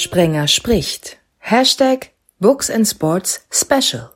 Sprenger 0.00 0.48
spricht. 0.48 1.18
Hashtag 1.40 2.12
Books 2.38 2.70
and 2.70 2.88
Sports 2.88 3.46
Special. 3.50 4.10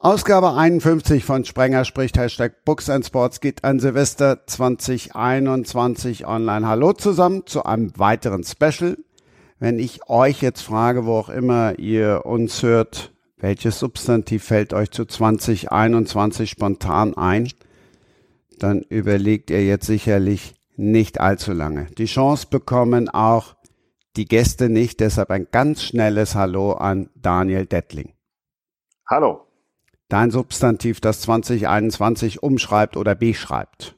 Ausgabe 0.00 0.54
51 0.54 1.24
von 1.24 1.44
Sprenger 1.44 1.84
spricht 1.84 2.18
Hashtag 2.18 2.64
Books 2.64 2.90
and 2.90 3.06
Sports 3.06 3.38
geht 3.38 3.62
an 3.62 3.78
Silvester 3.78 4.44
2021 4.46 6.26
online. 6.26 6.66
Hallo 6.66 6.92
zusammen 6.92 7.46
zu 7.46 7.64
einem 7.64 7.96
weiteren 7.96 8.42
Special. 8.42 8.96
Wenn 9.60 9.78
ich 9.78 10.08
euch 10.08 10.42
jetzt 10.42 10.62
frage, 10.62 11.06
wo 11.06 11.18
auch 11.18 11.28
immer 11.28 11.78
ihr 11.78 12.22
uns 12.26 12.64
hört, 12.64 13.12
welches 13.38 13.78
Substantiv 13.78 14.42
fällt 14.42 14.72
euch 14.72 14.90
zu 14.90 15.04
2021 15.04 16.50
spontan 16.50 17.16
ein, 17.16 17.48
dann 18.62 18.82
überlegt 18.82 19.50
ihr 19.50 19.64
jetzt 19.64 19.86
sicherlich 19.86 20.54
nicht 20.76 21.20
allzu 21.20 21.52
lange. 21.52 21.86
Die 21.98 22.06
Chance 22.06 22.46
bekommen 22.50 23.08
auch 23.08 23.56
die 24.16 24.26
Gäste 24.26 24.68
nicht, 24.68 25.00
deshalb 25.00 25.30
ein 25.30 25.48
ganz 25.50 25.82
schnelles 25.82 26.34
Hallo 26.34 26.72
an 26.72 27.10
Daniel 27.14 27.66
Dettling. 27.66 28.12
Hallo 29.06 29.44
dein 30.14 30.30
Substantiv, 30.30 31.00
das 31.00 31.22
2021 31.22 32.42
umschreibt 32.42 32.96
oder 32.96 33.14
beschreibt? 33.14 33.96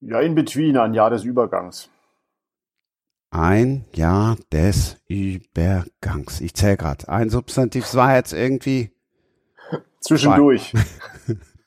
Ja, 0.00 0.20
in 0.20 0.34
between, 0.34 0.76
ein 0.76 0.94
Jahr 0.94 1.10
des 1.10 1.24
Übergangs. 1.24 1.90
Ein 3.30 3.84
Jahr 3.94 4.36
des 4.52 4.98
Übergangs. 5.08 6.40
Ich 6.40 6.54
zähle 6.54 6.76
gerade. 6.76 7.08
Ein 7.08 7.30
Substantiv, 7.30 7.84
es 7.84 7.94
war 7.94 8.16
jetzt 8.16 8.32
irgendwie. 8.32 8.90
Zwischendurch. 10.00 10.74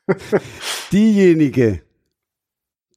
Diejenige, 0.91 1.81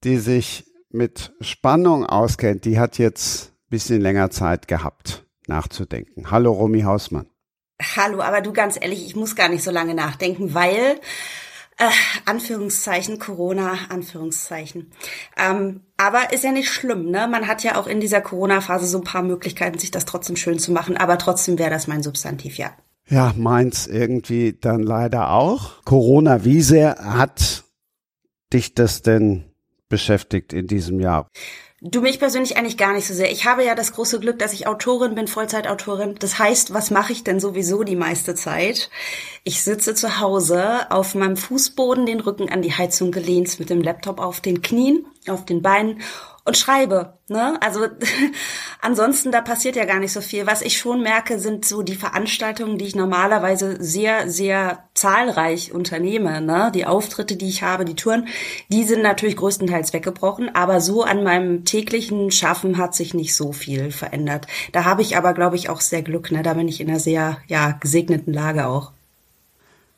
die 0.04 0.18
sich 0.18 0.64
mit 0.90 1.32
Spannung 1.40 2.04
auskennt, 2.04 2.64
die 2.64 2.78
hat 2.78 2.98
jetzt 2.98 3.50
ein 3.50 3.70
bisschen 3.70 4.00
länger 4.00 4.30
Zeit 4.30 4.68
gehabt, 4.68 5.24
nachzudenken. 5.46 6.30
Hallo, 6.30 6.52
Romy 6.52 6.82
Hausmann. 6.82 7.28
Hallo, 7.96 8.20
aber 8.22 8.40
du 8.40 8.52
ganz 8.52 8.78
ehrlich, 8.80 9.04
ich 9.04 9.16
muss 9.16 9.36
gar 9.36 9.48
nicht 9.48 9.62
so 9.62 9.70
lange 9.70 9.94
nachdenken, 9.94 10.54
weil 10.54 10.98
äh, 11.78 11.90
Anführungszeichen 12.24 13.18
Corona, 13.18 13.78
Anführungszeichen. 13.90 14.92
Ähm, 15.36 15.82
aber 15.98 16.32
ist 16.32 16.44
ja 16.44 16.52
nicht 16.52 16.70
schlimm, 16.70 17.10
ne? 17.10 17.28
Man 17.28 17.46
hat 17.46 17.62
ja 17.62 17.76
auch 17.76 17.86
in 17.86 18.00
dieser 18.00 18.22
Corona-Phase 18.22 18.86
so 18.86 18.98
ein 18.98 19.04
paar 19.04 19.22
Möglichkeiten, 19.22 19.78
sich 19.78 19.90
das 19.90 20.06
trotzdem 20.06 20.36
schön 20.36 20.58
zu 20.58 20.72
machen. 20.72 20.96
Aber 20.96 21.18
trotzdem 21.18 21.58
wäre 21.58 21.70
das 21.70 21.86
mein 21.86 22.02
Substantiv, 22.02 22.56
ja. 22.56 22.74
Ja, 23.08 23.32
meins 23.36 23.86
irgendwie 23.86 24.52
dann 24.60 24.82
leider 24.82 25.30
auch. 25.30 25.84
Corona, 25.84 26.44
wie 26.44 26.60
sehr 26.60 26.96
hat 26.98 27.64
dich 28.52 28.74
das 28.74 29.02
denn 29.02 29.44
beschäftigt 29.88 30.52
in 30.52 30.66
diesem 30.66 30.98
Jahr? 30.98 31.28
Du 31.82 32.00
mich 32.00 32.18
persönlich 32.18 32.56
eigentlich 32.56 32.78
gar 32.78 32.94
nicht 32.94 33.06
so 33.06 33.14
sehr. 33.14 33.30
Ich 33.30 33.44
habe 33.44 33.62
ja 33.62 33.74
das 33.74 33.92
große 33.92 34.18
Glück, 34.18 34.38
dass 34.38 34.54
ich 34.54 34.66
Autorin 34.66 35.14
bin, 35.14 35.28
Vollzeitautorin. 35.28 36.16
Das 36.18 36.38
heißt, 36.38 36.72
was 36.72 36.90
mache 36.90 37.12
ich 37.12 37.22
denn 37.22 37.38
sowieso 37.38 37.84
die 37.84 37.96
meiste 37.96 38.34
Zeit? 38.34 38.90
Ich 39.44 39.62
sitze 39.62 39.94
zu 39.94 40.18
Hause 40.18 40.90
auf 40.90 41.14
meinem 41.14 41.36
Fußboden, 41.36 42.06
den 42.06 42.20
Rücken 42.20 42.48
an 42.48 42.62
die 42.62 42.72
Heizung 42.72 43.12
gelehnt, 43.12 43.60
mit 43.60 43.70
dem 43.70 43.82
Laptop 43.82 44.20
auf 44.20 44.40
den 44.40 44.62
Knien, 44.62 45.06
auf 45.28 45.44
den 45.44 45.60
Beinen 45.62 46.00
und 46.46 46.56
schreibe. 46.56 47.14
Ne? 47.28 47.60
Also 47.60 47.80
ansonsten, 48.80 49.32
da 49.32 49.40
passiert 49.40 49.76
ja 49.76 49.84
gar 49.84 49.98
nicht 49.98 50.12
so 50.12 50.20
viel. 50.20 50.46
Was 50.46 50.62
ich 50.62 50.78
schon 50.78 51.02
merke, 51.02 51.38
sind 51.40 51.64
so 51.64 51.82
die 51.82 51.96
Veranstaltungen, 51.96 52.78
die 52.78 52.86
ich 52.86 52.94
normalerweise 52.94 53.76
sehr, 53.82 54.30
sehr 54.30 54.84
zahlreich 54.94 55.72
unternehme. 55.72 56.40
Ne? 56.40 56.70
Die 56.72 56.86
Auftritte, 56.86 57.36
die 57.36 57.48
ich 57.48 57.62
habe, 57.62 57.84
die 57.84 57.96
Touren, 57.96 58.28
die 58.70 58.84
sind 58.84 59.02
natürlich 59.02 59.36
größtenteils 59.36 59.92
weggebrochen. 59.92 60.54
Aber 60.54 60.80
so 60.80 61.02
an 61.02 61.24
meinem 61.24 61.64
täglichen 61.64 62.30
Schaffen 62.30 62.78
hat 62.78 62.94
sich 62.94 63.12
nicht 63.12 63.34
so 63.34 63.52
viel 63.52 63.90
verändert. 63.90 64.46
Da 64.72 64.84
habe 64.84 65.02
ich 65.02 65.16
aber, 65.16 65.34
glaube 65.34 65.56
ich, 65.56 65.68
auch 65.68 65.80
sehr 65.80 66.02
Glück. 66.02 66.30
Ne? 66.30 66.44
Da 66.44 66.54
bin 66.54 66.68
ich 66.68 66.80
in 66.80 66.88
einer 66.88 67.00
sehr 67.00 67.38
ja, 67.48 67.72
gesegneten 67.72 68.32
Lage 68.32 68.68
auch. 68.68 68.92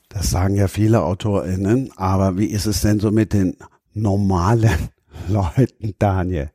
Das 0.08 0.30
sagen 0.30 0.54
ja 0.54 0.66
viele 0.66 1.02
AutorInnen. 1.02 1.92
Aber 1.96 2.38
wie 2.38 2.46
ist 2.46 2.64
es 2.64 2.80
denn 2.80 3.00
so 3.00 3.10
mit 3.10 3.34
den 3.34 3.58
normalen 3.92 4.88
Leuten, 5.28 5.94
Daniel? 5.98 6.50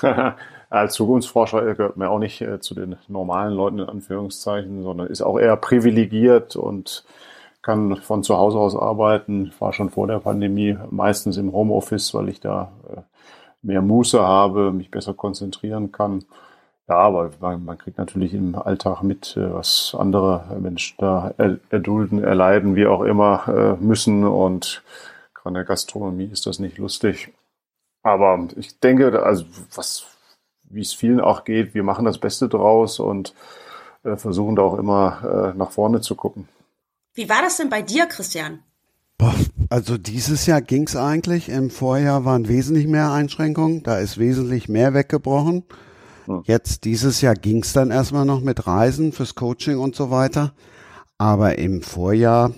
Als 0.70 0.94
Zukunftsforscher 0.94 1.74
gehört 1.74 1.96
man 1.96 2.08
auch 2.08 2.18
nicht 2.18 2.40
äh, 2.42 2.60
zu 2.60 2.74
den 2.74 2.96
normalen 3.08 3.54
Leuten 3.54 3.78
in 3.78 3.88
Anführungszeichen, 3.88 4.82
sondern 4.82 5.06
ist 5.06 5.22
auch 5.22 5.38
eher 5.38 5.56
privilegiert 5.56 6.56
und 6.56 7.04
kann 7.62 7.96
von 7.96 8.22
zu 8.22 8.36
Hause 8.36 8.58
aus 8.58 8.76
arbeiten. 8.76 9.52
War 9.58 9.72
schon 9.72 9.88
vor 9.88 10.06
der 10.06 10.18
Pandemie 10.18 10.76
meistens 10.90 11.38
im 11.38 11.52
Homeoffice, 11.52 12.12
weil 12.12 12.28
ich 12.28 12.40
da 12.40 12.72
äh, 12.94 13.00
mehr 13.62 13.80
Muße 13.80 14.20
habe, 14.20 14.72
mich 14.72 14.90
besser 14.90 15.14
konzentrieren 15.14 15.90
kann. 15.90 16.24
Ja, 16.86 16.96
aber 16.96 17.30
man, 17.40 17.78
kriegt 17.78 17.98
natürlich 17.98 18.34
im 18.34 18.54
Alltag 18.54 19.02
mit, 19.02 19.36
äh, 19.38 19.52
was 19.52 19.96
andere 19.98 20.56
Menschen 20.60 20.96
da 20.98 21.32
erdulden, 21.70 22.22
erleiden, 22.22 22.76
wie 22.76 22.86
auch 22.86 23.02
immer 23.02 23.76
müssen 23.80 24.24
und 24.24 24.82
Gerade 25.38 25.50
in 25.50 25.54
der 25.54 25.64
Gastronomie 25.64 26.28
ist 26.32 26.46
das 26.46 26.58
nicht 26.58 26.78
lustig. 26.78 27.32
Aber 28.02 28.48
ich 28.56 28.78
denke, 28.80 29.22
also 29.22 29.44
was, 29.74 30.06
wie 30.64 30.80
es 30.80 30.92
vielen 30.92 31.20
auch 31.20 31.44
geht, 31.44 31.74
wir 31.74 31.82
machen 31.82 32.04
das 32.04 32.18
Beste 32.18 32.48
draus 32.48 32.98
und 32.98 33.34
äh, 34.04 34.16
versuchen 34.16 34.56
da 34.56 34.62
auch 34.62 34.78
immer 34.78 35.52
äh, 35.54 35.56
nach 35.56 35.70
vorne 35.70 36.00
zu 36.00 36.14
gucken. 36.14 36.48
Wie 37.14 37.28
war 37.28 37.42
das 37.42 37.56
denn 37.56 37.70
bei 37.70 37.82
dir, 37.82 38.06
Christian? 38.06 38.60
Also 39.70 39.98
dieses 39.98 40.46
Jahr 40.46 40.62
ging 40.62 40.86
es 40.86 40.96
eigentlich. 40.96 41.48
Im 41.48 41.70
Vorjahr 41.70 42.24
waren 42.24 42.48
wesentlich 42.48 42.86
mehr 42.86 43.12
Einschränkungen. 43.12 43.82
Da 43.82 43.98
ist 43.98 44.18
wesentlich 44.18 44.68
mehr 44.68 44.94
weggebrochen. 44.94 45.64
Hm. 46.26 46.42
Jetzt 46.44 46.84
dieses 46.84 47.20
Jahr 47.20 47.34
ging 47.34 47.62
es 47.62 47.72
dann 47.72 47.90
erstmal 47.90 48.24
noch 48.24 48.40
mit 48.40 48.66
Reisen 48.66 49.12
fürs 49.12 49.34
Coaching 49.34 49.78
und 49.78 49.96
so 49.96 50.10
weiter. 50.10 50.54
Aber 51.18 51.58
im 51.58 51.82
Vorjahr 51.82 52.52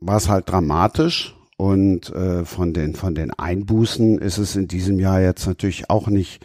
war 0.00 0.16
es 0.16 0.28
halt 0.28 0.48
dramatisch 0.48 1.36
und 1.62 2.10
äh, 2.10 2.44
von, 2.44 2.74
den, 2.74 2.96
von 2.96 3.14
den 3.14 3.30
Einbußen 3.30 4.18
ist 4.18 4.38
es 4.38 4.56
in 4.56 4.66
diesem 4.66 4.98
Jahr 4.98 5.20
jetzt 5.20 5.46
natürlich 5.46 5.88
auch 5.90 6.08
nicht 6.08 6.44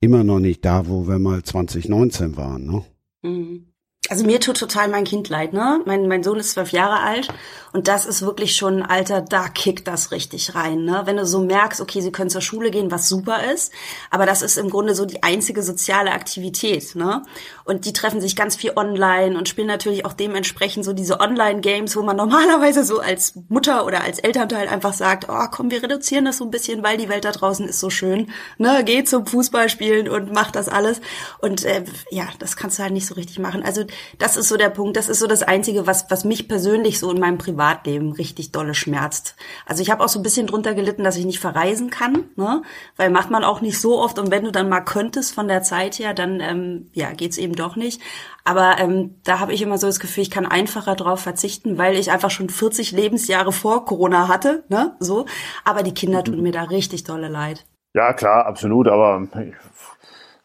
immer 0.00 0.24
noch 0.24 0.40
nicht 0.40 0.64
da, 0.64 0.88
wo 0.88 1.06
wir 1.06 1.18
mal 1.18 1.42
2019 1.42 2.38
waren. 2.38 2.64
Ne? 2.64 2.82
Mhm. 3.20 3.66
Also 4.10 4.24
mir 4.24 4.38
tut 4.38 4.58
total 4.58 4.88
mein 4.88 5.04
Kind 5.04 5.30
leid, 5.30 5.54
ne? 5.54 5.80
Mein, 5.86 6.08
mein 6.08 6.22
Sohn 6.22 6.38
ist 6.38 6.52
zwölf 6.52 6.72
Jahre 6.72 7.00
alt 7.00 7.28
und 7.72 7.88
das 7.88 8.04
ist 8.04 8.20
wirklich 8.20 8.54
schon 8.54 8.82
ein 8.82 8.82
Alter, 8.82 9.22
da 9.22 9.48
kickt 9.48 9.88
das 9.88 10.12
richtig 10.12 10.54
rein, 10.54 10.84
ne? 10.84 11.02
Wenn 11.06 11.16
du 11.16 11.24
so 11.24 11.42
merkst, 11.42 11.80
okay, 11.80 12.02
sie 12.02 12.12
können 12.12 12.28
zur 12.28 12.42
Schule 12.42 12.70
gehen, 12.70 12.90
was 12.90 13.08
super 13.08 13.50
ist, 13.50 13.72
aber 14.10 14.26
das 14.26 14.42
ist 14.42 14.58
im 14.58 14.68
Grunde 14.68 14.94
so 14.94 15.06
die 15.06 15.22
einzige 15.22 15.62
soziale 15.62 16.12
Aktivität, 16.12 16.94
ne? 16.96 17.22
Und 17.64 17.86
die 17.86 17.92
treffen 17.92 18.20
sich 18.20 18.36
ganz 18.36 18.56
viel 18.56 18.72
online 18.76 19.38
und 19.38 19.48
spielen 19.48 19.66
natürlich 19.66 20.04
auch 20.04 20.12
dementsprechend 20.12 20.84
so 20.84 20.92
diese 20.92 21.20
Online-Games, 21.20 21.96
wo 21.96 22.02
man 22.02 22.16
normalerweise 22.16 22.84
so 22.84 23.00
als 23.00 23.34
Mutter 23.48 23.86
oder 23.86 24.02
als 24.02 24.18
Elternteil 24.18 24.68
einfach 24.68 24.92
sagt, 24.92 25.26
oh 25.28 25.46
komm, 25.50 25.70
wir 25.70 25.82
reduzieren 25.82 26.26
das 26.26 26.38
so 26.38 26.44
ein 26.44 26.50
bisschen, 26.50 26.82
weil 26.82 26.98
die 26.98 27.08
Welt 27.08 27.24
da 27.24 27.32
draußen 27.32 27.66
ist 27.66 27.80
so 27.80 27.90
schön, 27.90 28.30
ne? 28.58 28.82
Geh 28.84 29.04
zum 29.04 29.26
Fußballspielen 29.26 30.08
und 30.08 30.32
mach 30.32 30.50
das 30.50 30.68
alles 30.68 31.00
und 31.38 31.64
äh, 31.64 31.84
ja, 32.10 32.28
das 32.38 32.56
kannst 32.56 32.78
du 32.78 32.82
halt 32.82 32.92
nicht 32.92 33.06
so 33.06 33.14
richtig 33.14 33.38
machen. 33.38 33.62
Also 33.62 33.84
das 34.18 34.36
ist 34.36 34.48
so 34.48 34.56
der 34.56 34.70
Punkt, 34.70 34.96
das 34.96 35.08
ist 35.08 35.20
so 35.20 35.26
das 35.26 35.42
Einzige, 35.42 35.86
was, 35.86 36.10
was 36.10 36.24
mich 36.24 36.48
persönlich 36.48 36.98
so 36.98 37.10
in 37.10 37.20
meinem 37.20 37.38
Privatleben 37.38 38.12
richtig 38.12 38.52
dolle 38.52 38.74
schmerzt. 38.74 39.36
Also 39.64 39.82
ich 39.82 39.90
habe 39.90 40.04
auch 40.04 40.08
so 40.08 40.18
ein 40.18 40.22
bisschen 40.22 40.46
drunter 40.46 40.74
gelitten, 40.74 41.04
dass 41.04 41.16
ich 41.16 41.24
nicht 41.24 41.40
verreisen 41.40 41.90
kann, 41.90 42.24
ne? 42.36 42.62
weil 42.96 43.10
macht 43.10 43.30
man 43.30 43.44
auch 43.44 43.60
nicht 43.60 43.80
so 43.80 43.98
oft 43.98 44.18
und 44.18 44.30
wenn 44.30 44.44
du 44.44 44.52
dann 44.52 44.68
mal 44.68 44.80
könntest 44.80 45.34
von 45.34 45.48
der 45.48 45.62
Zeit 45.62 45.98
her, 45.98 46.12
dann 46.12 46.40
ähm, 46.40 46.90
ja 46.92 47.12
geht's 47.12 47.38
eben 47.38 47.53
doch 47.56 47.76
nicht. 47.76 48.00
Aber 48.44 48.76
ähm, 48.78 49.16
da 49.24 49.40
habe 49.40 49.52
ich 49.52 49.62
immer 49.62 49.78
so 49.78 49.86
das 49.86 50.00
Gefühl, 50.00 50.22
ich 50.22 50.30
kann 50.30 50.46
einfacher 50.46 50.94
drauf 50.94 51.20
verzichten, 51.20 51.78
weil 51.78 51.96
ich 51.96 52.10
einfach 52.10 52.30
schon 52.30 52.48
40 52.48 52.92
Lebensjahre 52.92 53.52
vor 53.52 53.84
Corona 53.84 54.28
hatte, 54.28 54.64
ne? 54.68 54.96
So. 55.00 55.26
Aber 55.64 55.82
die 55.82 55.94
Kinder 55.94 56.24
tun 56.24 56.42
mir 56.42 56.52
da 56.52 56.64
richtig 56.64 57.04
dolle 57.04 57.28
leid. 57.28 57.64
Ja, 57.94 58.12
klar, 58.12 58.46
absolut. 58.46 58.88
Aber 58.88 59.26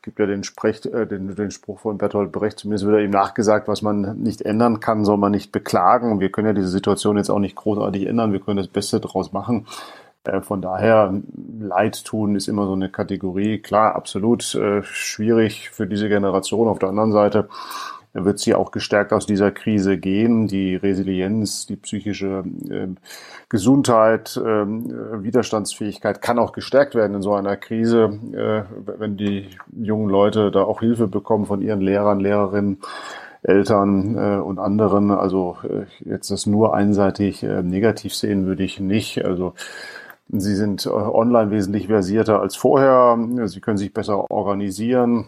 gibt 0.01 0.19
ja 0.19 0.25
den, 0.25 0.43
Sprech, 0.43 0.85
äh, 0.85 1.05
den, 1.05 1.35
den 1.35 1.51
Spruch 1.51 1.79
von 1.79 1.97
Bertolt 1.97 2.31
Brecht, 2.31 2.59
zumindest 2.59 2.85
wird 2.85 2.97
er 2.97 3.03
ihm 3.03 3.11
nachgesagt, 3.11 3.67
was 3.67 3.81
man 3.81 4.17
nicht 4.21 4.41
ändern 4.41 4.79
kann, 4.79 5.05
soll 5.05 5.17
man 5.17 5.31
nicht 5.31 5.51
beklagen. 5.51 6.19
Wir 6.19 6.31
können 6.31 6.47
ja 6.47 6.53
diese 6.53 6.69
Situation 6.69 7.17
jetzt 7.17 7.29
auch 7.29 7.39
nicht 7.39 7.55
großartig 7.55 8.07
ändern, 8.07 8.31
wir 8.31 8.39
können 8.39 8.57
das 8.57 8.67
Beste 8.67 8.99
daraus 8.99 9.33
machen. 9.33 9.67
Äh, 10.29 10.41
von 10.41 10.61
daher, 10.61 11.13
Leid 11.59 12.03
tun 12.05 12.35
ist 12.35 12.47
immer 12.47 12.65
so 12.65 12.73
eine 12.73 12.89
Kategorie. 12.89 13.59
Klar, 13.59 13.95
absolut 13.95 14.55
äh, 14.55 14.81
schwierig 14.83 15.69
für 15.69 15.87
diese 15.87 16.09
Generation. 16.09 16.67
Auf 16.67 16.79
der 16.79 16.89
anderen 16.89 17.11
Seite 17.11 17.49
wird 18.13 18.39
sie 18.39 18.55
auch 18.55 18.71
gestärkt 18.71 19.13
aus 19.13 19.25
dieser 19.25 19.51
Krise 19.51 19.97
gehen. 19.97 20.47
Die 20.47 20.75
Resilienz, 20.75 21.67
die 21.67 21.75
psychische 21.75 22.43
äh, 22.69 22.87
Gesundheit, 23.49 24.35
äh, 24.37 24.41
Widerstandsfähigkeit 24.41 26.21
kann 26.21 26.39
auch 26.39 26.51
gestärkt 26.51 26.95
werden 26.95 27.15
in 27.15 27.21
so 27.21 27.33
einer 27.33 27.55
Krise, 27.55 28.19
äh, 28.33 28.63
wenn 28.99 29.17
die 29.17 29.49
jungen 29.71 30.09
Leute 30.09 30.49
da 30.49 30.63
auch 30.63 30.79
Hilfe 30.79 31.07
bekommen 31.07 31.45
von 31.45 31.61
ihren 31.61 31.81
Lehrern, 31.81 32.19
Lehrerinnen. 32.19 32.79
Eltern 33.41 34.17
äh, 34.17 34.41
und 34.41 34.59
anderen. 34.59 35.11
Also 35.11 35.57
äh, 35.63 35.85
jetzt 36.03 36.29
das 36.29 36.45
nur 36.45 36.73
einseitig 36.73 37.41
äh, 37.41 37.63
negativ 37.63 38.13
sehen 38.13 38.45
würde 38.45 38.63
ich 38.63 38.81
nicht. 38.81 39.23
Also 39.23 39.53
Sie 40.31 40.55
sind 40.55 40.85
äh, 40.85 40.89
online 40.89 41.51
wesentlich 41.51 41.87
versierter 41.87 42.39
als 42.39 42.55
vorher. 42.55 43.17
Sie 43.45 43.61
können 43.61 43.77
sich 43.77 43.93
besser 43.93 44.29
organisieren 44.29 45.27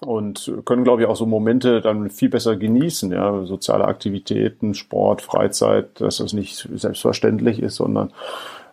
und 0.00 0.52
können, 0.66 0.84
glaube 0.84 1.02
ich, 1.02 1.08
auch 1.08 1.16
so 1.16 1.24
Momente 1.24 1.80
dann 1.80 2.10
viel 2.10 2.28
besser 2.28 2.56
genießen. 2.56 3.10
Ja, 3.12 3.44
soziale 3.44 3.86
Aktivitäten, 3.86 4.74
Sport, 4.74 5.22
Freizeit, 5.22 6.00
dass 6.00 6.18
das 6.18 6.34
nicht 6.34 6.68
selbstverständlich 6.74 7.60
ist, 7.62 7.76
sondern 7.76 8.12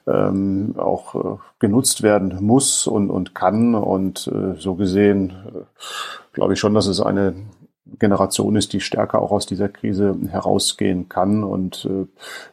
ähm, 0.06 0.76
auch 0.78 1.16
äh, 1.16 1.38
genutzt 1.60 2.04
werden 2.04 2.38
muss 2.42 2.88
und, 2.88 3.10
und 3.10 3.34
kann. 3.34 3.74
Und 3.74 4.28
äh, 4.28 4.60
so 4.60 4.76
gesehen 4.76 5.30
äh, 5.30 5.60
glaube 6.34 6.54
ich 6.54 6.60
schon, 6.60 6.74
dass 6.74 6.88
es 6.88 7.00
eine 7.00 7.36
Generation 7.86 8.56
ist, 8.56 8.72
die 8.72 8.80
stärker 8.80 9.22
auch 9.22 9.32
aus 9.32 9.46
dieser 9.46 9.68
Krise 9.68 10.16
herausgehen 10.30 11.10
kann 11.10 11.44
und 11.44 11.86
äh, 11.86 12.08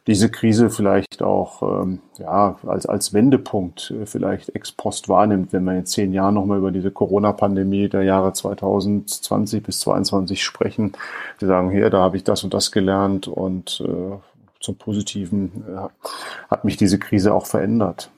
diese 0.09 0.29
Krise 0.29 0.71
vielleicht 0.71 1.23
auch 1.23 1.63
ähm, 1.63 2.01
ja 2.19 2.59
als 2.67 2.87
als 2.87 3.13
Wendepunkt 3.15 3.93
äh, 3.93 4.07
vielleicht 4.07 4.55
ex 4.57 4.73
post 4.73 5.09
wahrnimmt, 5.09 5.53
wenn 5.53 5.65
wir 5.65 5.79
in 5.79 5.87
zehn 5.87 6.13
Jahren 6.13 6.35
nochmal 6.35 6.59
über 6.59 6.73
diese 6.73 6.91
Corona-Pandemie 6.91 7.89
der 7.89 8.03
Jahre 8.03 8.33
2020 8.33 9.63
bis 9.63 9.81
2022 9.81 10.43
sprechen. 10.43 10.93
Die 11.41 11.47
sagen, 11.47 11.71
hier, 11.71 11.91
da 11.91 12.01
habe 12.01 12.17
ich 12.17 12.25
das 12.25 12.43
und 12.43 12.53
das 12.53 12.73
gelernt 12.73 13.29
und 13.29 13.83
äh, 13.87 14.17
zum 14.59 14.77
Positiven 14.77 15.65
äh, 15.69 15.89
hat 16.51 16.65
mich 16.65 16.77
diese 16.77 16.99
Krise 16.99 17.33
auch 17.33 17.47
verändert. 17.47 18.11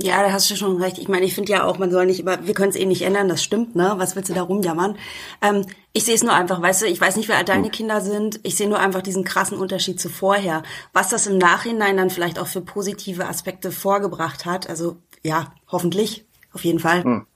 Ja, 0.00 0.24
da 0.24 0.32
hast 0.32 0.50
du 0.50 0.56
schon 0.56 0.82
recht. 0.82 0.98
Ich 0.98 1.08
meine, 1.08 1.24
ich 1.24 1.34
finde 1.36 1.52
ja 1.52 1.64
auch, 1.64 1.78
man 1.78 1.92
soll 1.92 2.06
nicht 2.06 2.18
immer, 2.18 2.44
wir 2.44 2.54
können 2.54 2.70
es 2.70 2.76
eh 2.76 2.84
nicht 2.84 3.02
ändern, 3.02 3.28
das 3.28 3.44
stimmt, 3.44 3.76
ne? 3.76 3.94
Was 3.96 4.16
willst 4.16 4.28
du 4.28 4.34
da 4.34 4.42
rumjammern? 4.42 4.96
Ähm, 5.40 5.64
ich 5.92 6.04
sehe 6.04 6.16
es 6.16 6.24
nur 6.24 6.32
einfach, 6.32 6.60
weißt 6.60 6.82
du, 6.82 6.86
ich 6.86 7.00
weiß 7.00 7.14
nicht, 7.16 7.28
wie 7.28 7.34
alt 7.34 7.48
deine 7.48 7.70
Kinder 7.70 8.00
sind. 8.00 8.40
Ich 8.42 8.56
sehe 8.56 8.68
nur 8.68 8.80
einfach 8.80 9.02
diesen 9.02 9.22
krassen 9.22 9.56
Unterschied 9.56 10.00
zu 10.00 10.08
vorher. 10.08 10.64
Was 10.92 11.10
das 11.10 11.28
im 11.28 11.38
Nachhinein 11.38 11.96
dann 11.96 12.10
vielleicht 12.10 12.40
auch 12.40 12.48
für 12.48 12.60
positive 12.60 13.28
Aspekte 13.28 13.70
vorgebracht 13.70 14.46
hat. 14.46 14.68
Also 14.68 14.96
ja, 15.22 15.54
hoffentlich, 15.68 16.26
auf 16.52 16.64
jeden 16.64 16.80
Fall. 16.80 17.04
Hm. 17.04 17.26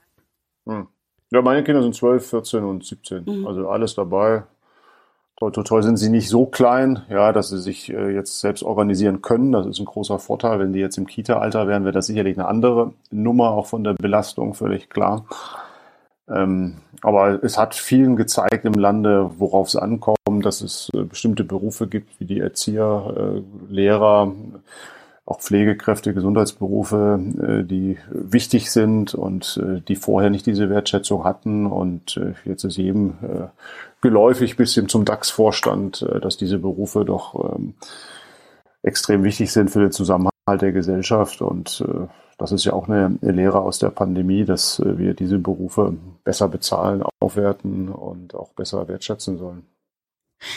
Hm. 0.67 0.89
Ja, 1.31 1.43
meine 1.43 1.63
Kinder 1.63 1.83
sind 1.83 1.95
12, 1.95 2.29
14 2.29 2.65
und 2.65 2.85
17. 2.85 3.25
Mhm. 3.25 3.47
Also 3.47 3.69
alles 3.69 3.95
dabei. 3.95 4.45
Toi, 5.41 5.53
toi, 5.53 5.63
toi 5.63 5.83
sind 5.83 5.99
sie 5.99 6.11
nicht 6.11 6.29
so 6.29 6.47
klein, 6.47 7.03
ja, 7.09 7.33
dass 7.33 7.51
sie 7.51 7.61
sich 7.61 7.93
äh, 7.93 8.13
jetzt 8.13 8.41
selbst 8.41 8.65
organisieren 8.65 9.23
können. 9.23 9.53
Das 9.53 9.67
ist 9.67 9.79
ein 9.79 9.85
großer 9.85 10.19
Vorteil. 10.19 10.59
Wenn 10.59 10.73
die 10.73 10.81
jetzt 10.81 10.99
im 10.99 11.07
Kita-Alter 11.07 11.69
wären, 11.69 11.85
wäre 11.85 11.93
das 11.93 12.07
sicherlich 12.07 12.37
eine 12.37 12.49
andere 12.49 12.93
Nummer, 13.13 13.51
auch 13.51 13.67
von 13.67 13.85
der 13.85 13.93
Belastung, 13.93 14.55
völlig 14.55 14.91
klar. 14.91 15.27
Ähm, 16.29 16.79
aber 17.03 17.43
es 17.45 17.57
hat 17.57 17.77
vielen 17.77 18.17
gezeigt 18.17 18.65
im 18.65 18.75
Lande, 18.75 19.31
worauf 19.39 19.69
es 19.69 19.77
ankommt, 19.77 20.19
dass 20.43 20.61
es 20.61 20.91
äh, 20.93 21.05
bestimmte 21.05 21.45
Berufe 21.45 21.87
gibt, 21.87 22.19
wie 22.19 22.25
die 22.25 22.41
Erzieher, 22.41 23.15
äh, 23.17 23.73
Lehrer, 23.73 24.33
auch 25.29 25.41
Pflegekräfte, 25.41 26.15
Gesundheitsberufe, 26.15 27.21
äh, 27.43 27.65
die 27.65 27.99
wichtig 28.11 28.71
sind 28.71 29.15
und 29.15 29.61
äh, 29.63 29.83
die 29.83 29.97
vorher 29.97 30.31
nicht 30.31 30.47
diese 30.47 30.71
Wertschätzung 30.71 31.25
hatten. 31.25 31.67
Und 31.67 32.17
äh, 32.17 32.33
jetzt 32.49 32.65
ist 32.65 32.79
jedem 32.79 33.19
geläufig 34.01 34.57
bis 34.57 34.75
hin 34.75 34.89
zum 34.89 35.05
DAX-Vorstand, 35.05 36.07
dass 36.23 36.37
diese 36.37 36.59
Berufe 36.59 37.05
doch 37.05 37.53
ähm, 37.57 37.75
extrem 38.83 39.25
wichtig 39.25 39.53
sind 39.53 39.71
für 39.71 39.81
den 39.81 39.91
Zusammenhalt 39.91 40.63
der 40.63 40.73
Gesellschaft. 40.73 41.43
Und 41.43 41.85
das 42.39 42.53
ist 42.53 42.65
ja 42.65 42.73
auch 42.73 42.89
eine 42.89 43.19
Lehre 43.21 43.61
aus 43.61 43.81
der 43.81 43.91
Pandemie, 43.91 44.45
dass 44.45 44.81
wir 44.85 45.15
diese 45.15 45.39
Berufe 45.39 45.95
besser 46.23 46.49
bezahlen, 46.49 47.03
aufwerten 47.19 47.89
und 47.89 48.35
auch 48.35 48.53
besser 48.53 48.87
wertschätzen 48.87 49.37
sollen. 49.37 49.67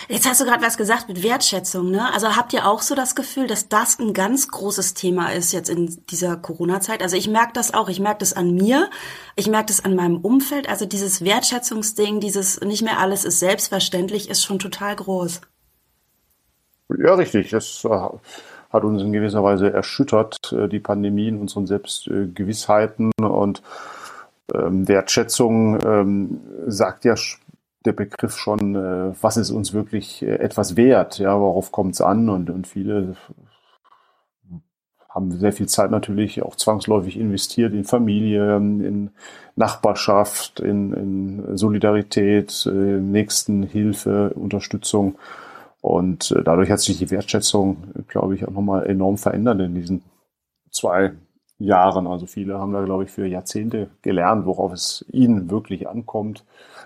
Jetzt 0.07 0.27
hast 0.27 0.39
du 0.39 0.45
gerade 0.45 0.63
was 0.63 0.77
gesagt 0.77 1.07
mit 1.07 1.23
Wertschätzung, 1.23 1.89
ne? 1.89 2.13
Also 2.13 2.35
habt 2.35 2.53
ihr 2.53 2.67
auch 2.67 2.81
so 2.81 2.93
das 2.93 3.15
Gefühl, 3.15 3.47
dass 3.47 3.67
das 3.67 3.97
ein 3.99 4.13
ganz 4.13 4.47
großes 4.47 4.93
Thema 4.93 5.33
ist 5.33 5.53
jetzt 5.53 5.69
in 5.69 6.03
dieser 6.09 6.37
Corona-Zeit? 6.37 7.01
Also 7.01 7.17
ich 7.17 7.27
merke 7.27 7.53
das 7.53 7.73
auch, 7.73 7.89
ich 7.89 7.99
merke 7.99 8.19
das 8.19 8.33
an 8.33 8.53
mir, 8.53 8.89
ich 9.35 9.47
merke 9.47 9.67
das 9.67 9.83
an 9.83 9.95
meinem 9.95 10.17
Umfeld. 10.17 10.69
Also 10.69 10.85
dieses 10.85 11.23
Wertschätzungsding, 11.23 12.19
dieses 12.19 12.61
nicht 12.61 12.83
mehr 12.83 12.99
alles 12.99 13.25
ist 13.25 13.39
selbstverständlich, 13.39 14.29
ist 14.29 14.43
schon 14.43 14.59
total 14.59 14.95
groß. 14.95 15.41
Ja, 16.99 17.15
richtig. 17.15 17.49
Das 17.49 17.83
äh, 17.83 17.89
hat 17.89 18.83
uns 18.83 19.01
in 19.01 19.13
gewisser 19.13 19.43
Weise 19.43 19.73
erschüttert, 19.73 20.37
äh, 20.53 20.67
die 20.67 20.79
Pandemie 20.79 21.27
in 21.27 21.39
unseren 21.39 21.65
Selbstgewissheiten 21.65 23.11
und 23.19 23.63
ähm, 24.53 24.87
Wertschätzung 24.87 25.79
ähm, 25.83 26.41
sagt 26.67 27.05
ja 27.05 27.15
der 27.85 27.93
Begriff 27.93 28.37
schon, 28.37 28.75
äh, 28.75 29.13
was 29.21 29.37
ist 29.37 29.51
uns 29.51 29.73
wirklich 29.73 30.21
äh, 30.21 30.35
etwas 30.35 30.75
wert, 30.75 31.19
ja, 31.19 31.39
worauf 31.39 31.71
kommt 31.71 31.95
es 31.95 32.01
an 32.01 32.29
und, 32.29 32.49
und 32.49 32.67
viele 32.67 33.15
haben 35.13 35.31
sehr 35.31 35.51
viel 35.51 35.67
Zeit 35.67 35.91
natürlich 35.91 36.41
auch 36.41 36.55
zwangsläufig 36.55 37.19
investiert 37.19 37.73
in 37.73 37.83
Familie, 37.83 38.55
in 38.55 39.11
Nachbarschaft, 39.55 40.61
in, 40.61 40.93
in 40.93 41.57
Solidarität, 41.57 42.65
äh, 42.65 42.69
Nächstenhilfe, 42.69 44.31
Unterstützung. 44.35 45.17
Und 45.81 46.31
äh, 46.31 46.43
dadurch 46.43 46.71
hat 46.71 46.79
sich 46.79 46.99
die 46.99 47.11
Wertschätzung, 47.11 48.05
glaube 48.07 48.35
ich, 48.35 48.47
auch 48.47 48.51
nochmal 48.51 48.85
enorm 48.85 49.17
verändert 49.17 49.59
in 49.59 49.75
diesen 49.75 50.03
zwei 50.69 51.11
Jahren. 51.63 52.07
Also 52.07 52.25
viele 52.25 52.59
haben 52.59 52.73
da, 52.73 52.83
glaube 52.83 53.03
ich, 53.03 53.11
für 53.11 53.25
Jahrzehnte 53.25 53.89
gelernt, 54.01 54.45
worauf 54.45 54.73
es 54.73 55.05
ihnen 55.11 55.49
wirklich 55.49 55.87
ankommt 55.87 56.43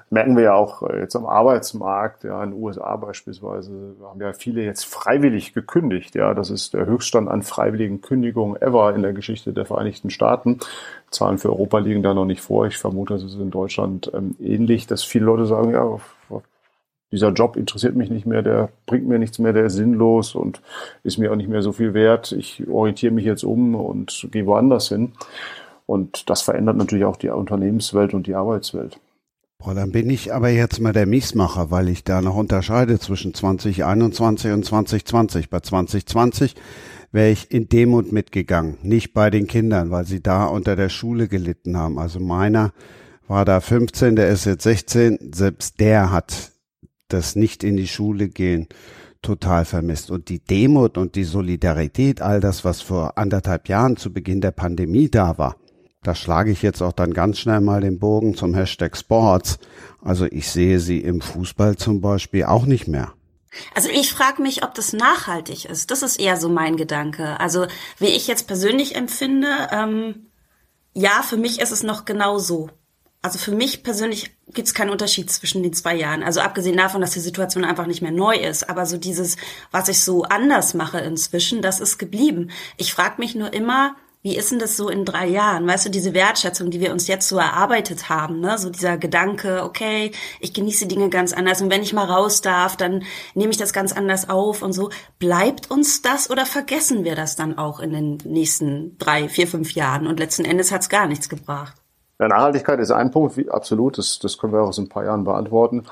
merken 0.10 0.36
wir 0.36 0.44
ja 0.44 0.54
auch 0.54 0.84
äh, 0.84 1.00
jetzt 1.00 1.16
am 1.16 1.26
Arbeitsmarkt, 1.26 2.24
ja, 2.24 2.44
in 2.44 2.52
den 2.52 2.62
USA 2.62 2.96
beispielsweise, 2.96 3.96
haben 4.04 4.22
ja 4.22 4.34
viele 4.34 4.64
jetzt 4.64 4.86
freiwillig 4.86 5.54
gekündigt, 5.54 6.16
ja. 6.16 6.34
Das 6.34 6.50
ist 6.50 6.74
der 6.74 6.86
Höchststand 6.86 7.30
an 7.30 7.42
freiwilligen 7.42 8.02
Kündigungen 8.02 8.62
ever 8.62 8.94
in 8.94 9.02
der 9.02 9.14
Geschichte 9.14 9.54
der 9.54 9.66
Vereinigten 9.66 10.10
Staaten. 10.10 10.60
Zahlen 11.10 11.38
für 11.38 11.50
Europa 11.50 11.80
liegen 11.80 12.04
da 12.04 12.14
noch 12.14 12.26
nicht 12.26 12.42
vor. 12.42 12.68
Ich 12.68 12.78
vermute, 12.78 13.14
das 13.14 13.24
ist 13.24 13.36
in 13.36 13.52
Deutschland 13.52 14.12
ähm, 14.14 14.36
ähnlich, 14.40 14.88
dass 14.88 15.04
viele 15.04 15.26
Leute 15.26 15.46
sagen, 15.46 15.72
ja, 15.72 15.98
dieser 17.12 17.32
Job 17.32 17.56
interessiert 17.56 17.96
mich 17.96 18.10
nicht 18.10 18.26
mehr, 18.26 18.42
der 18.42 18.70
bringt 18.86 19.08
mir 19.08 19.20
nichts 19.20 19.40
mehr, 19.40 19.54
der 19.54 19.66
ist 19.66 19.76
sinnlos 19.76 20.36
und 20.36 20.62
ist 21.04 21.18
mir 21.18 21.32
auch 21.32 21.36
nicht 21.36 21.50
mehr 21.50 21.62
so 21.62 21.72
viel 21.72 21.94
wert. 21.94 22.32
Ich 22.32 22.68
orientiere 22.68 23.14
mich 23.14 23.26
jetzt 23.26 23.44
um 23.44 23.76
und 23.76 24.28
gehe 24.32 24.46
woanders 24.46 24.90
hin. 24.90 25.14
Und 25.86 26.30
das 26.30 26.42
verändert 26.42 26.78
natürlich 26.78 27.06
auch 27.06 27.18
die 27.18 27.30
Unternehmenswelt 27.30 28.14
und 28.14 28.28
die 28.28 28.36
Arbeitswelt. 28.36 29.00
Boah, 29.60 29.74
dann 29.74 29.92
bin 29.92 30.10
ich 30.10 30.34
aber 30.34 30.50
jetzt 30.50 30.80
mal 30.82 30.94
der 30.94 31.06
Miesmacher, 31.06 31.72
weil 31.72 31.90
ich 31.90 32.04
da 32.04 32.22
noch 32.22 32.36
unterscheide 32.36 33.00
zwischen 33.00 33.34
2021 33.34 34.52
und 34.52 34.66
2020. 34.66 35.50
Bei 35.50 35.60
2020 35.60 36.56
wäre 37.12 37.30
ich 37.30 37.52
in 37.52 37.70
Demut 37.70 38.12
mitgegangen, 38.12 38.78
nicht 38.82 39.14
bei 39.14 39.30
den 39.30 39.48
Kindern, 39.48 39.90
weil 39.90 40.06
sie 40.06 40.22
da 40.22 40.46
unter 40.46 40.76
der 40.76 40.90
Schule 40.90 41.28
gelitten 41.28 41.78
haben. 41.78 41.98
Also 41.98 42.20
meiner 42.20 42.74
war 43.28 43.46
da 43.46 43.62
15, 43.62 44.16
der 44.16 44.30
ist 44.30 44.46
jetzt 44.46 44.64
16, 44.64 45.32
selbst 45.34 45.80
der 45.80 46.12
hat 46.12 46.52
das 47.08 47.36
nicht 47.36 47.64
in 47.64 47.78
die 47.78 47.88
Schule 47.88 48.30
gehen 48.30 48.68
total 49.22 49.66
vermisst. 49.66 50.12
Und 50.12 50.30
die 50.30 50.40
Demut 50.40 50.98
und 50.98 51.16
die 51.16 51.24
Solidarität, 51.24 52.22
all 52.22 52.40
das, 52.40 52.64
was 52.64 52.82
vor 52.82 53.18
anderthalb 53.18 53.68
Jahren 53.68 53.98
zu 53.98 54.14
Beginn 54.14 54.42
der 54.42 54.52
Pandemie 54.52 55.10
da 55.10 55.38
war, 55.38 55.58
da 56.04 56.14
schlage 56.14 56.52
ich 56.52 56.62
jetzt 56.62 56.84
auch 56.84 56.92
dann 56.92 57.14
ganz 57.14 57.40
schnell 57.40 57.62
mal 57.62 57.82
den 57.82 57.98
Bogen 57.98 58.36
zum 58.36 58.54
Hashtag 58.54 58.96
Sports. 58.96 59.58
Also 60.04 60.26
ich 60.26 60.52
sehe 60.52 60.80
sie 60.80 61.00
im 61.00 61.20
Fußball 61.20 61.78
zum 61.78 62.00
Beispiel 62.00 62.44
auch 62.44 62.68
nicht 62.68 62.88
mehr. 62.88 63.14
Also 63.74 63.90
ich 63.90 64.14
frage 64.14 64.44
mich, 64.44 64.64
ob 64.64 64.76
das 64.76 64.94
nachhaltig 64.94 65.66
ist. 65.66 65.90
Das 65.90 66.04
ist 66.04 66.20
eher 66.20 66.38
so 66.38 66.48
mein 66.48 66.78
Gedanke. 66.78 67.40
Also 67.40 67.66
wie 67.98 68.08
ich 68.08 68.28
jetzt 68.28 68.46
persönlich 68.46 68.96
empfinde, 68.96 69.48
ähm, 69.72 70.28
ja, 70.94 71.24
für 71.24 71.38
mich 71.38 71.60
ist 71.60 71.72
es 71.72 71.82
noch 71.82 72.06
genau 72.06 72.38
so. 72.38 72.70
Also 73.26 73.40
für 73.40 73.56
mich 73.56 73.82
persönlich 73.82 74.38
gibt 74.54 74.68
es 74.68 74.76
keinen 74.76 74.92
Unterschied 74.92 75.32
zwischen 75.32 75.64
den 75.64 75.74
zwei 75.74 75.96
Jahren. 75.96 76.22
Also 76.22 76.42
abgesehen 76.42 76.78
davon, 76.78 77.02
dass 77.02 77.10
die 77.10 77.20
Situation 77.20 77.66
einfach 77.66 77.88
nicht 77.88 78.04
mehr 78.04 78.12
neu 78.12 78.36
ist. 78.36 78.70
Aber 78.70 78.86
so 78.86 78.98
dieses, 78.98 79.38
was 79.72 79.90
ich 79.90 80.00
so 80.02 80.26
anders 80.26 80.76
mache 80.76 81.00
inzwischen, 81.00 81.64
das 81.64 81.80
ist 81.80 81.98
geblieben. 81.98 82.52
Ich 82.78 82.94
frage 82.94 83.16
mich 83.18 83.34
nur 83.34 83.52
immer, 83.52 83.96
wie 84.22 84.38
ist 84.38 84.52
denn 84.52 84.60
das 84.60 84.78
so 84.78 84.90
in 84.90 85.06
drei 85.06 85.26
Jahren? 85.26 85.66
Weißt 85.66 85.88
du, 85.88 85.90
diese 85.90 86.14
Wertschätzung, 86.14 86.70
die 86.70 86.80
wir 86.80 86.92
uns 86.92 87.08
jetzt 87.08 87.28
so 87.28 87.40
erarbeitet 87.40 88.10
haben, 88.10 88.42
ne? 88.42 88.60
so 88.60 88.70
dieser 88.70 89.00
Gedanke, 89.00 89.64
okay, 89.64 90.12
ich 90.40 90.54
genieße 90.54 90.86
Dinge 90.86 91.10
ganz 91.10 91.34
anders 91.34 91.64
und 91.64 91.72
wenn 91.72 91.82
ich 91.82 91.94
mal 91.94 92.06
raus 92.06 92.42
darf, 92.42 92.78
dann 92.78 93.06
nehme 93.34 93.50
ich 93.50 93.58
das 93.58 93.74
ganz 93.74 93.92
anders 93.92 94.30
auf 94.30 94.62
und 94.62 94.74
so. 94.74 94.92
Bleibt 95.18 95.72
uns 95.72 96.04
das 96.04 96.30
oder 96.30 96.46
vergessen 96.46 97.04
wir 97.04 97.16
das 97.16 97.36
dann 97.36 97.58
auch 97.58 97.80
in 97.80 97.90
den 97.90 98.18
nächsten 98.24 99.00
drei, 99.00 99.30
vier, 99.30 99.48
fünf 99.48 99.72
Jahren 99.72 100.06
und 100.06 100.20
letzten 100.20 100.46
Endes 100.46 100.72
hat 100.72 100.82
es 100.82 100.90
gar 100.90 101.08
nichts 101.08 101.28
gebracht? 101.28 101.82
Ja, 102.18 102.30
Nachhaltigkeit 102.30 102.80
ist 102.80 102.92
ein 102.92 103.12
Punkt, 103.12 103.36
wie, 103.36 103.50
absolut, 103.50 103.98
das, 103.98 104.20
das 104.20 104.38
können 104.38 104.54
wir 104.54 104.62
auch 104.62 104.70
aus 104.70 104.80
ein 104.80 104.88
paar 104.88 105.04
Jahren 105.04 105.26
beantworten. 105.26 105.84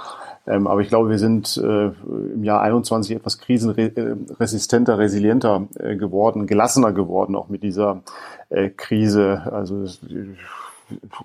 Ähm, 0.48 0.68
aber 0.68 0.80
ich 0.80 0.88
glaube, 0.88 1.10
wir 1.10 1.20
sind 1.20 1.58
äh, 1.58 1.88
im 1.88 2.44
Jahr 2.44 2.62
21 2.62 3.16
etwas 3.16 3.40
krisenresistenter, 3.40 4.98
resilienter 4.98 5.68
äh, 5.80 5.96
geworden, 5.98 6.48
gelassener 6.48 6.94
geworden, 6.94 7.36
auch 7.36 7.50
mit 7.50 7.64
dieser 7.64 8.04
äh, 8.50 8.70
Krise. 8.70 9.44
Also 9.52 9.86
in 10.10 10.38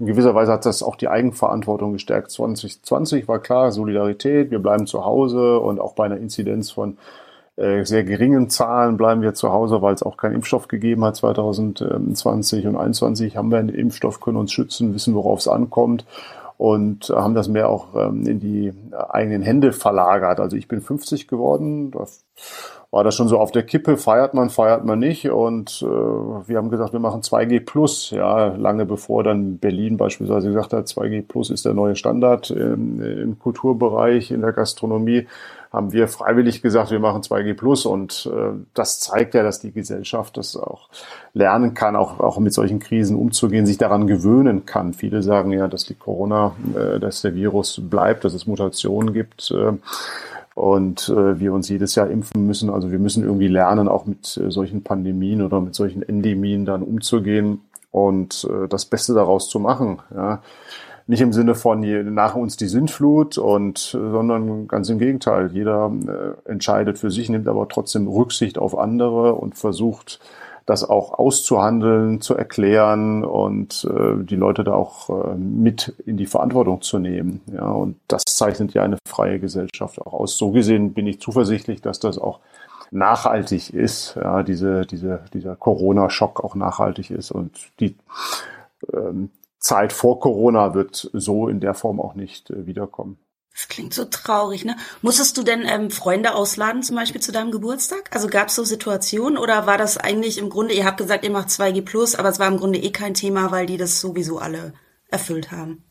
gewisser 0.00 0.34
Weise 0.34 0.52
hat 0.52 0.66
das 0.66 0.82
auch 0.82 0.96
die 0.96 1.08
Eigenverantwortung 1.08 1.92
gestärkt. 1.92 2.30
2020 2.32 3.28
war 3.28 3.38
klar, 3.38 3.70
Solidarität, 3.70 4.50
wir 4.50 4.60
bleiben 4.60 4.86
zu 4.86 5.04
Hause 5.04 5.60
und 5.60 5.80
auch 5.80 5.94
bei 5.94 6.06
einer 6.06 6.16
Inzidenz 6.16 6.70
von 6.70 6.92
äh, 6.94 7.27
sehr 7.84 8.04
geringen 8.04 8.50
Zahlen 8.50 8.96
bleiben 8.96 9.20
wir 9.22 9.34
zu 9.34 9.52
Hause, 9.52 9.82
weil 9.82 9.94
es 9.94 10.02
auch 10.02 10.16
keinen 10.16 10.36
Impfstoff 10.36 10.68
gegeben 10.68 11.04
hat 11.04 11.16
2020 11.16 12.66
und 12.66 12.76
2021 12.76 13.36
haben 13.36 13.50
wir 13.50 13.58
einen 13.58 13.68
Impfstoff, 13.70 14.20
können 14.20 14.36
uns 14.36 14.52
schützen, 14.52 14.94
wissen, 14.94 15.14
worauf 15.14 15.40
es 15.40 15.48
ankommt 15.48 16.04
und 16.58 17.10
haben 17.10 17.34
das 17.34 17.48
mehr 17.48 17.68
auch 17.68 17.94
ähm, 17.94 18.26
in 18.26 18.40
die 18.40 18.72
eigenen 19.08 19.42
Hände 19.42 19.72
verlagert. 19.72 20.40
Also 20.40 20.56
ich 20.56 20.68
bin 20.68 20.80
50 20.80 21.28
geworden, 21.28 21.92
da 21.92 22.04
war 22.90 23.04
das 23.04 23.14
schon 23.14 23.28
so 23.28 23.38
auf 23.38 23.52
der 23.52 23.64
Kippe, 23.64 23.98
feiert 23.98 24.32
man, 24.32 24.48
feiert 24.48 24.84
man 24.84 24.98
nicht 24.98 25.30
und 25.30 25.82
äh, 25.82 25.86
wir 25.86 26.56
haben 26.56 26.70
gesagt, 26.70 26.94
wir 26.94 27.00
machen 27.00 27.20
2G 27.20 27.64
Plus, 27.64 28.10
ja, 28.10 28.48
lange 28.56 28.86
bevor 28.86 29.22
dann 29.24 29.58
Berlin 29.58 29.98
beispielsweise 29.98 30.48
gesagt 30.48 30.72
hat, 30.72 30.86
2G 30.86 31.26
Plus 31.26 31.50
ist 31.50 31.66
der 31.66 31.74
neue 31.74 31.96
Standard 31.96 32.50
im, 32.50 33.02
im 33.02 33.38
Kulturbereich, 33.38 34.30
in 34.30 34.40
der 34.40 34.52
Gastronomie 34.52 35.26
haben 35.72 35.92
wir 35.92 36.08
freiwillig 36.08 36.62
gesagt, 36.62 36.90
wir 36.90 36.98
machen 36.98 37.22
2G 37.22 37.54
Plus 37.54 37.84
und 37.84 38.30
äh, 38.32 38.52
das 38.72 39.00
zeigt 39.00 39.34
ja, 39.34 39.42
dass 39.42 39.60
die 39.60 39.72
Gesellschaft 39.72 40.36
das 40.38 40.56
auch 40.56 40.88
lernen 41.34 41.74
kann, 41.74 41.94
auch, 41.94 42.20
auch 42.20 42.38
mit 42.38 42.54
solchen 42.54 42.78
Krisen 42.78 43.16
umzugehen, 43.16 43.66
sich 43.66 43.76
daran 43.76 44.06
gewöhnen 44.06 44.64
kann. 44.64 44.94
Viele 44.94 45.22
sagen 45.22 45.52
ja, 45.52 45.68
dass 45.68 45.84
die 45.84 45.94
Corona, 45.94 46.54
äh, 46.74 46.98
dass 46.98 47.20
der 47.20 47.34
Virus 47.34 47.80
bleibt, 47.82 48.24
dass 48.24 48.32
es 48.32 48.46
Mutationen 48.46 49.12
gibt. 49.12 49.50
Äh, 49.50 49.74
und 50.58 51.08
äh, 51.08 51.38
wir 51.38 51.52
uns 51.52 51.68
jedes 51.68 51.94
Jahr 51.94 52.10
impfen 52.10 52.44
müssen. 52.44 52.68
Also 52.68 52.90
wir 52.90 52.98
müssen 52.98 53.22
irgendwie 53.22 53.46
lernen, 53.46 53.86
auch 53.86 54.06
mit 54.06 54.36
äh, 54.36 54.50
solchen 54.50 54.82
Pandemien 54.82 55.40
oder 55.40 55.60
mit 55.60 55.76
solchen 55.76 56.02
Endemien 56.02 56.64
dann 56.64 56.82
umzugehen 56.82 57.60
und 57.92 58.44
äh, 58.50 58.66
das 58.66 58.84
Beste 58.84 59.14
daraus 59.14 59.48
zu 59.48 59.60
machen. 59.60 60.00
Ja. 60.12 60.42
Nicht 61.06 61.20
im 61.20 61.32
Sinne 61.32 61.54
von 61.54 61.80
nach 62.12 62.34
uns 62.34 62.56
die 62.56 62.66
Sintflut 62.66 63.38
und 63.38 63.78
sondern 63.78 64.66
ganz 64.66 64.90
im 64.90 64.98
Gegenteil. 64.98 65.50
Jeder 65.52 65.92
äh, 66.06 66.50
entscheidet 66.50 66.98
für 66.98 67.12
sich, 67.12 67.30
nimmt 67.30 67.46
aber 67.46 67.68
trotzdem 67.68 68.08
Rücksicht 68.08 68.58
auf 68.58 68.76
andere 68.76 69.34
und 69.36 69.56
versucht 69.56 70.18
das 70.68 70.84
auch 70.84 71.18
auszuhandeln, 71.18 72.20
zu 72.20 72.36
erklären 72.36 73.24
und 73.24 73.88
äh, 73.90 74.22
die 74.22 74.36
Leute 74.36 74.64
da 74.64 74.74
auch 74.74 75.08
äh, 75.08 75.34
mit 75.34 75.94
in 76.04 76.18
die 76.18 76.26
Verantwortung 76.26 76.82
zu 76.82 76.98
nehmen. 76.98 77.40
Ja, 77.50 77.70
und 77.70 77.96
das 78.06 78.24
zeichnet 78.26 78.74
ja 78.74 78.82
eine 78.82 78.98
freie 79.08 79.40
Gesellschaft 79.40 79.98
auch 79.98 80.12
aus. 80.12 80.36
So 80.36 80.50
gesehen 80.50 80.92
bin 80.92 81.06
ich 81.06 81.22
zuversichtlich, 81.22 81.80
dass 81.80 82.00
das 82.00 82.18
auch 82.18 82.40
nachhaltig 82.90 83.72
ist, 83.72 84.16
ja, 84.16 84.42
diese, 84.42 84.84
diese, 84.84 85.24
dieser 85.32 85.56
Corona-Schock 85.56 86.44
auch 86.44 86.54
nachhaltig 86.54 87.10
ist 87.12 87.30
und 87.30 87.70
die 87.80 87.96
ähm, 88.92 89.30
Zeit 89.58 89.94
vor 89.94 90.20
Corona 90.20 90.74
wird 90.74 91.08
so 91.14 91.48
in 91.48 91.60
der 91.60 91.72
Form 91.72 91.98
auch 91.98 92.14
nicht 92.14 92.50
äh, 92.50 92.66
wiederkommen. 92.66 93.16
Das 93.58 93.66
klingt 93.66 93.92
so 93.92 94.04
traurig, 94.04 94.64
ne? 94.64 94.76
Musstest 95.02 95.36
du 95.36 95.42
denn 95.42 95.62
ähm, 95.66 95.90
Freunde 95.90 96.36
ausladen, 96.36 96.84
zum 96.84 96.94
Beispiel 96.94 97.20
zu 97.20 97.32
deinem 97.32 97.50
Geburtstag? 97.50 98.08
Also 98.12 98.28
gab 98.28 98.48
es 98.48 98.54
so 98.54 98.62
Situationen 98.62 99.36
oder 99.36 99.66
war 99.66 99.76
das 99.76 99.98
eigentlich 99.98 100.38
im 100.38 100.48
Grunde, 100.48 100.74
ihr 100.74 100.84
habt 100.84 100.98
gesagt, 100.98 101.24
ihr 101.24 101.32
macht 101.32 101.48
2G 101.48 101.84
Plus, 101.84 102.14
aber 102.14 102.28
es 102.28 102.38
war 102.38 102.46
im 102.46 102.58
Grunde 102.58 102.78
eh 102.78 102.92
kein 102.92 103.14
Thema, 103.14 103.50
weil 103.50 103.66
die 103.66 103.76
das 103.76 104.00
sowieso 104.00 104.38
alle 104.38 104.74
erfüllt 105.10 105.50
haben? 105.50 105.82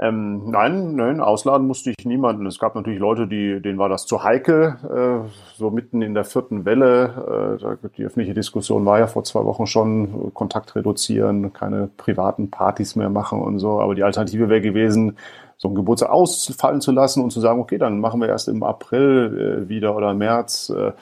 Ähm, 0.00 0.48
nein, 0.48 0.94
nein, 0.94 1.20
ausladen 1.20 1.66
musste 1.66 1.90
ich 1.90 2.06
niemanden. 2.06 2.46
Es 2.46 2.60
gab 2.60 2.76
natürlich 2.76 3.00
Leute, 3.00 3.26
die, 3.26 3.60
denen 3.60 3.78
war 3.78 3.88
das 3.88 4.06
zu 4.06 4.22
heikel, 4.22 4.76
äh, 4.88 5.28
so 5.56 5.70
mitten 5.70 6.02
in 6.02 6.14
der 6.14 6.24
vierten 6.24 6.64
Welle. 6.64 7.58
Äh, 7.82 7.88
die 7.96 8.04
öffentliche 8.04 8.34
Diskussion 8.34 8.86
war 8.86 9.00
ja 9.00 9.08
vor 9.08 9.24
zwei 9.24 9.44
Wochen 9.44 9.66
schon, 9.66 10.32
Kontakt 10.34 10.76
reduzieren, 10.76 11.52
keine 11.52 11.88
privaten 11.96 12.48
Partys 12.48 12.94
mehr 12.94 13.10
machen 13.10 13.40
und 13.40 13.58
so. 13.58 13.80
Aber 13.80 13.96
die 13.96 14.04
Alternative 14.04 14.48
wäre 14.48 14.60
gewesen, 14.60 15.16
so 15.58 15.68
einen 15.68 15.74
Geburtstag 15.74 16.10
ausfallen 16.10 16.80
zu 16.80 16.92
lassen 16.92 17.22
und 17.22 17.30
zu 17.30 17.40
sagen, 17.40 17.60
okay, 17.60 17.78
dann 17.78 18.00
machen 18.00 18.20
wir 18.20 18.28
erst 18.28 18.48
im 18.48 18.62
April 18.62 19.66
äh, 19.66 19.68
wieder 19.68 19.94
oder 19.94 20.14
März. 20.14 20.70
Äh, 20.70 20.92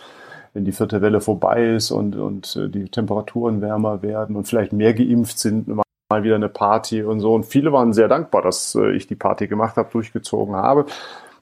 wenn 0.55 0.65
die 0.65 0.73
vierte 0.73 1.03
Welle 1.03 1.21
vorbei 1.21 1.75
ist 1.75 1.91
und, 1.91 2.17
und 2.17 2.57
äh, 2.57 2.71
die 2.71 2.89
Temperaturen 2.89 3.61
wärmer 3.61 4.01
werden 4.01 4.37
und 4.37 4.49
vielleicht 4.49 4.73
mehr 4.73 4.95
geimpft 4.95 5.39
sind, 5.39 5.69
mal 5.69 6.23
wieder 6.23 6.37
eine 6.37 6.49
Party 6.49 7.03
und 7.03 7.21
so. 7.21 7.35
Und 7.35 7.45
viele 7.45 7.73
waren 7.73 7.93
sehr 7.93 8.09
dankbar, 8.09 8.41
dass 8.41 8.75
äh, 8.75 8.93
ich 8.93 9.07
die 9.07 9.17
Party 9.17 9.49
gemacht 9.49 9.77
habe, 9.77 9.91
durchgezogen 9.93 10.57
habe. 10.57 10.87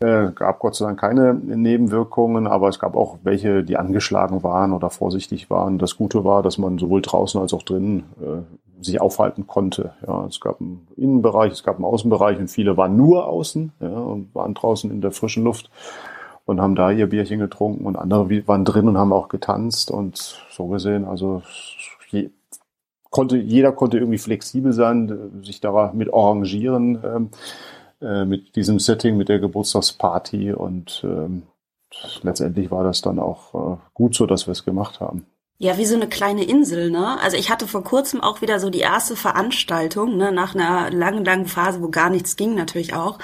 Äh, 0.00 0.32
gab 0.34 0.58
Gott 0.58 0.74
sei 0.74 0.86
Dank 0.86 0.98
keine 0.98 1.32
Nebenwirkungen, 1.34 2.48
aber 2.48 2.68
es 2.68 2.80
gab 2.80 2.96
auch 2.96 3.18
welche, 3.22 3.62
die 3.62 3.76
angeschlagen 3.76 4.42
waren 4.42 4.72
oder 4.72 4.90
vorsichtig 4.90 5.48
waren. 5.48 5.78
Das 5.78 5.96
Gute 5.96 6.24
war, 6.24 6.42
dass 6.42 6.58
man 6.58 6.78
sowohl 6.78 7.00
draußen 7.00 7.40
als 7.40 7.54
auch 7.54 7.62
drinnen 7.62 8.04
äh, 8.20 8.63
sich 8.84 9.00
aufhalten 9.00 9.46
konnte. 9.46 9.94
Ja, 10.06 10.26
es 10.26 10.40
gab 10.40 10.60
einen 10.60 10.86
Innenbereich, 10.96 11.52
es 11.52 11.64
gab 11.64 11.76
einen 11.76 11.84
Außenbereich 11.84 12.38
und 12.38 12.48
viele 12.48 12.76
waren 12.76 12.96
nur 12.96 13.26
außen 13.26 13.72
ja, 13.80 13.88
und 13.88 14.34
waren 14.34 14.54
draußen 14.54 14.90
in 14.90 15.00
der 15.00 15.12
frischen 15.12 15.44
Luft 15.44 15.70
und 16.44 16.60
haben 16.60 16.74
da 16.74 16.90
ihr 16.90 17.08
Bierchen 17.08 17.40
getrunken 17.40 17.86
und 17.86 17.96
andere 17.96 18.28
waren 18.46 18.64
drin 18.64 18.88
und 18.88 18.98
haben 18.98 19.12
auch 19.12 19.28
getanzt 19.28 19.90
und 19.90 20.38
so 20.50 20.66
gesehen, 20.66 21.04
also 21.04 21.42
konnte, 23.14 23.36
jeder 23.36 23.70
konnte 23.70 23.98
irgendwie 23.98 24.18
flexibel 24.18 24.72
sein, 24.72 25.40
sich 25.42 25.60
damit 25.60 26.12
arrangieren, 26.12 26.98
ähm, 27.04 27.30
äh, 28.00 28.24
mit 28.24 28.56
diesem 28.56 28.80
Setting, 28.80 29.16
mit 29.16 29.28
der 29.28 29.38
Geburtstagsparty 29.38 30.52
und 30.52 31.02
ähm, 31.04 31.44
letztendlich 32.22 32.72
war 32.72 32.82
das 32.82 33.02
dann 33.02 33.20
auch 33.20 33.54
äh, 33.54 33.76
gut 33.94 34.16
so, 34.16 34.26
dass 34.26 34.48
wir 34.48 34.52
es 34.52 34.64
gemacht 34.64 34.98
haben. 34.98 35.26
Ja, 35.58 35.78
wie 35.78 35.86
so 35.86 35.94
eine 35.94 36.08
kleine 36.08 36.42
Insel, 36.44 36.90
ne? 36.90 37.16
Also 37.20 37.36
ich 37.36 37.48
hatte 37.48 37.68
vor 37.68 37.84
kurzem 37.84 38.20
auch 38.20 38.40
wieder 38.40 38.58
so 38.58 38.70
die 38.70 38.80
erste 38.80 39.14
Veranstaltung, 39.14 40.16
ne, 40.16 40.32
nach 40.32 40.56
einer 40.56 40.90
langen, 40.90 41.24
langen 41.24 41.46
Phase, 41.46 41.80
wo 41.80 41.88
gar 41.90 42.10
nichts 42.10 42.34
ging, 42.34 42.56
natürlich 42.56 42.94
auch. 42.94 43.20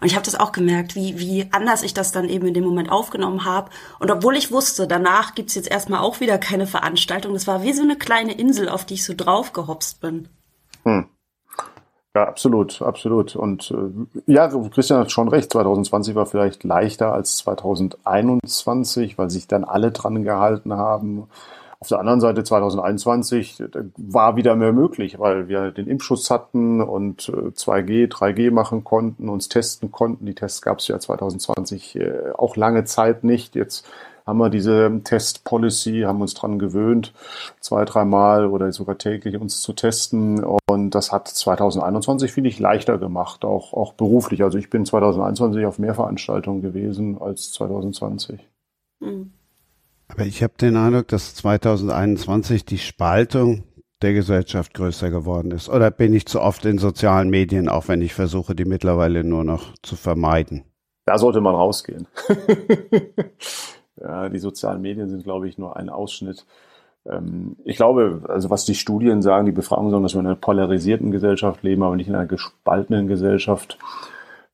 Und 0.00 0.06
ich 0.06 0.14
habe 0.14 0.24
das 0.24 0.38
auch 0.38 0.52
gemerkt, 0.52 0.94
wie, 0.94 1.18
wie 1.18 1.48
anders 1.52 1.82
ich 1.82 1.94
das 1.94 2.12
dann 2.12 2.28
eben 2.28 2.46
in 2.46 2.54
dem 2.54 2.64
Moment 2.64 2.92
aufgenommen 2.92 3.46
habe. 3.46 3.70
Und 3.98 4.10
obwohl 4.10 4.36
ich 4.36 4.52
wusste, 4.52 4.86
danach 4.86 5.34
gibt's 5.34 5.54
jetzt 5.54 5.70
erstmal 5.70 6.00
auch 6.00 6.20
wieder 6.20 6.36
keine 6.36 6.66
Veranstaltung, 6.66 7.32
das 7.32 7.46
war 7.46 7.62
wie 7.62 7.72
so 7.72 7.82
eine 7.82 7.96
kleine 7.96 8.32
Insel, 8.32 8.68
auf 8.68 8.84
die 8.84 8.94
ich 8.94 9.04
so 9.04 9.14
draufgehopst 9.16 10.02
bin. 10.02 10.28
Hm. 10.84 11.06
Ja, 12.14 12.26
absolut, 12.26 12.82
absolut. 12.82 13.36
Und 13.36 13.70
äh, 13.70 14.32
ja, 14.32 14.48
Christian 14.68 15.00
hat 15.00 15.12
schon 15.12 15.28
recht, 15.28 15.50
2020 15.50 16.14
war 16.14 16.26
vielleicht 16.26 16.64
leichter 16.64 17.12
als 17.12 17.36
2021, 17.36 19.16
weil 19.16 19.30
sich 19.30 19.46
dann 19.46 19.64
alle 19.64 19.92
dran 19.92 20.24
gehalten 20.24 20.74
haben 20.74 21.28
auf 21.82 21.88
der 21.88 21.98
anderen 21.98 22.20
Seite 22.20 22.44
2021 22.44 23.62
war 23.96 24.36
wieder 24.36 24.54
mehr 24.54 24.72
möglich, 24.72 25.18
weil 25.18 25.48
wir 25.48 25.70
den 25.70 25.86
Impfschutz 25.86 26.28
hatten 26.28 26.82
und 26.82 27.22
2G, 27.22 28.04
äh, 28.04 28.06
3G 28.06 28.50
machen 28.50 28.84
konnten, 28.84 29.30
uns 29.30 29.48
testen 29.48 29.90
konnten. 29.90 30.26
Die 30.26 30.34
Tests 30.34 30.60
gab 30.60 30.80
es 30.80 30.88
ja 30.88 30.98
2020 30.98 31.96
äh, 31.96 32.32
auch 32.36 32.56
lange 32.56 32.84
Zeit 32.84 33.24
nicht. 33.24 33.54
Jetzt 33.54 33.88
haben 34.26 34.38
wir 34.38 34.50
diese 34.50 35.00
Test-Policy, 35.02 36.02
haben 36.02 36.20
uns 36.20 36.34
dran 36.34 36.58
gewöhnt, 36.58 37.14
zwei, 37.60 37.86
dreimal 37.86 38.46
oder 38.46 38.70
sogar 38.72 38.98
täglich 38.98 39.40
uns 39.40 39.62
zu 39.62 39.72
testen. 39.72 40.44
Und 40.44 40.94
das 40.94 41.12
hat 41.12 41.28
2021, 41.28 42.30
finde 42.30 42.50
ich, 42.50 42.58
leichter 42.58 42.98
gemacht, 42.98 43.42
auch, 43.42 43.72
auch 43.72 43.94
beruflich. 43.94 44.42
Also 44.42 44.58
ich 44.58 44.68
bin 44.68 44.84
2021 44.84 45.64
auf 45.64 45.78
mehr 45.78 45.94
Veranstaltungen 45.94 46.60
gewesen 46.60 47.16
als 47.18 47.52
2020. 47.52 48.46
Mhm. 49.00 49.32
Aber 50.10 50.26
ich 50.26 50.42
habe 50.42 50.54
den 50.60 50.76
Eindruck, 50.76 51.08
dass 51.08 51.34
2021 51.36 52.64
die 52.64 52.78
Spaltung 52.78 53.64
der 54.02 54.12
Gesellschaft 54.12 54.74
größer 54.74 55.10
geworden 55.10 55.50
ist. 55.50 55.68
Oder 55.68 55.90
bin 55.90 56.14
ich 56.14 56.26
zu 56.26 56.40
oft 56.40 56.64
in 56.64 56.78
sozialen 56.78 57.30
Medien, 57.30 57.68
auch 57.68 57.88
wenn 57.88 58.02
ich 58.02 58.14
versuche, 58.14 58.54
die 58.54 58.64
mittlerweile 58.64 59.24
nur 59.24 59.44
noch 59.44 59.74
zu 59.82 59.96
vermeiden? 59.96 60.64
Da 61.06 61.18
sollte 61.18 61.40
man 61.40 61.54
rausgehen. 61.54 62.06
ja, 63.96 64.28
die 64.28 64.38
sozialen 64.38 64.80
Medien 64.80 65.08
sind, 65.08 65.24
glaube 65.24 65.48
ich, 65.48 65.58
nur 65.58 65.76
ein 65.76 65.88
Ausschnitt. 65.88 66.46
Ähm, 67.06 67.56
ich 67.64 67.76
glaube, 67.76 68.22
also 68.28 68.50
was 68.50 68.64
die 68.64 68.74
Studien 68.74 69.22
sagen, 69.22 69.46
die 69.46 69.52
Befragungen 69.52 69.90
sagen, 69.90 70.02
dass 70.02 70.14
wir 70.14 70.20
in 70.20 70.26
einer 70.26 70.36
polarisierten 70.36 71.10
Gesellschaft 71.10 71.62
leben, 71.62 71.82
aber 71.82 71.96
nicht 71.96 72.08
in 72.08 72.14
einer 72.14 72.26
gespaltenen 72.26 73.06
Gesellschaft. 73.06 73.78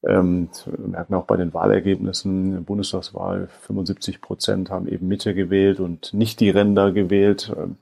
Ähm, 0.06 0.48
merken 0.78 1.14
wir 1.14 1.18
auch 1.18 1.26
bei 1.26 1.36
den 1.36 1.52
Wahlergebnissen, 1.52 2.64
Bundestagswahl, 2.64 3.48
75 3.62 4.20
Prozent 4.20 4.70
haben 4.70 4.86
eben 4.86 5.08
Mitte 5.08 5.34
gewählt 5.34 5.80
und 5.80 6.14
nicht 6.14 6.40
die 6.40 6.50
Ränder 6.50 6.92
gewählt. 6.92 7.52
Ähm, 7.56 7.76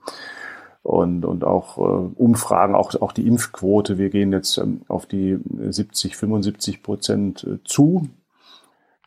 und, 0.85 1.25
und 1.25 1.43
auch 1.43 1.79
äh, 1.79 1.81
Umfragen, 2.15 2.75
auch, 2.75 2.93
auch 3.01 3.11
die 3.11 3.27
Impfquote, 3.27 3.97
wir 3.97 4.09
gehen 4.09 4.31
jetzt 4.31 4.57
ähm, 4.59 4.81
auf 4.87 5.07
die 5.07 5.39
70, 5.69 6.15
75 6.15 6.83
Prozent 6.83 7.43
äh, 7.43 7.57
zu. 7.63 8.07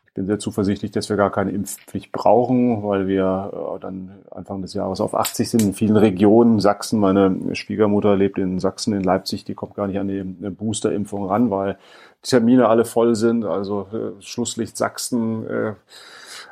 Ich 0.09 0.15
bin 0.15 0.25
sehr 0.25 0.39
zuversichtlich, 0.39 0.89
dass 0.89 1.07
wir 1.09 1.17
gar 1.17 1.31
keine 1.31 1.51
Impfpflicht 1.51 2.11
brauchen, 2.11 2.83
weil 2.83 3.07
wir 3.07 3.75
äh, 3.75 3.79
dann 3.79 4.09
Anfang 4.31 4.63
des 4.63 4.73
Jahres 4.73 5.01
auf 5.01 5.13
80 5.13 5.49
sind 5.49 5.61
in 5.61 5.73
vielen 5.73 5.97
Regionen. 5.97 6.59
Sachsen, 6.59 6.99
meine 6.99 7.55
Schwiegermutter 7.55 8.15
lebt 8.15 8.39
in 8.39 8.59
Sachsen, 8.59 8.93
in 8.93 9.03
Leipzig, 9.03 9.45
die 9.45 9.53
kommt 9.53 9.75
gar 9.75 9.85
nicht 9.85 9.99
an 9.99 10.07
die 10.07 10.23
Boosterimpfung 10.23 11.27
ran, 11.27 11.51
weil 11.51 11.77
Termine 12.23 12.67
alle 12.67 12.85
voll 12.85 13.13
sind. 13.13 13.45
Also 13.45 13.87
äh, 13.93 14.21
Schlusslicht 14.21 14.77
Sachsen 14.77 15.47
äh, 15.47 15.73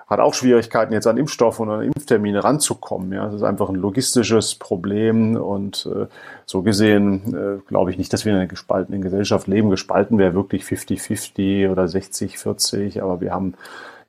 hat 0.08 0.20
auch 0.22 0.34
Schwierigkeiten, 0.34 0.94
jetzt 0.94 1.06
an 1.06 1.18
Impfstoff 1.18 1.60
und 1.60 1.70
an 1.70 1.82
Impftermine 1.84 2.44
ranzukommen. 2.44 3.12
Ja, 3.12 3.26
das 3.26 3.36
ist 3.36 3.44
einfach 3.44 3.70
ein 3.70 3.76
logistisches 3.76 4.56
Problem 4.56 5.36
und 5.36 5.88
äh, 5.94 6.08
so 6.46 6.62
gesehen 6.62 7.36
äh, 7.36 7.68
glaube 7.68 7.92
ich 7.92 7.98
nicht, 7.98 8.14
dass 8.14 8.24
wir 8.24 8.32
in 8.32 8.38
einer 8.38 8.48
gespaltenen 8.48 9.02
Gesellschaft 9.02 9.48
leben. 9.48 9.70
Gespalten 9.70 10.18
wäre 10.18 10.34
wirklich 10.34 10.64
50-50 10.64 11.70
oder 11.70 11.84
60-40, 11.84 13.02
aber 13.02 13.20
wir 13.20 13.34
haben 13.34 13.56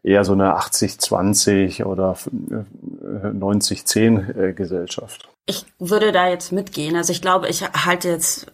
eher 0.04 0.24
so 0.24 0.34
eine 0.34 0.56
80-20 0.56 1.84
oder 1.84 2.16
90-10 3.24 4.38
äh, 4.38 4.52
Gesellschaft. 4.52 5.28
Ich 5.46 5.66
würde 5.80 6.12
da 6.12 6.28
jetzt 6.28 6.52
mitgehen. 6.52 6.94
Also 6.94 7.12
ich 7.12 7.20
glaube, 7.20 7.48
ich 7.48 7.64
halte 7.64 8.08
jetzt 8.08 8.46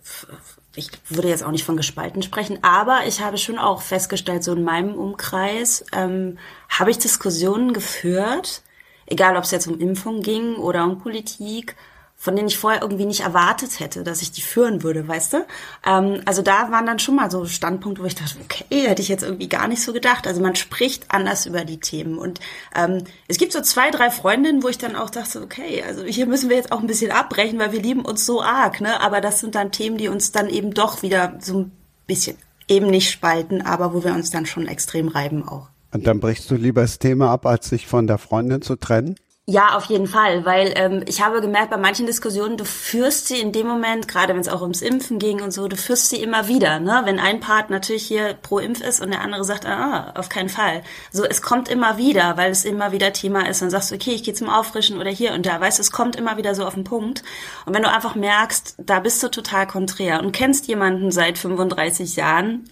ich 0.77 0.91
würde 1.09 1.29
jetzt 1.29 1.45
auch 1.45 1.51
nicht 1.51 1.65
von 1.65 1.77
gespalten 1.77 2.23
sprechen, 2.23 2.59
aber 2.63 3.03
ich 3.07 3.21
habe 3.21 3.39
schon 3.39 3.59
auch 3.59 3.81
festgestellt, 3.81 4.43
so 4.43 4.55
in 4.55 4.65
meinem 4.65 4.95
Umkreis 4.95 5.85
ähm, 5.93 6.39
habe 6.79 6.91
ich 6.91 6.99
Diskussionen 6.99 7.73
geführt, 7.73 8.63
egal 9.07 9.37
ob 9.37 9.45
es 9.45 9.51
jetzt 9.51 9.67
um 9.67 9.81
Impfung 9.81 10.23
ging 10.23 10.57
oder 10.57 10.85
um 10.85 10.99
Politik 10.99 11.77
von 12.25 12.37
denen 12.37 12.49
ich 12.49 12.57
vorher 12.57 12.81
irgendwie 12.81 13.05
nicht 13.05 13.21
erwartet 13.21 13.81
hätte, 13.81 14.03
dass 14.03 14.23
ich 14.23 14.33
die 14.33 14.41
führen 14.41 14.83
würde, 14.83 15.07
weißt 15.07 15.35
du? 15.35 15.47
Ähm, 15.85 16.23
also 16.25 16.41
da 16.41 16.71
waren 16.71 16.87
dann 16.87 16.99
schon 16.99 17.17
mal 17.17 17.31
so 17.31 17.45
Standpunkte, 17.45 18.03
wo 18.03 18.07
ich 18.07 18.15
dachte, 18.15 18.39
okay, 18.43 18.89
hätte 18.89 19.03
ich 19.03 19.09
jetzt 19.09 19.23
irgendwie 19.23 19.49
gar 19.49 19.69
nicht 19.69 19.83
so 19.83 19.93
gedacht. 19.93 20.27
Also 20.27 20.41
man 20.41 20.55
spricht 20.55 21.11
anders 21.11 21.45
über 21.45 21.67
die 21.67 21.81
Themen. 21.81 22.17
Und 22.17 22.41
ähm, 22.75 23.05
es 23.29 23.37
gibt 23.37 23.53
so 23.53 23.61
zwei, 23.61 23.91
drei 23.91 24.11
Freundinnen, 24.11 24.63
wo 24.63 24.69
ich 24.69 24.79
dann 24.79 24.97
auch 24.97 25.11
dachte, 25.11 25.43
okay, 25.43 25.85
also 25.87 26.05
hier 26.05 26.25
müssen 26.25 26.49
wir 26.49 26.57
jetzt 26.57 26.73
auch 26.73 26.81
ein 26.81 26.87
bisschen 26.87 27.11
abbrechen, 27.11 27.59
weil 27.59 27.73
wir 27.73 27.83
lieben 27.83 28.07
uns 28.07 28.25
so 28.25 28.43
arg, 28.43 28.81
ne? 28.81 29.03
Aber 29.03 29.21
das 29.21 29.41
sind 29.41 29.55
dann 29.55 29.71
Themen, 29.71 29.99
die 29.99 30.09
uns 30.09 30.33
dann 30.33 30.49
eben 30.49 30.73
doch 30.73 31.03
wieder 31.03 31.39
so 31.41 31.59
ein 31.59 31.73
bisschen 32.07 32.39
eben 32.69 32.87
nicht 32.87 33.11
spalten, 33.11 33.61
aber 33.61 33.93
wo 33.93 34.03
wir 34.03 34.15
uns 34.15 34.31
dann 34.31 34.47
schon 34.47 34.67
extrem 34.67 35.09
reiben 35.09 35.47
auch. 35.47 35.69
Und 35.95 36.09
dann 36.09 36.19
brichst 36.19 36.51
du 36.51 36.57
lieber 36.57 36.83
das 36.83 36.99
Thema 36.99 37.31
ab, 37.31 37.47
als 37.47 37.69
sich 37.69 37.87
von 37.87 38.09
der 38.09 38.19
Freundin 38.19 38.61
zu 38.63 38.75
trennen? 38.75 39.15
Ja, 39.47 39.77
auf 39.77 39.85
jeden 39.85 40.07
Fall, 40.07 40.47
weil 40.47 40.73
ähm, 40.75 41.05
ich 41.07 41.23
habe 41.23 41.43
gemerkt, 41.43 41.71
bei 41.71 41.77
manchen 41.77 42.07
Diskussionen, 42.07 42.57
du 42.57 42.65
führst 42.65 43.29
sie 43.29 43.39
in 43.39 43.53
dem 43.53 43.67
Moment, 43.67 44.09
gerade 44.09 44.33
wenn 44.33 44.41
es 44.41 44.49
auch 44.49 44.63
ums 44.63 44.81
Impfen 44.81 45.19
ging 45.19 45.43
und 45.43 45.53
so, 45.53 45.69
du 45.69 45.77
führst 45.77 46.09
sie 46.09 46.23
immer 46.23 46.49
wieder. 46.49 46.81
Ne? 46.81 47.03
Wenn 47.05 47.21
ein 47.21 47.41
Part 47.41 47.69
natürlich 47.69 48.07
hier 48.07 48.35
pro 48.41 48.59
Impf 48.59 48.81
ist 48.81 49.03
und 49.03 49.11
der 49.11 49.21
andere 49.21 49.45
sagt, 49.45 49.67
ah, 49.67 50.13
auf 50.15 50.31
keinen 50.31 50.49
Fall. 50.49 50.83
So, 51.13 51.25
es 51.25 51.43
kommt 51.43 51.69
immer 51.69 51.99
wieder, 51.99 52.39
weil 52.39 52.51
es 52.51 52.65
immer 52.65 52.91
wieder 52.91 53.13
Thema 53.13 53.47
ist. 53.47 53.61
Dann 53.61 53.69
sagst 53.69 53.91
du, 53.91 53.97
okay, 53.97 54.15
ich 54.15 54.25
gehe 54.25 54.33
zum 54.33 54.49
Auffrischen 54.49 54.99
oder 54.99 55.11
hier 55.11 55.35
und 55.35 55.45
da. 55.45 55.61
Weißt 55.61 55.79
du, 55.79 55.83
es 55.83 55.93
kommt 55.93 56.17
immer 56.17 56.39
wieder 56.39 56.55
so 56.55 56.65
auf 56.65 56.75
den 56.75 56.85
Punkt. 56.85 57.23
Und 57.67 57.75
wenn 57.75 57.83
du 57.83 57.91
einfach 57.91 58.15
merkst, 58.15 58.77
da 58.79 58.99
bist 58.99 59.23
du 59.23 59.29
total 59.29 59.67
konträr 59.67 60.21
und 60.21 60.33
kennst 60.33 60.67
jemanden 60.69 61.13
seit 61.13 61.37
35 61.37 62.17
Jahren, 62.17 62.65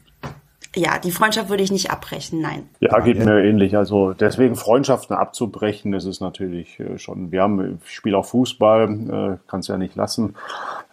ja, 0.74 0.98
die 0.98 1.10
Freundschaft 1.10 1.50
würde 1.50 1.62
ich 1.62 1.70
nicht 1.70 1.90
abbrechen, 1.90 2.40
nein. 2.40 2.68
Ja, 2.80 2.98
geht 3.00 3.18
mir 3.18 3.44
ähnlich. 3.44 3.76
Also 3.76 4.14
deswegen 4.14 4.56
Freundschaften 4.56 5.14
abzubrechen, 5.14 5.92
das 5.92 6.06
ist 6.06 6.20
natürlich 6.20 6.80
äh, 6.80 6.98
schon, 6.98 7.30
wir 7.30 7.42
haben, 7.42 7.78
ich 7.84 7.94
spiele 7.94 8.16
auch 8.16 8.24
Fußball, 8.24 8.84
äh, 8.84 9.48
kann 9.50 9.60
es 9.60 9.68
ja 9.68 9.76
nicht 9.76 9.96
lassen. 9.96 10.34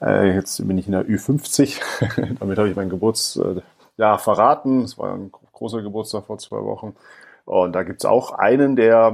Äh, 0.01 0.35
jetzt 0.35 0.65
bin 0.67 0.77
ich 0.77 0.87
in 0.87 0.91
der 0.91 1.05
Ü50, 1.05 1.79
damit 2.39 2.57
habe 2.57 2.69
ich 2.69 2.75
mein 2.75 2.89
Geburtsjahr 2.89 4.19
verraten. 4.19 4.81
Es 4.81 4.97
war 4.97 5.13
ein 5.13 5.31
großer 5.53 5.81
Geburtstag 5.81 6.25
vor 6.25 6.37
zwei 6.39 6.61
Wochen. 6.61 6.95
Und 7.45 7.73
da 7.73 7.83
gibt's 7.83 8.05
auch 8.05 8.33
einen, 8.33 8.75
der 8.75 9.13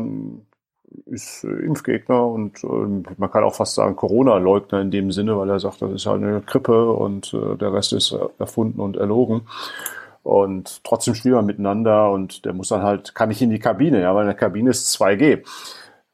ist 1.05 1.43
Impfgegner 1.43 2.25
und 2.25 2.63
man 2.63 3.31
kann 3.31 3.43
auch 3.43 3.55
fast 3.55 3.75
sagen 3.75 3.95
Corona-Leugner 3.95 4.81
in 4.81 4.91
dem 4.91 5.11
Sinne, 5.11 5.37
weil 5.37 5.49
er 5.49 5.59
sagt, 5.59 5.81
das 5.81 5.91
ist 5.91 6.05
halt 6.05 6.23
eine 6.23 6.41
Grippe 6.41 6.91
und 6.91 7.33
der 7.33 7.73
Rest 7.73 7.93
ist 7.93 8.15
erfunden 8.39 8.79
und 8.79 8.97
erlogen. 8.97 9.41
Und 10.25 10.83
trotzdem 10.83 11.13
spielen 11.13 11.35
wir 11.35 11.43
miteinander 11.43 12.09
und 12.09 12.45
der 12.45 12.53
muss 12.53 12.69
dann 12.69 12.81
halt, 12.81 13.13
kann 13.13 13.29
nicht 13.29 13.43
in 13.43 13.51
die 13.51 13.59
Kabine, 13.59 14.01
ja, 14.01 14.15
weil 14.15 14.23
in 14.23 14.29
der 14.29 14.35
Kabine 14.35 14.71
ist 14.71 14.99
2G. 14.99 15.45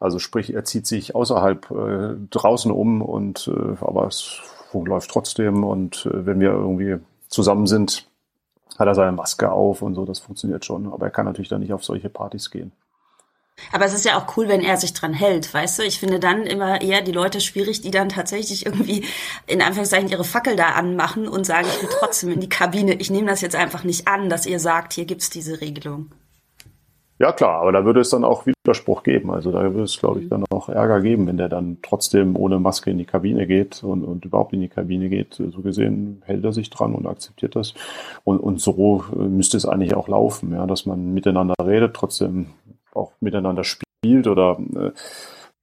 Also 0.02 0.20
sprich, 0.20 0.54
er 0.54 0.66
zieht 0.66 0.86
sich 0.86 1.16
außerhalb 1.16 1.72
äh, 1.72 2.16
draußen 2.30 2.74
um 2.74 3.02
und 3.02 3.48
äh, 3.48 3.78
aber 3.80 4.08
es 4.08 4.42
läuft 4.74 5.12
trotzdem 5.12 5.64
und 5.64 6.06
äh, 6.08 6.26
wenn 6.26 6.42
wir 6.42 6.50
irgendwie 6.50 6.98
zusammen 7.30 7.68
sind, 7.68 8.06
hat 8.78 8.88
er 8.90 8.96
seine 8.96 9.14
Maske 9.14 9.50
auf 9.50 9.82
und 9.82 9.96
so, 9.96 10.04
das 10.04 10.20
funktioniert 10.20 10.66
schon. 10.66 10.92
Aber 10.92 11.06
er 11.06 11.12
kann 11.12 11.26
natürlich 11.26 11.48
dann 11.48 11.62
nicht 11.62 11.72
auf 11.72 11.86
solche 11.86 12.10
Partys 12.10 12.52
gehen. 12.52 12.74
Aber 13.72 13.86
es 13.86 13.94
ist 13.94 14.06
ja 14.06 14.18
auch 14.18 14.36
cool, 14.38 14.48
wenn 14.48 14.62
er 14.62 14.78
sich 14.78 14.94
dran 14.94 15.14
hält, 15.14 15.54
weißt 15.54 15.80
du? 15.80 15.84
Ich 15.84 16.00
finde 16.00 16.20
dann 16.20 16.44
immer 16.44 16.82
eher 16.82 17.02
die 17.02 17.12
Leute 17.12 17.42
schwierig, 17.42 17.82
die 17.82 17.92
dann 17.92 18.10
tatsächlich 18.10 18.66
irgendwie 18.66 19.06
in 19.48 19.62
Anführungszeichen 19.62 20.10
ihre 20.10 20.24
Fackel 20.24 20.56
da 20.56 20.70
anmachen 20.70 21.28
und 21.28 21.46
sagen, 21.46 21.68
ich 21.68 21.82
will 21.82 21.90
trotzdem 22.00 22.32
in 22.32 22.40
die 22.40 22.50
Kabine. 22.50 22.94
Ich 22.96 23.10
nehme 23.12 23.28
das 23.28 23.42
jetzt 23.42 23.56
einfach 23.56 23.84
nicht 23.84 24.08
an, 24.08 24.30
dass 24.30 24.46
ihr 24.46 24.60
sagt, 24.60 24.94
hier 24.94 25.06
gibt's 25.06 25.30
diese 25.30 25.62
Regelung. 25.62 26.12
Ja 27.22 27.32
klar, 27.32 27.62
aber 27.62 27.72
da 27.72 27.86
würde 27.86 28.00
es 28.00 28.10
dann 28.10 28.24
auch 28.24 28.48
Widerspruch 28.48 29.04
geben. 29.04 29.30
Also 29.30 29.52
da 29.52 29.62
würde 29.62 29.84
es, 29.84 30.00
glaube 30.00 30.22
ich, 30.22 30.30
dann 30.30 30.44
auch 30.50 30.70
Ärger 30.70 31.02
geben, 31.02 31.28
wenn 31.28 31.38
der 31.38 31.50
dann 31.50 31.78
trotzdem 31.84 32.36
ohne 32.36 32.60
Maske 32.60 32.90
in 32.90 32.98
die 32.98 33.06
Kabine 33.06 33.46
geht 33.46 33.84
und, 33.84 34.04
und 34.04 34.26
überhaupt 34.26 34.54
in 34.54 34.62
die 34.62 34.70
Kabine 34.70 35.08
geht. 35.08 35.36
So 35.36 35.62
gesehen 35.62 36.24
hält 36.26 36.44
er 36.44 36.52
sich 36.52 36.72
dran 36.72 36.96
und 36.96 37.06
akzeptiert 37.06 37.56
das. 37.56 37.76
Und, 38.24 38.40
und 38.40 38.60
so 38.60 39.06
müsste 39.14 39.56
es 39.56 39.68
eigentlich 39.68 39.94
auch 39.94 40.08
laufen, 40.08 40.52
ja, 40.52 40.66
dass 40.66 40.88
man 40.88 41.14
miteinander 41.14 41.54
redet, 41.64 41.96
trotzdem 41.96 42.48
auch 42.94 43.14
miteinander 43.20 43.64
spielt 43.64 44.28
oder 44.28 44.58
äh, 44.76 44.92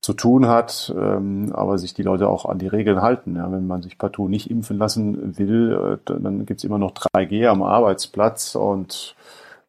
zu 0.00 0.12
tun 0.14 0.46
hat, 0.46 0.94
ähm, 0.96 1.52
aber 1.52 1.78
sich 1.78 1.92
die 1.92 2.02
Leute 2.02 2.28
auch 2.28 2.46
an 2.46 2.58
die 2.58 2.68
Regeln 2.68 3.02
halten. 3.02 3.36
Ja, 3.36 3.50
wenn 3.50 3.66
man 3.66 3.82
sich 3.82 3.98
partout 3.98 4.28
nicht 4.28 4.50
impfen 4.50 4.78
lassen 4.78 5.38
will, 5.38 5.98
äh, 6.06 6.20
dann 6.20 6.46
gibt's 6.46 6.64
immer 6.64 6.78
noch 6.78 6.92
3G 6.92 7.46
am 7.46 7.62
Arbeitsplatz 7.62 8.54
und 8.54 9.16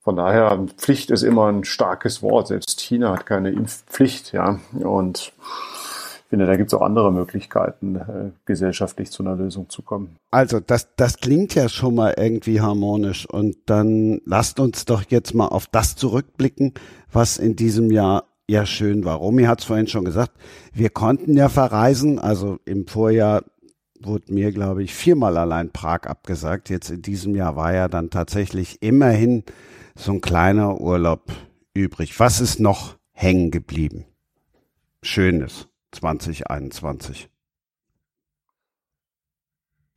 von 0.02 0.16
daher, 0.16 0.66
Pflicht 0.78 1.12
ist 1.12 1.24
immer 1.24 1.48
ein 1.48 1.66
starkes 1.66 2.24
Wort. 2.24 2.48
Selbst 2.48 2.80
China 2.80 3.12
hat 3.12 3.26
keine 3.26 3.52
Impfpflicht, 3.52 4.32
ja. 4.32 4.60
Und 4.80 5.34
finde, 6.30 6.46
da 6.46 6.56
gibt 6.56 6.72
es 6.72 6.74
auch 6.74 6.82
andere 6.82 7.12
Möglichkeiten, 7.12 7.96
äh, 7.96 8.32
gesellschaftlich 8.46 9.12
zu 9.12 9.24
einer 9.24 9.36
Lösung 9.36 9.70
zu 9.70 9.82
kommen. 9.82 10.16
Also 10.32 10.60
das, 10.60 10.96
das 10.96 11.18
klingt 11.18 11.56
ja 11.56 11.70
schon 11.70 11.96
mal 11.96 12.14
irgendwie 12.18 12.62
harmonisch. 12.62 13.28
Und 13.28 13.58
dann 13.66 14.22
lasst 14.26 14.60
uns 14.60 14.86
doch 14.86 15.04
jetzt 15.10 15.34
mal 15.34 15.48
auf 15.48 15.68
das 15.68 15.96
zurückblicken, 15.96 16.74
was 17.12 17.38
in 17.38 17.56
diesem 17.56 17.92
Jahr 17.92 18.26
ja 18.48 18.66
schön 18.66 19.06
war. 19.06 19.18
Romy 19.18 19.44
hat 19.44 19.60
es 19.60 19.66
vorhin 19.66 19.88
schon 19.88 20.06
gesagt, 20.06 20.32
wir 20.74 20.90
konnten 20.90 21.36
ja 21.36 21.50
verreisen. 21.50 22.20
Also 22.20 22.60
im 22.66 22.88
Vorjahr 22.88 23.44
wurde 24.00 24.34
mir, 24.34 24.52
glaube 24.52 24.84
ich, 24.84 24.94
viermal 24.94 25.38
allein 25.38 25.72
Prag 25.72 26.04
abgesagt. 26.04 26.70
Jetzt 26.70 26.90
in 26.90 27.02
diesem 27.02 27.36
Jahr 27.36 27.56
war 27.56 27.74
ja 27.74 27.88
dann 27.88 28.10
tatsächlich 28.10 28.82
immerhin 28.82 29.44
so 29.96 30.14
ein 30.14 30.22
kleiner 30.22 30.80
Urlaub 30.80 31.32
übrig. 31.74 32.20
Was 32.20 32.40
ist 32.40 32.60
noch 32.60 32.98
hängen 33.12 33.52
geblieben? 33.52 34.06
Schönes. 35.02 35.69
2021? 35.92 37.30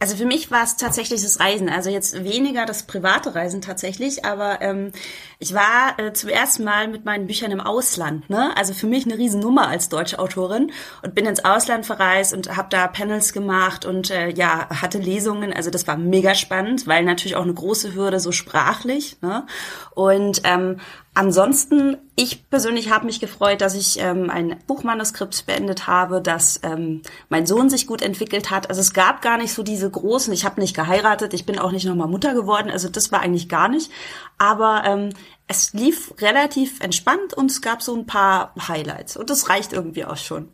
Also 0.03 0.17
für 0.17 0.27
mich 0.27 0.51
war 0.51 0.65
es 0.65 0.77
tatsächlich 0.77 1.23
das 1.23 1.39
Reisen. 1.39 1.69
Also 1.69 1.89
jetzt 1.89 2.25
weniger 2.25 2.67
das 2.67 2.89
private 2.89 3.37
Reisen 3.37 3.61
tatsächlich, 3.61 4.25
aber 4.25 4.61
ähm, 4.61 4.91
ich 5.39 5.55
war 5.55 5.97
äh, 5.97 6.13
zum 6.13 6.29
ersten 6.29 6.65
Mal 6.65 6.89
mit 6.89 7.05
meinen 7.05 7.29
Büchern 7.29 7.53
im 7.53 7.61
Ausland. 7.61 8.29
Ne? 8.29 8.51
Also 8.57 8.75
für 8.75 8.89
mich 8.89 9.05
eine 9.05 9.17
Riesennummer 9.17 9.69
als 9.69 9.91
deutsche 9.91 10.19
Autorin 10.19 10.73
und 11.05 11.15
bin 11.15 11.25
ins 11.25 11.45
Ausland 11.45 11.87
verreist 11.87 12.35
und 12.35 12.57
habe 12.57 12.67
da 12.69 12.89
Panels 12.89 13.33
gemacht 13.33 13.85
und 13.85 14.11
äh, 14.11 14.31
ja 14.31 14.69
hatte 14.71 14.99
Lesungen. 14.99 15.53
Also 15.53 15.71
das 15.71 15.87
war 15.87 15.97
mega 15.97 16.35
spannend, 16.35 16.89
weil 16.89 17.05
natürlich 17.05 17.37
auch 17.37 17.45
eine 17.45 17.55
große 17.55 17.95
Hürde 17.95 18.19
so 18.19 18.33
sprachlich. 18.33 19.19
Ne? 19.23 19.47
Und 19.95 20.41
ähm, 20.43 20.81
Ansonsten, 21.15 21.99
ich 22.17 22.49
persönlich 22.49 22.91
habe 22.91 23.05
mich 23.05 23.21
gefreut, 23.21 23.61
dass 23.61 23.75
ich 23.75 23.99
ähm, 24.01 24.31
ein 24.31 24.57
Buchmanuskript 24.67 25.45
beendet 25.45 25.87
habe, 25.87 26.23
dass 26.23 26.61
ähm, 26.63 27.03
mein 27.29 27.45
Sohn 27.45 27.69
sich 27.69 27.87
gut 27.87 28.01
entwickelt 28.01 28.51
hat. 28.51 28.71
Also 28.71 28.81
es 28.81 28.95
gab 28.95 29.21
gar 29.21 29.37
nicht 29.37 29.53
so 29.53 29.63
diese 29.63 29.91
großen, 29.91 30.33
ich 30.33 30.47
habe 30.47 30.59
nicht 30.59 30.75
geheiratet, 30.75 31.35
ich 31.35 31.45
bin 31.45 31.59
auch 31.59 31.71
nicht 31.71 31.85
nochmal 31.85 32.09
Mutter 32.09 32.33
geworden, 32.33 32.71
also 32.71 32.89
das 32.89 33.13
war 33.13 33.21
eigentlich 33.21 33.51
gar 33.51 33.69
nicht. 33.69 33.93
Aber 34.39 34.85
ähm, 34.87 35.11
es 35.49 35.75
lief 35.75 36.15
relativ 36.19 36.81
entspannt 36.81 37.35
und 37.35 37.51
es 37.51 37.61
gab 37.61 37.83
so 37.83 37.95
ein 37.95 38.07
paar 38.07 38.55
Highlights 38.67 39.19
und 39.19 39.29
das 39.29 39.51
reicht 39.51 39.75
irgendwie 39.75 40.07
auch 40.07 40.17
schon. 40.17 40.49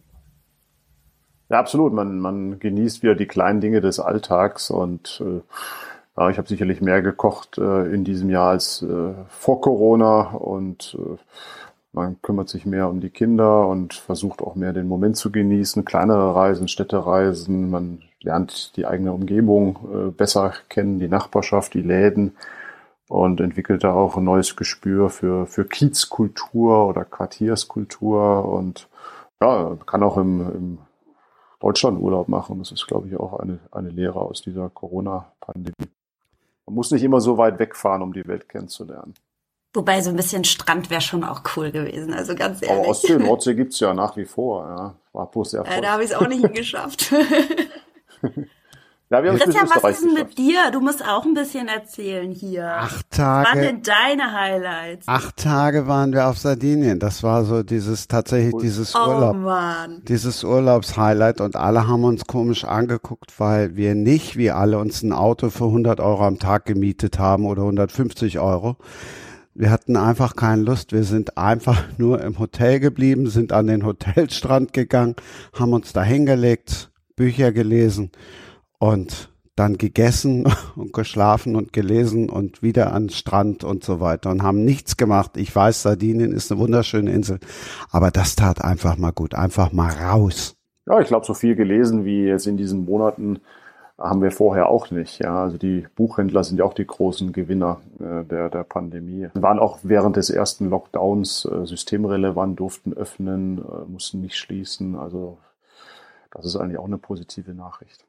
Ja, 1.51 1.61
absolut. 1.61 1.93
Man, 1.93 2.19
man 2.19 2.59
genießt 2.59 3.03
wieder 3.03 3.15
die 3.15 3.27
kleinen 3.27 3.61
Dinge 3.61 3.81
des 3.81 4.01
Alltags 4.01 4.71
und 4.71 5.23
äh, 5.25 5.41
ja, 6.19 6.31
ich 6.31 6.39
habe 6.39 6.49
sicherlich 6.49 6.81
mehr 6.81 7.01
gekocht 7.01 7.59
äh, 7.59 7.85
in 7.93 8.03
diesem 8.03 8.29
Jahr 8.31 8.51
als 8.51 8.83
äh, 8.83 9.15
vor 9.29 9.61
Corona 9.61 10.31
und 10.33 10.97
äh, 10.99 11.17
man 11.93 12.21
kümmert 12.23 12.49
sich 12.49 12.67
mehr 12.67 12.89
um 12.89 13.01
die 13.01 13.11
Kinder 13.11 13.67
und 13.69 13.95
versucht 13.95 14.43
auch 14.43 14.55
mehr 14.57 14.73
den 14.73 14.89
Moment 14.89 15.17
zu 15.17 15.31
genießen. 15.31 15.85
Kleinere 15.85 16.35
Reisen, 16.35 16.69
Städtereisen, 16.69 17.71
man 17.71 18.03
lernt 18.21 18.77
die 18.77 18.87
eigene 18.87 19.13
Umgebung 19.13 19.79
äh, 19.93 20.11
besser 20.11 20.55
kennen, 20.69 20.99
die 20.99 21.09
Nachbarschaft, 21.09 21.75
die 21.75 21.83
Läden 21.83 22.37
und 23.09 23.41
entwickelt 23.41 23.85
da 23.85 23.95
auch 23.95 24.17
ein 24.17 24.25
neues 24.25 24.57
Gespür 24.57 25.11
für, 25.11 25.47
für 25.47 25.65
Kiezkultur 25.65 26.89
oder 26.89 27.05
Quartierskultur 27.05 28.45
und 28.45 28.89
ja, 29.41 29.77
kann 29.87 30.03
auch 30.03 30.17
im, 30.17 30.41
im 30.41 30.79
Deutschland 31.61 32.01
Urlaub 32.01 32.29
machen. 32.29 32.59
Das 32.59 32.73
ist, 32.73 32.87
glaube 32.87 33.09
ich, 33.09 33.17
auch 33.17 33.39
eine, 33.39 33.61
eine 33.71 33.91
Lehre 33.91 34.21
aus 34.21 34.43
dieser 34.43 34.69
Corona-Pandemie. 34.69 35.98
Man 36.69 36.75
muss 36.75 36.91
nicht 36.91 37.03
immer 37.03 37.23
so 37.23 37.39
weit 37.39 37.59
wegfahren, 37.59 38.03
um 38.03 38.13
die 38.13 38.29
Welt 38.29 38.47
kennenzulernen. 38.47 39.15
Wobei 39.73 40.03
so 40.03 40.11
ein 40.11 40.17
bisschen 40.17 40.45
Strand 40.45 40.91
wäre 40.91 41.01
schon 41.01 41.25
auch 41.25 41.41
cool 41.57 41.71
gewesen, 41.71 42.13
also 42.13 42.35
ganz 42.35 42.61
ehrlich. 42.61 42.79
Aber 42.79 42.89
Ostsee, 42.89 43.17
Nordsee 43.19 43.55
gibt's 43.55 43.81
ja 43.81 43.95
nach 43.95 44.19
wie 44.19 44.27
vor. 44.27 44.67
Ja. 44.69 44.95
War 45.15 45.31
bloß 45.31 45.53
sehr 45.53 45.63
äh, 45.67 45.81
Da 45.81 45.93
habe 45.93 46.05
ich 46.05 46.11
es 46.11 46.15
auch 46.15 46.29
nicht 46.29 46.53
geschafft. 46.55 47.11
Ja, 49.11 49.23
wir 49.23 49.31
haben 49.31 49.39
Christian, 49.39 49.67
was 49.71 49.93
ist 49.97 50.05
denn 50.05 50.13
mit 50.13 50.37
dir? 50.37 50.71
Du 50.71 50.81
musst 50.81 51.03
auch 51.03 51.25
ein 51.25 51.33
bisschen 51.33 51.67
erzählen 51.67 52.31
hier. 52.31 52.67
Acht 52.67 53.07
Was 53.13 53.19
waren 53.19 53.45
Tage, 53.45 53.61
denn 53.63 53.83
deine 53.83 54.33
Highlights? 54.33 55.09
acht 55.09 55.37
Tage 55.39 55.87
waren 55.87 56.13
wir 56.13 56.29
auf 56.29 56.37
Sardinien. 56.37 56.99
Das 56.99 57.23
war 57.23 57.47
so 57.47 57.63
dieses, 57.63 58.07
tatsächlich 58.07 58.55
dieses 58.61 58.95
oh 58.95 59.09
Urlaub. 59.09 59.37
Mann. 59.37 60.03
dieses 60.07 60.45
Urlaubshighlight 60.45 61.41
und 61.41 61.57
alle 61.57 61.89
haben 61.89 62.05
uns 62.05 62.27
komisch 62.27 62.67
angeguckt, 62.67 63.33
weil 63.41 63.77
wir 63.77 63.95
nicht 63.95 64.37
wie 64.37 64.51
alle 64.51 64.79
uns 64.79 65.03
ein 65.03 65.15
Auto 65.15 65.49
für 65.49 65.65
100 65.65 66.01
Euro 66.01 66.27
am 66.27 66.39
Tag 66.39 66.67
gemietet 66.67 67.19
haben 67.19 67.47
oder 67.47 67.63
150 67.63 68.41
Euro. 68.41 68.77
Wir 69.55 69.71
hatten 69.71 69.97
einfach 69.97 70.37
keine 70.37 70.61
Lust. 70.61 70.93
Wir 70.93 71.05
sind 71.05 71.39
einfach 71.39 71.83
nur 71.97 72.21
im 72.21 72.39
Hotel 72.39 72.79
geblieben, 72.79 73.31
sind 73.31 73.55
an 73.55 73.69
den 73.69 73.87
Hotelstrand 73.87 74.75
gegangen, 74.75 75.17
haben 75.59 75.73
uns 75.73 75.95
da 75.95 76.03
hingelegt, 76.03 76.91
Bücher 77.17 77.53
gelesen 77.53 78.11
und 78.79 79.31
dann 79.57 79.77
gegessen 79.77 80.47
und 80.77 80.93
geschlafen 80.93 81.57
und 81.57 81.73
gelesen 81.73 82.31
und 82.31 82.63
wieder 82.63 82.93
an 82.93 83.09
Strand 83.09 83.65
und 83.65 83.85
so 83.85 84.01
weiter 84.01 84.31
und 84.31 84.43
haben 84.43 84.65
nichts 84.65 84.97
gemacht. 84.97 85.37
Ich 85.37 85.55
weiß, 85.55 85.83
Sardinien 85.83 86.33
ist 86.33 86.51
eine 86.51 86.61
wunderschöne 86.61 87.11
Insel, 87.11 87.41
aber 87.91 88.11
das 88.11 88.37
tat 88.37 88.63
einfach 88.63 88.97
mal 88.97 89.13
gut, 89.13 89.35
einfach 89.35 89.73
mal 89.73 89.91
raus. 89.91 90.55
Ja, 90.87 91.01
ich 91.01 91.09
glaube, 91.09 91.27
so 91.27 91.35
viel 91.35 91.55
gelesen 91.55 92.05
wie 92.05 92.25
jetzt 92.25 92.47
in 92.47 92.57
diesen 92.57 92.85
Monaten 92.85 93.41
haben 93.99 94.23
wir 94.23 94.31
vorher 94.31 94.69
auch 94.69 94.91
nicht. 94.91 95.19
Ja, 95.19 95.43
also 95.43 95.59
die 95.59 95.87
Buchhändler 95.97 96.45
sind 96.45 96.59
ja 96.59 96.65
auch 96.65 96.73
die 96.73 96.87
großen 96.87 97.33
Gewinner 97.33 97.81
äh, 97.99 98.25
der, 98.25 98.49
der 98.49 98.63
Pandemie. 98.63 99.29
Waren 99.35 99.59
auch 99.59 99.81
während 99.83 100.17
des 100.17 100.31
ersten 100.31 100.71
Lockdowns 100.71 101.45
äh, 101.47 101.67
systemrelevant, 101.67 102.59
durften 102.59 102.93
öffnen, 102.95 103.59
äh, 103.59 103.91
mussten 103.91 104.21
nicht 104.21 104.37
schließen. 104.37 104.97
Also 104.97 105.39
das 106.31 106.47
ist 106.47 106.57
eigentlich 106.57 106.79
auch 106.79 106.87
eine 106.87 106.99
positive 106.99 107.53
Nachricht. 107.53 108.05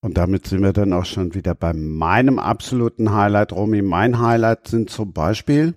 Und 0.00 0.16
damit 0.16 0.46
sind 0.46 0.62
wir 0.62 0.72
dann 0.72 0.92
auch 0.92 1.04
schon 1.04 1.34
wieder 1.34 1.54
bei 1.54 1.72
meinem 1.72 2.38
absoluten 2.38 3.12
Highlight, 3.12 3.52
Romy. 3.52 3.82
Mein 3.82 4.20
Highlight 4.20 4.68
sind 4.68 4.90
zum 4.90 5.12
Beispiel 5.12 5.74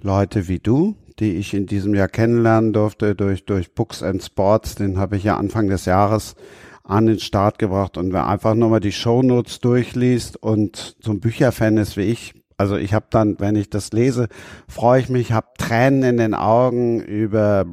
Leute 0.00 0.46
wie 0.46 0.60
du, 0.60 0.96
die 1.18 1.34
ich 1.34 1.52
in 1.52 1.66
diesem 1.66 1.94
Jahr 1.94 2.08
kennenlernen 2.08 2.72
durfte 2.72 3.14
durch, 3.14 3.44
durch 3.44 3.74
Books 3.74 4.02
and 4.02 4.22
Sports. 4.22 4.76
Den 4.76 4.98
habe 4.98 5.16
ich 5.16 5.24
ja 5.24 5.36
Anfang 5.36 5.68
des 5.68 5.84
Jahres 5.84 6.36
an 6.84 7.06
den 7.06 7.18
Start 7.18 7.58
gebracht. 7.58 7.96
Und 7.96 8.12
wer 8.12 8.28
einfach 8.28 8.54
nur 8.54 8.68
mal 8.68 8.80
die 8.80 8.92
Shownotes 8.92 9.58
durchliest 9.60 10.36
und 10.36 10.96
so 11.00 11.10
ein 11.10 11.20
Bücherfan 11.20 11.76
ist 11.76 11.96
wie 11.96 12.02
ich, 12.02 12.34
also 12.56 12.76
ich 12.76 12.94
habe 12.94 13.06
dann, 13.10 13.40
wenn 13.40 13.56
ich 13.56 13.68
das 13.68 13.92
lese, 13.92 14.28
freue 14.68 15.00
ich 15.00 15.08
mich, 15.08 15.32
habe 15.32 15.48
Tränen 15.58 16.04
in 16.04 16.16
den 16.18 16.34
Augen 16.34 17.00
über 17.00 17.66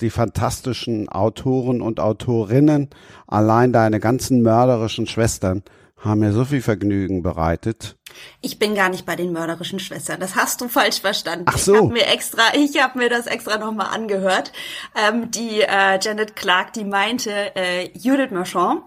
die 0.00 0.10
fantastischen 0.10 1.08
Autoren 1.08 1.80
und 1.80 2.00
Autorinnen. 2.00 2.90
Allein 3.26 3.72
deine 3.72 4.00
ganzen 4.00 4.42
mörderischen 4.42 5.06
Schwestern 5.06 5.62
haben 5.98 6.20
mir 6.20 6.32
so 6.32 6.44
viel 6.44 6.60
Vergnügen 6.62 7.22
bereitet. 7.22 7.96
Ich 8.40 8.58
bin 8.58 8.74
gar 8.74 8.88
nicht 8.88 9.06
bei 9.06 9.16
den 9.16 9.32
mörderischen 9.32 9.78
Schwestern. 9.78 10.20
Das 10.20 10.36
hast 10.36 10.60
du 10.60 10.68
falsch 10.68 11.00
verstanden. 11.00 11.46
Ach 11.48 11.58
so. 11.58 11.74
Ich 11.74 11.80
habe 11.80 11.92
mir 11.92 12.06
extra, 12.06 12.42
ich 12.54 12.82
habe 12.82 12.98
mir 12.98 13.08
das 13.08 13.26
extra 13.26 13.58
nochmal 13.58 13.94
angehört. 13.94 14.52
Ähm, 14.94 15.30
die 15.30 15.62
äh, 15.62 15.98
Janet 16.00 16.36
Clark, 16.36 16.72
die 16.74 16.84
meinte 16.84 17.30
äh, 17.56 17.90
Judith 17.98 18.30
Marchand, 18.30 18.82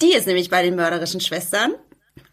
die 0.00 0.12
ist 0.14 0.26
nämlich 0.26 0.50
bei 0.50 0.62
den 0.62 0.76
mörderischen 0.76 1.20
Schwestern, 1.20 1.72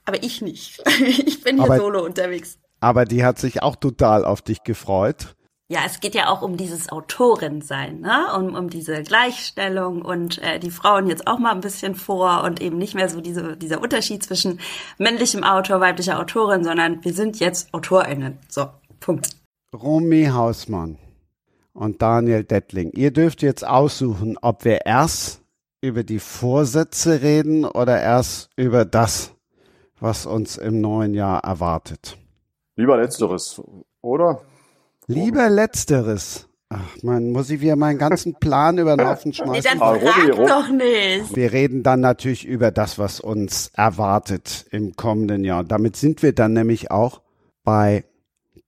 aber 0.05 0.21
ich 0.23 0.41
nicht. 0.41 0.81
ich 0.99 1.41
bin 1.41 1.57
hier 1.57 1.65
Aber- 1.65 1.77
solo 1.77 2.03
unterwegs. 2.03 2.57
Aber 2.81 3.03
die 3.03 3.25
hat 3.25 3.39
sich 3.39 3.61
auch 3.61 3.75
total 3.75 4.23
auf 4.23 4.41
dich 4.41 4.63
gefreut. 4.63 5.35
Ja, 5.71 5.81
es 5.85 5.99
geht 5.99 6.15
ja 6.15 6.29
auch 6.29 6.41
um 6.41 6.57
dieses 6.57 6.91
Autorin-Sein, 6.91 7.99
ne? 7.99 8.25
Um, 8.35 8.55
um 8.55 8.71
diese 8.71 9.03
Gleichstellung 9.03 10.01
und 10.01 10.39
äh, 10.39 10.59
die 10.59 10.71
Frauen 10.71 11.05
jetzt 11.05 11.27
auch 11.27 11.37
mal 11.37 11.51
ein 11.51 11.61
bisschen 11.61 11.93
vor 11.93 12.43
und 12.43 12.59
eben 12.59 12.79
nicht 12.79 12.95
mehr 12.95 13.07
so 13.07 13.21
diese, 13.21 13.55
dieser 13.55 13.79
Unterschied 13.79 14.23
zwischen 14.23 14.59
männlichem 14.97 15.43
Autor, 15.43 15.79
weiblicher 15.79 16.19
Autorin, 16.19 16.63
sondern 16.63 17.03
wir 17.05 17.13
sind 17.13 17.39
jetzt 17.39 17.71
AutorInnen. 17.71 18.39
So, 18.47 18.67
Punkt. 18.99 19.29
Romy 19.71 20.25
Hausmann 20.33 20.97
und 21.73 22.01
Daniel 22.01 22.43
Dettling. 22.43 22.89
Ihr 22.93 23.11
dürft 23.11 23.43
jetzt 23.43 23.63
aussuchen, 23.63 24.39
ob 24.41 24.65
wir 24.65 24.87
erst 24.87 25.43
über 25.81 26.03
die 26.03 26.17
Vorsätze 26.17 27.21
reden 27.21 27.65
oder 27.65 28.01
erst 28.01 28.49
über 28.55 28.85
das, 28.85 29.35
was 29.99 30.25
uns 30.25 30.57
im 30.57 30.81
neuen 30.81 31.13
Jahr 31.13 31.43
erwartet. 31.43 32.17
Lieber 32.75 32.97
letzteres, 32.97 33.61
oder? 34.01 34.41
Lieber 35.09 35.49
letzteres. 35.49 36.47
Ach 36.69 37.01
man, 37.01 37.31
muss 37.31 37.49
ich 37.49 37.61
wieder 37.61 37.75
meinen 37.75 37.97
ganzen 37.97 38.35
Plan 38.35 38.77
über 38.77 38.95
den 38.95 39.07
Haufen 39.07 39.29
Nee, 39.31 39.37
schmeißen? 39.37 39.79
dann 39.79 39.81
Ah, 39.81 39.93
Robi, 39.93 40.33
frag 40.33 40.47
doch 40.47 40.69
nicht. 40.69 41.35
Wir 41.35 41.51
reden 41.51 41.81
dann 41.81 41.99
natürlich 41.99 42.45
über 42.45 42.69
das, 42.69 42.99
was 42.99 43.19
uns 43.19 43.71
erwartet 43.73 44.67
im 44.69 44.95
kommenden 44.95 45.43
Jahr. 45.43 45.63
Damit 45.63 45.95
sind 45.95 46.21
wir 46.21 46.31
dann 46.33 46.53
nämlich 46.53 46.91
auch 46.91 47.21
bei 47.63 48.05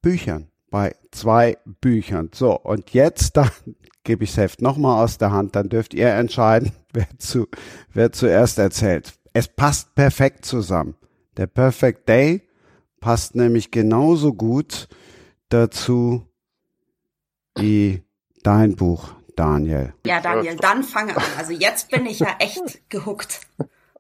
Büchern, 0.01 0.47
bei 0.71 0.95
zwei 1.12 1.60
Büchern. 1.80 2.32
So, 2.34 2.60
und 2.60 2.91
jetzt 2.91 3.38
dann 3.38 3.51
gebe 4.04 4.23
ich 4.23 4.32
das 4.32 4.38
Heft 4.38 4.62
nochmal 4.63 5.04
aus 5.04 5.19
der 5.19 5.30
Hand, 5.32 5.56
dann 5.56 5.69
dürft 5.69 5.93
ihr 5.93 6.10
entscheiden, 6.10 6.71
wer, 6.93 7.08
zu, 7.19 7.47
wer 7.93 8.12
zuerst 8.12 8.58
erzählt. 8.58 9.13
Es 9.34 9.47
passt 9.47 9.93
perfekt 9.93 10.43
zusammen. 10.45 10.95
Der 11.38 11.45
Perfect 11.45 12.10
Day 12.10 12.41
passt 12.99 13.36
nämlich 13.36 13.69
genauso 13.69 14.34
gut 14.34 14.88
dazu 15.49 16.25
wie 17.57 18.03
dein 18.43 18.75
Buch, 18.75 19.09
Daniel. 19.35 19.93
Ja, 20.05 20.21
Daniel, 20.21 20.55
dann 20.55 20.83
fange 20.83 21.15
an. 21.15 21.23
Also 21.37 21.53
jetzt 21.53 21.91
bin 21.91 22.05
ich 22.05 22.19
ja 22.19 22.35
echt 22.39 22.89
gehuckt. 22.89 23.41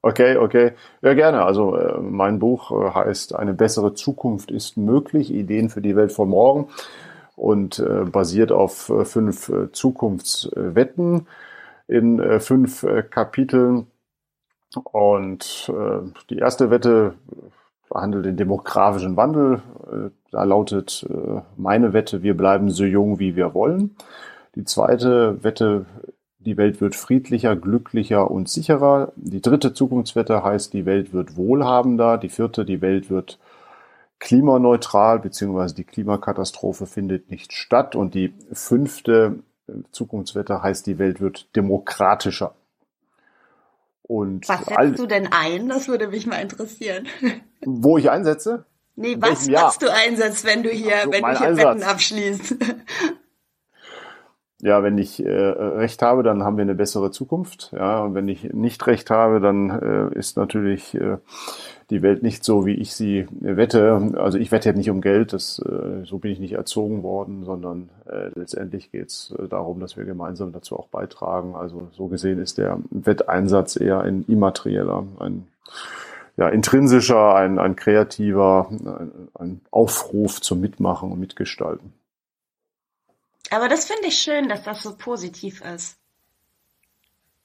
Okay, 0.03 0.37
okay. 0.37 0.71
Ja, 1.01 1.13
gerne. 1.13 1.43
Also 1.43 1.75
äh, 1.75 1.99
mein 2.01 2.39
Buch 2.39 2.71
äh, 2.71 2.91
heißt 2.91 3.35
Eine 3.35 3.53
bessere 3.53 3.93
Zukunft 3.93 4.49
ist 4.49 4.75
möglich, 4.75 5.31
Ideen 5.31 5.69
für 5.69 5.81
die 5.81 5.95
Welt 5.95 6.11
von 6.11 6.29
morgen 6.29 6.69
und 7.35 7.79
äh, 7.79 8.05
basiert 8.05 8.51
auf 8.51 8.91
fünf 9.03 9.51
Zukunftswetten 9.71 11.27
in 11.87 12.39
fünf 12.39 12.85
Kapiteln. 13.09 13.87
Und 14.91 15.71
äh, 15.73 16.09
die 16.29 16.37
erste 16.37 16.71
Wette 16.71 17.15
behandelt 17.91 18.25
den 18.25 18.37
demografischen 18.37 19.17
Wandel. 19.17 19.61
Äh, 19.91 20.09
da 20.31 20.43
lautet 20.43 21.05
äh, 21.09 21.41
meine 21.57 21.93
Wette, 21.93 22.23
wir 22.23 22.35
bleiben 22.35 22.69
so 22.71 22.85
jung, 22.85 23.19
wie 23.19 23.35
wir 23.35 23.53
wollen. 23.53 23.95
Die 24.55 24.63
zweite 24.63 25.43
Wette 25.43 25.85
die 26.39 26.57
Welt 26.57 26.81
wird 26.81 26.95
friedlicher, 26.95 27.55
glücklicher 27.55 28.31
und 28.31 28.49
sicherer. 28.49 29.11
Die 29.15 29.41
dritte 29.41 29.73
Zukunftswette 29.73 30.43
heißt, 30.43 30.73
die 30.73 30.85
Welt 30.87 31.13
wird 31.13 31.37
wohlhabender. 31.37 32.17
Die 32.17 32.29
vierte, 32.29 32.65
die 32.65 32.81
Welt 32.81 33.11
wird 33.11 33.37
klimaneutral, 34.19 35.19
beziehungsweise 35.19 35.75
die 35.75 35.83
Klimakatastrophe 35.83 36.87
findet 36.87 37.29
nicht 37.29 37.53
statt. 37.53 37.95
Und 37.95 38.15
die 38.15 38.33
fünfte 38.51 39.39
äh, 39.67 39.73
Zukunftswette 39.91 40.63
heißt, 40.63 40.87
die 40.87 40.97
Welt 40.97 41.21
wird 41.21 41.55
demokratischer. 41.55 42.55
Und 44.11 44.49
Was 44.49 44.65
setzt 44.65 44.99
du 44.99 45.05
denn 45.05 45.29
ein? 45.31 45.69
Das 45.69 45.87
würde 45.87 46.09
mich 46.09 46.27
mal 46.27 46.41
interessieren. 46.41 47.07
wo 47.65 47.97
ich 47.97 48.09
einsetze, 48.09 48.65
Nee, 48.97 49.15
was, 49.17 49.49
was 49.49 49.77
du 49.77 49.89
einsetzt, 49.89 50.43
wenn 50.43 50.63
du 50.63 50.69
hier, 50.69 50.95
Ach 50.97 51.03
so, 51.05 51.11
wenn 51.13 51.23
du 51.23 51.29
hier 51.29 51.47
Einsatz. 51.47 51.65
Wetten 51.65 51.83
abschließt. 51.83 52.55
Ja, 54.61 54.83
wenn 54.83 54.97
ich 54.97 55.25
äh, 55.25 55.29
recht 55.29 56.01
habe, 56.01 56.21
dann 56.23 56.43
haben 56.43 56.57
wir 56.57 56.61
eine 56.61 56.75
bessere 56.75 57.11
Zukunft. 57.11 57.71
Ja, 57.75 58.03
und 58.03 58.13
wenn 58.13 58.27
ich 58.27 58.53
nicht 58.53 58.85
recht 58.85 59.09
habe, 59.09 59.39
dann 59.39 59.69
äh, 59.69 60.17
ist 60.17 60.37
natürlich 60.37 60.93
äh, 60.93 61.17
die 61.89 62.01
Welt 62.01 62.21
nicht 62.23 62.43
so, 62.43 62.65
wie 62.65 62.75
ich 62.75 62.93
sie 62.93 63.27
wette. 63.39 64.13
Also 64.17 64.37
ich 64.37 64.51
wette 64.51 64.73
nicht 64.73 64.89
um 64.89 65.01
Geld, 65.01 65.33
das, 65.33 65.59
äh, 65.59 66.05
so 66.05 66.19
bin 66.19 66.31
ich 66.31 66.39
nicht 66.39 66.53
erzogen 66.53 67.01
worden, 67.03 67.43
sondern 67.43 67.89
äh, 68.05 68.29
letztendlich 68.35 68.91
geht 68.91 69.09
es 69.09 69.35
äh, 69.37 69.47
darum, 69.47 69.79
dass 69.79 69.97
wir 69.97 70.05
gemeinsam 70.05 70.51
dazu 70.51 70.77
auch 70.77 70.87
beitragen. 70.87 71.55
Also 71.55 71.89
so 71.93 72.07
gesehen 72.07 72.39
ist 72.39 72.57
der 72.57 72.77
Wetteinsatz 72.91 73.79
eher 73.79 74.01
ein 74.01 74.25
immaterieller, 74.27 75.05
ein 75.19 75.47
ja, 76.37 76.47
intrinsischer, 76.49 77.35
ein, 77.35 77.59
ein 77.59 77.75
kreativer, 77.75 78.67
ein, 78.69 79.11
ein 79.33 79.61
Aufruf 79.69 80.39
zum 80.39 80.61
Mitmachen 80.61 81.11
und 81.11 81.19
Mitgestalten. 81.19 81.93
Aber 83.51 83.67
das 83.67 83.85
finde 83.85 84.07
ich 84.07 84.17
schön, 84.17 84.49
dass 84.49 84.63
das 84.63 84.81
so 84.81 84.95
positiv 84.95 85.61
ist. 85.61 85.97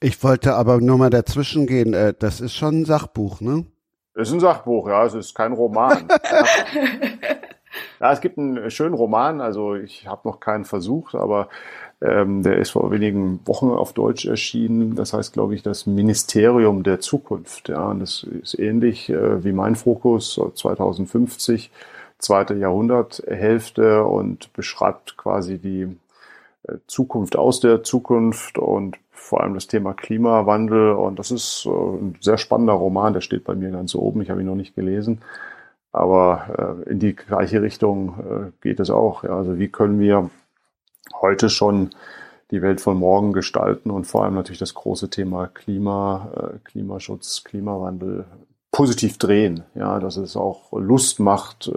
Ich 0.00 0.22
wollte 0.22 0.54
aber 0.54 0.80
nur 0.80 0.98
mal 0.98 1.10
dazwischen 1.10 1.66
gehen. 1.66 1.94
Äh, 1.94 2.14
das 2.16 2.40
ist 2.40 2.54
schon 2.54 2.82
ein 2.82 2.84
Sachbuch, 2.84 3.40
ne? 3.40 3.66
Es 4.14 4.28
ist 4.28 4.34
ein 4.34 4.40
Sachbuch, 4.40 4.88
ja, 4.88 5.04
es 5.04 5.14
ist 5.14 5.34
kein 5.34 5.52
Roman. 5.52 6.08
ja, 8.00 8.12
es 8.12 8.20
gibt 8.20 8.38
einen 8.38 8.70
schönen 8.70 8.94
Roman, 8.94 9.40
also 9.40 9.74
ich 9.74 10.06
habe 10.06 10.28
noch 10.28 10.40
keinen 10.40 10.64
versucht, 10.64 11.14
aber 11.14 11.48
ähm, 12.00 12.42
der 12.42 12.58
ist 12.58 12.70
vor 12.70 12.90
wenigen 12.90 13.40
Wochen 13.46 13.70
auf 13.70 13.92
Deutsch 13.92 14.26
erschienen. 14.26 14.94
Das 14.94 15.12
heißt, 15.12 15.32
glaube 15.32 15.54
ich, 15.54 15.62
das 15.62 15.86
Ministerium 15.86 16.82
der 16.82 17.00
Zukunft. 17.00 17.68
Ja, 17.68 17.88
und 17.88 18.00
das 18.00 18.22
ist 18.22 18.58
ähnlich 18.58 19.10
äh, 19.10 19.44
wie 19.44 19.52
mein 19.52 19.76
Fokus 19.76 20.32
so 20.32 20.50
2050 20.50 21.70
zweite 22.18 22.54
Jahrhunderthälfte 22.54 24.04
und 24.04 24.52
beschreibt 24.52 25.16
quasi 25.16 25.58
die 25.58 25.96
äh, 26.64 26.76
Zukunft 26.86 27.36
aus 27.36 27.60
der 27.60 27.82
Zukunft 27.82 28.58
und 28.58 28.96
vor 29.10 29.40
allem 29.40 29.54
das 29.54 29.66
Thema 29.66 29.94
Klimawandel. 29.94 30.92
Und 30.92 31.18
das 31.18 31.30
ist 31.30 31.66
äh, 31.66 31.70
ein 31.70 32.16
sehr 32.20 32.38
spannender 32.38 32.74
Roman, 32.74 33.12
der 33.12 33.20
steht 33.20 33.44
bei 33.44 33.54
mir 33.54 33.70
ganz 33.70 33.94
oben. 33.94 34.22
Ich 34.22 34.30
habe 34.30 34.40
ihn 34.40 34.46
noch 34.46 34.54
nicht 34.54 34.74
gelesen. 34.74 35.22
Aber 35.92 36.84
äh, 36.86 36.90
in 36.90 36.98
die 36.98 37.14
gleiche 37.14 37.62
Richtung 37.62 38.52
geht 38.60 38.80
es 38.80 38.90
auch. 38.90 39.24
Also 39.24 39.58
wie 39.58 39.68
können 39.68 39.98
wir 39.98 40.30
heute 41.20 41.48
schon 41.48 41.90
die 42.50 42.62
Welt 42.62 42.80
von 42.80 42.98
morgen 42.98 43.32
gestalten 43.32 43.90
und 43.90 44.06
vor 44.06 44.24
allem 44.24 44.34
natürlich 44.34 44.58
das 44.58 44.74
große 44.74 45.10
Thema 45.10 45.48
Klima, 45.48 46.52
Klimaschutz, 46.64 47.42
Klimawandel 47.42 48.24
positiv 48.76 49.16
drehen. 49.16 49.64
Ja, 49.74 49.98
dass 50.00 50.18
es 50.18 50.36
auch 50.36 50.70
Lust 50.72 51.18
macht, 51.18 51.72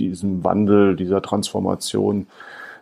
diesem 0.00 0.42
Wandel, 0.42 0.96
dieser 0.96 1.22
Transformation 1.22 2.26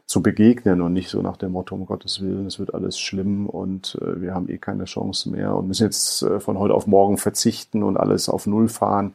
zu 0.06 0.22
begegnen 0.22 0.80
und 0.80 0.94
nicht 0.94 1.10
so 1.10 1.20
nach 1.20 1.36
dem 1.36 1.52
Motto, 1.52 1.74
um 1.74 1.84
Gottes 1.84 2.22
Willen, 2.22 2.46
es 2.46 2.58
wird 2.58 2.72
alles 2.72 2.98
schlimm 2.98 3.46
und 3.46 3.98
äh, 4.00 4.22
wir 4.22 4.34
haben 4.34 4.48
eh 4.48 4.56
keine 4.56 4.84
Chance 4.84 5.30
mehr 5.30 5.54
und 5.54 5.68
müssen 5.68 5.84
jetzt 5.84 6.22
äh, 6.22 6.40
von 6.40 6.58
heute 6.58 6.74
auf 6.74 6.86
morgen 6.86 7.18
verzichten 7.18 7.82
und 7.82 7.98
alles 7.98 8.28
auf 8.30 8.46
Null 8.46 8.68
fahren. 8.68 9.14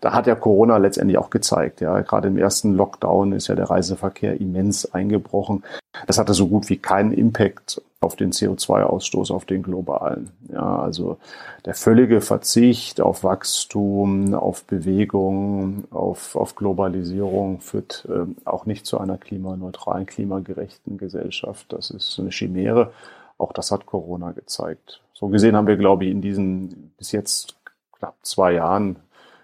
Da 0.00 0.12
hat 0.14 0.26
ja 0.26 0.34
Corona 0.34 0.78
letztendlich 0.78 1.18
auch 1.18 1.30
gezeigt. 1.30 1.80
Ja, 1.80 2.00
gerade 2.00 2.28
im 2.28 2.38
ersten 2.38 2.74
Lockdown 2.74 3.32
ist 3.32 3.48
ja 3.48 3.54
der 3.54 3.68
Reiseverkehr 3.68 4.40
immens 4.40 4.92
eingebrochen. 4.94 5.62
Das 6.06 6.18
hatte 6.18 6.32
so 6.32 6.48
gut 6.48 6.68
wie 6.70 6.78
keinen 6.78 7.12
Impact 7.12 7.82
auf 8.00 8.16
den 8.16 8.32
CO2-Ausstoß, 8.32 9.30
auf 9.30 9.44
den 9.44 9.62
globalen. 9.62 10.30
Ja, 10.50 10.78
also 10.78 11.18
der 11.66 11.74
völlige 11.74 12.22
Verzicht 12.22 13.00
auf 13.00 13.24
Wachstum, 13.24 14.32
auf 14.32 14.64
Bewegung, 14.64 15.84
auf, 15.90 16.34
auf 16.34 16.54
Globalisierung 16.54 17.60
führt 17.60 18.08
äh, 18.08 18.24
auch 18.46 18.64
nicht 18.64 18.86
zu 18.86 18.98
einer 18.98 19.18
klimaneutralen, 19.18 20.06
klimagerechten 20.06 20.96
Gesellschaft. 20.96 21.72
Das 21.72 21.90
ist 21.90 22.18
eine 22.18 22.30
Chimäre. 22.30 22.92
Auch 23.36 23.52
das 23.52 23.70
hat 23.70 23.84
Corona 23.84 24.32
gezeigt. 24.32 25.02
So 25.12 25.28
gesehen 25.28 25.54
haben 25.54 25.66
wir, 25.66 25.76
glaube 25.76 26.06
ich, 26.06 26.10
in 26.10 26.22
diesen 26.22 26.92
bis 26.96 27.12
jetzt 27.12 27.56
knapp 27.98 28.16
zwei 28.22 28.52
Jahren 28.52 28.96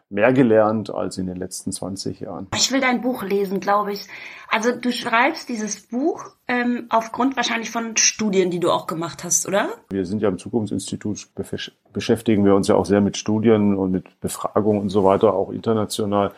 mehr 0.09 0.33
gelernt 0.33 0.92
als 0.92 1.19
in 1.19 1.27
den 1.27 1.37
letzten 1.37 1.73
20 1.73 2.21
Jahren. 2.21 2.47
Ich 2.55 2.71
will 2.71 2.81
dein 2.81 3.01
Buch 3.01 3.23
lesen, 3.23 3.61
glaube 3.61 3.92
ich. 3.92 4.07
Also 4.49 4.71
du 4.73 4.92
schreibst 4.92 5.49
dieses 5.49 5.88
Buch 5.88 6.25
ähm, 6.47 6.87
aufgrund 6.90 7.37
wahrscheinlich 7.37 7.71
von 7.71 7.97
Studien, 7.97 8.51
die 8.51 8.61
du 8.61 8.71
auch 8.71 8.87
gemacht 8.87 9.25
hast, 9.25 9.49
oder? 9.49 9.69
Wir 9.90 10.07
sind 10.07 10.23
ja 10.23 10.29
im 10.29 10.38
Zukunftsinstitut, 10.38 11.29
beschäftigen 11.92 12.45
wir 12.45 12.55
uns 12.55 12.69
ja 12.69 12.77
auch 12.77 12.87
sehr 12.87 13.01
mit 13.01 13.16
Studien 13.16 13.77
und 13.77 13.90
mit 13.90 14.21
Befragungen 14.21 14.81
und 14.81 14.90
so 14.90 15.05
weiter, 15.05 15.35
auch 15.35 15.51
international. 15.51 16.33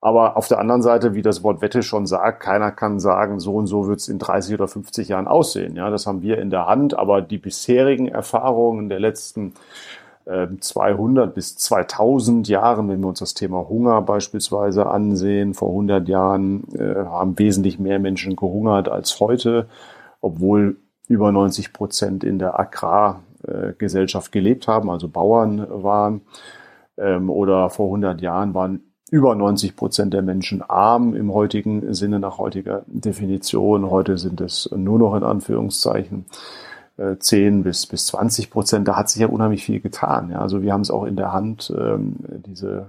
Aber 0.00 0.36
auf 0.36 0.46
der 0.46 0.60
anderen 0.60 0.82
Seite, 0.82 1.14
wie 1.14 1.22
das 1.22 1.42
Wort 1.42 1.60
Wette 1.60 1.82
schon 1.82 2.06
sagt, 2.06 2.40
keiner 2.40 2.70
kann 2.70 3.00
sagen, 3.00 3.40
so 3.40 3.54
und 3.54 3.66
so 3.66 3.88
wird 3.88 3.98
es 3.98 4.08
in 4.08 4.20
30 4.20 4.54
oder 4.54 4.68
50 4.68 5.08
Jahren 5.08 5.26
aussehen. 5.26 5.74
Ja, 5.74 5.90
das 5.90 6.06
haben 6.06 6.22
wir 6.22 6.38
in 6.38 6.50
der 6.50 6.66
Hand. 6.66 6.96
Aber 6.96 7.20
die 7.20 7.38
bisherigen 7.38 8.06
Erfahrungen 8.06 8.88
der 8.88 9.00
letzten 9.00 9.54
200 10.28 11.26
ähm, 11.28 11.32
bis 11.32 11.56
2000 11.56 12.48
Jahren, 12.48 12.88
wenn 12.88 13.00
wir 13.00 13.08
uns 13.08 13.20
das 13.20 13.32
Thema 13.32 13.68
Hunger 13.68 14.02
beispielsweise 14.02 14.86
ansehen, 14.86 15.54
vor 15.54 15.70
100 15.70 16.06
Jahren 16.06 16.64
äh, 16.74 16.96
haben 17.06 17.38
wesentlich 17.38 17.78
mehr 17.78 17.98
Menschen 17.98 18.36
gehungert 18.36 18.90
als 18.90 19.20
heute, 19.20 19.68
obwohl 20.20 20.76
über 21.08 21.32
90 21.32 21.72
Prozent 21.72 22.24
in 22.24 22.38
der 22.38 22.60
Agrargesellschaft 22.60 24.30
gelebt 24.30 24.68
haben, 24.68 24.90
also 24.90 25.08
Bauern 25.08 25.66
waren. 25.70 26.20
Ähm, 26.98 27.30
oder 27.30 27.70
vor 27.70 27.86
100 27.86 28.20
Jahren 28.20 28.52
waren 28.52 28.82
über 29.10 29.34
90 29.34 29.76
Prozent 29.76 30.12
der 30.12 30.20
Menschen 30.20 30.60
arm 30.60 31.14
im 31.14 31.32
heutigen 31.32 31.94
Sinne, 31.94 32.20
nach 32.20 32.36
heutiger 32.36 32.82
Definition. 32.86 33.90
Heute 33.90 34.18
sind 34.18 34.42
es 34.42 34.68
nur 34.76 34.98
noch 34.98 35.14
in 35.14 35.22
Anführungszeichen 35.22 36.26
10 37.18 37.60
äh, 37.60 37.62
bis, 37.62 37.86
bis 37.86 38.06
20 38.06 38.50
Prozent, 38.50 38.88
da 38.88 38.96
hat 38.96 39.08
sich 39.08 39.20
ja 39.20 39.28
unheimlich 39.28 39.64
viel 39.64 39.80
getan. 39.80 40.30
Ja. 40.30 40.40
Also 40.40 40.62
wir 40.62 40.72
haben 40.72 40.80
es 40.80 40.90
auch 40.90 41.04
in 41.04 41.16
der 41.16 41.32
Hand, 41.32 41.72
ähm, 41.76 42.16
diese 42.44 42.88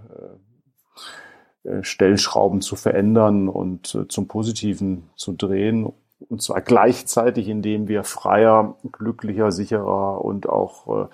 äh, 1.66 1.70
äh, 1.70 1.84
Stellschrauben 1.84 2.62
zu 2.62 2.76
verändern 2.76 3.50
und 3.50 3.94
äh, 3.96 4.08
zum 4.08 4.28
Positiven 4.28 5.10
zu 5.16 5.34
drehen. 5.34 5.92
Und 6.28 6.42
zwar 6.42 6.62
gleichzeitig, 6.62 7.48
indem 7.48 7.88
wir 7.88 8.04
freier, 8.04 8.76
glücklicher, 8.92 9.52
sicherer 9.52 10.24
und 10.24 10.50
auch 10.50 11.06
äh, 11.06 11.08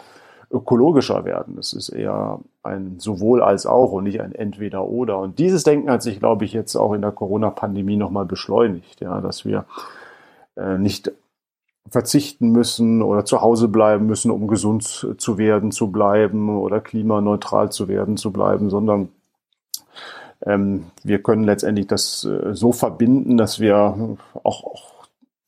ökologischer 0.51 1.25
werden. 1.25 1.55
Das 1.55 1.73
ist 1.73 1.89
eher 1.89 2.39
ein 2.63 2.99
sowohl 2.99 3.41
als 3.41 3.65
auch 3.65 3.91
und 3.91 4.05
nicht 4.05 4.21
ein 4.21 4.33
entweder 4.33 4.85
oder. 4.85 5.19
Und 5.19 5.39
dieses 5.39 5.63
Denken 5.63 5.89
hat 5.91 6.01
sich, 6.01 6.19
glaube 6.19 6.45
ich, 6.45 6.53
jetzt 6.53 6.75
auch 6.75 6.93
in 6.93 7.01
der 7.01 7.11
Corona-Pandemie 7.11 7.97
nochmal 7.97 8.25
beschleunigt, 8.25 9.01
ja, 9.01 9.21
dass 9.21 9.45
wir 9.45 9.65
äh, 10.55 10.77
nicht 10.77 11.11
verzichten 11.89 12.51
müssen 12.51 13.01
oder 13.01 13.25
zu 13.25 13.41
Hause 13.41 13.67
bleiben 13.67 14.07
müssen, 14.07 14.31
um 14.31 14.47
gesund 14.47 15.07
zu 15.17 15.37
werden, 15.37 15.71
zu 15.71 15.91
bleiben 15.91 16.57
oder 16.57 16.81
klimaneutral 16.81 17.71
zu 17.71 17.87
werden, 17.87 18.17
zu 18.17 18.31
bleiben, 18.31 18.69
sondern 18.69 19.09
ähm, 20.45 20.85
wir 21.03 21.21
können 21.21 21.43
letztendlich 21.43 21.87
das 21.87 22.23
äh, 22.25 22.53
so 22.53 22.71
verbinden, 22.71 23.37
dass 23.37 23.59
wir 23.59 24.17
auch, 24.43 24.63
auch 24.63 24.93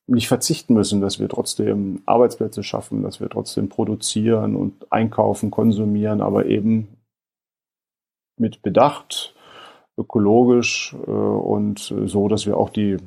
nicht 0.07 0.27
verzichten 0.27 0.73
müssen, 0.73 1.01
dass 1.01 1.19
wir 1.19 1.27
trotzdem 1.27 2.01
Arbeitsplätze 2.05 2.63
schaffen, 2.63 3.03
dass 3.03 3.19
wir 3.19 3.29
trotzdem 3.29 3.67
produzieren 3.67 4.55
und 4.55 4.91
einkaufen, 4.91 5.51
konsumieren, 5.51 6.21
aber 6.21 6.45
eben 6.45 6.87
mit 8.39 8.61
Bedacht, 8.61 9.35
ökologisch 9.97 10.95
äh, 11.07 11.09
und 11.09 11.93
so, 12.05 12.27
dass 12.27 12.45
wir 12.45 12.57
auch 12.57 12.69
die 12.69 12.97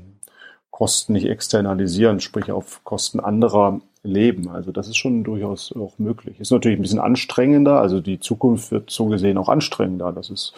Kosten 0.80 1.12
nicht 1.12 1.26
externalisieren, 1.26 2.20
sprich 2.20 2.50
auf 2.50 2.82
Kosten 2.84 3.20
anderer 3.20 3.82
leben. 4.02 4.48
Also 4.48 4.72
das 4.72 4.88
ist 4.88 4.96
schon 4.96 5.24
durchaus 5.24 5.74
auch 5.76 5.98
möglich. 5.98 6.40
Ist 6.40 6.52
natürlich 6.52 6.78
ein 6.78 6.82
bisschen 6.82 6.98
anstrengender, 6.98 7.82
also 7.82 8.00
die 8.00 8.18
Zukunft 8.18 8.72
wird 8.72 8.88
so 8.88 9.04
gesehen 9.04 9.36
auch 9.36 9.50
anstrengender. 9.50 10.10
Das 10.10 10.30
ist 10.30 10.54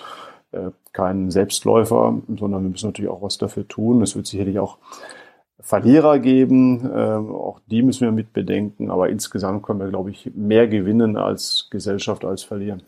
äh, 0.52 0.70
kein 0.92 1.32
Selbstläufer, 1.32 2.20
sondern 2.38 2.62
wir 2.62 2.70
müssen 2.70 2.86
natürlich 2.86 3.10
auch 3.10 3.20
was 3.20 3.36
dafür 3.36 3.66
tun. 3.66 4.00
Es 4.00 4.14
wird 4.14 4.28
sicherlich 4.28 4.60
auch 4.60 4.78
Verlierer 5.58 6.20
geben, 6.20 6.88
äh, 6.88 7.14
auch 7.16 7.58
die 7.66 7.82
müssen 7.82 8.04
wir 8.04 8.12
mit 8.12 8.32
bedenken, 8.32 8.92
aber 8.92 9.08
insgesamt 9.08 9.64
können 9.64 9.80
wir, 9.80 9.88
glaube 9.88 10.12
ich, 10.12 10.30
mehr 10.36 10.68
gewinnen 10.68 11.16
als 11.16 11.66
Gesellschaft 11.68 12.24
als 12.24 12.44
verlieren. 12.44 12.84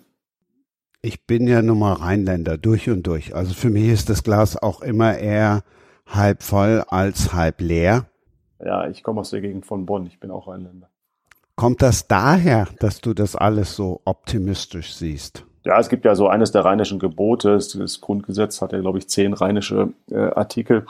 Ich 1.03 1.27
bin 1.27 1.49
ja 1.49 1.63
nun 1.63 1.81
mal 1.81 1.95
Rheinländer 1.95 2.59
durch 2.59 2.89
und 2.91 3.05
durch. 3.09 3.35
Also 3.35 3.55
für 3.55 3.71
mich 3.71 3.89
ist 3.89 4.09
das 4.09 4.23
Glas 4.23 4.57
auch 4.57 4.83
immer 4.83 5.19
eher 5.19 5.65
halb 6.07 6.43
voll 6.43 6.85
als 6.89 7.33
halb 7.33 7.61
leer? 7.61 8.07
Ja, 8.65 8.87
ich 8.89 9.03
komme 9.03 9.21
aus 9.21 9.31
der 9.31 9.41
Gegend 9.41 9.67
von 9.67 9.87
Bonn. 9.87 10.07
Ich 10.07 10.21
bin 10.21 10.31
auch 10.31 10.49
Rheinländer. 10.49 10.89
Kommt 11.57 11.83
das 11.83 12.09
daher, 12.09 12.67
dass 12.81 13.01
du 13.01 13.15
das 13.15 13.37
alles 13.37 13.77
so 13.77 14.01
optimistisch 14.05 14.95
siehst? 14.95 15.45
Ja, 15.65 15.79
es 15.79 15.89
gibt 15.89 16.05
ja 16.05 16.15
so 16.15 16.29
eines 16.29 16.53
der 16.53 16.65
rheinischen 16.65 16.99
Gebote. 16.99 17.53
Das 17.53 18.01
Grundgesetz 18.01 18.61
hat 18.61 18.73
ja, 18.73 18.81
glaube 18.81 18.99
ich, 18.99 19.09
zehn 19.09 19.33
rheinische 19.33 19.93
äh, 20.11 20.17
Artikel. 20.17 20.87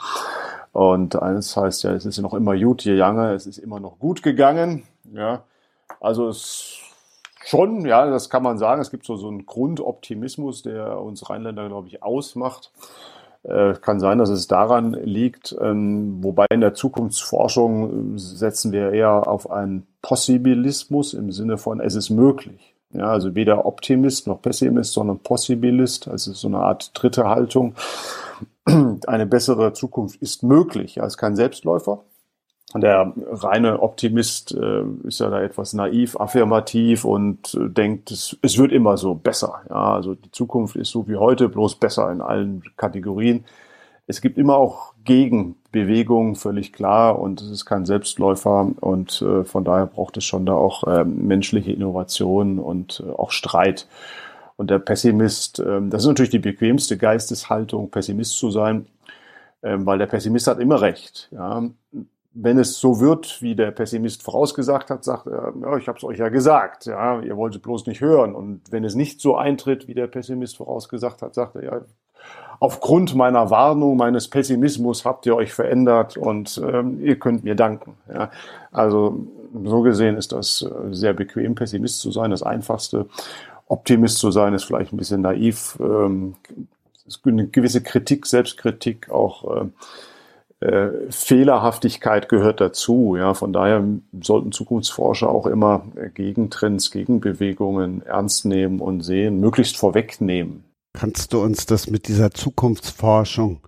Und 0.73 1.15
eines 1.21 1.55
heißt 1.55 1.83
ja, 1.83 1.93
es 1.93 2.05
ist 2.05 2.17
ja 2.17 2.23
noch 2.23 2.33
immer 2.33 2.57
gut 2.57 2.83
gegangen, 2.83 3.33
es 3.33 3.45
ist 3.45 3.57
immer 3.57 3.79
noch 3.79 3.99
gut 3.99 4.21
gegangen. 4.23 4.83
Ja, 5.13 5.43
also 6.01 6.27
es 6.27 6.79
schon, 7.45 7.85
ja, 7.85 8.09
das 8.09 8.29
kann 8.29 8.43
man 8.43 8.57
sagen. 8.57 8.81
Es 8.81 8.91
gibt 8.91 9.05
so, 9.05 9.15
so 9.15 9.27
einen 9.27 9.45
Grundoptimismus, 9.45 10.63
der 10.63 10.99
uns 10.99 11.29
Rheinländer, 11.29 11.67
glaube 11.67 11.87
ich, 11.87 12.03
ausmacht. 12.03 12.71
Äh, 13.47 13.75
kann 13.79 13.99
sein, 13.99 14.17
dass 14.17 14.29
es 14.29 14.47
daran 14.47 14.93
liegt, 14.93 15.55
ähm, 15.61 16.23
wobei 16.23 16.47
in 16.49 16.61
der 16.61 16.73
Zukunftsforschung 16.73 18.15
äh, 18.15 18.19
setzen 18.19 18.71
wir 18.71 18.91
eher 18.91 19.27
auf 19.27 19.51
einen 19.51 19.85
Possibilismus 20.01 21.13
im 21.13 21.31
Sinne 21.31 21.59
von 21.59 21.79
es 21.79 21.93
ist 21.93 22.09
möglich. 22.09 22.73
Ja, 22.91 23.11
also 23.11 23.35
weder 23.35 23.65
Optimist 23.65 24.25
noch 24.25 24.41
Pessimist, 24.41 24.93
sondern 24.93 25.19
Possibilist, 25.19 26.07
also 26.07 26.33
so 26.33 26.47
eine 26.47 26.59
Art 26.59 26.89
dritte 26.95 27.27
Haltung. 27.27 27.75
Eine 29.05 29.27
bessere 29.27 29.73
Zukunft 29.73 30.19
ist 30.23 30.41
möglich. 30.41 30.95
Ja, 30.95 31.05
ist 31.05 31.17
kein 31.17 31.35
Selbstläufer, 31.35 32.03
der 32.81 33.13
reine 33.31 33.81
Optimist 33.81 34.53
äh, 34.53 34.83
ist 35.05 35.19
ja 35.21 35.29
da 35.29 35.41
etwas 35.41 35.73
naiv, 35.73 36.19
affirmativ 36.19 37.05
und 37.05 37.53
äh, 37.53 37.69
denkt, 37.69 38.11
es, 38.11 38.37
es 38.41 38.57
wird 38.57 38.71
immer 38.71 38.97
so 38.97 39.15
besser. 39.15 39.61
Ja, 39.69 39.93
also 39.93 40.15
die 40.15 40.31
Zukunft 40.31 40.75
ist 40.75 40.89
so 40.89 41.07
wie 41.07 41.15
heute, 41.15 41.47
bloß 41.47 41.75
besser 41.75 42.11
in 42.11 42.21
allen 42.21 42.63
Kategorien. 42.75 43.45
Es 44.07 44.19
gibt 44.21 44.37
immer 44.37 44.57
auch 44.57 44.93
Gegenbewegungen, 45.03 46.35
völlig 46.35 46.73
klar, 46.73 47.17
und 47.19 47.41
es 47.41 47.49
ist 47.49 47.65
kein 47.65 47.85
Selbstläufer 47.85 48.71
und 48.81 49.21
äh, 49.21 49.45
von 49.45 49.63
daher 49.63 49.85
braucht 49.85 50.17
es 50.17 50.25
schon 50.25 50.45
da 50.45 50.53
auch 50.53 50.83
äh, 50.83 51.05
menschliche 51.05 51.71
Innovation 51.71 52.59
und 52.59 53.03
äh, 53.05 53.11
auch 53.11 53.31
Streit. 53.31 53.87
Und 54.57 54.69
der 54.69 54.79
Pessimist, 54.79 55.59
äh, 55.59 55.81
das 55.87 56.03
ist 56.03 56.07
natürlich 56.07 56.31
die 56.31 56.39
bequemste 56.39 56.97
Geisteshaltung, 56.97 57.89
Pessimist 57.89 58.37
zu 58.37 58.51
sein, 58.51 58.87
äh, 59.61 59.77
weil 59.79 59.97
der 59.97 60.07
Pessimist 60.07 60.47
hat 60.47 60.59
immer 60.59 60.81
recht. 60.81 61.29
Ja 61.31 61.63
wenn 62.35 62.59
es 62.59 62.77
so 62.77 62.99
wird, 62.99 63.41
wie 63.41 63.55
der 63.55 63.71
Pessimist 63.71 64.21
vorausgesagt 64.21 64.89
hat, 64.89 65.05
sagt 65.05 65.27
er, 65.27 65.53
ja, 65.61 65.77
ich 65.77 65.87
habe 65.87 65.97
es 65.97 66.03
euch 66.03 66.19
ja 66.19 66.27
gesagt, 66.27 66.85
ja, 66.85 67.21
ihr 67.21 67.37
wolltet 67.37 67.63
bloß 67.63 67.87
nicht 67.87 68.01
hören. 68.01 68.35
Und 68.35 68.61
wenn 68.71 68.83
es 68.83 68.93
nicht 68.93 69.21
so 69.21 69.37
eintritt, 69.37 69.87
wie 69.87 69.93
der 69.93 70.07
Pessimist 70.07 70.57
vorausgesagt 70.57 71.21
hat, 71.21 71.33
sagt 71.33 71.55
er, 71.55 71.63
ja, 71.63 71.81
aufgrund 72.59 73.15
meiner 73.15 73.49
Warnung, 73.49 73.95
meines 73.95 74.27
Pessimismus 74.27 75.05
habt 75.05 75.25
ihr 75.25 75.35
euch 75.35 75.53
verändert 75.53 76.17
und 76.17 76.61
ähm, 76.63 76.99
ihr 77.01 77.17
könnt 77.17 77.45
mir 77.45 77.55
danken. 77.55 77.95
Ja. 78.13 78.31
Also 78.71 79.25
so 79.63 79.81
gesehen 79.81 80.17
ist 80.17 80.33
das 80.33 80.61
äh, 80.61 80.93
sehr 80.93 81.13
bequem, 81.13 81.55
Pessimist 81.55 81.99
zu 81.99 82.11
sein, 82.11 82.31
das 82.31 82.43
Einfachste. 82.43 83.05
Optimist 83.67 84.19
zu 84.19 84.29
sein, 84.31 84.53
ist 84.53 84.65
vielleicht 84.65 84.91
ein 84.91 84.97
bisschen 84.97 85.21
naiv. 85.21 85.77
Ähm, 85.79 86.35
eine 87.23 87.47
gewisse 87.47 87.81
Kritik, 87.81 88.25
Selbstkritik, 88.25 89.09
auch 89.09 89.61
äh, 89.61 89.65
äh, 90.61 90.89
Fehlerhaftigkeit 91.09 92.29
gehört 92.29 92.61
dazu. 92.61 93.15
Ja, 93.17 93.33
von 93.33 93.53
daher 93.53 93.83
sollten 94.21 94.51
Zukunftsforscher 94.51 95.29
auch 95.29 95.45
immer 95.45 95.85
Gegentrends, 96.13 96.91
Gegenbewegungen 96.91 98.05
ernst 98.05 98.45
nehmen 98.45 98.79
und 98.79 99.01
sehen, 99.01 99.39
möglichst 99.39 99.77
vorwegnehmen. 99.77 100.63
Kannst 100.93 101.33
du 101.33 101.41
uns 101.41 101.65
das 101.65 101.89
mit 101.89 102.07
dieser 102.07 102.31
Zukunftsforschung 102.31 103.59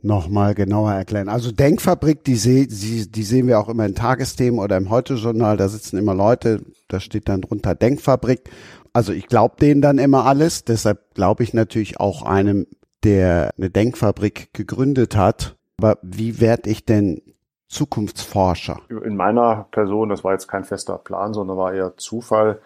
nochmal 0.00 0.54
genauer 0.54 0.92
erklären? 0.92 1.28
Also 1.28 1.52
Denkfabrik, 1.52 2.24
die, 2.24 2.36
seh, 2.36 2.66
die, 2.66 3.10
die 3.10 3.22
sehen 3.22 3.46
wir 3.46 3.60
auch 3.60 3.68
immer 3.68 3.84
in 3.84 3.94
Tagesthemen 3.94 4.58
oder 4.58 4.78
im 4.78 4.88
Heute-Journal, 4.88 5.58
da 5.58 5.68
sitzen 5.68 5.98
immer 5.98 6.14
Leute, 6.14 6.62
da 6.88 6.98
steht 6.98 7.28
dann 7.28 7.42
drunter 7.42 7.74
Denkfabrik. 7.74 8.50
Also 8.94 9.12
ich 9.12 9.26
glaube 9.26 9.56
denen 9.60 9.82
dann 9.82 9.98
immer 9.98 10.24
alles, 10.24 10.64
deshalb 10.64 11.14
glaube 11.14 11.42
ich 11.42 11.52
natürlich 11.52 12.00
auch 12.00 12.22
einem, 12.22 12.66
der 13.04 13.50
eine 13.56 13.70
Denkfabrik 13.70 14.48
gegründet 14.54 15.14
hat. 15.16 15.56
Aber 15.82 15.98
wie 16.02 16.40
werde 16.40 16.70
ich 16.70 16.84
denn 16.84 17.20
Zukunftsforscher? 17.66 18.78
In 18.88 19.16
meiner 19.16 19.66
Person, 19.72 20.10
das 20.10 20.22
war 20.22 20.32
jetzt 20.32 20.46
kein 20.46 20.62
fester 20.62 20.96
Plan, 20.96 21.34
sondern 21.34 21.56
war 21.56 21.72
eher 21.74 21.96
Zufall, 21.96 22.60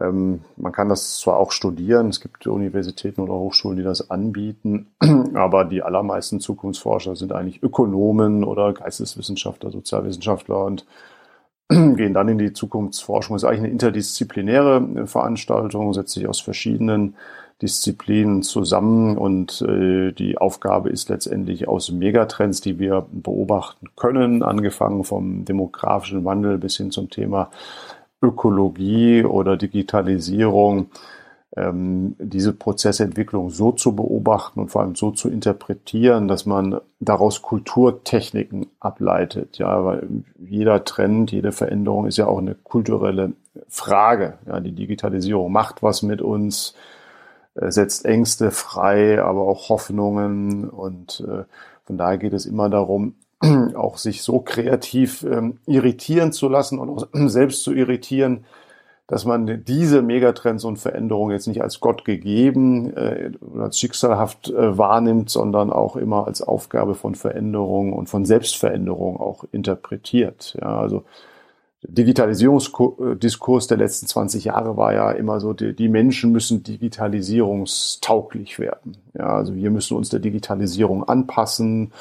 ähm, 0.00 0.42
man 0.56 0.70
kann 0.70 0.88
das 0.88 1.18
zwar 1.18 1.38
auch 1.38 1.50
studieren, 1.50 2.08
es 2.08 2.20
gibt 2.20 2.46
Universitäten 2.46 3.20
oder 3.20 3.34
Hochschulen, 3.34 3.76
die 3.76 3.82
das 3.82 4.10
anbieten, 4.10 4.92
aber 5.34 5.64
die 5.64 5.82
allermeisten 5.82 6.38
Zukunftsforscher 6.38 7.16
sind 7.16 7.32
eigentlich 7.32 7.64
Ökonomen 7.64 8.44
oder 8.44 8.72
Geisteswissenschaftler, 8.72 9.72
Sozialwissenschaftler 9.72 10.64
und 10.64 10.86
gehen 11.68 12.14
dann 12.14 12.28
in 12.28 12.38
die 12.38 12.52
Zukunftsforschung. 12.52 13.34
Das 13.34 13.42
ist 13.42 13.48
eigentlich 13.48 13.64
eine 13.64 13.72
interdisziplinäre 13.72 15.06
Veranstaltung, 15.08 15.92
setzt 15.94 16.12
sich 16.12 16.28
aus 16.28 16.40
verschiedenen 16.40 17.16
Disziplinen 17.62 18.42
zusammen 18.42 19.16
und 19.16 19.62
äh, 19.62 20.12
die 20.12 20.36
Aufgabe 20.36 20.90
ist 20.90 21.08
letztendlich 21.08 21.68
aus 21.68 21.92
Megatrends, 21.92 22.60
die 22.60 22.78
wir 22.78 23.06
beobachten 23.10 23.88
können, 23.96 24.42
angefangen 24.42 25.04
vom 25.04 25.44
demografischen 25.44 26.24
Wandel 26.24 26.58
bis 26.58 26.76
hin 26.76 26.90
zum 26.90 27.08
Thema 27.08 27.50
Ökologie 28.20 29.24
oder 29.24 29.56
Digitalisierung, 29.56 30.88
ähm, 31.56 32.16
diese 32.18 32.52
Prozessentwicklung 32.52 33.50
so 33.50 33.72
zu 33.72 33.94
beobachten 33.94 34.60
und 34.60 34.70
vor 34.70 34.82
allem 34.82 34.94
so 34.94 35.10
zu 35.10 35.28
interpretieren, 35.28 36.26
dass 36.26 36.46
man 36.46 36.80
daraus 36.98 37.42
Kulturtechniken 37.42 38.66
ableitet. 38.80 39.58
Ja, 39.58 39.84
weil 39.84 40.08
jeder 40.38 40.84
Trend, 40.84 41.30
jede 41.30 41.52
Veränderung 41.52 42.06
ist 42.06 42.16
ja 42.16 42.26
auch 42.26 42.38
eine 42.38 42.54
kulturelle 42.54 43.32
Frage. 43.68 44.38
Ja, 44.46 44.60
die 44.60 44.72
Digitalisierung 44.72 45.52
macht 45.52 45.82
was 45.82 46.02
mit 46.02 46.22
uns, 46.22 46.74
setzt 47.54 48.04
Ängste 48.04 48.50
frei, 48.50 49.22
aber 49.22 49.42
auch 49.42 49.68
Hoffnungen 49.68 50.68
und 50.68 51.24
äh, 51.28 51.44
von 51.84 51.98
daher 51.98 52.18
geht 52.18 52.32
es 52.32 52.46
immer 52.46 52.70
darum, 52.70 53.14
auch 53.74 53.98
sich 53.98 54.22
so 54.22 54.40
kreativ 54.40 55.24
ähm, 55.24 55.58
irritieren 55.66 56.32
zu 56.32 56.48
lassen 56.48 56.78
und 56.78 56.88
auch 56.88 57.08
selbst 57.28 57.62
zu 57.62 57.72
irritieren, 57.72 58.44
dass 59.08 59.24
man 59.26 59.64
diese 59.64 60.00
Megatrends 60.00 60.64
und 60.64 60.78
Veränderungen 60.78 61.32
jetzt 61.32 61.48
nicht 61.48 61.60
als 61.60 61.80
Gott 61.80 62.04
gegeben 62.04 62.96
äh, 62.96 63.32
oder 63.40 63.64
als 63.64 63.78
schicksalhaft 63.78 64.48
äh, 64.48 64.78
wahrnimmt, 64.78 65.28
sondern 65.28 65.70
auch 65.70 65.96
immer 65.96 66.26
als 66.26 66.40
Aufgabe 66.40 66.94
von 66.94 67.14
Veränderung 67.14 67.92
und 67.92 68.08
von 68.08 68.24
Selbstveränderung 68.24 69.20
auch 69.20 69.44
interpretiert. 69.52 70.56
Ja, 70.60 70.78
also 70.78 71.04
Digitalisierungsdiskurs 71.82 73.66
der 73.66 73.78
letzten 73.78 74.06
20 74.06 74.44
Jahre 74.44 74.76
war 74.76 74.94
ja 74.94 75.10
immer 75.10 75.40
so, 75.40 75.52
die, 75.52 75.74
die, 75.74 75.88
Menschen 75.88 76.30
müssen 76.30 76.62
digitalisierungstauglich 76.62 78.58
werden. 78.60 78.96
Ja, 79.14 79.34
also 79.36 79.56
wir 79.56 79.70
müssen 79.70 79.96
uns 79.96 80.08
der 80.08 80.20
Digitalisierung 80.20 81.02
anpassen 81.08 81.92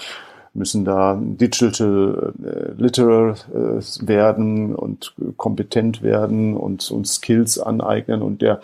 müssen 0.54 0.84
da 0.84 1.18
digital 1.22 2.34
äh, 2.44 2.72
literal 2.82 3.36
äh, 3.54 4.08
werden 4.08 4.76
und 4.76 5.14
kompetent 5.38 6.02
werden 6.04 6.58
und 6.58 6.90
uns 6.92 7.16
Skills 7.16 7.58
aneignen 7.58 8.22
und 8.22 8.42
der 8.42 8.60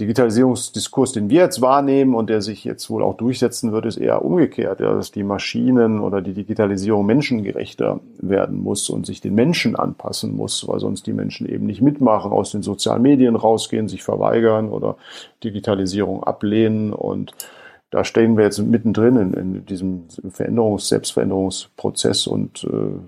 Digitalisierungsdiskurs, 0.00 1.12
den 1.12 1.30
wir 1.30 1.42
jetzt 1.42 1.60
wahrnehmen 1.60 2.16
und 2.16 2.28
der 2.28 2.42
sich 2.42 2.64
jetzt 2.64 2.90
wohl 2.90 3.04
auch 3.04 3.16
durchsetzen 3.16 3.70
wird, 3.70 3.86
ist 3.86 3.96
eher 3.96 4.24
umgekehrt, 4.24 4.80
ja, 4.80 4.92
dass 4.92 5.12
die 5.12 5.22
Maschinen 5.22 6.00
oder 6.00 6.20
die 6.20 6.34
Digitalisierung 6.34 7.06
menschengerechter 7.06 8.00
werden 8.18 8.60
muss 8.60 8.90
und 8.90 9.06
sich 9.06 9.20
den 9.20 9.36
Menschen 9.36 9.76
anpassen 9.76 10.34
muss, 10.34 10.66
weil 10.66 10.80
sonst 10.80 11.06
die 11.06 11.12
Menschen 11.12 11.48
eben 11.48 11.66
nicht 11.66 11.80
mitmachen, 11.80 12.32
aus 12.32 12.50
den 12.50 12.62
sozialen 12.62 13.02
Medien 13.02 13.36
rausgehen, 13.36 13.86
sich 13.86 14.02
verweigern 14.02 14.68
oder 14.68 14.96
Digitalisierung 15.44 16.24
ablehnen 16.24 16.92
und 16.92 17.32
da 17.90 18.02
stehen 18.02 18.36
wir 18.36 18.42
jetzt 18.42 18.58
mittendrin 18.58 19.16
in, 19.16 19.34
in 19.34 19.66
diesem 19.66 20.08
Veränderungs-, 20.08 20.88
Selbstveränderungsprozess 20.88 22.26
und 22.26 22.64
äh, 22.64 22.98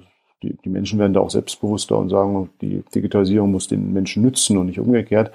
die, 0.44 0.56
die 0.64 0.68
Menschen 0.68 1.00
werden 1.00 1.14
da 1.14 1.18
auch 1.18 1.30
selbstbewusster 1.30 1.98
und 1.98 2.10
sagen, 2.10 2.50
die 2.60 2.84
Digitalisierung 2.94 3.50
muss 3.50 3.66
den 3.66 3.92
Menschen 3.92 4.22
nützen 4.22 4.56
und 4.56 4.66
nicht 4.66 4.78
umgekehrt. 4.78 5.32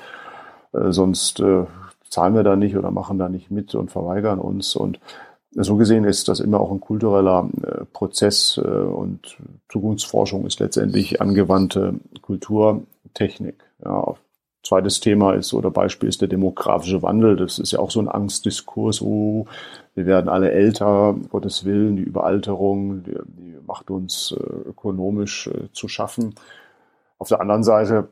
Äh, 0.74 0.92
sonst 0.92 1.40
äh, 1.40 1.66
zahlen 2.10 2.36
wir 2.36 2.44
da 2.44 2.56
nicht 2.56 2.76
oder 2.78 2.92
machen 2.92 3.18
da 3.18 3.30
nicht 3.30 3.52
mit 3.52 3.76
und 3.76 3.92
verweigern 3.92 4.40
uns. 4.40 4.76
Und 4.76 5.00
so 5.52 5.76
gesehen 5.76 6.06
ist 6.06 6.28
das 6.28 6.40
immer 6.40 6.60
auch 6.60 6.72
ein 6.72 6.80
kultureller 6.80 7.50
äh, 7.64 7.86
Prozess 7.86 8.60
äh, 8.64 8.68
und 8.68 9.38
Zukunftsforschung 9.70 10.46
ist 10.46 10.60
letztendlich 10.60 11.22
angewandte 11.22 11.96
Kulturtechnik. 12.22 13.64
Ja, 13.84 14.16
Zweites 14.64 15.00
Thema 15.00 15.34
ist 15.34 15.56
oder 15.56 15.72
Beispiel 15.72 16.08
ist 16.08 16.22
der 16.22 16.28
demografische 16.28 17.02
Wandel. 17.02 17.36
Das 17.36 17.58
ist 17.58 17.72
ja 17.72 17.80
auch 17.80 17.90
so 17.90 18.00
ein 18.00 18.08
Angstdiskurs. 18.08 19.02
Oh, 19.02 19.48
wir 19.96 20.06
werden 20.06 20.30
alle 20.30 20.52
älter, 20.52 21.16
Gottes 21.30 21.66
Willen, 21.66 21.96
die 21.96 22.04
Überalterung, 22.04 23.04
die, 23.04 23.18
die 23.26 23.58
macht 23.66 23.90
uns 23.90 24.36
äh, 24.40 24.70
ökonomisch 24.70 25.48
äh, 25.48 25.72
zu 25.74 25.88
schaffen. 25.88 26.36
Auf 27.18 27.30
der 27.30 27.42
anderen 27.42 27.64
Seite 27.64 28.10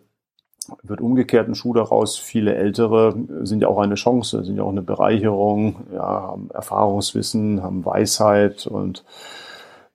wird 0.84 1.02
umgekehrt 1.02 1.48
ein 1.48 1.56
Schuh 1.56 1.74
daraus. 1.74 2.17
Viele 2.17 2.56
Ältere 2.56 3.15
sind 3.41 3.62
ja 3.62 3.67
auch 3.67 3.80
eine 3.80 3.95
Chance, 3.95 4.43
sind 4.43 4.58
ja 4.58 4.63
auch 4.63 4.72
eine 4.72 4.82
Bereicherung, 4.82 5.88
ja, 5.93 6.04
haben 6.04 6.50
Erfahrungswissen, 6.52 7.63
haben 7.63 7.86
Weisheit 7.86 8.67
und 8.67 9.04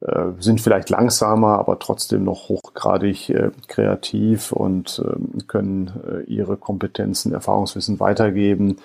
äh, 0.01 0.33
sind 0.41 0.61
vielleicht 0.61 0.91
langsamer, 0.91 1.59
aber 1.59 1.79
trotzdem 1.79 2.25
noch 2.25 2.49
hochgradig 2.49 3.31
äh, 3.31 3.51
kreativ 3.69 4.53
und 4.53 5.03
äh, 5.05 5.43
können 5.47 6.25
ihre 6.27 6.57
Kompetenzen, 6.57 7.33
Erfahrungswissen 7.33 8.01
weitergeben 8.01 8.77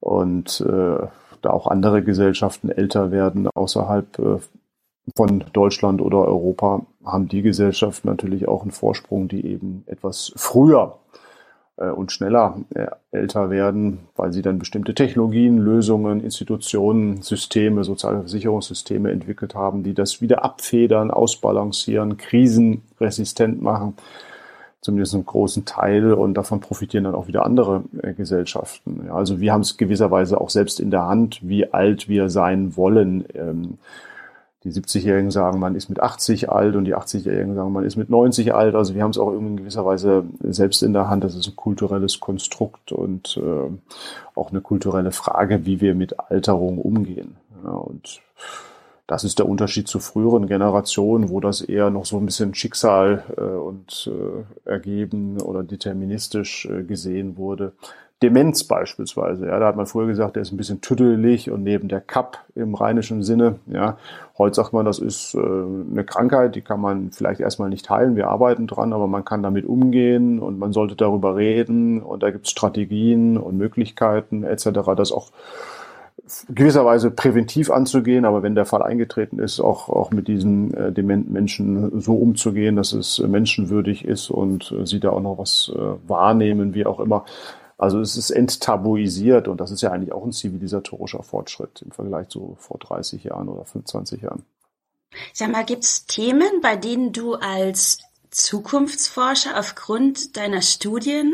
und 0.00 0.60
äh, 0.60 1.06
da 1.42 1.50
auch 1.50 1.66
andere 1.66 2.02
Gesellschaften 2.02 2.70
älter 2.70 3.10
werden 3.10 3.48
außerhalb 3.54 4.18
äh, 4.18 4.38
von 5.16 5.44
Deutschland 5.52 6.02
oder 6.02 6.26
Europa, 6.26 6.82
haben 7.04 7.28
die 7.28 7.42
Gesellschaften 7.42 8.08
natürlich 8.08 8.46
auch 8.46 8.62
einen 8.62 8.72
Vorsprung, 8.72 9.28
die 9.28 9.46
eben 9.46 9.84
etwas 9.86 10.32
früher 10.36 10.98
und 11.84 12.10
schneller 12.12 12.58
äh, 12.74 12.86
älter 13.12 13.50
werden, 13.50 14.00
weil 14.16 14.32
sie 14.32 14.42
dann 14.42 14.58
bestimmte 14.58 14.94
Technologien, 14.94 15.58
Lösungen, 15.58 16.22
Institutionen, 16.22 17.22
Systeme, 17.22 17.84
soziale 17.84 18.20
Versicherungssysteme 18.20 19.10
entwickelt 19.10 19.54
haben, 19.54 19.84
die 19.84 19.94
das 19.94 20.20
wieder 20.20 20.44
abfedern, 20.44 21.10
ausbalancieren, 21.10 22.16
krisenresistent 22.16 23.62
machen, 23.62 23.94
zumindest 24.80 25.14
einen 25.14 25.26
großen 25.26 25.64
Teil 25.64 26.12
und 26.12 26.34
davon 26.34 26.60
profitieren 26.60 27.04
dann 27.04 27.14
auch 27.14 27.28
wieder 27.28 27.46
andere 27.46 27.84
äh, 28.02 28.12
Gesellschaften. 28.12 29.08
also 29.10 29.40
wir 29.40 29.52
haben 29.52 29.60
es 29.62 29.76
gewisserweise 29.76 30.40
auch 30.40 30.50
selbst 30.50 30.80
in 30.80 30.90
der 30.90 31.06
Hand, 31.06 31.40
wie 31.42 31.72
alt 31.72 32.08
wir 32.08 32.28
sein 32.28 32.76
wollen. 32.76 33.24
Die 34.68 34.80
70-Jährigen 34.80 35.30
sagen, 35.30 35.58
man 35.58 35.74
ist 35.74 35.88
mit 35.88 36.00
80 36.00 36.50
alt 36.50 36.76
und 36.76 36.84
die 36.84 36.94
80-Jährigen 36.94 37.54
sagen, 37.54 37.72
man 37.72 37.84
ist 37.84 37.96
mit 37.96 38.10
90 38.10 38.54
alt. 38.54 38.74
Also 38.74 38.94
wir 38.94 39.02
haben 39.02 39.10
es 39.10 39.18
auch 39.18 39.32
in 39.32 39.56
gewisser 39.56 39.84
Weise 39.86 40.24
selbst 40.42 40.82
in 40.82 40.92
der 40.92 41.08
Hand. 41.08 41.24
Das 41.24 41.34
ist 41.34 41.48
ein 41.48 41.56
kulturelles 41.56 42.20
Konstrukt 42.20 42.92
und 42.92 43.40
äh, 43.42 43.70
auch 44.34 44.50
eine 44.50 44.60
kulturelle 44.60 45.12
Frage, 45.12 45.64
wie 45.64 45.80
wir 45.80 45.94
mit 45.94 46.18
Alterung 46.20 46.78
umgehen. 46.78 47.36
Ja, 47.64 47.70
und 47.70 48.20
das 49.08 49.24
ist 49.24 49.38
der 49.38 49.48
Unterschied 49.48 49.88
zu 49.88 50.00
früheren 50.00 50.46
Generationen, 50.46 51.30
wo 51.30 51.40
das 51.40 51.62
eher 51.62 51.88
noch 51.88 52.04
so 52.04 52.18
ein 52.18 52.26
bisschen 52.26 52.54
Schicksal 52.54 53.24
äh, 53.38 53.40
und 53.40 54.10
äh, 54.12 54.68
ergeben 54.70 55.40
oder 55.40 55.62
deterministisch 55.62 56.66
äh, 56.66 56.82
gesehen 56.82 57.38
wurde. 57.38 57.72
Demenz 58.22 58.64
beispielsweise. 58.64 59.46
Ja, 59.46 59.60
da 59.60 59.66
hat 59.68 59.76
man 59.76 59.86
früher 59.86 60.08
gesagt, 60.08 60.34
der 60.34 60.42
ist 60.42 60.52
ein 60.52 60.56
bisschen 60.56 60.80
tüdelig 60.80 61.50
und 61.50 61.62
neben 61.62 61.88
der 61.88 62.00
Kapp 62.00 62.38
im 62.56 62.74
rheinischen 62.74 63.22
Sinne. 63.22 63.60
Ja, 63.66 63.96
heute 64.36 64.56
sagt 64.56 64.72
man, 64.72 64.84
das 64.84 64.98
ist 64.98 65.34
äh, 65.34 65.38
eine 65.38 66.04
Krankheit, 66.04 66.56
die 66.56 66.62
kann 66.62 66.80
man 66.80 67.12
vielleicht 67.12 67.40
erstmal 67.40 67.68
nicht 67.68 67.88
heilen. 67.88 68.16
Wir 68.16 68.28
arbeiten 68.28 68.66
dran, 68.66 68.92
aber 68.92 69.06
man 69.06 69.24
kann 69.24 69.44
damit 69.44 69.66
umgehen 69.66 70.40
und 70.40 70.58
man 70.58 70.72
sollte 70.72 70.96
darüber 70.96 71.36
reden 71.36 72.02
und 72.02 72.24
da 72.24 72.30
gibt 72.30 72.46
es 72.46 72.50
Strategien 72.50 73.36
und 73.36 73.56
Möglichkeiten 73.56 74.42
etc., 74.42 74.70
das 74.96 75.12
auch 75.12 75.30
gewisserweise 76.48 77.10
präventiv 77.10 77.70
anzugehen, 77.70 78.24
aber 78.24 78.42
wenn 78.42 78.54
der 78.54 78.66
Fall 78.66 78.82
eingetreten 78.82 79.38
ist, 79.38 79.60
auch, 79.60 79.88
auch 79.88 80.10
mit 80.10 80.28
diesen 80.28 80.74
äh, 80.74 80.92
dementen 80.92 81.32
Menschen 81.32 82.00
so 82.00 82.14
umzugehen, 82.14 82.76
dass 82.76 82.92
es 82.92 83.18
menschenwürdig 83.18 84.04
ist 84.04 84.30
und 84.30 84.72
äh, 84.72 84.86
sie 84.86 85.00
da 85.00 85.10
auch 85.10 85.22
noch 85.22 85.38
was 85.38 85.72
äh, 85.74 86.08
wahrnehmen, 86.08 86.74
wie 86.74 86.86
auch 86.86 87.00
immer. 87.00 87.24
Also 87.78 88.00
es 88.00 88.16
ist 88.16 88.30
enttabuisiert 88.30 89.48
und 89.48 89.60
das 89.60 89.70
ist 89.70 89.82
ja 89.82 89.92
eigentlich 89.92 90.12
auch 90.12 90.24
ein 90.24 90.32
zivilisatorischer 90.32 91.22
Fortschritt 91.22 91.80
im 91.82 91.92
Vergleich 91.92 92.28
zu 92.28 92.56
vor 92.58 92.78
30 92.78 93.24
Jahren 93.24 93.48
oder 93.48 93.64
25 93.64 94.22
Jahren. 94.22 94.44
Sag 95.32 95.52
mal, 95.52 95.64
gibt's 95.64 96.04
Themen, 96.06 96.60
bei 96.60 96.76
denen 96.76 97.12
du 97.12 97.34
als 97.34 97.98
Zukunftsforscher 98.30 99.58
aufgrund 99.58 100.36
deiner 100.36 100.60
Studien 100.60 101.32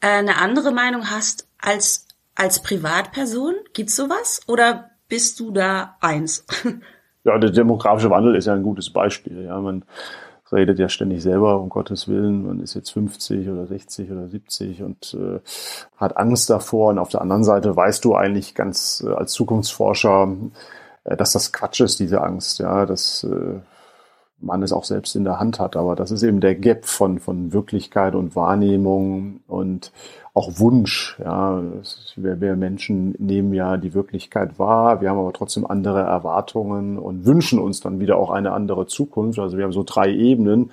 äh, 0.00 0.08
eine 0.08 0.38
andere 0.38 0.72
Meinung 0.72 1.10
hast 1.10 1.46
als 1.58 2.06
als 2.34 2.62
Privatperson? 2.62 3.54
Gibt's 3.74 3.96
sowas? 3.96 4.40
Oder 4.46 4.90
bist 5.08 5.38
du 5.40 5.50
da 5.50 5.96
eins? 6.00 6.44
Ja, 7.24 7.38
der 7.38 7.50
demografische 7.50 8.10
Wandel 8.10 8.34
ist 8.34 8.46
ja 8.46 8.54
ein 8.54 8.64
gutes 8.64 8.90
Beispiel. 8.90 9.44
Ja, 9.44 9.60
man 9.60 9.84
redet 10.52 10.78
ja 10.78 10.88
ständig 10.88 11.22
selber, 11.22 11.60
um 11.60 11.68
Gottes 11.68 12.08
Willen, 12.08 12.46
man 12.46 12.60
ist 12.60 12.74
jetzt 12.74 12.90
50 12.90 13.48
oder 13.48 13.66
60 13.66 14.10
oder 14.10 14.28
70 14.28 14.82
und 14.82 15.14
äh, 15.14 15.40
hat 15.96 16.16
Angst 16.16 16.50
davor. 16.50 16.90
Und 16.90 16.98
auf 16.98 17.08
der 17.08 17.22
anderen 17.22 17.44
Seite 17.44 17.74
weißt 17.74 18.04
du 18.04 18.14
eigentlich 18.14 18.54
ganz 18.54 19.04
äh, 19.06 19.12
als 19.12 19.32
Zukunftsforscher, 19.32 20.36
äh, 21.04 21.16
dass 21.16 21.32
das 21.32 21.52
Quatsch 21.52 21.80
ist, 21.80 22.00
diese 22.00 22.22
Angst. 22.22 22.58
Ja, 22.58 22.86
dass 22.86 23.24
äh, 23.24 23.60
man 24.42 24.62
es 24.62 24.72
auch 24.72 24.84
selbst 24.84 25.16
in 25.16 25.24
der 25.24 25.40
Hand 25.40 25.60
hat. 25.60 25.76
Aber 25.76 25.96
das 25.96 26.10
ist 26.10 26.22
eben 26.22 26.40
der 26.40 26.54
Gap 26.54 26.84
von, 26.84 27.18
von 27.18 27.52
Wirklichkeit 27.52 28.14
und 28.14 28.36
Wahrnehmung 28.36 29.40
und 29.46 29.92
auch 30.34 30.58
Wunsch. 30.58 31.18
Ja, 31.22 31.62
wir, 32.16 32.40
wir 32.40 32.56
Menschen 32.56 33.14
nehmen 33.18 33.52
ja 33.52 33.76
die 33.76 33.94
Wirklichkeit 33.94 34.58
wahr, 34.58 35.00
wir 35.00 35.10
haben 35.10 35.18
aber 35.18 35.32
trotzdem 35.32 35.66
andere 35.66 36.00
Erwartungen 36.00 36.98
und 36.98 37.26
wünschen 37.26 37.58
uns 37.58 37.80
dann 37.80 38.00
wieder 38.00 38.16
auch 38.16 38.30
eine 38.30 38.52
andere 38.52 38.86
Zukunft. 38.86 39.38
Also 39.38 39.56
wir 39.56 39.64
haben 39.64 39.72
so 39.72 39.84
drei 39.84 40.10
Ebenen. 40.10 40.70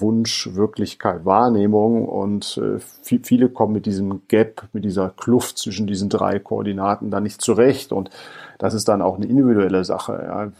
Wunsch, 0.00 0.50
Wirklichkeit, 0.54 1.24
Wahrnehmung 1.24 2.08
und 2.08 2.58
äh, 2.58 2.80
viele 2.80 3.48
kommen 3.48 3.74
mit 3.74 3.86
diesem 3.86 4.22
Gap, 4.26 4.64
mit 4.72 4.84
dieser 4.84 5.10
Kluft 5.10 5.58
zwischen 5.58 5.86
diesen 5.86 6.08
drei 6.08 6.40
Koordinaten 6.40 7.12
da 7.12 7.20
nicht 7.20 7.40
zurecht 7.40 7.92
und 7.92 8.10
das 8.58 8.74
ist 8.74 8.88
dann 8.88 9.02
auch 9.02 9.14
eine 9.14 9.26
individuelle 9.26 9.84
Sache. 9.84 10.20
Ja 10.26 10.52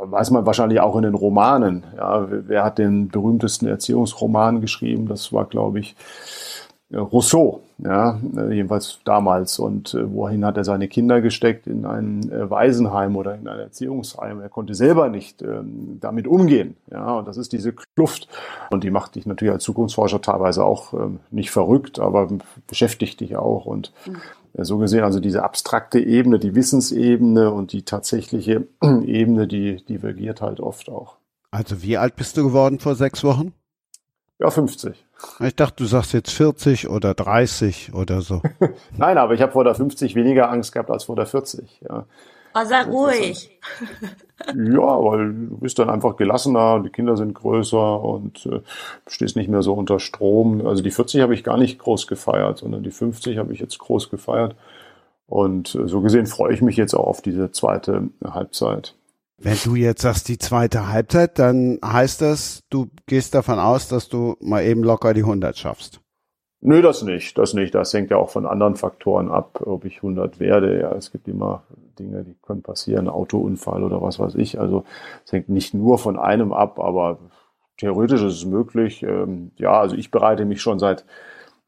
weiß 0.00 0.30
man 0.30 0.46
wahrscheinlich 0.46 0.80
auch 0.80 0.96
in 0.96 1.02
den 1.02 1.14
Romanen. 1.14 1.84
Ja, 1.96 2.26
wer 2.28 2.64
hat 2.64 2.78
den 2.78 3.08
berühmtesten 3.08 3.66
Erziehungsroman 3.66 4.60
geschrieben? 4.60 5.08
Das 5.08 5.32
war, 5.32 5.46
glaube 5.46 5.80
ich, 5.80 5.96
Rousseau, 6.90 7.60
ja, 7.78 8.18
jedenfalls 8.50 9.00
damals. 9.04 9.58
Und 9.58 9.92
äh, 9.92 10.10
wohin 10.10 10.44
hat 10.44 10.56
er 10.56 10.64
seine 10.64 10.88
Kinder 10.88 11.20
gesteckt? 11.20 11.66
In 11.66 11.84
ein 11.84 12.32
äh, 12.32 12.48
Waisenheim 12.48 13.14
oder 13.16 13.34
in 13.34 13.46
ein 13.46 13.58
Erziehungsheim. 13.58 14.40
Er 14.40 14.48
konnte 14.48 14.74
selber 14.74 15.10
nicht 15.10 15.42
ähm, 15.42 15.98
damit 16.00 16.26
umgehen. 16.26 16.76
Ja, 16.90 17.12
und 17.18 17.28
das 17.28 17.36
ist 17.36 17.52
diese 17.52 17.74
Kluft. 17.74 18.28
Und 18.70 18.84
die 18.84 18.90
macht 18.90 19.16
dich 19.16 19.26
natürlich 19.26 19.52
als 19.52 19.64
Zukunftsforscher 19.64 20.22
teilweise 20.22 20.64
auch 20.64 20.94
ähm, 20.94 21.20
nicht 21.30 21.50
verrückt, 21.50 21.98
aber 21.98 22.28
beschäftigt 22.66 23.20
dich 23.20 23.36
auch. 23.36 23.66
Und 23.66 23.92
mhm 24.06 24.16
so 24.64 24.78
gesehen, 24.78 25.04
also 25.04 25.20
diese 25.20 25.42
abstrakte 25.42 26.00
Ebene, 26.00 26.38
die 26.38 26.54
Wissensebene 26.54 27.50
und 27.50 27.72
die 27.72 27.84
tatsächliche 27.84 28.66
Ebene, 28.82 29.46
die 29.46 29.84
divergiert 29.84 30.40
halt 30.40 30.60
oft 30.60 30.88
auch. 30.88 31.16
Also 31.50 31.82
wie 31.82 31.96
alt 31.96 32.16
bist 32.16 32.36
du 32.36 32.44
geworden 32.44 32.78
vor 32.78 32.94
sechs 32.94 33.24
Wochen? 33.24 33.52
Ja, 34.38 34.50
50. 34.50 35.04
Ich 35.40 35.56
dachte, 35.56 35.82
du 35.82 35.86
sagst 35.86 36.12
jetzt 36.12 36.30
40 36.30 36.88
oder 36.88 37.14
30 37.14 37.92
oder 37.92 38.20
so. 38.20 38.40
Nein, 38.96 39.18
aber 39.18 39.34
ich 39.34 39.42
habe 39.42 39.52
vor 39.52 39.64
der 39.64 39.74
50 39.74 40.14
weniger 40.14 40.50
Angst 40.50 40.72
gehabt 40.72 40.90
als 40.90 41.04
vor 41.04 41.16
der 41.16 41.26
40. 41.26 41.80
Ja. 41.88 42.06
Oh, 42.54 42.64
sei 42.64 42.82
ruhig. 42.82 43.50
Ja, 44.54 45.02
weil 45.04 45.32
du 45.32 45.58
bist 45.58 45.78
dann 45.78 45.90
einfach 45.90 46.16
gelassener, 46.16 46.80
die 46.80 46.90
Kinder 46.90 47.16
sind 47.16 47.34
größer 47.34 48.00
und 48.00 48.46
äh, 48.46 48.60
stehst 49.06 49.36
nicht 49.36 49.48
mehr 49.48 49.62
so 49.62 49.74
unter 49.74 49.98
Strom. 49.98 50.66
Also 50.66 50.82
die 50.82 50.90
40 50.90 51.20
habe 51.20 51.34
ich 51.34 51.44
gar 51.44 51.58
nicht 51.58 51.78
groß 51.78 52.06
gefeiert, 52.06 52.58
sondern 52.58 52.82
die 52.82 52.90
50 52.90 53.36
habe 53.38 53.52
ich 53.52 53.58
jetzt 53.58 53.78
groß 53.78 54.10
gefeiert. 54.10 54.54
Und 55.26 55.74
äh, 55.74 55.88
so 55.88 56.00
gesehen 56.00 56.26
freue 56.26 56.54
ich 56.54 56.62
mich 56.62 56.76
jetzt 56.76 56.94
auch 56.94 57.06
auf 57.06 57.20
diese 57.20 57.50
zweite 57.50 58.10
Halbzeit. 58.24 58.94
Wenn 59.40 59.58
du 59.64 59.76
jetzt 59.76 60.02
sagst, 60.02 60.28
die 60.28 60.38
zweite 60.38 60.88
Halbzeit, 60.88 61.38
dann 61.38 61.78
heißt 61.84 62.22
das, 62.22 62.64
du 62.70 62.88
gehst 63.06 63.34
davon 63.34 63.60
aus, 63.60 63.86
dass 63.88 64.08
du 64.08 64.36
mal 64.40 64.64
eben 64.64 64.82
locker 64.82 65.14
die 65.14 65.22
100 65.22 65.56
schaffst. 65.56 66.00
Nö, 66.60 66.82
das 66.82 67.02
nicht, 67.02 67.38
das 67.38 67.54
nicht. 67.54 67.74
Das 67.74 67.94
hängt 67.94 68.10
ja 68.10 68.16
auch 68.16 68.30
von 68.30 68.44
anderen 68.44 68.74
Faktoren 68.74 69.30
ab, 69.30 69.60
ob 69.64 69.84
ich 69.84 69.98
100 69.98 70.40
werde. 70.40 70.80
Ja, 70.80 70.92
es 70.92 71.12
gibt 71.12 71.28
immer 71.28 71.62
Dinge, 71.98 72.24
die 72.24 72.34
können 72.42 72.62
passieren, 72.62 73.08
Autounfall 73.08 73.84
oder 73.84 74.02
was 74.02 74.18
weiß 74.18 74.34
ich. 74.34 74.58
Also 74.58 74.84
es 75.24 75.32
hängt 75.32 75.48
nicht 75.48 75.72
nur 75.72 75.98
von 75.98 76.18
einem 76.18 76.52
ab, 76.52 76.80
aber 76.80 77.18
theoretisch 77.76 78.22
ist 78.22 78.34
es 78.34 78.44
möglich. 78.44 79.04
Ähm, 79.04 79.52
ja, 79.56 79.80
also 79.80 79.94
ich 79.94 80.10
bereite 80.10 80.44
mich 80.44 80.60
schon 80.60 80.80
seit 80.80 81.04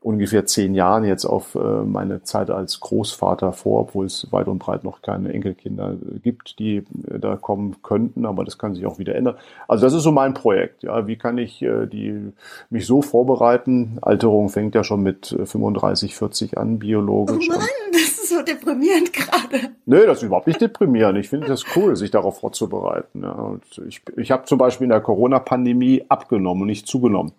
ungefähr 0.02 0.46
zehn 0.46 0.74
Jahren 0.74 1.04
jetzt 1.04 1.26
auf 1.26 1.54
äh, 1.54 1.58
meine 1.58 2.22
Zeit 2.22 2.50
als 2.50 2.80
Großvater 2.80 3.52
vor, 3.52 3.82
obwohl 3.82 4.06
es 4.06 4.26
weit 4.32 4.48
und 4.48 4.58
breit 4.58 4.82
noch 4.82 5.02
keine 5.02 5.32
Enkelkinder 5.32 5.96
gibt, 6.22 6.58
die 6.58 6.76
äh, 6.76 7.18
da 7.18 7.36
kommen 7.36 7.76
könnten, 7.82 8.24
aber 8.24 8.44
das 8.44 8.56
kann 8.56 8.74
sich 8.74 8.86
auch 8.86 8.98
wieder 8.98 9.14
ändern. 9.14 9.36
Also 9.68 9.84
das 9.84 9.92
ist 9.92 10.02
so 10.02 10.10
mein 10.10 10.32
Projekt. 10.32 10.82
Ja, 10.84 11.06
wie 11.06 11.16
kann 11.16 11.36
ich 11.36 11.60
äh, 11.60 11.86
die 11.86 12.32
mich 12.70 12.86
so 12.86 13.02
vorbereiten? 13.02 13.98
Alterung 14.00 14.48
fängt 14.48 14.74
ja 14.74 14.84
schon 14.84 15.02
mit 15.02 15.36
35, 15.44 16.16
40 16.16 16.56
an 16.56 16.78
biologisch. 16.78 17.48
Oh 17.50 17.52
Mann, 17.52 17.68
das 17.92 18.02
ist 18.02 18.30
so 18.30 18.42
deprimierend 18.42 19.12
gerade. 19.12 19.70
Nee, 19.84 20.06
das 20.06 20.18
ist 20.18 20.24
überhaupt 20.24 20.46
nicht 20.46 20.62
deprimierend. 20.62 21.18
Ich 21.18 21.28
finde 21.28 21.46
das 21.46 21.64
cool, 21.76 21.94
sich 21.96 22.10
darauf 22.10 22.40
vorzubereiten. 22.40 23.22
Ja, 23.22 23.56
ich 23.86 24.00
ich 24.16 24.30
habe 24.30 24.46
zum 24.46 24.56
Beispiel 24.56 24.86
in 24.86 24.90
der 24.90 25.00
Corona-Pandemie 25.00 26.04
abgenommen 26.08 26.62
und 26.62 26.68
nicht 26.68 26.86
zugenommen. 26.86 27.32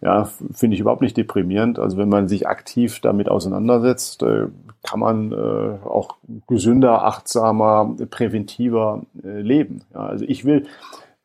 Ja, 0.00 0.24
finde 0.52 0.74
ich 0.74 0.80
überhaupt 0.80 1.02
nicht 1.02 1.16
deprimierend. 1.16 1.78
Also 1.78 1.96
wenn 1.96 2.08
man 2.08 2.28
sich 2.28 2.46
aktiv 2.46 3.00
damit 3.00 3.28
auseinandersetzt, 3.28 4.22
äh, 4.22 4.46
kann 4.82 5.00
man 5.00 5.32
äh, 5.32 5.86
auch 5.86 6.16
gesünder, 6.46 7.04
achtsamer, 7.04 7.96
präventiver 8.10 9.02
äh, 9.24 9.40
leben. 9.40 9.82
Ja, 9.94 10.00
also 10.00 10.24
ich 10.26 10.44
will 10.44 10.66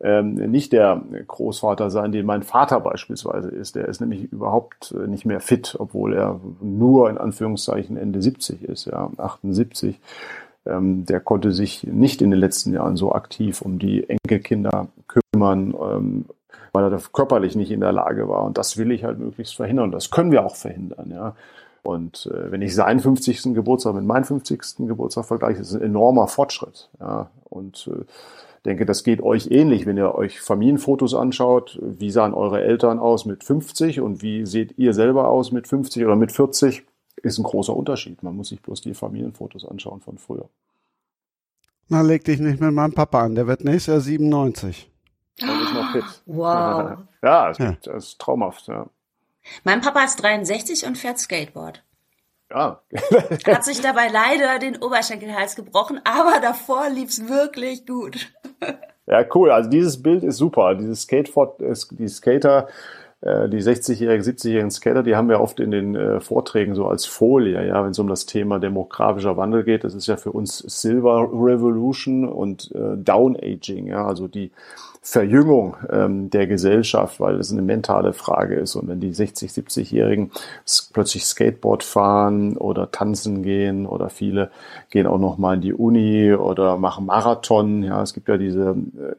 ähm, 0.02 0.36
nicht 0.36 0.72
der 0.72 1.02
Großvater 1.28 1.90
sein, 1.90 2.14
den 2.14 2.26
mein 2.26 2.44
Vater 2.44 2.80
beispielsweise 2.80 3.50
ist. 3.50 3.76
Der 3.76 3.88
ist 3.90 4.00
nämlich 4.00 4.32
überhaupt 4.32 4.96
nicht 5.08 5.26
mehr 5.26 5.42
fit, 5.42 5.76
obwohl 5.78 6.14
er 6.14 6.40
nur 6.62 7.10
in 7.10 7.18
Anführungszeichen 7.18 7.98
Ende 7.98 8.22
70 8.22 8.64
ist, 8.64 8.86
ja, 8.86 9.12
78. 9.18 10.00
Ähm, 10.66 11.06
der 11.06 11.20
konnte 11.20 11.52
sich 11.52 11.84
nicht 11.84 12.22
in 12.22 12.32
den 12.32 12.40
letzten 12.40 12.74
Jahren 12.74 12.96
so 12.96 13.12
aktiv 13.14 13.62
um 13.62 13.80
die 13.80 14.10
Enkelkinder 14.10 14.88
kümmern, 15.08 15.74
ähm, 15.74 16.26
weil 16.74 16.92
er 16.92 17.00
körperlich 17.14 17.56
nicht 17.56 17.72
in 17.72 17.82
der 17.82 17.92
Lage 17.92 18.28
war. 18.28 18.44
Und 18.44 18.58
das 18.58 18.78
will 18.78 18.92
ich 18.92 19.04
halt 19.04 19.20
möglichst 19.20 19.56
verhindern. 19.56 19.92
Das 19.92 20.12
können 20.12 20.32
wir 20.32 20.46
auch 20.46 20.56
verhindern, 20.56 21.12
ja. 21.12 21.36
Und 21.82 22.30
äh, 22.32 22.52
wenn 22.52 22.62
ich 22.62 22.76
seinen 22.76 23.00
50. 23.00 23.54
Geburtstag 23.56 23.96
mit 23.96 24.04
meinem 24.04 24.26
50. 24.26 24.88
Geburtstag 24.88 25.26
vergleiche, 25.26 25.62
ist 25.62 25.74
ein 25.74 25.82
enormer 25.82 26.28
Fortschritt. 26.28 26.90
Ja. 27.00 27.30
Und 27.46 27.90
äh, 27.92 28.04
denke, 28.66 28.86
das 28.86 29.04
geht 29.04 29.22
euch 29.22 29.50
ähnlich, 29.50 29.86
wenn 29.86 29.98
ihr 29.98 30.14
euch 30.14 30.42
Familienfotos 30.42 31.16
anschaut. 31.16 31.80
Wie 31.82 32.12
sahen 32.12 32.34
eure 32.34 32.62
Eltern 32.62 33.00
aus 33.00 33.26
mit 33.26 33.44
50 33.44 34.02
und 34.02 34.22
wie 34.22 34.46
seht 34.46 34.78
ihr 34.78 34.94
selber 34.94 35.30
aus 35.30 35.52
mit 35.52 35.68
50 35.68 36.04
oder 36.06 36.16
mit 36.16 36.32
40? 36.32 36.84
Ist 37.22 37.38
ein 37.38 37.44
großer 37.44 37.76
Unterschied. 37.76 38.24
Man 38.24 38.36
muss 38.36 38.50
sich 38.50 38.62
bloß 38.62 38.82
die 38.82 38.94
Familienfotos 38.94 39.66
anschauen 39.66 40.02
von 40.02 40.18
früher. 40.18 40.50
Na, 41.88 42.02
leg 42.02 42.24
dich 42.24 42.40
nicht 42.40 42.62
mit 42.62 42.74
meinem 42.74 42.94
Papa 42.94 43.24
an. 43.24 43.36
Der 43.36 43.48
wird 43.48 43.64
nächstes 43.64 43.88
Jahr 43.88 44.00
97 44.02 44.90
und 45.44 45.62
ist 45.62 45.74
noch 45.74 45.92
fit. 45.92 46.04
Wow. 46.26 46.98
ja, 47.24 47.50
es 47.50 47.58
ja. 47.58 47.72
Ist 47.94 48.20
traumhaft, 48.20 48.68
ja. 48.68 48.86
Mein 49.64 49.82
Papa 49.82 50.04
ist 50.04 50.22
63 50.22 50.86
und 50.86 50.98
fährt 50.98 51.20
Skateboard. 51.20 51.84
Ja. 52.52 52.82
Hat 53.48 53.64
sich 53.64 53.82
dabei 53.82 54.08
leider 54.08 54.60
den 54.60 54.82
Oberschenkelhals 54.82 55.56
gebrochen, 55.56 56.02
aber 56.04 56.40
davor 56.42 56.90
lief's 56.90 57.28
wirklich 57.28 57.86
gut. 57.86 58.32
Ja, 59.10 59.26
cool. 59.34 59.50
Also 59.50 59.72
dieses 59.72 60.04
Bild 60.04 60.24
ist 60.24 60.38
super. 60.38 60.76
Dieses 60.76 61.02
Skateboard, 61.02 61.60
die 61.98 62.08
Skater, 62.08 62.68
äh, 63.22 63.50
die 63.50 63.58
60-jährigen, 63.58 64.24
70-jährigen 64.24 64.70
Skater, 64.70 65.02
die 65.02 65.16
haben 65.16 65.30
wir 65.30 65.42
oft 65.42 65.60
in 65.60 65.72
den 65.72 65.96
äh, 65.96 66.20
Vorträgen 66.20 66.76
so 66.76 66.86
als 66.86 67.08
Folie, 67.08 67.68
ja, 67.68 67.84
wenn 67.84 67.90
es 67.90 67.98
um 67.98 68.08
das 68.08 68.28
Thema 68.28 68.60
demografischer 68.60 69.36
Wandel 69.36 69.64
geht. 69.64 69.84
Das 69.84 69.96
ist 69.96 70.06
ja 70.06 70.16
für 70.16 70.32
uns 70.32 70.60
Silver 70.60 71.28
Revolution 71.34 72.30
und 72.30 72.72
äh, 72.76 72.98
Down 72.98 73.36
Aging, 73.36 73.88
ja, 73.88 74.06
also 74.06 74.28
die 74.28 74.52
Verjüngung 75.10 75.76
ähm, 75.90 76.30
der 76.30 76.46
Gesellschaft, 76.46 77.20
weil 77.20 77.40
es 77.40 77.52
eine 77.52 77.64
mentale 77.64 78.14
Frage 78.14 78.56
ist. 78.56 78.76
Und 78.76 78.88
wenn 78.88 79.00
die 79.00 79.12
60, 79.12 79.50
70-Jährigen 79.50 80.30
plötzlich 80.94 81.26
Skateboard 81.26 81.84
fahren 81.84 82.56
oder 82.58 82.92
tanzen 82.92 83.42
gehen 83.42 83.88
oder 83.88 84.10
viele 84.10 84.52
gehen 84.92 85.08
auch 85.08 85.18
noch 85.18 85.40
mal 85.40 85.56
in 85.56 85.62
die 85.62 85.74
Uni 85.74 86.32
oder 86.34 86.78
machen 86.78 87.08
Marathon, 87.08 87.82
ja, 87.82 88.04
es 88.04 88.14
gibt 88.14 88.28
ja 88.28 88.38
diese 88.38 88.70
äh, 88.70 89.16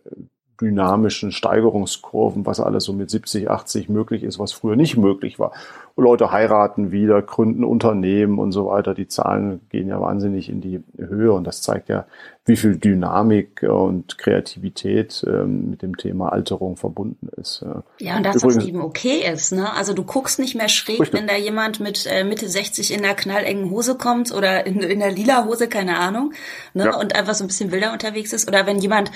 dynamischen 0.61 1.33
Steigerungskurven, 1.33 2.47
was 2.47 2.61
alles 2.61 2.85
so 2.85 2.93
mit 2.93 3.11
70, 3.11 3.51
80 3.51 3.89
möglich 3.89 4.23
ist, 4.23 4.39
was 4.39 4.53
früher 4.53 4.77
nicht 4.77 4.97
möglich 4.97 5.41
war. 5.41 5.51
Leute 5.97 6.31
heiraten 6.31 6.93
wieder, 6.93 7.21
gründen 7.23 7.65
Unternehmen 7.65 8.39
und 8.39 8.53
so 8.53 8.67
weiter. 8.67 8.95
Die 8.95 9.09
Zahlen 9.09 9.61
gehen 9.71 9.89
ja 9.89 10.01
wahnsinnig 10.01 10.49
in 10.49 10.61
die 10.61 10.83
Höhe 10.97 11.33
und 11.33 11.45
das 11.45 11.63
zeigt 11.63 11.89
ja, 11.89 12.07
wie 12.47 12.57
viel 12.57 12.77
Dynamik 12.77 13.63
und 13.63 14.19
Kreativität 14.19 15.25
ähm, 15.27 15.71
mit 15.71 15.83
dem 15.83 15.97
Thema 15.97 16.33
Alterung 16.33 16.77
verbunden 16.77 17.29
ist. 17.37 17.65
Ja, 17.99 18.17
und 18.17 18.25
dass 18.25 18.37
Übrigens, 18.37 18.57
das 18.57 18.67
eben 18.67 18.81
okay 18.81 19.23
ist. 19.33 19.53
Ne? 19.53 19.73
Also 19.75 19.93
du 19.93 20.05
guckst 20.05 20.39
nicht 20.39 20.55
mehr 20.55 20.69
schräg, 20.69 21.01
richtig. 21.01 21.19
wenn 21.19 21.29
da 21.29 21.37
jemand 21.37 21.81
mit 21.81 22.07
äh, 22.11 22.25
Mitte 22.25 22.49
60 22.49 22.93
in 22.93 23.03
der 23.03 23.15
knallengen 23.15 23.71
Hose 23.71 23.97
kommt 23.97 24.33
oder 24.33 24.67
in, 24.67 24.81
in 24.81 25.01
der 25.01 25.13
lila 25.13 25.45
Hose, 25.45 25.69
keine 25.69 25.99
Ahnung, 25.99 26.33
ne? 26.75 26.87
Ja. 26.87 26.99
und 26.99 27.15
einfach 27.15 27.35
so 27.35 27.45
ein 27.45 27.49
bisschen 27.49 27.73
wilder 27.73 27.93
unterwegs 27.93 28.33
ist. 28.33 28.49
Oder 28.49 28.67
wenn 28.67 28.79
jemand 28.79 29.13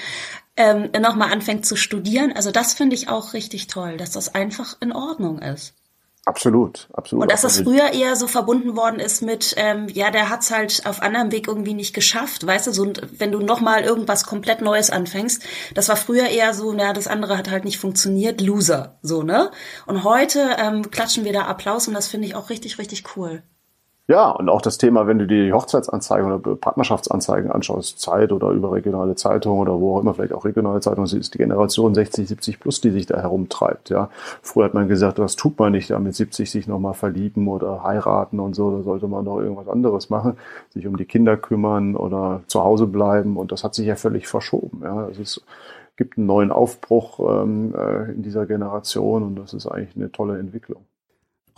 ähm, 0.57 0.91
nochmal 1.01 1.33
anfängt 1.33 1.67
zu 1.67 1.77
studieren. 1.77 2.33
Also 2.35 2.51
das 2.51 2.75
finde 2.75 2.95
ich 2.95 3.09
auch 3.09 3.33
richtig 3.33 3.67
toll, 3.67 3.97
dass 3.97 4.13
das 4.13 4.35
einfach 4.35 4.77
in 4.81 4.93
Ordnung 4.93 5.41
ist. 5.41 5.75
Absolut, 6.27 6.89
absolut. 6.95 7.25
Und 7.25 7.33
dass 7.33 7.43
das 7.43 7.61
früher 7.61 7.93
eher 7.93 8.17
so 8.17 8.27
verbunden 8.27 8.77
worden 8.77 8.99
ist 8.99 9.21
mit, 9.21 9.55
ähm, 9.59 9.89
ja, 9.89 10.11
der 10.11 10.31
hat's 10.31 10.51
halt 10.51 10.87
auf 10.87 11.03
anderem 11.03 11.31
Weg 11.33 11.49
irgendwie 11.49 11.75
nicht 11.75 11.95
geschafft, 11.95 12.47
weißt 12.47 12.67
du, 12.67 12.73
so, 12.73 12.93
wenn 13.19 13.31
du 13.31 13.41
nochmal 13.41 13.83
irgendwas 13.83 14.25
komplett 14.25 14.63
Neues 14.63 14.89
anfängst, 14.89 15.43
das 15.75 15.91
war 15.91 15.97
früher 15.97 16.29
eher 16.29 16.55
so, 16.55 16.73
na, 16.73 16.95
das 16.95 17.09
andere 17.09 17.37
hat 17.37 17.51
halt 17.51 17.67
nicht 17.67 17.79
funktioniert, 17.79 18.41
Loser, 18.41 18.99
so, 19.03 19.23
ne? 19.23 19.51
Und 19.87 20.03
heute 20.05 20.57
ähm, 20.59 20.91
klatschen 20.91 21.25
wir 21.25 21.35
da 21.35 21.43
Applaus 21.43 21.89
und 21.89 21.95
das 21.95 22.09
finde 22.09 22.27
ich 22.27 22.35
auch 22.35 22.49
richtig, 22.49 22.79
richtig 22.79 23.05
cool. 23.17 23.43
Ja, 24.07 24.29
und 24.33 24.51
auch 24.51 24.61
das 24.61 24.77
Thema, 24.77 25.07
wenn 25.07 25.19
du 25.19 25.27
dir 25.27 25.47
die 25.47 25.53
Hochzeitsanzeigen 25.55 26.31
oder 26.31 26.57
Partnerschaftsanzeigen 26.57 27.51
anschaust, 27.51 27.99
Zeit 27.99 28.33
oder 28.33 28.51
überregionale 28.51 29.15
Zeitungen 29.15 29.61
oder 29.63 29.81
wo 29.81 29.97
auch 29.97 30.01
immer, 30.01 30.13
vielleicht 30.13 30.35
auch 30.35 30.45
regionale 30.45 30.81
Zeitungen, 30.81 31.07
ist 31.19 31.33
die 31.33 31.39
Generation 31.39 31.95
60, 31.95 32.29
70 32.29 32.61
plus, 32.61 32.83
die 32.83 32.91
sich 32.91 33.07
da 33.07 33.23
herumtreibt. 33.23 33.89
Ja, 33.89 34.11
Früher 34.43 34.67
hat 34.67 34.75
man 34.75 34.89
gesagt, 34.89 35.19
das 35.19 35.37
tut 35.37 35.59
man 35.59 35.73
nicht, 35.73 35.89
da 35.89 35.99
mit 35.99 36.15
70 36.15 36.51
sich 36.51 36.67
nochmal 36.69 36.93
verlieben 36.93 37.49
oder 37.49 37.83
heiraten 37.83 38.41
und 38.41 38.55
so, 38.55 38.77
da 38.77 38.83
sollte 38.83 39.09
man 39.09 39.25
doch 39.25 39.41
irgendwas 39.41 39.69
anderes 39.69 40.11
machen, 40.11 40.37
sich 40.75 40.87
um 40.87 40.99
die 40.99 41.07
Kinder 41.07 41.39
kümmern 41.39 41.97
oder 41.97 42.43
zu 42.47 42.63
Hause 42.63 42.87
bleiben 42.87 43.39
und 43.39 43.53
das 43.53 43.65
hat 43.65 43.75
sich 43.75 43.87
ja 43.87 43.97
völlig 43.97 44.29
verschoben. 44.29 44.83
Ja, 44.85 45.09
es 45.09 45.19
ist, 45.19 45.45
gibt 45.97 46.19
einen 46.19 46.27
neuen 46.27 46.53
Aufbruch 46.53 47.21
ähm, 47.21 47.75
äh, 47.75 48.13
in 48.13 48.23
dieser 48.23 48.45
Generation 48.45 49.23
und 49.23 49.37
das 49.37 49.55
ist 49.55 49.67
eigentlich 49.67 49.97
eine 49.97 50.13
tolle 50.13 50.39
Entwicklung. 50.39 50.85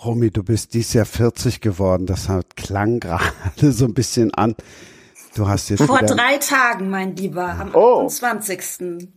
Romy, 0.04 0.30
du 0.30 0.42
bist 0.42 0.74
dies 0.74 0.92
Jahr 0.92 1.06
40 1.06 1.60
geworden. 1.60 2.06
Das 2.06 2.28
hat, 2.28 2.56
klang 2.56 3.00
gerade 3.00 3.22
so 3.72 3.86
ein 3.86 3.94
bisschen 3.94 4.32
an. 4.34 4.54
Du 5.34 5.48
hast 5.48 5.68
jetzt 5.68 5.82
vor 5.82 6.00
drei 6.00 6.38
Tagen, 6.38 6.88
mein 6.90 7.14
Lieber, 7.16 7.46
am 7.46 7.74
oh. 7.74 8.06
28. 8.06 9.08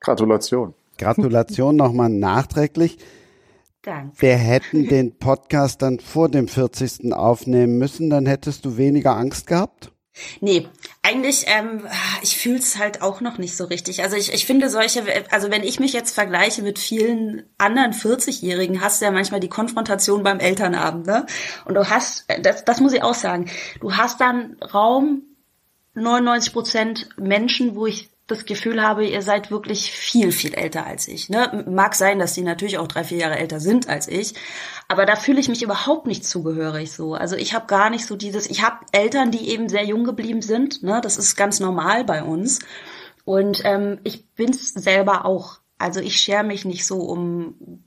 Gratulation. 0.00 0.74
Gratulation 0.98 1.76
nochmal 1.76 2.08
nachträglich. 2.08 2.98
Danke. 3.82 4.20
Wir 4.20 4.36
hätten 4.36 4.88
den 4.88 5.18
Podcast 5.18 5.82
dann 5.82 6.00
vor 6.00 6.28
dem 6.28 6.48
40. 6.48 7.12
aufnehmen 7.14 7.78
müssen, 7.78 8.10
dann 8.10 8.26
hättest 8.26 8.64
du 8.64 8.76
weniger 8.76 9.16
Angst 9.16 9.46
gehabt? 9.46 9.92
Nee, 10.40 10.68
eigentlich, 11.02 11.44
ähm, 11.46 11.86
ich 12.22 12.36
fühle 12.36 12.58
es 12.58 12.78
halt 12.78 13.02
auch 13.02 13.20
noch 13.20 13.38
nicht 13.38 13.56
so 13.56 13.64
richtig. 13.64 14.02
Also 14.02 14.16
ich, 14.16 14.32
ich 14.32 14.46
finde 14.46 14.68
solche, 14.68 15.02
also 15.30 15.50
wenn 15.50 15.62
ich 15.62 15.80
mich 15.80 15.92
jetzt 15.92 16.14
vergleiche 16.14 16.62
mit 16.62 16.78
vielen 16.78 17.44
anderen 17.58 17.92
40-Jährigen, 17.92 18.80
hast 18.80 19.00
du 19.00 19.06
ja 19.06 19.10
manchmal 19.10 19.40
die 19.40 19.48
Konfrontation 19.48 20.22
beim 20.22 20.40
Elternabend, 20.40 21.06
ne? 21.06 21.26
Und 21.64 21.74
du 21.74 21.88
hast, 21.88 22.26
das, 22.42 22.64
das 22.64 22.80
muss 22.80 22.92
ich 22.92 23.02
auch 23.02 23.14
sagen, 23.14 23.50
du 23.80 23.96
hast 23.96 24.20
dann 24.20 24.56
Raum 24.74 25.22
99 25.94 26.52
Prozent 26.52 27.08
Menschen, 27.16 27.74
wo 27.74 27.86
ich 27.86 28.09
das 28.30 28.44
Gefühl 28.44 28.82
habe, 28.82 29.06
ihr 29.06 29.22
seid 29.22 29.50
wirklich 29.50 29.92
viel, 29.92 30.32
viel 30.32 30.54
älter 30.54 30.86
als 30.86 31.08
ich. 31.08 31.28
Ne? 31.28 31.64
Mag 31.68 31.94
sein, 31.94 32.18
dass 32.18 32.34
die 32.34 32.42
natürlich 32.42 32.78
auch 32.78 32.88
drei, 32.88 33.04
vier 33.04 33.18
Jahre 33.18 33.38
älter 33.38 33.60
sind 33.60 33.88
als 33.88 34.08
ich, 34.08 34.34
aber 34.88 35.06
da 35.06 35.16
fühle 35.16 35.40
ich 35.40 35.48
mich 35.48 35.62
überhaupt 35.62 36.06
nicht 36.06 36.24
zugehörig 36.24 36.92
so. 36.92 37.14
Also 37.14 37.36
ich 37.36 37.54
habe 37.54 37.66
gar 37.66 37.90
nicht 37.90 38.06
so 38.06 38.16
dieses, 38.16 38.48
ich 38.48 38.62
habe 38.62 38.84
Eltern, 38.92 39.30
die 39.30 39.48
eben 39.50 39.68
sehr 39.68 39.84
jung 39.84 40.04
geblieben 40.04 40.42
sind, 40.42 40.82
ne? 40.82 41.00
das 41.02 41.16
ist 41.16 41.36
ganz 41.36 41.60
normal 41.60 42.04
bei 42.04 42.22
uns. 42.22 42.60
Und 43.24 43.62
ähm, 43.64 43.98
ich 44.04 44.26
bin's 44.34 44.72
selber 44.72 45.24
auch. 45.24 45.60
Also 45.78 46.00
ich 46.00 46.18
schere 46.18 46.44
mich 46.44 46.64
nicht 46.64 46.84
so 46.84 46.98
um 46.98 47.84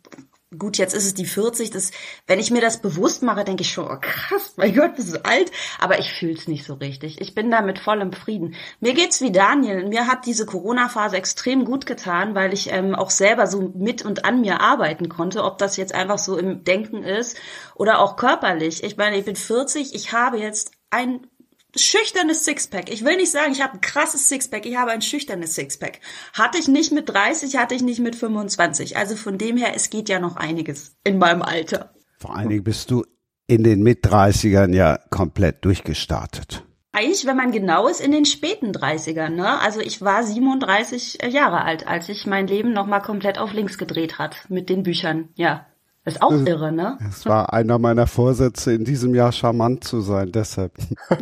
gut, 0.58 0.78
jetzt 0.78 0.93
ist 0.93 1.06
es 1.06 1.14
die 1.14 1.26
40. 1.26 1.72
Das, 1.72 1.91
wenn 2.28 2.39
ich 2.39 2.51
mir 2.51 2.62
das 2.62 2.82
bewusst 2.82 3.24
mache, 3.24 3.43
denke 3.43 3.62
ich 3.64 3.72
schon, 3.72 3.86
oh 3.86 3.97
krass, 3.99 4.54
mein 4.58 4.76
Gott, 4.76 4.95
bist 4.95 5.14
du 5.14 5.26
alt. 5.26 5.51
Aber 5.80 5.99
ich 5.99 6.12
fühle 6.12 6.34
es 6.34 6.47
nicht 6.47 6.66
so 6.66 6.76
richtig. 6.76 7.22
Ich 7.22 7.36
bin 7.36 7.51
da 7.51 7.62
mit 7.62 7.80
vollem 7.80 8.12
Frieden. 8.12 8.56
Mir 8.80 8.93
geht's 8.93 9.22
wie 9.22 9.32
Daniel. 9.32 9.88
Mir 9.88 10.08
hat 10.08 10.26
diese 10.26 10.45
Corona-Phase 10.45 11.18
extrem 11.18 11.66
gut 11.66 11.86
getan, 11.86 12.36
weil 12.36 12.54
ich 12.54 12.72
ähm, 12.72 12.95
auch 12.95 13.10
selber 13.10 13.47
so 13.47 13.72
mit 13.76 14.04
und 14.04 14.26
an 14.26 14.41
mir 14.41 14.62
arbeiten 14.62 15.10
konnte, 15.10 15.43
ob 15.43 15.58
das 15.58 15.78
jetzt 15.78 15.93
einfach 15.93 16.18
so 16.18 16.38
im 16.38 16.64
Denken 16.64 17.04
ist 17.04 17.38
oder 17.76 17.99
auch 17.99 18.16
körperlich. 18.16 18.84
Ich 18.84 18.97
meine, 18.97 19.18
ich 19.18 19.26
bin 19.26 19.36
40, 19.36 19.93
ich 19.93 20.14
habe 20.14 20.38
jetzt 20.38 20.72
ein 20.89 21.28
schüchternes 21.76 22.45
Sixpack. 22.45 22.91
Ich 22.91 23.03
will 23.03 23.17
nicht 23.17 23.32
sagen, 23.32 23.51
ich 23.51 23.61
habe 23.61 23.74
ein 23.74 23.82
krasses 23.82 24.30
Sixpack, 24.30 24.65
ich 24.65 24.78
habe 24.78 24.91
ein 24.91 25.01
schüchternes 25.01 25.55
Sixpack. 25.55 25.99
Hatte 26.34 26.57
ich 26.57 26.67
nicht 26.67 26.91
mit 26.91 27.09
30, 27.09 27.57
hatte 27.57 27.76
ich 27.76 27.82
nicht 27.82 27.99
mit 27.99 28.15
25. 28.15 28.97
Also 28.97 29.15
von 29.15 29.38
dem 29.38 29.57
her, 29.57 29.74
es 29.76 29.89
geht 29.89 30.09
ja 30.09 30.19
noch 30.19 30.36
einiges 30.36 30.95
in 31.03 31.17
meinem 31.17 31.41
Alter. 31.41 31.93
Vor 32.17 32.36
allen 32.36 32.49
Dingen 32.49 32.63
bist 32.63 32.91
du 32.91 33.03
in 33.47 33.63
den 33.63 33.84
Mit-30ern 33.84 34.74
ja 34.74 34.99
komplett 35.09 35.65
durchgestartet. 35.65 36.63
Eigentlich, 36.95 37.26
wenn 37.26 37.38
man 37.38 37.51
genau 37.51 37.88
ist, 37.88 38.01
in 38.01 38.11
den 38.11 38.26
späten 38.26 38.71
30ern. 38.71 39.30
Ne? 39.30 39.59
Also 39.59 39.80
ich 39.80 40.01
war 40.01 40.24
37 40.24 41.17
Jahre 41.30 41.63
alt, 41.63 41.88
als 41.88 42.07
ich 42.07 42.28
mein 42.28 42.45
Leben 42.45 42.71
nochmal 42.71 43.01
komplett 43.01 43.39
auf 43.39 43.51
links 43.51 43.80
gedreht 43.80 44.19
hat 44.19 44.45
mit 44.49 44.69
den 44.69 44.84
Büchern. 44.84 45.30
Ja. 45.34 45.65
Das 46.06 46.16
ist 46.16 46.22
auch 46.22 46.32
das, 46.32 46.45
irre, 46.45 46.72
ne? 46.72 46.97
Es 47.10 47.26
war 47.26 47.54
einer 47.54 47.80
meiner 47.80 48.08
Vorsätze, 48.08 48.74
in 48.74 48.84
diesem 48.84 49.16
Jahr 49.16 49.32
charmant 49.32 49.86
zu 49.86 50.01
sein, 50.01 50.34
deshalb. 50.34 50.74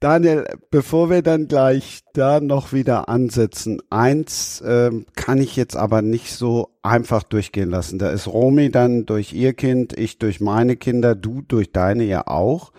Daniel, 0.00 0.46
bevor 0.70 1.10
wir 1.10 1.20
dann 1.20 1.46
gleich 1.46 2.00
da 2.14 2.40
noch 2.40 2.72
wieder 2.72 3.10
ansetzen, 3.10 3.82
eins 3.90 4.62
ähm, 4.66 5.04
kann 5.14 5.42
ich 5.42 5.56
jetzt 5.56 5.76
aber 5.76 6.00
nicht 6.00 6.32
so 6.32 6.70
einfach 6.82 7.22
durchgehen 7.22 7.68
lassen. 7.68 7.98
Da 7.98 8.08
ist 8.10 8.26
Romy 8.26 8.70
dann 8.70 9.04
durch 9.04 9.34
ihr 9.34 9.52
Kind, 9.52 9.98
ich 9.98 10.18
durch 10.18 10.40
meine 10.40 10.76
Kinder, 10.76 11.14
du 11.14 11.42
durch 11.42 11.72
deine 11.72 12.04
ja 12.04 12.26
auch. 12.26 12.72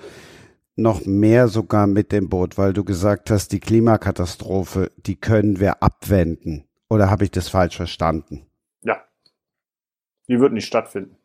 Noch 0.76 1.06
mehr 1.06 1.48
sogar 1.48 1.86
mit 1.86 2.12
dem 2.12 2.28
Boot, 2.28 2.58
weil 2.58 2.74
du 2.74 2.84
gesagt 2.84 3.30
hast, 3.30 3.52
die 3.52 3.60
Klimakatastrophe, 3.60 4.92
die 4.98 5.16
können 5.16 5.60
wir 5.60 5.84
abwenden. 5.84 6.64
Oder 6.92 7.10
habe 7.10 7.24
ich 7.24 7.32
das 7.32 7.48
falsch 7.48 7.78
verstanden? 7.78 8.46
Ja. 8.82 8.98
Die 10.28 10.42
wird 10.42 10.52
nicht 10.52 10.66
stattfinden. 10.66 11.16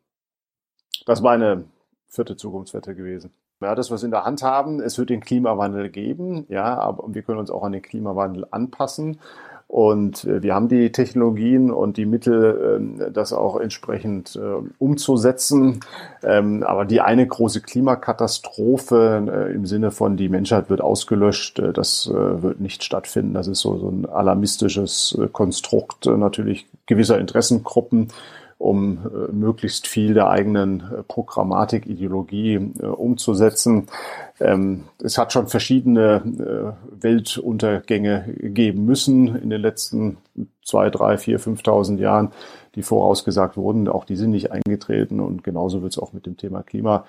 Das 1.07 1.25
war 1.25 1.33
eine 1.33 1.64
vierte 2.07 2.37
Zukunftswette 2.37 2.95
gewesen. 2.95 3.33
Ja, 3.61 3.75
das, 3.75 3.91
was 3.91 4.03
wir 4.03 4.05
in 4.05 4.12
der 4.12 4.25
Hand 4.25 4.45
haben, 4.45 4.81
es 4.81 4.97
wird 4.97 5.11
den 5.11 5.21
Klimawandel 5.21 5.91
geben, 5.91 6.47
ja, 6.51 6.79
aber 6.79 7.12
wir 7.12 7.23
können 7.23 7.41
uns 7.41 7.51
auch 7.51 7.64
an 7.64 7.73
den 7.73 7.83
Klimawandel 7.83 8.47
anpassen. 8.49 9.19
Und 9.69 10.25
äh, 10.25 10.43
wir 10.43 10.55
haben 10.55 10.69
die 10.69 10.93
Technologien 10.93 11.71
und 11.71 11.97
die 11.97 12.07
Mittel, 12.07 12.79
ähm, 12.79 13.12
das 13.12 13.33
auch 13.33 13.59
entsprechend 13.59 14.37
äh, 14.37 14.64
umzusetzen. 14.79 15.81
Ähm, 16.23 16.62
aber 16.62 16.85
die 16.85 17.01
eine 17.01 17.27
große 17.27 17.61
Klimakatastrophe 17.62 19.49
äh, 19.49 19.55
im 19.55 19.67
Sinne 19.67 19.91
von 19.91 20.17
die 20.17 20.29
Menschheit 20.29 20.71
wird 20.71 20.81
ausgelöscht, 20.81 21.61
das 21.75 22.09
wird 22.09 22.61
nicht 22.61 22.85
stattfinden. 22.85 23.35
Das 23.35 23.49
ist 23.49 23.61
so, 23.61 23.77
so 23.79 23.89
ein 23.89 24.07
alarmistisches 24.07 25.19
Konstrukt 25.33 26.07
natürlich 26.07 26.67
gewisser 26.87 27.19
Interessengruppen 27.19 28.09
um 28.59 28.99
äh, 29.05 29.33
möglichst 29.33 29.87
viel 29.87 30.15
der 30.15 30.31
eigenen 30.31 30.81
äh, 30.81 31.03
Programmatik-Ideologie 31.03 32.55
äh, 32.55 32.87
umzusetzen. 32.87 33.89
Ähm, 34.41 34.85
es 35.03 35.19
hat 35.19 35.33
schon 35.33 35.49
verschiedene 35.49 36.23
äh, 36.25 37.03
Weltuntergänge 37.03 38.35
geben 38.41 38.87
müssen 38.87 39.37
in 39.37 39.51
den 39.51 39.61
letzten 39.61 40.19
zwei, 40.65 40.91
drei, 40.91 41.19
vier, 41.19 41.39
fünftausend 41.39 42.01
Jahren, 42.01 42.33
die 42.75 42.83
vorausgesagt 42.83 43.57
wurden. 43.57 43.89
Auch 43.89 44.05
die 44.05 44.17
sind 44.17 44.31
nicht 44.31 44.53
eingetreten 44.53 45.21
und 45.21 45.45
genauso 45.45 45.83
wird 45.83 45.93
es 45.93 45.99
auch 45.99 46.13
mit 46.13 46.27
dem 46.27 46.37
Thema 46.37 46.63
Klima 46.63 47.05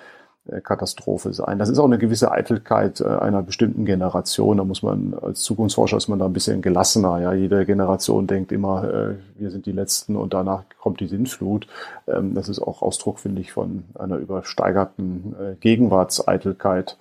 Katastrophe 0.61 1.33
sein. 1.33 1.59
Das 1.59 1.69
ist 1.69 1.79
auch 1.79 1.85
eine 1.85 1.97
gewisse 1.97 2.31
Eitelkeit 2.31 3.01
äh, 3.01 3.05
einer 3.05 3.43
bestimmten 3.43 3.85
Generation. 3.85 4.57
Da 4.57 4.63
muss 4.63 4.83
man 4.83 5.13
als 5.21 5.41
Zukunftsforscher 5.41 5.97
ist 5.97 6.07
man 6.07 6.19
da 6.19 6.25
ein 6.25 6.33
bisschen 6.33 6.61
gelassener. 6.61 7.19
Ja, 7.21 7.33
jede 7.33 7.65
Generation 7.65 8.27
denkt 8.27 8.51
immer, 8.51 8.83
äh, 8.83 9.15
wir 9.37 9.51
sind 9.51 9.65
die 9.65 9.71
Letzten 9.71 10.15
und 10.15 10.33
danach 10.33 10.63
kommt 10.79 10.99
die 10.99 11.07
Sintflut. 11.07 11.67
Ähm, 12.07 12.33
das 12.33 12.49
ist 12.49 12.59
auch 12.59 12.81
Ausdruck, 12.81 13.19
finde 13.19 13.41
ich, 13.41 13.51
von 13.51 13.83
einer 13.97 14.17
übersteigerten 14.17 15.35
äh, 15.39 15.55
Gegenwartseitelkeit. 15.59 16.97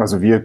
Also 0.00 0.22
wir 0.22 0.44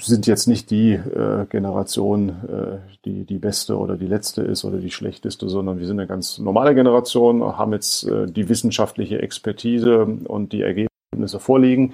sind 0.00 0.26
jetzt 0.26 0.48
nicht 0.48 0.68
die 0.70 0.94
äh, 0.94 1.46
Generation, 1.48 2.30
äh, 2.30 2.78
die 3.04 3.24
die 3.24 3.38
beste 3.38 3.78
oder 3.78 3.96
die 3.96 4.08
letzte 4.08 4.42
ist 4.42 4.64
oder 4.64 4.78
die 4.78 4.90
schlechteste, 4.90 5.48
sondern 5.48 5.78
wir 5.78 5.86
sind 5.86 6.00
eine 6.00 6.08
ganz 6.08 6.38
normale 6.38 6.74
Generation, 6.74 7.56
haben 7.56 7.72
jetzt 7.72 8.02
äh, 8.08 8.26
die 8.26 8.48
wissenschaftliche 8.48 9.22
Expertise 9.22 10.04
und 10.24 10.52
die 10.52 10.62
Ergebnisse 10.62 11.38
vorliegen. 11.38 11.92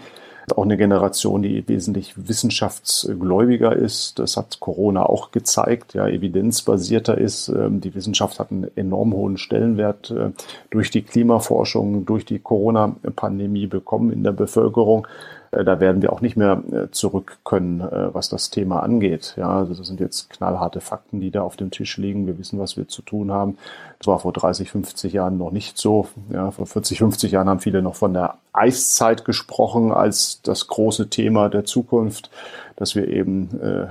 auch 0.57 0.64
eine 0.64 0.78
Generation, 0.78 1.43
die 1.43 1.68
wesentlich 1.68 2.14
wissenschaftsgläubiger 2.16 3.76
ist. 3.76 4.18
Das 4.18 4.39
hat 4.39 4.59
Corona 4.59 5.05
auch 5.05 5.33
gezeigt, 5.33 5.93
ja, 5.93 6.09
evidenzbasierter 6.09 7.18
ist. 7.18 7.49
Ähm, 7.49 7.83
die 7.83 7.95
Wissenschaft 7.95 8.41
hat 8.41 8.51
einen 8.51 8.70
enorm 8.74 9.12
hohen 9.12 9.37
Stellenwert 9.37 10.11
äh, 10.11 10.31
durch 10.70 10.91
die 10.91 11.03
Klimaforschung, 11.03 12.07
durch 12.07 12.24
die 12.24 12.39
Corona-Pandemie 12.39 13.66
bekommen 13.66 14.12
in 14.12 14.24
der 14.24 14.33
Bevölkerung. 14.33 15.07
Äh, 15.51 15.64
da 15.64 15.80
werden 15.80 16.03
wir 16.03 16.12
auch 16.12 16.20
nicht 16.20 16.36
mehr 16.36 16.62
äh, 16.72 16.90
zurück 16.90 17.38
können, 17.44 17.80
äh, 17.80 18.14
was 18.14 18.28
das 18.28 18.51
Thema 18.51 18.82
angeht. 18.82 19.34
Ja, 19.36 19.48
also 19.51 19.74
das 19.74 19.86
sind 19.86 20.01
jetzt 20.01 20.30
knallharte 20.30 20.80
Fakten, 20.80 21.20
die 21.20 21.30
da 21.30 21.42
auf 21.42 21.57
dem 21.57 21.70
Tisch 21.70 21.96
liegen. 21.96 22.26
Wir 22.26 22.38
wissen, 22.38 22.59
was 22.59 22.76
wir 22.76 22.88
zu 22.88 23.03
tun 23.03 23.30
haben. 23.32 23.59
Das 23.98 24.07
war 24.07 24.18
vor 24.20 24.32
30, 24.32 24.70
50 24.70 25.12
Jahren 25.12 25.38
noch 25.38 25.51
nicht 25.51 25.78
so. 25.78 26.09
Ja, 26.32 26.51
vor 26.51 26.66
40, 26.66 26.98
50 26.98 27.32
Jahren 27.32 27.48
haben 27.48 27.61
viele 27.61 27.82
noch 27.82 27.96
von 27.96 28.14
der 28.14 28.36
Eiszeit 28.53 29.24
gesprochen 29.24 29.92
als 29.92 30.40
das 30.42 30.66
große 30.66 31.11
Thema 31.11 31.48
der 31.48 31.64
Zukunft, 31.64 32.30
dass 32.76 32.94
wir 32.94 33.09
eben 33.09 33.88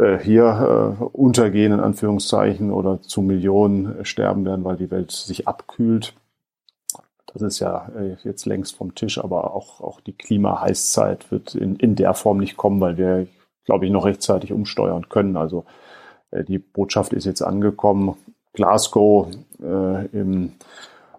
äh, 0.00 0.18
hier 0.18 0.96
äh, 1.00 1.04
untergehen, 1.04 1.72
in 1.72 1.80
Anführungszeichen, 1.80 2.72
oder 2.72 3.02
zu 3.02 3.20
Millionen 3.20 4.04
sterben 4.04 4.44
werden, 4.44 4.64
weil 4.64 4.76
die 4.76 4.90
Welt 4.90 5.10
sich 5.10 5.46
abkühlt. 5.46 6.14
Das 7.32 7.42
ist 7.42 7.60
ja 7.60 7.88
äh, 7.96 8.16
jetzt 8.24 8.46
längst 8.46 8.76
vom 8.76 8.94
Tisch, 8.94 9.18
aber 9.18 9.54
auch, 9.54 9.80
auch 9.80 10.00
die 10.00 10.12
Klimaheißzeit 10.12 11.30
wird 11.30 11.54
in, 11.54 11.76
in 11.76 11.94
der 11.94 12.14
Form 12.14 12.38
nicht 12.38 12.56
kommen, 12.56 12.80
weil 12.80 12.96
wir, 12.96 13.26
glaube 13.64 13.86
ich, 13.86 13.92
noch 13.92 14.04
rechtzeitig 14.04 14.52
umsteuern 14.52 15.08
können. 15.08 15.36
Also 15.36 15.64
äh, 16.30 16.44
die 16.44 16.58
Botschaft 16.58 17.12
ist 17.12 17.26
jetzt 17.26 17.42
angekommen. 17.42 18.16
Glasgow 18.52 19.28
äh, 19.62 20.06
im 20.06 20.52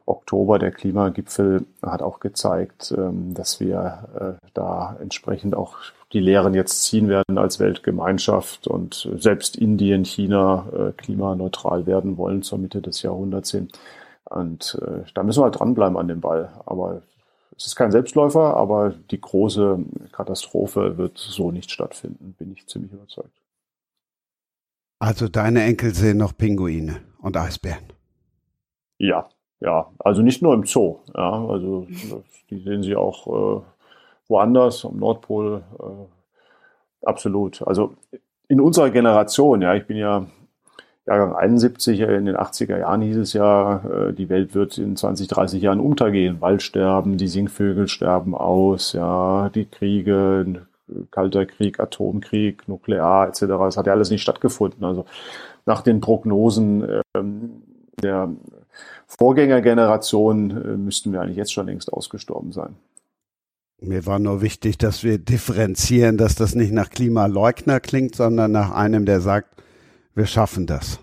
Oktober, 0.05 0.59
der 0.59 0.71
Klimagipfel, 0.71 1.65
hat 1.81 2.01
auch 2.01 2.19
gezeigt, 2.19 2.93
ähm, 2.97 3.33
dass 3.33 3.59
wir 3.59 4.37
äh, 4.41 4.47
da 4.53 4.97
entsprechend 5.01 5.55
auch 5.55 5.77
die 6.11 6.19
Lehren 6.19 6.53
jetzt 6.53 6.83
ziehen 6.83 7.07
werden 7.07 7.37
als 7.37 7.59
Weltgemeinschaft 7.59 8.67
und 8.67 9.09
selbst 9.17 9.55
Indien, 9.55 10.03
China 10.03 10.65
äh, 10.73 10.91
klimaneutral 10.91 11.85
werden 11.85 12.17
wollen 12.17 12.41
zur 12.41 12.57
Mitte 12.57 12.81
des 12.81 13.01
Jahrhunderts 13.01 13.51
hin. 13.51 13.69
Und 14.25 14.79
äh, 14.81 15.03
da 15.13 15.23
müssen 15.23 15.41
wir 15.41 15.45
halt 15.45 15.59
dranbleiben 15.59 15.97
an 15.97 16.07
dem 16.07 16.21
Ball. 16.21 16.53
Aber 16.65 17.01
es 17.57 17.67
ist 17.67 17.75
kein 17.75 17.91
Selbstläufer, 17.91 18.55
aber 18.55 18.91
die 19.11 19.19
große 19.19 19.79
Katastrophe 20.11 20.97
wird 20.97 21.17
so 21.17 21.51
nicht 21.51 21.71
stattfinden, 21.71 22.33
bin 22.37 22.51
ich 22.53 22.67
ziemlich 22.67 22.91
überzeugt. 22.91 23.41
Also 24.99 25.27
deine 25.27 25.63
Enkel 25.63 25.93
sehen 25.93 26.17
noch 26.17 26.37
Pinguine 26.37 27.01
und 27.19 27.35
Eisbären. 27.35 27.83
Ja, 28.97 29.29
ja. 29.59 29.91
Also 29.99 30.21
nicht 30.21 30.41
nur 30.41 30.53
im 30.53 30.65
Zoo. 30.65 30.99
Ja, 31.15 31.45
also 31.47 31.87
die 32.49 32.59
sehen 32.59 32.83
sie 32.83 32.95
auch 32.95 33.27
äh, 33.27 33.61
woanders, 34.27 34.85
am 34.85 34.97
Nordpol. 34.97 35.63
Äh, 35.79 37.05
absolut. 37.05 37.61
Also 37.63 37.95
in 38.47 38.61
unserer 38.61 38.91
Generation, 38.91 39.61
ja, 39.61 39.73
ich 39.73 39.87
bin 39.87 39.97
ja 39.97 40.27
Jahrgang 41.07 41.35
71, 41.35 41.99
in 41.99 42.25
den 42.25 42.37
80er 42.37 42.77
Jahren 42.77 43.01
hieß 43.01 43.17
es 43.17 43.33
ja, 43.33 43.83
äh, 43.85 44.13
die 44.13 44.29
Welt 44.29 44.53
wird 44.53 44.77
in 44.77 44.95
20, 44.95 45.27
30 45.27 45.61
Jahren 45.61 45.79
untergehen. 45.79 46.41
Waldsterben, 46.41 47.17
die 47.17 47.27
Singvögel 47.27 47.87
sterben 47.87 48.35
aus, 48.35 48.93
ja, 48.93 49.49
die 49.49 49.65
Kriege, 49.65 50.67
Kalter 51.09 51.45
Krieg, 51.45 51.79
Atomkrieg, 51.79 52.67
Nuklear 52.67 53.27
etc. 53.27 53.41
Das 53.41 53.77
hat 53.77 53.87
ja 53.87 53.93
alles 53.93 54.11
nicht 54.11 54.21
stattgefunden. 54.21 54.83
Also 54.83 55.05
nach 55.65 55.81
den 55.81 56.01
Prognosen 56.01 57.01
ähm, 57.15 57.63
der 58.01 58.29
Vorgängergeneration 59.07 60.51
äh, 60.51 60.77
müssten 60.77 61.13
wir 61.13 61.21
eigentlich 61.21 61.37
jetzt 61.37 61.53
schon 61.53 61.65
längst 61.65 61.91
ausgestorben 61.91 62.51
sein. 62.51 62.75
Mir 63.83 64.05
war 64.05 64.19
nur 64.19 64.41
wichtig, 64.41 64.77
dass 64.77 65.03
wir 65.03 65.17
differenzieren, 65.17 66.17
dass 66.17 66.35
das 66.35 66.53
nicht 66.53 66.71
nach 66.71 66.91
Klimaleugner 66.91 67.79
klingt, 67.79 68.15
sondern 68.15 68.51
nach 68.51 68.71
einem, 68.71 69.05
der 69.05 69.21
sagt, 69.21 69.61
wir 70.15 70.25
schaffen 70.25 70.67
das. 70.67 70.99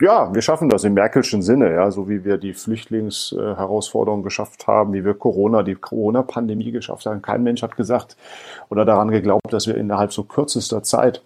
Ja, 0.00 0.34
wir 0.34 0.40
schaffen 0.40 0.70
das 0.70 0.84
im 0.84 0.94
Merkelschen 0.94 1.42
Sinne, 1.42 1.74
ja, 1.74 1.90
so 1.90 2.08
wie 2.08 2.24
wir 2.24 2.38
die 2.38 2.54
Flüchtlingsherausforderungen 2.54 4.24
geschafft 4.24 4.66
haben, 4.66 4.94
wie 4.94 5.04
wir 5.04 5.12
Corona, 5.12 5.62
die 5.62 5.74
Corona-Pandemie 5.74 6.72
geschafft 6.72 7.04
haben. 7.04 7.20
Kein 7.20 7.42
Mensch 7.42 7.62
hat 7.62 7.76
gesagt 7.76 8.16
oder 8.70 8.86
daran 8.86 9.10
geglaubt, 9.10 9.52
dass 9.52 9.66
wir 9.66 9.76
innerhalb 9.76 10.12
so 10.12 10.24
kürzester 10.24 10.82
Zeit 10.82 11.20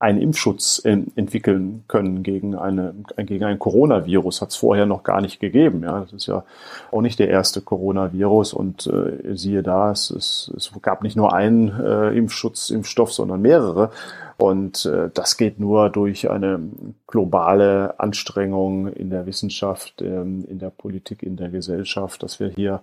einen 0.00 0.20
Impfschutz 0.20 0.80
entwickeln 0.84 1.84
können 1.88 2.22
gegen 2.22 2.54
eine 2.54 2.94
gegen 3.16 3.44
ein 3.44 3.58
Coronavirus 3.58 4.42
hat 4.42 4.50
es 4.50 4.56
vorher 4.56 4.86
noch 4.86 5.02
gar 5.02 5.20
nicht 5.20 5.40
gegeben. 5.40 5.82
Ja, 5.82 6.00
das 6.00 6.12
ist 6.12 6.26
ja 6.26 6.44
auch 6.92 7.00
nicht 7.00 7.18
der 7.18 7.28
erste 7.28 7.62
Coronavirus 7.62 8.52
und 8.52 8.86
äh, 8.86 9.34
siehe 9.34 9.62
da, 9.62 9.90
es, 9.90 10.10
es, 10.10 10.52
es 10.56 10.70
gab 10.82 11.02
nicht 11.02 11.16
nur 11.16 11.32
einen 11.32 11.68
äh, 11.80 12.10
Impfschutz, 12.10 12.70
Impfstoff, 12.70 13.12
sondern 13.12 13.42
mehrere. 13.42 13.90
Und 14.38 14.86
äh, 14.86 15.10
das 15.12 15.36
geht 15.36 15.58
nur 15.58 15.90
durch 15.90 16.30
eine 16.30 16.60
globale 17.08 17.98
Anstrengung 17.98 18.86
in 18.86 19.10
der 19.10 19.26
Wissenschaft, 19.26 20.00
ähm, 20.00 20.44
in 20.48 20.60
der 20.60 20.70
Politik, 20.70 21.24
in 21.24 21.36
der 21.36 21.48
Gesellschaft, 21.48 22.22
dass 22.22 22.38
wir 22.38 22.48
hier 22.48 22.80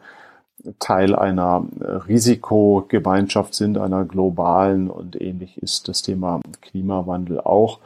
Teil 0.80 1.16
einer 1.16 1.66
Risikogemeinschaft 2.08 3.54
sind, 3.54 3.78
einer 3.78 4.06
globalen 4.06 4.90
und 4.90 5.20
ähnlich 5.22 5.58
ist 5.62 5.88
das 5.88 6.02
Thema 6.02 6.40
Klimawandel 6.62 7.40
auch. 7.40 7.80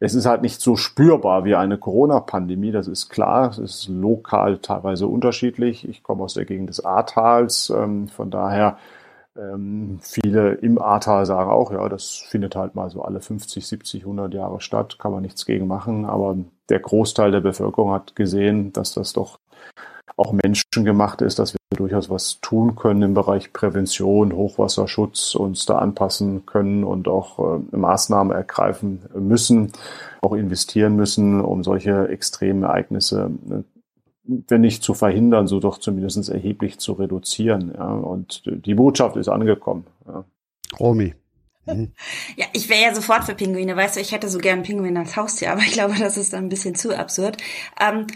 Es 0.00 0.14
ist 0.14 0.26
halt 0.26 0.42
nicht 0.42 0.60
so 0.60 0.76
spürbar 0.76 1.44
wie 1.44 1.54
eine 1.54 1.78
Corona-Pandemie, 1.78 2.72
das 2.72 2.88
ist 2.88 3.08
klar. 3.10 3.50
Es 3.50 3.58
ist 3.58 3.88
lokal 3.88 4.58
teilweise 4.58 5.06
unterschiedlich. 5.06 5.88
Ich 5.88 6.02
komme 6.02 6.24
aus 6.24 6.34
der 6.34 6.44
Gegend 6.44 6.68
des 6.68 6.84
Ahrtals, 6.84 7.70
ähm, 7.70 8.08
von 8.08 8.30
daher 8.30 8.76
ähm, 9.36 9.98
viele 10.00 10.54
im 10.54 10.80
Ahrtal 10.80 11.26
sagen 11.26 11.50
auch, 11.50 11.72
ja, 11.72 11.88
das 11.88 12.16
findet 12.16 12.56
halt 12.56 12.74
mal 12.74 12.90
so 12.90 13.02
alle 13.02 13.20
50, 13.20 13.66
70, 13.66 14.02
100 14.02 14.32
Jahre 14.34 14.60
statt, 14.60 14.98
kann 14.98 15.12
man 15.12 15.22
nichts 15.22 15.44
gegen 15.46 15.66
machen. 15.66 16.04
Aber 16.04 16.36
der 16.68 16.80
Großteil 16.80 17.30
der 17.30 17.40
Bevölkerung 17.40 17.92
hat 17.92 18.16
gesehen, 18.16 18.72
dass 18.72 18.94
das 18.94 19.12
doch 19.12 19.38
auch 20.16 20.32
menschengemacht 20.32 21.22
ist, 21.22 21.38
dass 21.38 21.54
wir 21.54 21.58
durchaus 21.76 22.08
was 22.08 22.40
tun 22.40 22.76
können 22.76 23.02
im 23.02 23.14
Bereich 23.14 23.52
Prävention, 23.52 24.32
Hochwasserschutz, 24.32 25.34
uns 25.34 25.66
da 25.66 25.78
anpassen 25.78 26.46
können 26.46 26.84
und 26.84 27.08
auch 27.08 27.38
äh, 27.38 27.76
Maßnahmen 27.76 28.32
ergreifen 28.32 29.02
müssen, 29.14 29.72
auch 30.20 30.34
investieren 30.34 30.94
müssen, 30.94 31.40
um 31.40 31.64
solche 31.64 32.08
extremen 32.08 32.62
Ereignisse 32.62 33.30
äh, 33.50 33.62
wenn 34.24 34.60
nicht 34.60 34.82
zu 34.82 34.94
verhindern, 34.94 35.46
so 35.46 35.60
doch 35.60 35.78
zumindest 35.78 36.28
erheblich 36.28 36.78
zu 36.78 36.92
reduzieren. 36.92 37.72
Ja. 37.74 37.92
Und 37.92 38.42
die 38.46 38.74
Botschaft 38.74 39.16
ist 39.16 39.28
angekommen. 39.28 39.86
Ja. 40.06 40.24
Romy. 40.78 41.14
Mhm. 41.66 41.92
Ja, 42.36 42.46
ich 42.52 42.68
wäre 42.68 42.82
ja 42.82 42.94
sofort 42.94 43.24
für 43.24 43.34
Pinguine, 43.34 43.76
weißt 43.76 43.96
du, 43.96 44.00
ich 44.00 44.12
hätte 44.12 44.28
so 44.28 44.38
gern 44.38 44.62
Pinguine 44.62 45.00
als 45.00 45.16
Haustier, 45.16 45.52
aber 45.52 45.62
ich 45.62 45.72
glaube, 45.72 45.94
das 45.98 46.16
ist 46.16 46.32
dann 46.32 46.44
ein 46.44 46.48
bisschen 46.48 46.74
zu 46.74 46.96
absurd. 46.96 47.38
Ähm, 47.80 48.06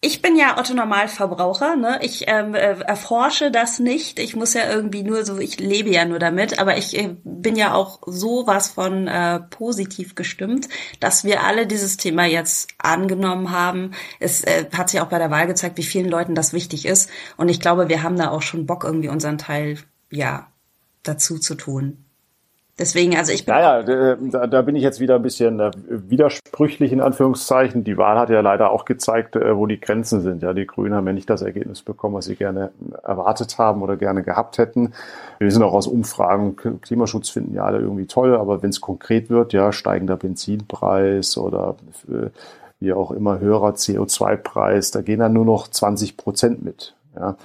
ich 0.00 0.22
bin 0.22 0.36
ja 0.36 0.56
Otto 0.58 0.74
Normalverbraucher, 0.74 1.74
ne? 1.74 1.98
Ich 2.02 2.24
ähm, 2.28 2.54
äh, 2.54 2.78
erforsche 2.80 3.50
das 3.50 3.80
nicht. 3.80 4.20
Ich 4.20 4.36
muss 4.36 4.54
ja 4.54 4.70
irgendwie 4.70 5.02
nur 5.02 5.24
so, 5.24 5.38
ich 5.38 5.58
lebe 5.58 5.90
ja 5.90 6.04
nur 6.04 6.20
damit, 6.20 6.60
aber 6.60 6.76
ich 6.76 6.96
äh, 6.96 7.16
bin 7.24 7.56
ja 7.56 7.74
auch 7.74 7.98
sowas 8.06 8.68
von 8.68 9.08
äh, 9.08 9.40
positiv 9.40 10.14
gestimmt, 10.14 10.68
dass 11.00 11.24
wir 11.24 11.42
alle 11.42 11.66
dieses 11.66 11.96
Thema 11.96 12.26
jetzt 12.26 12.68
angenommen 12.78 13.50
haben. 13.50 13.90
Es 14.20 14.44
äh, 14.44 14.66
hat 14.72 14.90
sich 14.90 15.00
auch 15.00 15.08
bei 15.08 15.18
der 15.18 15.32
Wahl 15.32 15.48
gezeigt, 15.48 15.78
wie 15.78 15.82
vielen 15.82 16.08
Leuten 16.08 16.36
das 16.36 16.52
wichtig 16.52 16.86
ist. 16.86 17.10
Und 17.36 17.48
ich 17.48 17.58
glaube, 17.58 17.88
wir 17.88 18.04
haben 18.04 18.16
da 18.16 18.30
auch 18.30 18.42
schon 18.42 18.66
Bock, 18.66 18.84
irgendwie 18.84 19.08
unseren 19.08 19.38
Teil, 19.38 19.78
ja, 20.10 20.52
dazu 21.02 21.40
zu 21.40 21.56
tun. 21.56 22.07
Deswegen, 22.78 23.16
also 23.16 23.32
ich 23.32 23.44
bin. 23.44 23.54
Naja, 23.54 23.82
da, 23.82 24.46
da 24.46 24.62
bin 24.62 24.76
ich 24.76 24.84
jetzt 24.84 25.00
wieder 25.00 25.16
ein 25.16 25.22
bisschen 25.22 25.58
äh, 25.58 25.72
widersprüchlich 25.88 26.92
in 26.92 27.00
Anführungszeichen. 27.00 27.82
Die 27.82 27.98
Wahl 27.98 28.18
hat 28.18 28.30
ja 28.30 28.40
leider 28.40 28.70
auch 28.70 28.84
gezeigt, 28.84 29.34
äh, 29.34 29.56
wo 29.56 29.66
die 29.66 29.80
Grenzen 29.80 30.20
sind. 30.20 30.42
Ja, 30.42 30.52
die 30.52 30.66
Grünen 30.66 30.94
haben 30.94 31.06
ja 31.06 31.12
nicht 31.12 31.28
das 31.28 31.42
Ergebnis 31.42 31.82
bekommen, 31.82 32.14
was 32.14 32.26
sie 32.26 32.36
gerne 32.36 32.70
erwartet 33.02 33.58
haben 33.58 33.82
oder 33.82 33.96
gerne 33.96 34.22
gehabt 34.22 34.58
hätten. 34.58 34.92
Wir 35.38 35.48
wissen 35.48 35.62
auch 35.64 35.72
aus 35.72 35.88
Umfragen, 35.88 36.56
Klimaschutz 36.80 37.30
finden 37.30 37.54
ja 37.54 37.64
alle 37.64 37.78
irgendwie 37.78 38.06
toll, 38.06 38.36
aber 38.36 38.62
wenn 38.62 38.70
es 38.70 38.80
konkret 38.80 39.28
wird, 39.28 39.52
ja, 39.52 39.72
steigender 39.72 40.16
Benzinpreis 40.16 41.36
oder 41.36 41.74
äh, 42.08 42.28
wie 42.78 42.92
auch 42.92 43.10
immer 43.10 43.40
höherer 43.40 43.70
CO2-Preis, 43.70 44.92
da 44.92 45.02
gehen 45.02 45.18
dann 45.18 45.32
nur 45.32 45.44
noch 45.44 45.66
20 45.66 46.16
Prozent 46.16 46.64
mit. 46.64 46.94
Ja. 47.16 47.36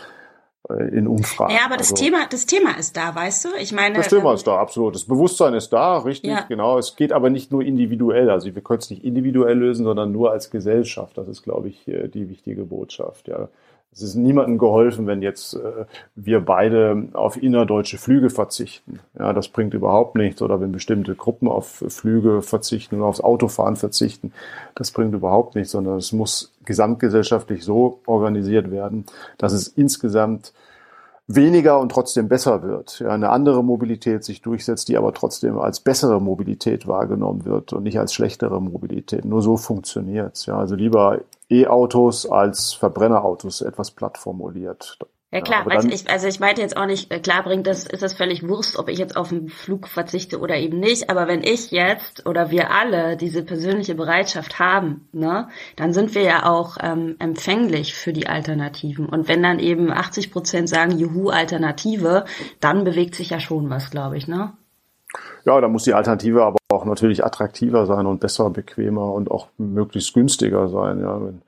Äh, 0.70 0.96
in 0.96 1.08
Umfragen. 1.08 1.54
Ja, 1.54 1.66
aber 1.66 1.76
das 1.76 1.92
also, 1.92 2.04
Thema, 2.04 2.26
das 2.30 2.46
Thema 2.46 2.78
ist 2.78 2.96
da, 2.96 3.14
weißt 3.14 3.46
du? 3.46 3.50
Ich 3.60 3.74
meine. 3.74 3.96
Das 3.96 4.08
Thema 4.08 4.30
ähm, 4.30 4.36
ist 4.36 4.48
da, 4.48 4.58
absolut. 4.58 4.96
Das 4.96 5.04
Bewusstsein 5.04 5.54
ist 5.54 5.70
da, 5.74 5.98
richtig, 5.98 6.32
ja. 6.32 6.46
genau. 6.48 6.78
Es 6.78 6.96
geht 6.96 7.12
aber 7.12 7.30
nicht 7.30 7.52
nur 7.52 7.64
individuell. 7.64 8.30
Also 8.30 8.54
wir 8.54 8.62
können 8.62 8.80
es 8.80 8.90
nicht 8.90 9.04
individuell 9.04 9.58
lösen, 9.58 9.84
sondern 9.84 10.14
nur 10.14 10.32
als 10.32 10.52
Gesellschaft. 10.52 11.18
Das 11.18 11.28
ist, 11.28 11.44
glaube 11.44 11.68
ich, 11.68 11.88
äh, 11.88 12.08
die 12.08 12.30
wichtige 12.30 12.64
Botschaft, 12.64 13.28
ja. 13.28 13.50
Es 13.94 14.02
ist 14.02 14.16
niemandem 14.16 14.58
geholfen, 14.58 15.06
wenn 15.06 15.22
jetzt 15.22 15.54
äh, 15.54 15.86
wir 16.16 16.40
beide 16.42 17.10
auf 17.14 17.42
innerdeutsche 17.42 17.98
Flüge 17.98 18.30
verzichten. 18.30 19.00
Ja, 19.18 19.34
das 19.34 19.48
bringt 19.48 19.74
überhaupt 19.74 20.16
nichts. 20.16 20.42
Oder 20.42 20.60
wenn 20.60 20.72
bestimmte 20.72 21.16
Gruppen 21.16 21.48
auf 21.48 21.84
Flüge 21.88 22.42
verzichten 22.42 22.96
oder 22.96 23.06
aufs 23.06 23.22
Autofahren 23.22 23.76
verzichten, 23.76 24.34
das 24.76 24.92
bringt 24.92 25.14
überhaupt 25.14 25.56
nichts, 25.56 25.72
sondern 25.72 25.98
es 25.98 26.12
muss 26.12 26.52
gesamtgesellschaftlich 26.66 27.64
so 27.64 28.00
organisiert 28.06 28.72
werden, 28.72 29.06
dass 29.38 29.54
es 29.54 29.68
insgesamt 29.68 30.54
weniger 31.28 31.80
und 31.80 31.90
trotzdem 31.90 32.28
besser 32.28 32.64
wird. 32.64 33.00
Ja, 33.00 33.10
eine 33.10 33.30
andere 33.30 33.64
Mobilität 33.64 34.24
sich 34.24 34.42
durchsetzt, 34.42 34.90
die 34.90 34.98
aber 34.98 35.14
trotzdem 35.14 35.58
als 35.58 35.80
bessere 35.80 36.22
Mobilität 36.22 36.88
wahrgenommen 36.88 37.46
wird 37.46 37.74
und 37.74 37.84
nicht 37.84 38.00
als 38.00 38.14
schlechtere 38.14 38.62
Mobilität. 38.62 39.26
Nur 39.26 39.42
so 39.42 39.58
funktioniert's. 39.58 40.46
Ja, 40.46 40.58
also 40.58 40.76
lieber 40.76 41.22
E-Autos 41.50 42.26
als 42.26 42.74
Verbrennerautos, 42.74 43.62
etwas 43.62 43.92
platt 43.92 44.18
formuliert. 44.18 44.98
Ja 45.34 45.42
klar, 45.42 45.66
ja, 45.68 45.84
ich, 45.90 46.08
also 46.12 46.28
ich 46.28 46.40
meinte 46.40 46.62
jetzt 46.62 46.78
auch 46.78 46.86
nicht, 46.86 47.12
äh, 47.12 47.20
klar 47.20 47.42
bringt 47.42 47.66
das, 47.66 47.88
ist 47.88 48.04
das 48.04 48.14
völlig 48.14 48.48
Wurst, 48.48 48.78
ob 48.78 48.88
ich 48.88 49.00
jetzt 49.00 49.18
auf 49.18 49.30
den 49.30 49.50
Flug 49.50 49.88
verzichte 49.88 50.40
oder 50.40 50.58
eben 50.58 50.80
nicht, 50.80 51.10
aber 51.10 51.28
wenn 51.28 51.42
ich 51.42 51.72
jetzt 51.72 52.28
oder 52.28 52.52
wir 52.52 52.70
alle 52.70 53.18
diese 53.18 53.42
persönliche 53.42 53.96
Bereitschaft 53.96 54.60
haben, 54.60 55.08
ne, 55.12 55.48
dann 55.76 55.92
sind 55.92 56.14
wir 56.14 56.22
ja 56.22 56.46
auch 56.46 56.78
ähm, 56.80 57.16
empfänglich 57.18 57.96
für 57.96 58.14
die 58.14 58.28
Alternativen. 58.28 59.08
Und 59.08 59.28
wenn 59.28 59.42
dann 59.42 59.58
eben 59.58 59.92
80 59.92 60.32
Prozent 60.32 60.70
sagen, 60.70 61.00
juhu, 61.00 61.30
Alternative, 61.30 62.26
dann 62.60 62.84
bewegt 62.84 63.16
sich 63.16 63.32
ja 63.32 63.40
schon 63.40 63.72
was, 63.72 63.90
glaube 63.90 64.18
ich, 64.18 64.28
ne? 64.28 64.54
Ja, 65.46 65.60
da 65.60 65.68
muss 65.68 65.84
die 65.84 65.94
Alternative 65.94 66.44
aber 66.44 66.58
auch 66.70 66.86
natürlich 66.86 67.26
attraktiver 67.26 67.86
sein 67.86 68.06
und 68.06 68.20
besser, 68.20 68.50
bequemer 68.50 69.12
und 69.12 69.30
auch 69.30 69.48
möglichst 69.58 70.14
günstiger 70.14 70.70
sein. 70.70 71.02
Ja, 71.02 71.20
wenn 71.22 71.42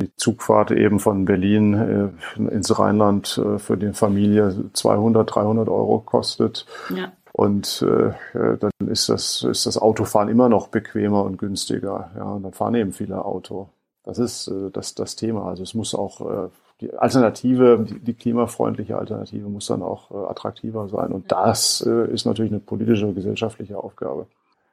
die 0.00 0.14
Zugfahrt 0.16 0.70
eben 0.70 1.00
von 1.00 1.24
Berlin 1.24 2.12
äh, 2.36 2.40
ins 2.40 2.78
Rheinland 2.78 3.40
äh, 3.44 3.58
für 3.58 3.76
die 3.76 3.92
Familie 3.92 4.70
200, 4.72 5.34
300 5.34 5.68
Euro 5.68 5.98
kostet. 6.00 6.66
Ja. 6.94 7.12
Und 7.32 7.84
äh, 7.86 8.12
dann 8.58 8.88
ist 8.88 9.08
das, 9.08 9.44
ist 9.44 9.66
das 9.66 9.78
Autofahren 9.78 10.28
immer 10.28 10.48
noch 10.48 10.68
bequemer 10.68 11.24
und 11.24 11.36
günstiger. 11.36 12.10
Ja, 12.16 12.24
und 12.32 12.42
dann 12.42 12.52
fahren 12.52 12.74
eben 12.74 12.92
viele 12.92 13.24
Auto. 13.24 13.68
Das 14.04 14.18
ist 14.18 14.48
äh, 14.48 14.70
das, 14.72 14.94
das 14.94 15.16
Thema. 15.16 15.46
Also 15.46 15.62
es 15.62 15.74
muss 15.74 15.94
auch 15.94 16.20
äh, 16.20 16.48
die 16.80 16.94
Alternative, 16.94 17.84
die, 17.88 17.98
die 17.98 18.14
klimafreundliche 18.14 18.96
Alternative 18.96 19.48
muss 19.48 19.66
dann 19.66 19.82
auch 19.82 20.10
äh, 20.10 20.14
attraktiver 20.14 20.88
sein. 20.88 21.12
Und 21.12 21.30
das 21.32 21.84
äh, 21.86 22.12
ist 22.12 22.24
natürlich 22.24 22.52
eine 22.52 22.60
politische, 22.60 23.12
gesellschaftliche 23.12 23.76
Aufgabe. 23.76 24.26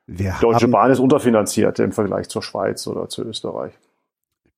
Wir 0.08 0.36
Deutsche 0.40 0.68
Bahn 0.68 0.92
ist 0.92 1.00
unterfinanziert 1.00 1.80
im 1.80 1.92
Vergleich 1.92 2.30
zur 2.30 2.44
Schweiz 2.44 2.86
oder 2.86 3.10
zu 3.10 3.24
Österreich 3.24 3.74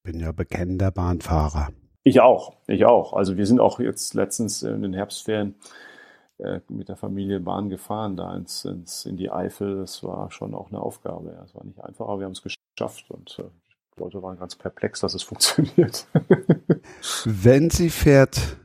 bin 0.08 0.22
ja 0.22 0.32
bekennender 0.32 0.90
Bahnfahrer. 0.90 1.68
Ich 2.04 2.22
auch, 2.22 2.56
ich 2.66 2.86
auch. 2.86 3.12
Also 3.12 3.36
wir 3.36 3.46
sind 3.46 3.60
auch 3.60 3.82
jetzt 3.82 4.14
letztens 4.14 4.64
in 4.64 4.82
den 4.82 4.94
Herbstferien 4.94 5.56
äh, 6.38 6.62
mit 6.70 6.88
der 6.88 6.96
Familie 6.96 7.42
Bahn 7.42 7.70
gefahren, 7.70 8.16
da 8.16 8.34
ins, 8.34 8.64
ins, 8.64 9.06
in 9.06 9.18
die 9.18 9.30
Eifel. 9.30 9.82
Das 9.82 10.02
war 10.06 10.32
schon 10.32 10.56
auch 10.56 10.70
eine 10.70 10.80
Aufgabe. 10.80 11.34
Ja. 11.36 11.44
Es 11.44 11.54
war 11.54 11.66
nicht 11.66 11.84
einfach, 11.84 12.08
aber 12.08 12.20
wir 12.20 12.26
haben 12.26 12.32
es 12.32 12.42
geschafft 12.42 13.12
und 13.12 13.38
äh, 13.40 13.50
die 13.98 14.00
Leute 14.00 14.24
waren 14.24 14.40
ganz 14.40 14.56
perplex, 14.56 15.02
dass 15.02 15.14
es 15.14 15.24
funktioniert. 15.24 16.08
Wenn 17.26 17.70
sie 17.70 17.90
fährt, 17.90 18.56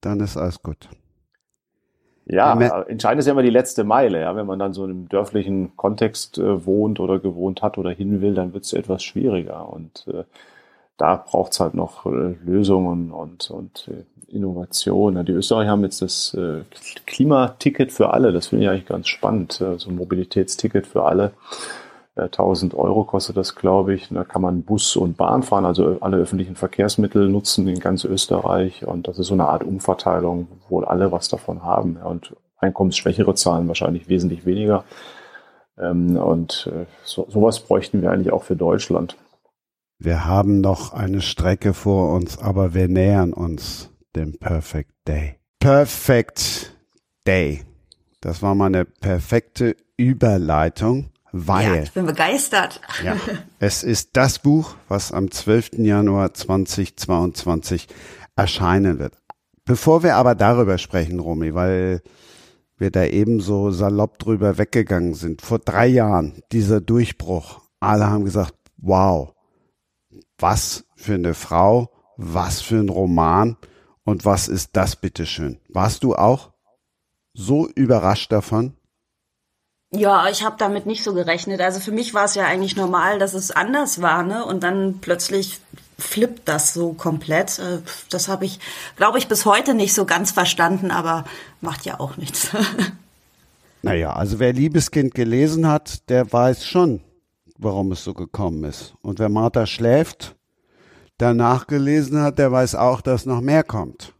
dann 0.00 0.18
ist 0.18 0.36
alles 0.36 0.60
gut. 0.60 0.88
Ja, 2.26 2.82
entscheidend 2.82 3.20
ist 3.20 3.26
ja 3.26 3.32
immer 3.32 3.42
die 3.42 3.50
letzte 3.50 3.84
Meile. 3.84 4.22
Ja. 4.22 4.34
Wenn 4.34 4.46
man 4.46 4.58
dann 4.58 4.72
so 4.72 4.84
im 4.86 5.08
dörflichen 5.08 5.76
Kontext 5.76 6.38
äh, 6.38 6.66
wohnt 6.66 6.98
oder 6.98 7.20
gewohnt 7.20 7.62
hat 7.62 7.78
oder 7.78 7.90
hin 7.90 8.20
will, 8.20 8.34
dann 8.34 8.54
wird 8.54 8.64
es 8.64 8.72
etwas 8.72 9.04
schwieriger. 9.04 9.72
Und 9.72 10.08
äh, 10.08 10.24
da 11.00 11.16
braucht 11.16 11.52
es 11.52 11.60
halt 11.60 11.72
noch 11.72 12.04
äh, 12.04 12.36
Lösungen 12.44 13.10
und, 13.10 13.50
und 13.50 13.88
äh, 13.88 14.34
Innovation. 14.34 15.24
Die 15.24 15.32
Österreicher 15.32 15.70
haben 15.70 15.82
jetzt 15.82 16.02
das 16.02 16.34
äh, 16.34 16.60
Klimaticket 17.06 17.90
für 17.90 18.12
alle. 18.12 18.32
Das 18.32 18.48
finde 18.48 18.64
ich 18.64 18.70
eigentlich 18.70 18.86
ganz 18.86 19.08
spannend. 19.08 19.52
so 19.52 19.88
ein 19.88 19.96
Mobilitätsticket 19.96 20.86
für 20.86 21.04
alle. 21.04 21.32
1000 22.16 22.74
Euro 22.74 23.04
kostet 23.04 23.36
das, 23.38 23.54
glaube 23.54 23.94
ich. 23.94 24.08
Da 24.10 24.24
kann 24.24 24.42
man 24.42 24.62
Bus 24.62 24.94
und 24.94 25.16
Bahn 25.16 25.42
fahren, 25.42 25.64
also 25.64 25.96
alle 26.00 26.18
öffentlichen 26.18 26.54
Verkehrsmittel 26.54 27.28
nutzen 27.28 27.66
in 27.66 27.80
ganz 27.80 28.04
Österreich. 28.04 28.86
Und 28.86 29.08
das 29.08 29.18
ist 29.18 29.28
so 29.28 29.34
eine 29.34 29.48
Art 29.48 29.64
Umverteilung, 29.64 30.48
wo 30.68 30.80
alle 30.82 31.10
was 31.10 31.28
davon 31.28 31.64
haben. 31.64 31.96
Und 31.96 32.36
einkommensschwächere 32.58 33.34
zahlen 33.34 33.68
wahrscheinlich 33.68 34.08
wesentlich 34.08 34.44
weniger. 34.44 34.84
Ähm, 35.78 36.16
und 36.16 36.70
so, 37.04 37.26
sowas 37.30 37.60
bräuchten 37.60 38.02
wir 38.02 38.10
eigentlich 38.10 38.32
auch 38.32 38.42
für 38.42 38.56
Deutschland. 38.56 39.16
Wir 40.02 40.24
haben 40.24 40.62
noch 40.62 40.94
eine 40.94 41.20
Strecke 41.20 41.74
vor 41.74 42.14
uns, 42.14 42.38
aber 42.38 42.72
wir 42.72 42.88
nähern 42.88 43.34
uns 43.34 43.90
dem 44.16 44.38
Perfect 44.38 44.92
Day. 45.06 45.36
Perfect 45.58 46.74
Day. 47.26 47.66
Das 48.22 48.40
war 48.40 48.54
mal 48.54 48.66
eine 48.66 48.86
perfekte 48.86 49.76
Überleitung, 49.98 51.10
weil. 51.32 51.76
Ja, 51.76 51.82
ich 51.82 51.92
bin 51.92 52.06
begeistert. 52.06 52.80
Ja, 53.04 53.14
es 53.58 53.82
ist 53.82 54.16
das 54.16 54.38
Buch, 54.38 54.74
was 54.88 55.12
am 55.12 55.30
12. 55.30 55.72
Januar 55.80 56.32
2022 56.32 57.86
erscheinen 58.36 58.98
wird. 58.98 59.18
Bevor 59.66 60.02
wir 60.02 60.16
aber 60.16 60.34
darüber 60.34 60.78
sprechen, 60.78 61.20
Romy, 61.20 61.54
weil 61.54 62.00
wir 62.78 62.90
da 62.90 63.04
ebenso 63.04 63.70
salopp 63.70 64.18
drüber 64.18 64.56
weggegangen 64.56 65.12
sind. 65.12 65.42
Vor 65.42 65.58
drei 65.58 65.88
Jahren 65.88 66.42
dieser 66.52 66.80
Durchbruch. 66.80 67.60
Alle 67.80 68.06
haben 68.06 68.24
gesagt, 68.24 68.54
wow, 68.78 69.34
was 70.40 70.84
für 70.96 71.14
eine 71.14 71.34
Frau, 71.34 71.90
was 72.16 72.60
für 72.60 72.76
ein 72.76 72.88
Roman 72.88 73.56
und 74.04 74.24
was 74.24 74.48
ist 74.48 74.70
das 74.74 74.96
bitteschön? 74.96 75.58
Warst 75.68 76.04
du 76.04 76.14
auch 76.14 76.52
so 77.32 77.68
überrascht 77.68 78.32
davon? 78.32 78.74
Ja, 79.92 80.28
ich 80.28 80.44
habe 80.44 80.56
damit 80.58 80.86
nicht 80.86 81.02
so 81.02 81.14
gerechnet. 81.14 81.60
Also 81.60 81.80
für 81.80 81.90
mich 81.90 82.14
war 82.14 82.24
es 82.24 82.34
ja 82.34 82.44
eigentlich 82.44 82.76
normal, 82.76 83.18
dass 83.18 83.34
es 83.34 83.50
anders 83.50 84.00
war, 84.00 84.22
ne? 84.22 84.44
Und 84.44 84.62
dann 84.62 84.98
plötzlich 85.00 85.60
flippt 85.98 86.48
das 86.48 86.74
so 86.74 86.92
komplett. 86.92 87.58
Äh, 87.58 87.78
das 88.08 88.28
habe 88.28 88.44
ich, 88.44 88.60
glaube 88.96 89.18
ich, 89.18 89.26
bis 89.26 89.46
heute 89.46 89.74
nicht 89.74 89.94
so 89.94 90.04
ganz 90.04 90.30
verstanden, 90.30 90.92
aber 90.92 91.24
macht 91.60 91.84
ja 91.86 91.98
auch 91.98 92.16
nichts. 92.16 92.50
naja, 93.82 94.12
also 94.12 94.38
wer 94.38 94.52
Liebeskind 94.52 95.14
gelesen 95.14 95.66
hat, 95.66 96.08
der 96.08 96.32
weiß 96.32 96.66
schon, 96.66 97.00
warum 97.60 97.92
es 97.92 98.02
so 98.04 98.14
gekommen 98.14 98.64
ist. 98.64 98.94
Und 99.02 99.18
wer 99.18 99.28
Martha 99.28 99.66
schläft, 99.66 100.36
danach 101.18 101.66
gelesen 101.66 102.20
hat, 102.20 102.38
der 102.38 102.50
weiß 102.50 102.74
auch, 102.74 103.00
dass 103.00 103.26
noch 103.26 103.40
mehr 103.40 103.62
kommt. 103.62 104.14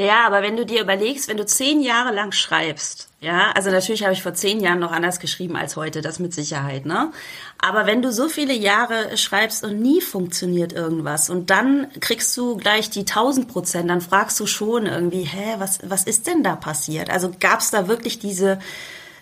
Ja, 0.00 0.24
aber 0.28 0.42
wenn 0.42 0.56
du 0.56 0.64
dir 0.64 0.80
überlegst, 0.80 1.28
wenn 1.28 1.38
du 1.38 1.44
zehn 1.44 1.80
Jahre 1.80 2.14
lang 2.14 2.30
schreibst, 2.30 3.08
ja, 3.20 3.50
also 3.56 3.72
natürlich 3.72 4.04
habe 4.04 4.12
ich 4.12 4.22
vor 4.22 4.32
zehn 4.32 4.60
Jahren 4.60 4.78
noch 4.78 4.92
anders 4.92 5.18
geschrieben 5.18 5.56
als 5.56 5.74
heute, 5.74 6.02
das 6.02 6.20
mit 6.20 6.32
Sicherheit, 6.32 6.86
ne? 6.86 7.10
Aber 7.58 7.84
wenn 7.84 8.00
du 8.00 8.12
so 8.12 8.28
viele 8.28 8.52
Jahre 8.52 9.16
schreibst 9.16 9.64
und 9.64 9.80
nie 9.80 10.00
funktioniert 10.00 10.72
irgendwas 10.72 11.30
und 11.30 11.50
dann 11.50 11.88
kriegst 11.98 12.36
du 12.36 12.56
gleich 12.56 12.90
die 12.90 13.00
1000 13.00 13.48
Prozent, 13.48 13.90
dann 13.90 14.00
fragst 14.00 14.38
du 14.38 14.46
schon 14.46 14.86
irgendwie, 14.86 15.24
hä, 15.24 15.56
was, 15.58 15.80
was 15.82 16.04
ist 16.04 16.28
denn 16.28 16.44
da 16.44 16.54
passiert? 16.54 17.10
Also 17.10 17.32
gab 17.40 17.58
es 17.58 17.72
da 17.72 17.88
wirklich 17.88 18.20
diese, 18.20 18.60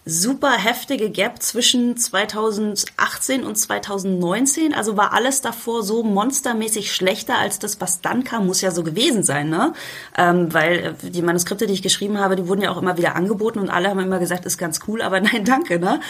super 0.08 0.52
heftige 0.52 1.10
Gap 1.10 1.42
zwischen 1.42 1.96
2018 1.96 3.44
und 3.44 3.56
2019. 3.56 4.72
Also 4.72 4.96
war 4.96 5.12
alles 5.12 5.40
davor 5.40 5.82
so 5.82 6.04
monstermäßig 6.04 6.92
schlechter 6.92 7.36
als 7.38 7.58
das, 7.58 7.80
was 7.80 8.00
dann 8.02 8.22
kam, 8.22 8.46
muss 8.46 8.60
ja 8.60 8.70
so 8.70 8.84
gewesen 8.84 9.24
sein, 9.24 9.50
ne? 9.50 9.72
Ähm, 10.16 10.54
weil 10.54 10.96
äh, 11.02 11.10
die 11.10 11.22
Manuskripte, 11.22 11.66
die 11.66 11.72
ich 11.72 11.82
geschrieben 11.82 12.18
habe, 12.18 12.36
die 12.36 12.46
wurden 12.46 12.62
ja 12.62 12.70
auch 12.70 12.80
immer 12.80 12.96
wieder 12.96 13.16
angeboten 13.16 13.58
und 13.58 13.68
alle 13.68 13.90
haben 13.90 13.98
immer 13.98 14.20
gesagt, 14.20 14.46
ist 14.46 14.58
ganz 14.58 14.78
cool, 14.86 15.02
aber 15.02 15.20
nein, 15.20 15.44
danke, 15.44 15.80
ne? 15.80 16.00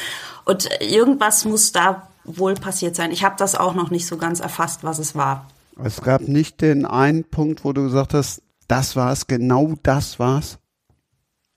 Und 0.45 0.69
irgendwas 0.81 1.47
muss 1.47 1.73
da 1.73 2.09
wohl 2.25 2.53
passiert 2.53 2.97
sein. 2.97 3.13
Ich 3.13 3.25
habe 3.25 3.37
das 3.39 3.55
auch 3.55 3.75
noch 3.75 3.91
nicht 3.91 4.07
so 4.07 4.19
ganz 4.19 4.41
erfasst, 4.41 4.85
was 4.85 4.99
es 4.99 5.15
war. 5.15 5.49
Es 5.83 6.03
gab 6.03 6.21
nicht 6.21 6.61
den 6.61 6.85
einen 6.85 7.25
Punkt, 7.25 7.65
wo 7.65 7.73
du 7.73 7.85
gesagt 7.85 8.13
hast, 8.13 8.43
das 8.69 8.95
war's, 8.95 9.27
genau 9.27 9.75
das 9.83 10.19
war's? 10.19 10.59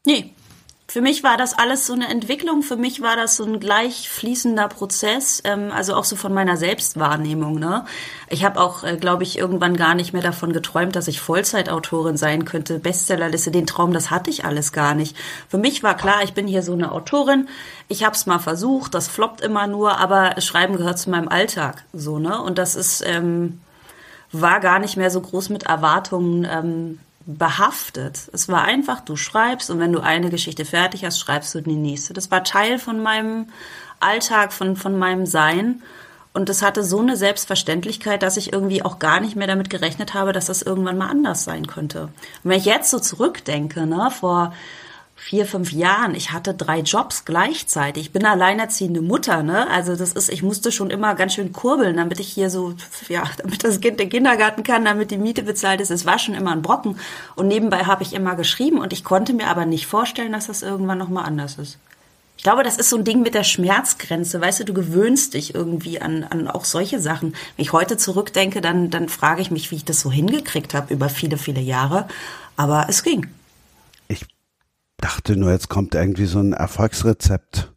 Nee, 0.06 0.34
für 0.90 1.02
mich 1.02 1.24
war 1.24 1.38
das 1.38 1.54
alles 1.54 1.86
so 1.86 1.94
eine 1.94 2.08
Entwicklung. 2.08 2.64
Für 2.64 2.76
mich 2.76 3.00
war 3.00 3.16
das 3.16 3.38
so 3.38 3.46
ein 3.46 3.60
gleich 3.60 4.10
fließender 4.10 4.68
Prozess, 4.70 5.40
ähm, 5.44 5.72
also 5.72 5.94
auch 5.94 6.04
so 6.04 6.16
von 6.16 6.34
meiner 6.34 6.58
Selbstwahrnehmung. 6.58 7.60
Ne? 7.60 7.86
Ich 8.28 8.44
habe 8.44 8.60
auch, 8.60 8.84
äh, 8.84 8.98
glaube 8.98 9.22
ich, 9.22 9.38
irgendwann 9.38 9.78
gar 9.78 9.94
nicht 9.94 10.14
mehr 10.14 10.24
davon 10.24 10.52
geträumt, 10.52 10.96
dass 10.96 11.08
ich 11.08 11.22
Vollzeitautorin 11.22 12.18
sein 12.18 12.44
könnte. 12.44 12.80
Bestsellerliste, 12.80 13.52
den 13.52 13.68
Traum, 13.68 13.94
das 13.94 14.10
hatte 14.10 14.32
ich 14.32 14.46
alles 14.46 14.72
gar 14.72 14.96
nicht. 14.96 15.16
Für 15.48 15.60
mich 15.60 15.84
war 15.84 15.96
klar, 15.96 16.24
ich 16.24 16.34
bin 16.34 16.48
hier 16.48 16.64
so 16.64 16.74
eine 16.74 16.92
Autorin. 16.92 17.50
Ich 17.88 18.04
habe 18.04 18.16
es 18.16 18.26
mal 18.26 18.40
versucht, 18.40 18.96
das 18.96 19.08
floppt 19.08 19.42
immer 19.42 19.68
nur, 19.68 20.00
aber 20.00 20.42
Schreiben 20.42 20.76
gehört 20.76 20.98
zu 20.98 21.12
meinem 21.12 21.28
Alltag. 21.28 21.84
So 21.94 22.18
ne, 22.18 22.42
und 22.42 22.58
das 22.58 22.74
ist 22.74 23.04
ähm, 23.06 23.62
war 24.32 24.60
gar 24.60 24.80
nicht 24.80 24.98
mehr 24.98 25.12
so 25.12 25.22
groß 25.22 25.50
mit 25.50 25.64
Erwartungen. 25.64 26.48
Ähm, 26.50 27.00
behaftet. 27.38 28.30
Es 28.34 28.50
war 28.50 28.64
einfach, 28.64 29.02
du 29.02 29.16
schreibst 29.16 29.70
und 29.70 29.80
wenn 29.80 29.94
du 29.94 30.00
eine 30.00 30.30
Geschichte 30.32 30.66
fertig 30.66 31.06
hast, 31.06 31.20
schreibst 31.20 31.54
du 31.54 31.62
die 31.62 31.76
nächste. 31.76 32.14
Das 32.14 32.32
war 32.32 32.44
Teil 32.44 32.80
von 32.80 33.00
meinem 33.00 33.48
Alltag, 34.00 34.52
von, 34.52 34.76
von 34.76 34.98
meinem 34.98 35.28
Sein. 35.28 35.84
Und 36.34 36.50
das 36.50 36.62
hatte 36.64 36.84
so 36.84 37.00
eine 37.00 37.18
Selbstverständlichkeit, 37.18 38.24
dass 38.24 38.38
ich 38.38 38.52
irgendwie 38.52 38.84
auch 38.84 38.98
gar 38.98 39.20
nicht 39.20 39.36
mehr 39.36 39.48
damit 39.48 39.70
gerechnet 39.70 40.16
habe, 40.16 40.32
dass 40.32 40.48
das 40.48 40.64
irgendwann 40.64 40.98
mal 40.98 41.10
anders 41.10 41.44
sein 41.44 41.68
könnte. 41.68 42.04
Und 42.04 42.12
wenn 42.44 42.58
ich 42.58 42.66
jetzt 42.66 42.90
so 42.90 43.00
zurückdenke, 43.00 43.86
ne, 43.86 44.10
vor 44.12 44.54
vier, 45.20 45.46
fünf 45.46 45.72
Jahren, 45.74 46.16
ich 46.16 46.32
hatte 46.32 46.54
drei 46.54 46.80
Jobs 46.80 47.26
gleichzeitig. 47.26 48.06
Ich 48.06 48.12
bin 48.12 48.26
alleinerziehende 48.26 49.02
Mutter, 49.02 49.44
ne? 49.44 49.70
Also 49.70 49.96
das 49.96 50.14
ist, 50.14 50.30
ich 50.30 50.44
musste 50.44 50.72
schon 50.72 50.90
immer 50.90 51.14
ganz 51.14 51.34
schön 51.34 51.52
kurbeln, 51.52 51.98
damit 51.98 52.20
ich 52.20 52.30
hier 52.30 52.50
so, 52.50 52.74
ja, 53.10 53.24
damit 53.38 53.64
das 53.64 53.82
Kind 53.82 54.00
den 54.00 54.10
Kindergarten 54.10 54.64
kann, 54.64 54.86
damit 54.86 55.12
die 55.12 55.18
Miete 55.18 55.44
bezahlt 55.44 55.82
ist. 55.82 55.92
Es 55.92 56.06
war 56.06 56.20
schon 56.20 56.36
immer 56.36 56.52
ein 56.52 56.62
Brocken. 56.62 56.98
Und 57.36 57.48
nebenbei 57.48 57.80
habe 57.84 58.02
ich 58.02 58.14
immer 58.14 58.36
geschrieben 58.36 58.80
und 58.80 58.94
ich 58.94 59.04
konnte 59.04 59.34
mir 59.34 59.48
aber 59.48 59.66
nicht 59.66 59.88
vorstellen, 59.88 60.32
dass 60.32 60.48
das 60.48 60.64
irgendwann 60.64 60.98
nochmal 60.98 61.26
anders 61.26 61.58
ist. 61.58 61.78
Ich 62.38 62.44
glaube, 62.44 62.64
das 62.64 62.78
ist 62.78 62.90
so 62.90 62.96
ein 62.96 63.04
Ding 63.04 63.22
mit 63.22 63.36
der 63.36 63.44
Schmerzgrenze. 63.44 64.40
Weißt 64.40 64.62
du, 64.62 64.64
du 64.64 64.74
gewöhnst 64.74 65.34
dich 65.34 65.54
irgendwie 65.54 66.02
an, 66.02 66.24
an 66.24 66.48
auch 66.48 66.64
solche 66.64 67.02
Sachen. 67.02 67.34
Wenn 67.58 67.64
ich 67.64 67.74
heute 67.74 67.98
zurückdenke, 67.98 68.62
dann, 68.62 68.90
dann 68.90 69.10
frage 69.10 69.42
ich 69.42 69.52
mich, 69.52 69.70
wie 69.70 69.76
ich 69.76 69.86
das 69.86 70.00
so 70.00 70.10
hingekriegt 70.10 70.74
habe 70.74 70.94
über 70.94 71.10
viele, 71.10 71.38
viele 71.38 71.60
Jahre. 71.60 72.08
Aber 72.56 72.86
es 72.88 73.04
ging 73.04 73.28
dachte 75.00 75.36
nur, 75.36 75.52
jetzt 75.52 75.70
kommt 75.70 75.96
irgendwie 75.96 76.26
so 76.26 76.40
ein 76.40 76.54
Erfolgsrezept. 76.54 77.72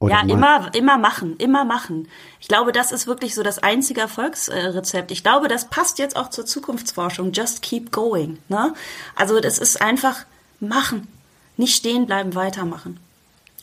Oder 0.00 0.16
ja, 0.16 0.20
immer, 0.22 0.74
immer 0.74 0.98
machen, 0.98 1.36
immer 1.38 1.64
machen. 1.64 2.08
Ich 2.40 2.48
glaube, 2.48 2.72
das 2.72 2.92
ist 2.92 3.06
wirklich 3.06 3.34
so 3.34 3.42
das 3.42 3.60
einzige 3.60 4.02
Erfolgsrezept. 4.02 5.10
Ich 5.10 5.22
glaube, 5.22 5.48
das 5.48 5.70
passt 5.70 5.98
jetzt 5.98 6.16
auch 6.16 6.28
zur 6.28 6.44
Zukunftsforschung. 6.44 7.32
Just 7.32 7.62
keep 7.62 7.90
going. 7.90 8.38
Ne? 8.48 8.74
Also 9.14 9.40
das 9.40 9.58
ist 9.58 9.80
einfach 9.80 10.26
machen, 10.60 11.08
nicht 11.56 11.74
stehen 11.74 12.06
bleiben, 12.06 12.34
weitermachen. 12.34 13.00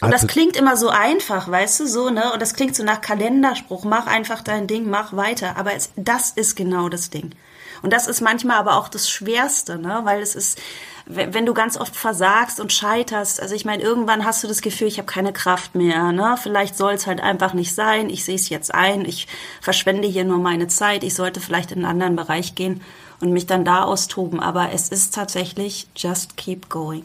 Und 0.02 0.12
also, 0.12 0.26
das 0.26 0.34
klingt 0.34 0.56
immer 0.56 0.78
so 0.78 0.90
einfach, 0.90 1.48
weißt 1.48 1.82
du, 1.82 1.88
so, 1.88 2.10
ne? 2.10 2.34
Und 2.34 2.42
das 2.42 2.56
klingt 2.56 2.76
so 2.76 2.84
nach 2.84 3.02
Kalenderspruch. 3.02 3.84
Mach 3.84 4.08
einfach 4.08 4.42
dein 4.42 4.66
Ding, 4.66 4.90
mach 4.90 5.16
weiter. 5.16 5.58
Aber 5.58 5.76
es, 5.76 5.92
das 5.96 6.32
ist 6.32 6.56
genau 6.56 6.90
das 6.90 7.12
Ding. 7.12 7.36
Und 7.84 7.94
das 7.94 8.08
ist 8.08 8.20
manchmal 8.20 8.58
aber 8.58 8.78
auch 8.78 8.88
das 8.88 9.12
Schwerste, 9.12 9.78
ne? 9.78 10.02
Weil 10.04 10.22
es 10.22 10.34
ist, 10.34 10.60
wenn 11.06 11.46
du 11.46 11.54
ganz 11.54 11.78
oft 11.78 11.96
versagst 11.96 12.60
und 12.60 12.72
scheiterst, 12.72 13.42
also 13.42 13.56
ich 13.56 13.66
meine, 13.66 13.84
irgendwann 13.84 14.26
hast 14.26 14.44
du 14.44 14.48
das 14.48 14.62
Gefühl, 14.62 14.88
ich 14.88 14.98
habe 14.98 15.06
keine 15.06 15.34
Kraft 15.34 15.76
mehr, 15.76 16.12
ne? 16.12 16.36
Vielleicht 16.42 16.78
soll 16.78 16.94
es 16.94 17.08
halt 17.08 17.22
einfach 17.22 17.54
nicht 17.54 17.74
sein. 17.74 18.10
Ich 18.10 18.24
sehe 18.24 18.36
es 18.36 18.50
jetzt 18.50 18.74
ein, 18.74 19.06
ich 19.06 19.28
verschwende 19.62 20.08
hier 20.08 20.26
nur 20.26 20.38
meine 20.38 20.68
Zeit, 20.68 21.04
ich 21.04 21.16
sollte 21.16 21.40
vielleicht 21.40 21.72
in 21.72 21.80
einen 21.80 22.02
anderen 22.02 22.16
Bereich 22.16 22.56
gehen 22.56 22.82
und 23.20 23.32
mich 23.34 23.48
dann 23.48 23.66
da 23.66 23.84
austoben. 23.84 24.40
Aber 24.40 24.72
es 24.74 24.90
ist 24.90 25.14
tatsächlich 25.14 25.88
just 25.96 26.38
keep 26.38 26.70
going. 26.70 27.04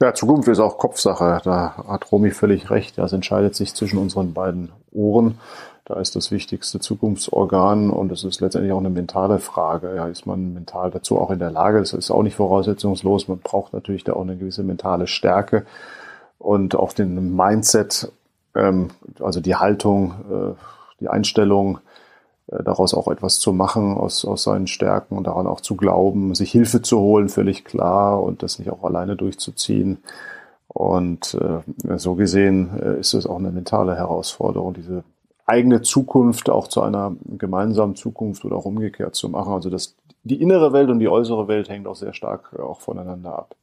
Ja, 0.00 0.12
Zukunft 0.12 0.48
ist 0.48 0.58
auch 0.58 0.78
Kopfsache. 0.78 1.40
Da 1.44 1.84
hat 1.88 2.10
Romy 2.10 2.30
völlig 2.30 2.70
recht. 2.70 2.98
Das 2.98 3.12
entscheidet 3.12 3.54
sich 3.54 3.74
zwischen 3.74 3.98
unseren 3.98 4.34
beiden 4.34 4.72
Ohren. 4.92 5.38
Da 5.86 6.00
ist 6.00 6.16
das 6.16 6.30
wichtigste 6.30 6.80
Zukunftsorgan 6.80 7.90
und 7.90 8.10
es 8.10 8.24
ist 8.24 8.40
letztendlich 8.40 8.72
auch 8.72 8.78
eine 8.78 8.88
mentale 8.88 9.38
Frage. 9.38 9.94
Ja, 9.94 10.06
ist 10.06 10.24
man 10.24 10.54
mental 10.54 10.90
dazu 10.90 11.18
auch 11.18 11.30
in 11.30 11.38
der 11.38 11.50
Lage? 11.50 11.78
Das 11.78 11.92
ist 11.92 12.10
auch 12.10 12.22
nicht 12.22 12.36
voraussetzungslos. 12.36 13.28
Man 13.28 13.40
braucht 13.40 13.74
natürlich 13.74 14.02
da 14.02 14.14
auch 14.14 14.22
eine 14.22 14.38
gewisse 14.38 14.62
mentale 14.62 15.06
Stärke 15.06 15.66
und 16.38 16.74
auch 16.74 16.94
den 16.94 17.36
Mindset, 17.36 18.10
ähm, 18.54 18.88
also 19.20 19.40
die 19.40 19.56
Haltung, 19.56 20.14
äh, 20.30 20.54
die 21.00 21.08
Einstellung, 21.08 21.80
äh, 22.46 22.62
daraus 22.62 22.94
auch 22.94 23.08
etwas 23.08 23.38
zu 23.38 23.52
machen 23.52 23.98
aus, 23.98 24.24
aus 24.24 24.44
seinen 24.44 24.66
Stärken 24.66 25.18
und 25.18 25.26
daran 25.26 25.46
auch 25.46 25.60
zu 25.60 25.76
glauben, 25.76 26.34
sich 26.34 26.50
Hilfe 26.50 26.80
zu 26.80 26.98
holen, 26.98 27.28
völlig 27.28 27.64
klar 27.66 28.22
und 28.22 28.42
das 28.42 28.58
nicht 28.58 28.70
auch 28.70 28.84
alleine 28.84 29.16
durchzuziehen. 29.16 29.98
Und 30.66 31.34
äh, 31.34 31.98
so 31.98 32.14
gesehen 32.14 32.70
äh, 32.80 32.98
ist 32.98 33.12
es 33.12 33.26
auch 33.26 33.38
eine 33.38 33.50
mentale 33.50 33.96
Herausforderung, 33.96 34.72
diese 34.72 35.04
eigene 35.46 35.82
Zukunft 35.82 36.48
auch 36.48 36.68
zu 36.68 36.82
einer 36.82 37.14
gemeinsamen 37.38 37.96
Zukunft 37.96 38.44
oder 38.44 38.56
auch 38.56 38.64
umgekehrt 38.64 39.14
zu 39.14 39.28
machen. 39.28 39.52
Also 39.52 39.70
das, 39.70 39.94
die 40.22 40.40
innere 40.40 40.72
Welt 40.72 40.90
und 40.90 41.00
die 41.00 41.08
äußere 41.08 41.48
Welt 41.48 41.68
hängt 41.68 41.86
auch 41.86 41.96
sehr 41.96 42.14
stark 42.14 42.54
äh, 42.56 42.62
auch 42.62 42.80
voneinander 42.80 43.38
ab. 43.38 43.56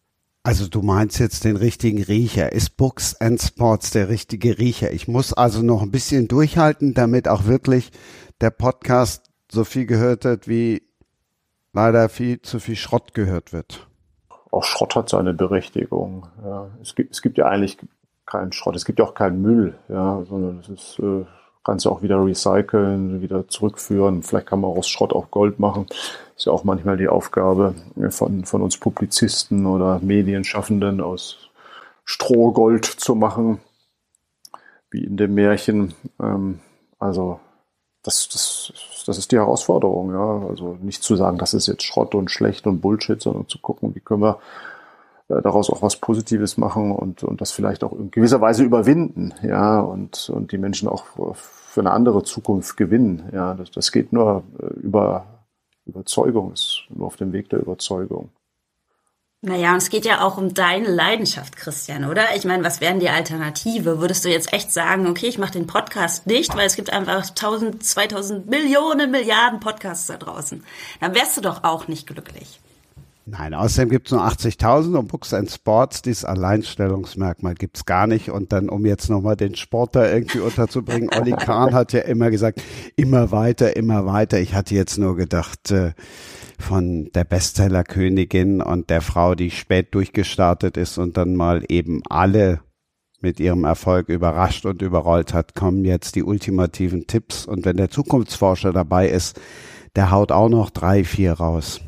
Also 0.44 0.68
du 0.68 0.82
meinst 0.82 1.20
jetzt 1.20 1.44
den 1.44 1.56
richtigen 1.56 2.02
Riecher. 2.02 2.52
Ist 2.52 2.76
Books 2.78 3.16
and 3.22 3.40
Sports 3.40 3.92
der 3.92 4.10
richtige 4.10 4.58
Riecher? 4.58 4.92
Ich 4.92 5.08
muss 5.08 5.34
also 5.34 5.62
noch 5.62 5.84
ein 5.84 5.92
bisschen 5.92 6.28
durchhalten, 6.28 6.96
damit 6.96 7.28
auch 7.28 7.46
wirklich 7.46 7.92
der 8.42 8.50
Podcast 8.50 9.30
so 9.52 9.64
viel 9.64 9.86
gehört 9.86 10.24
wird, 10.24 10.48
wie 10.48 10.82
leider 11.74 12.10
viel 12.10 12.42
zu 12.42 12.60
viel 12.60 12.76
Schrott 12.76 13.14
gehört 13.14 13.54
wird. 13.54 13.88
Auch 14.50 14.64
Schrott 14.64 14.96
hat 14.96 15.10
seine 15.10 15.34
Berechtigung. 15.34 16.28
Ja, 16.44 16.70
es 16.82 16.96
gibt, 16.96 17.12
es 17.12 17.22
gibt 17.22 17.38
ja 17.38 17.46
eigentlich 17.46 17.78
keinen 18.26 18.52
Schrott. 18.52 18.76
Es 18.76 18.86
gibt 18.86 18.98
ja 18.98 19.06
auch 19.06 19.14
keinen 19.14 19.42
Müll, 19.42 19.76
ja, 19.90 20.24
sondern 20.28 20.60
es 20.60 20.70
ist 20.70 21.00
äh, 21.00 21.26
kannst 21.64 21.86
du 21.86 21.90
auch 21.90 22.02
wieder 22.02 22.24
recyceln, 22.24 23.22
wieder 23.22 23.48
zurückführen. 23.48 24.24
Vielleicht 24.24 24.48
kann 24.48 24.62
man 24.62 24.72
aus 24.72 24.88
Schrott 24.88 25.14
auch 25.14 25.30
Gold 25.32 25.60
machen. 25.60 25.86
Ist 26.36 26.46
ja 26.46 26.52
auch 26.52 26.64
manchmal 26.64 26.98
die 26.98 27.08
Aufgabe 27.08 27.76
von, 28.10 28.46
von 28.46 28.62
uns 28.62 28.78
Publizisten 28.78 29.66
oder 29.66 30.00
Medienschaffenden 30.00 31.02
aus 31.02 31.50
Stroh 32.04 32.52
Gold 32.52 32.86
zu 32.86 33.16
machen, 33.16 33.60
wie 34.90 35.04
in 35.04 35.18
dem 35.18 35.36
Märchen. 35.36 35.94
Ähm, 36.20 36.60
also 37.00 37.40
das, 38.04 38.28
das, 38.30 38.74
das 39.06 39.18
ist 39.20 39.32
die 39.32 39.38
Herausforderung, 39.38 40.12
ja. 40.12 40.48
Also 40.48 40.78
nicht 40.82 41.04
zu 41.04 41.16
sagen, 41.16 41.38
das 41.38 41.54
ist 41.54 41.68
jetzt 41.68 41.84
Schrott 41.84 42.16
und 42.16 42.32
schlecht 42.32 42.66
und 42.66 42.82
Bullshit, 42.82 43.22
sondern 43.22 43.48
zu 43.48 43.60
gucken, 43.60 43.94
wie 43.96 44.00
können 44.00 44.24
wir 44.24 44.40
daraus 45.42 45.70
auch 45.70 45.82
was 45.82 45.96
Positives 45.96 46.58
machen 46.58 46.92
und, 46.92 47.24
und 47.24 47.40
das 47.40 47.52
vielleicht 47.52 47.84
auch 47.84 47.94
in 47.94 48.12
gewisser 48.12 48.42
Weise 48.42 48.64
überwinden, 48.64 49.34
ja, 49.44 49.80
und, 49.80 50.30
und 50.30 50.52
die 50.52 50.58
Menschen 50.58 50.90
auch 50.90 51.06
für 51.36 51.80
eine 51.80 51.92
andere 51.92 52.24
Zukunft 52.24 52.76
gewinnen. 52.76 53.30
Ja, 53.32 53.54
das, 53.54 53.72
das 53.72 53.92
geht 53.92 54.12
nur 54.12 54.44
äh, 54.60 54.66
über 54.82 55.26
Überzeugung, 55.86 56.52
ist 56.54 56.84
nur 56.90 57.08
auf 57.08 57.16
dem 57.16 57.32
Weg 57.34 57.50
der 57.50 57.60
Überzeugung. 57.60 58.30
Naja, 59.44 59.72
und 59.72 59.78
es 59.78 59.90
geht 59.90 60.06
ja 60.06 60.22
auch 60.22 60.38
um 60.38 60.54
deine 60.54 60.88
Leidenschaft, 60.88 61.56
Christian, 61.56 62.06
oder? 62.06 62.36
Ich 62.36 62.46
meine, 62.46 62.64
was 62.64 62.80
wären 62.80 63.00
die 63.00 63.10
Alternative? 63.10 64.00
Würdest 64.00 64.24
du 64.24 64.30
jetzt 64.30 64.54
echt 64.54 64.72
sagen, 64.72 65.08
okay, 65.08 65.26
ich 65.28 65.40
mache 65.40 65.54
den 65.54 65.66
Podcast 65.66 66.28
nicht, 66.28 66.56
weil 66.56 66.68
es 66.68 66.76
gibt 66.76 66.94
einfach 66.94 67.28
1000, 67.28 67.84
2000 67.84 68.48
Millionen, 68.48 69.10
Milliarden 69.10 69.60
Podcasts 69.60 70.06
da 70.06 70.18
draußen. 70.18 70.64
Dann 71.00 71.16
wärst 71.16 71.38
du 71.38 71.42
doch 71.42 71.64
auch 71.64 71.88
nicht 71.88 72.06
glücklich. 72.06 72.60
Nein, 73.26 73.54
außerdem 73.54 73.90
gibt 73.90 74.08
es 74.08 74.14
nur 74.14 74.26
80.000 74.26 74.98
und 74.98 75.08
Books 75.08 75.34
and 75.34 75.50
Sports, 75.50 76.02
dieses 76.02 76.26
Alleinstellungsmerkmal 76.26 77.54
gibt 77.54 77.78
es 77.78 77.86
gar 77.86 78.08
nicht. 78.08 78.32
Und 78.32 78.52
dann, 78.52 78.68
um 78.68 78.86
jetzt 78.86 79.10
nochmal 79.10 79.36
den 79.36 79.56
Sport 79.56 79.96
da 79.96 80.12
irgendwie 80.12 80.40
unterzubringen, 80.40 81.10
Olli 81.16 81.32
Kahn 81.32 81.74
hat 81.74 81.94
ja 81.94 82.02
immer 82.02 82.32
gesagt, 82.32 82.62
immer 82.96 83.32
weiter, 83.32 83.76
immer 83.76 84.08
weiter. 84.08 84.40
Ich 84.40 84.56
hatte 84.56 84.74
jetzt 84.74 84.98
nur 84.98 85.16
gedacht, 85.16 85.70
äh, 85.70 85.94
von 86.58 87.12
der 87.14 87.24
Bestsellerkönigin 87.24 88.62
und 88.62 88.90
der 88.90 89.02
Frau, 89.02 89.36
die 89.36 89.52
spät 89.52 89.94
durchgestartet 89.94 90.78
ist 90.78 90.98
und 90.98 91.18
dann 91.18 91.36
mal 91.36 91.64
eben 91.70 92.02
alle 92.10 92.62
mit 93.22 93.40
ihrem 93.40 93.66
Erfolg 93.66 94.10
überrascht 94.10 94.66
und 94.66 94.82
überrollt 94.82 95.34
hat, 95.34 95.54
kommen 95.54 95.86
jetzt 95.86 96.16
die 96.16 96.24
ultimativen 96.24 97.06
Tipps. 97.06 97.46
Und 97.46 97.66
wenn 97.66 97.78
der 97.78 97.92
Zukunftsforscher 97.92 98.74
dabei 98.74 99.10
ist, 99.10 99.40
der 99.96 100.10
haut 100.10 100.32
auch 100.32 100.50
noch 100.50 100.72
drei, 100.72 101.04
vier 101.04 101.34
raus. 101.34 101.82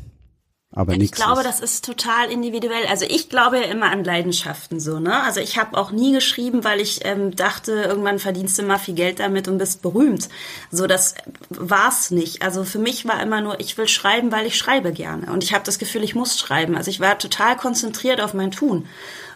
Aber 0.76 0.92
ich 0.94 1.12
glaube, 1.12 1.42
ist. 1.42 1.46
das 1.46 1.60
ist 1.60 1.84
total 1.84 2.30
individuell. 2.30 2.86
Also 2.88 3.06
ich 3.08 3.28
glaube 3.28 3.58
ja 3.58 3.64
immer 3.66 3.92
an 3.92 4.02
Leidenschaften 4.02 4.80
so, 4.80 4.98
ne? 4.98 5.22
Also 5.22 5.38
ich 5.38 5.56
habe 5.56 5.78
auch 5.78 5.92
nie 5.92 6.12
geschrieben, 6.12 6.64
weil 6.64 6.80
ich 6.80 7.04
ähm, 7.04 7.36
dachte, 7.36 7.72
irgendwann 7.72 8.18
verdienst 8.18 8.58
du 8.58 8.64
mal 8.64 8.78
viel 8.78 8.94
Geld 8.94 9.20
damit 9.20 9.46
und 9.46 9.58
bist 9.58 9.82
berühmt. 9.82 10.28
So, 10.72 10.88
das 10.88 11.14
war's 11.48 12.10
nicht. 12.10 12.42
Also 12.42 12.64
für 12.64 12.80
mich 12.80 13.06
war 13.06 13.22
immer 13.22 13.40
nur, 13.40 13.60
ich 13.60 13.78
will 13.78 13.86
schreiben, 13.86 14.32
weil 14.32 14.46
ich 14.46 14.58
schreibe 14.58 14.92
gerne. 14.92 15.32
Und 15.32 15.44
ich 15.44 15.54
habe 15.54 15.62
das 15.64 15.78
Gefühl, 15.78 16.02
ich 16.02 16.16
muss 16.16 16.36
schreiben. 16.40 16.76
Also 16.76 16.90
ich 16.90 16.98
war 16.98 17.18
total 17.20 17.56
konzentriert 17.56 18.20
auf 18.20 18.34
mein 18.34 18.50
Tun. 18.50 18.88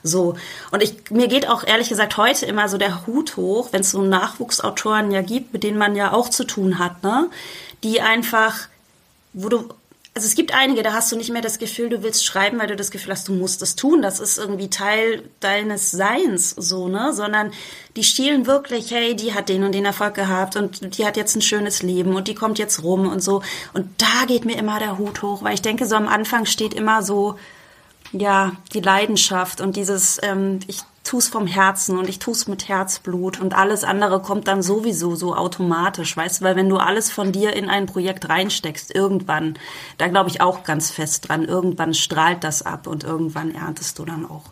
So. 0.03 0.35
Und 0.73 0.83
ich, 0.83 1.09
mir 1.11 1.29
geht 1.29 1.49
auch 1.49 1.65
ehrlich 1.65 1.89
gesagt 1.89 2.17
heute 2.17 2.47
immer 2.47 2.69
so 2.69 2.79
der 2.79 3.07
Hut 3.07 3.37
hoch, 3.37 3.69
wenn 3.71 3.83
es 3.83 3.93
so 3.93 4.03
Nachwuchsautoren 4.03 5.13
ja 5.13 5.23
gibt, 5.23 5.53
mit 5.53 5.63
denen 5.63 5.79
man 5.79 5.95
ja 5.95 6.13
auch 6.13 6.31
zu 6.31 6.43
tun 6.43 6.81
hat, 6.81 7.05
ne? 7.05 7.31
Die 7.85 8.01
einfach, 8.01 8.67
wo 9.35 9.49
du 9.49 9.69
also 10.19 10.27
es 10.27 10.35
gibt 10.35 10.53
einige, 10.53 10.83
da 10.83 10.95
hast 10.95 11.13
du 11.13 11.17
nicht 11.17 11.31
mehr 11.31 11.43
das 11.43 11.61
Gefühl, 11.61 11.91
du 11.91 12.03
willst 12.03 12.25
schreiben, 12.25 12.59
weil 12.59 12.67
du 12.67 12.75
das 12.75 12.91
Gefühl 12.91 13.13
hast, 13.13 13.29
du 13.29 13.33
musst 13.33 13.63
es 13.63 13.77
tun. 13.77 14.03
Das 14.03 14.19
ist 14.19 14.37
irgendwie 14.37 14.69
Teil 14.69 15.23
deines 15.39 15.93
Seins, 15.93 16.51
so, 16.51 16.89
ne? 16.89 17.13
Sondern 17.13 17.53
die 17.95 18.03
schielen 18.03 18.45
wirklich, 18.49 18.91
hey, 18.91 19.15
die 19.15 19.33
hat 19.33 19.49
den 19.49 19.63
und 19.63 19.71
den 19.77 19.85
Erfolg 19.85 20.15
gehabt 20.15 20.57
und 20.57 20.99
die 20.99 21.07
hat 21.07 21.17
jetzt 21.17 21.37
ein 21.37 21.41
schönes 21.41 21.85
Leben 21.85 22.17
und 22.17 22.27
die 22.27 22.35
kommt 22.35 22.59
jetzt 22.59 22.83
rum 22.83 23.09
und 23.09 23.21
so. 23.23 23.43
Und 23.75 23.87
da 23.99 24.27
geht 24.27 24.45
mir 24.45 24.59
immer 24.59 24.81
der 24.81 24.99
Hut 24.99 25.23
hoch, 25.23 25.45
weil 25.45 25.55
ich 25.55 25.63
denke, 25.63 25.87
so 25.87 25.95
am 25.95 26.09
Anfang 26.09 26.47
steht 26.47 26.75
immer 26.75 27.05
so, 27.05 27.37
ja, 28.13 28.53
die 28.73 28.81
Leidenschaft 28.81 29.61
und 29.61 29.77
dieses, 29.77 30.19
ähm, 30.23 30.61
ich 30.67 30.81
tu's 31.05 31.29
vom 31.29 31.47
Herzen 31.47 31.99
und 31.99 32.09
ich 32.09 32.19
tu's 32.19 32.49
mit 32.49 32.69
Herzblut 32.69 33.41
und 33.41 33.55
alles 33.55 33.83
andere 33.83 34.21
kommt 34.21 34.47
dann 34.47 34.63
sowieso 34.63 35.15
so 35.15 35.35
automatisch, 35.35 36.17
weißt 36.17 36.41
du, 36.41 36.45
weil 36.45 36.57
wenn 36.57 36.69
du 36.69 36.77
alles 36.77 37.11
von 37.11 37.33
dir 37.33 37.55
in 37.55 37.71
ein 37.71 37.87
Projekt 37.87 38.29
reinsteckst, 38.29 38.95
irgendwann, 38.95 39.55
da 39.97 40.09
glaube 40.09 40.29
ich 40.29 40.41
auch 40.41 40.65
ganz 40.65 40.91
fest 40.91 41.29
dran, 41.29 41.45
irgendwann 41.45 41.95
strahlt 41.95 42.45
das 42.45 42.63
ab 42.63 42.87
und 42.87 43.05
irgendwann 43.05 43.55
erntest 43.55 43.99
du 43.99 44.05
dann 44.05 44.29
auch. 44.29 44.45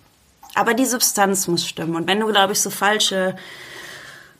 Aber 0.54 0.72
die 0.72 0.86
Substanz 0.86 1.46
muss 1.46 1.66
stimmen 1.66 1.94
und 1.94 2.06
wenn 2.06 2.20
du, 2.20 2.26
glaube 2.26 2.54
ich, 2.54 2.60
so 2.60 2.70
falsche 2.70 3.36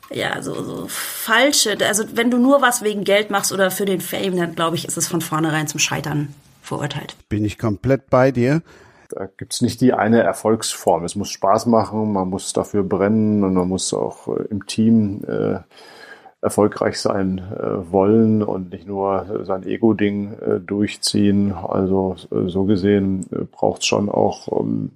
ja, 0.09 0.41
so, 0.41 0.63
so 0.63 0.85
falsche, 0.87 1.77
also 1.85 2.05
wenn 2.13 2.31
du 2.31 2.37
nur 2.37 2.61
was 2.61 2.81
wegen 2.81 3.03
Geld 3.03 3.29
machst 3.29 3.51
oder 3.51 3.71
für 3.71 3.85
den 3.85 3.99
Fame, 3.99 4.37
dann 4.37 4.55
glaube 4.55 4.77
ich, 4.77 4.85
ist 4.85 4.97
es 4.97 5.07
von 5.07 5.21
vornherein 5.21 5.67
zum 5.67 5.81
Scheitern 5.81 6.33
verurteilt. 6.61 7.15
Bin 7.29 7.43
ich 7.43 7.57
komplett 7.57 8.09
bei 8.09 8.31
dir. 8.31 8.61
Da 9.09 9.27
gibt's 9.37 9.61
nicht 9.61 9.81
die 9.81 9.93
eine 9.93 10.21
Erfolgsform. 10.21 11.03
Es 11.03 11.15
muss 11.15 11.29
Spaß 11.29 11.65
machen, 11.67 12.13
man 12.13 12.29
muss 12.29 12.53
dafür 12.53 12.83
brennen 12.83 13.43
und 13.43 13.53
man 13.53 13.67
muss 13.67 13.93
auch 13.93 14.27
äh, 14.27 14.43
im 14.49 14.65
Team 14.65 15.23
äh, 15.27 15.59
erfolgreich 16.41 16.99
sein 16.99 17.39
äh, 17.39 17.91
wollen 17.91 18.43
und 18.43 18.71
nicht 18.71 18.87
nur 18.87 19.43
sein 19.43 19.65
Ego-Ding 19.65 20.33
äh, 20.33 20.59
durchziehen. 20.59 21.53
Also 21.53 22.15
äh, 22.31 22.47
so 22.47 22.65
gesehen 22.65 23.25
äh, 23.31 23.43
braucht 23.43 23.81
es 23.81 23.87
schon 23.87 24.09
auch 24.09 24.47
um, 24.47 24.67
ähm, 24.67 24.91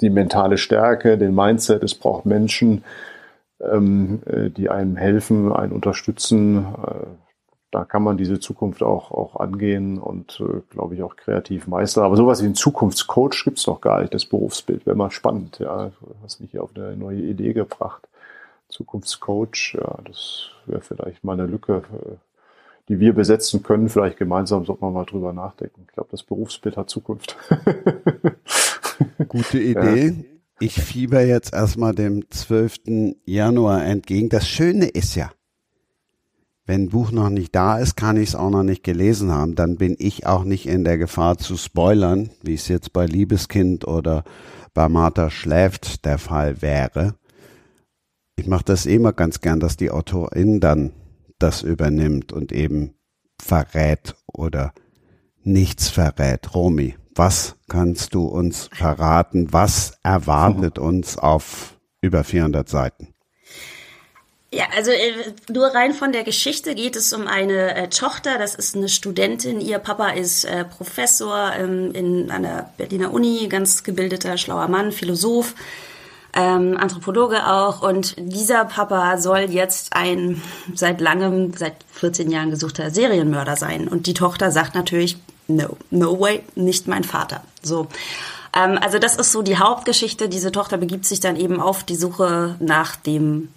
die 0.00 0.10
mentale 0.10 0.58
Stärke, 0.58 1.16
den 1.16 1.34
Mindset. 1.34 1.82
Es 1.82 1.94
braucht 1.94 2.26
Menschen, 2.26 2.84
ähm, 3.60 4.20
äh, 4.26 4.50
die 4.50 4.68
einem 4.68 4.96
helfen, 4.96 5.52
einen 5.52 5.72
unterstützen. 5.72 6.66
Da 7.76 7.84
kann 7.84 8.02
man 8.02 8.16
diese 8.16 8.40
Zukunft 8.40 8.82
auch, 8.82 9.10
auch 9.10 9.36
angehen 9.36 9.98
und, 9.98 10.40
äh, 10.40 10.62
glaube 10.70 10.94
ich, 10.94 11.02
auch 11.02 11.14
kreativ 11.14 11.66
meistern. 11.66 12.04
Aber 12.04 12.16
sowas 12.16 12.42
wie 12.42 12.46
ein 12.46 12.54
Zukunftscoach 12.54 13.44
gibt's 13.44 13.64
doch 13.64 13.82
gar 13.82 14.00
nicht. 14.00 14.14
Das 14.14 14.24
Berufsbild 14.24 14.86
wäre 14.86 14.96
mal 14.96 15.10
spannend. 15.10 15.58
Ja, 15.58 15.90
du 16.00 16.14
hast 16.22 16.40
mich 16.40 16.52
hier 16.52 16.62
auf 16.62 16.70
eine 16.74 16.96
neue 16.96 17.20
Idee 17.20 17.52
gebracht. 17.52 18.08
Zukunftscoach, 18.70 19.76
ja, 19.78 19.98
das 20.04 20.48
wäre 20.64 20.80
vielleicht 20.80 21.22
mal 21.22 21.34
eine 21.34 21.44
Lücke, 21.44 21.82
äh, 21.92 22.14
die 22.88 22.98
wir 22.98 23.12
besetzen 23.12 23.62
können. 23.62 23.90
Vielleicht 23.90 24.16
gemeinsam 24.16 24.64
sollte 24.64 24.82
man 24.82 24.94
mal 24.94 25.04
drüber 25.04 25.34
nachdenken. 25.34 25.82
Ich 25.86 25.92
glaube, 25.92 26.08
das 26.12 26.22
Berufsbild 26.22 26.78
hat 26.78 26.88
Zukunft. 26.88 27.36
Gute 29.28 29.58
Idee. 29.60 30.06
Ja. 30.06 30.24
Ich 30.60 30.80
fieber 30.80 31.20
jetzt 31.20 31.52
erstmal 31.52 31.94
dem 31.94 32.30
12. 32.30 33.16
Januar 33.26 33.84
entgegen. 33.84 34.30
Das 34.30 34.48
Schöne 34.48 34.86
ist 34.86 35.14
ja, 35.14 35.30
wenn 36.66 36.82
ein 36.82 36.88
Buch 36.88 37.12
noch 37.12 37.30
nicht 37.30 37.54
da 37.54 37.78
ist, 37.78 37.96
kann 37.96 38.16
ich 38.16 38.30
es 38.30 38.34
auch 38.34 38.50
noch 38.50 38.64
nicht 38.64 38.82
gelesen 38.82 39.30
haben. 39.30 39.54
Dann 39.54 39.76
bin 39.76 39.94
ich 39.98 40.26
auch 40.26 40.42
nicht 40.42 40.66
in 40.66 40.82
der 40.82 40.98
Gefahr 40.98 41.38
zu 41.38 41.56
spoilern, 41.56 42.30
wie 42.42 42.54
es 42.54 42.66
jetzt 42.66 42.92
bei 42.92 43.06
Liebeskind 43.06 43.86
oder 43.86 44.24
bei 44.74 44.88
Martha 44.88 45.30
schläft 45.30 46.04
der 46.04 46.18
Fall 46.18 46.60
wäre. 46.60 47.14
Ich 48.34 48.48
mache 48.48 48.64
das 48.64 48.84
immer 48.84 49.12
ganz 49.12 49.40
gern, 49.40 49.60
dass 49.60 49.76
die 49.76 49.90
Autorin 49.90 50.60
dann 50.60 50.92
das 51.38 51.62
übernimmt 51.62 52.32
und 52.32 52.52
eben 52.52 52.94
verrät 53.40 54.16
oder 54.26 54.74
nichts 55.42 55.88
verrät. 55.88 56.54
Romy, 56.54 56.96
was 57.14 57.56
kannst 57.68 58.14
du 58.14 58.26
uns 58.26 58.68
verraten? 58.72 59.52
Was 59.52 59.98
erwartet 60.02 60.78
uns 60.80 61.16
auf 61.16 61.78
über 62.02 62.24
400 62.24 62.68
Seiten? 62.68 63.15
Ja, 64.56 64.64
also 64.74 64.90
äh, 64.90 65.12
nur 65.52 65.66
rein 65.66 65.92
von 65.92 66.12
der 66.12 66.24
Geschichte 66.24 66.74
geht 66.74 66.96
es 66.96 67.12
um 67.12 67.26
eine 67.26 67.74
äh, 67.76 67.88
Tochter, 67.88 68.38
das 68.38 68.54
ist 68.54 68.74
eine 68.74 68.88
Studentin, 68.88 69.60
ihr 69.60 69.78
Papa 69.78 70.08
ist 70.08 70.46
äh, 70.46 70.64
Professor 70.64 71.52
ähm, 71.58 71.92
in 71.92 72.30
einer 72.30 72.70
Berliner 72.78 73.12
Uni, 73.12 73.48
ganz 73.48 73.84
gebildeter, 73.84 74.38
schlauer 74.38 74.68
Mann, 74.68 74.92
Philosoph, 74.92 75.54
ähm, 76.32 76.74
Anthropologe 76.78 77.46
auch 77.46 77.82
und 77.82 78.14
dieser 78.16 78.64
Papa 78.64 79.18
soll 79.18 79.40
jetzt 79.40 79.92
ein 79.92 80.40
seit 80.74 81.02
langem, 81.02 81.52
seit 81.54 81.74
14 81.92 82.30
Jahren 82.30 82.50
gesuchter 82.50 82.90
Serienmörder 82.90 83.56
sein 83.56 83.88
und 83.88 84.06
die 84.06 84.14
Tochter 84.14 84.50
sagt 84.50 84.74
natürlich, 84.74 85.18
no, 85.48 85.76
no 85.90 86.18
way, 86.18 86.42
nicht 86.54 86.88
mein 86.88 87.04
Vater. 87.04 87.42
So. 87.62 87.88
Ähm, 88.56 88.78
also 88.80 88.98
das 88.98 89.16
ist 89.16 89.32
so 89.32 89.42
die 89.42 89.58
Hauptgeschichte. 89.58 90.30
Diese 90.30 90.50
Tochter 90.50 90.78
begibt 90.78 91.04
sich 91.04 91.20
dann 91.20 91.36
eben 91.36 91.60
auf 91.60 91.84
die 91.84 91.96
Suche 91.96 92.56
nach 92.58 92.96
dem 92.96 93.48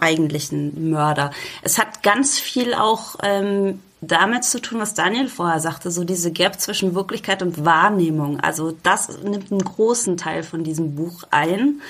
eigentlichen 0.00 0.90
Mörder. 0.90 1.30
Es 1.62 1.78
hat 1.78 2.02
ganz 2.02 2.38
viel 2.38 2.74
auch 2.74 3.16
ähm, 3.22 3.80
damit 4.00 4.44
zu 4.44 4.60
tun, 4.60 4.78
was 4.78 4.94
Daniel 4.94 5.28
vorher 5.28 5.60
sagte, 5.60 5.90
so 5.90 6.04
diese 6.04 6.30
Gap 6.30 6.60
zwischen 6.60 6.94
Wirklichkeit 6.94 7.42
und 7.42 7.64
Wahrnehmung. 7.64 8.38
Also 8.40 8.76
das 8.82 9.18
nimmt 9.22 9.50
einen 9.50 9.64
großen 9.64 10.16
Teil 10.16 10.42
von 10.42 10.62
diesem 10.62 10.94
Buch 10.94 11.24
ein. 11.30 11.80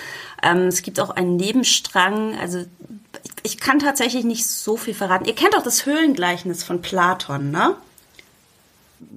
Ähm, 0.42 0.68
es 0.68 0.82
gibt 0.82 1.00
auch 1.00 1.10
einen 1.10 1.36
Nebenstrang, 1.36 2.38
also 2.38 2.58
ich, 2.58 3.30
ich 3.42 3.60
kann 3.60 3.78
tatsächlich 3.78 4.24
nicht 4.24 4.46
so 4.46 4.76
viel 4.76 4.94
verraten. 4.94 5.26
Ihr 5.26 5.34
kennt 5.34 5.56
auch 5.56 5.62
das 5.62 5.84
Höhlengleichnis 5.84 6.64
von 6.64 6.80
Platon, 6.80 7.50
ne? 7.50 7.74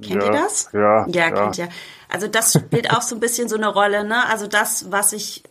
Kennt 0.02 0.22
ja, 0.22 0.26
ihr 0.26 0.32
das? 0.32 0.70
Ja, 0.74 1.08
ja, 1.08 1.08
ja, 1.08 1.32
kennt 1.32 1.58
ihr. 1.58 1.70
Also 2.10 2.28
das 2.28 2.54
spielt 2.54 2.92
auch 2.92 3.02
so 3.02 3.16
ein 3.16 3.20
bisschen 3.22 3.48
so 3.48 3.56
eine 3.56 3.68
Rolle, 3.68 4.04
ne? 4.04 4.28
Also 4.28 4.48
das, 4.48 4.92
was 4.92 5.14
ich 5.14 5.44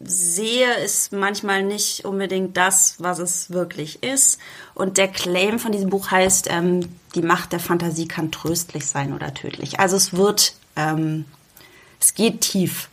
sehe, 0.00 0.72
ist 0.82 1.12
manchmal 1.12 1.62
nicht 1.62 2.04
unbedingt 2.06 2.56
das, 2.56 2.96
was 2.98 3.18
es 3.18 3.50
wirklich 3.50 4.02
ist. 4.02 4.38
Und 4.74 4.96
der 4.96 5.08
Claim 5.08 5.58
von 5.58 5.72
diesem 5.72 5.90
Buch 5.90 6.10
heißt, 6.10 6.48
ähm, 6.50 6.88
die 7.14 7.22
Macht 7.22 7.52
der 7.52 7.60
Fantasie 7.60 8.08
kann 8.08 8.32
tröstlich 8.32 8.86
sein 8.86 9.12
oder 9.12 9.34
tödlich. 9.34 9.78
Also 9.78 9.96
es 9.96 10.14
wird, 10.14 10.54
ähm, 10.76 11.26
es 12.00 12.14
geht 12.14 12.40
tief. 12.40 12.88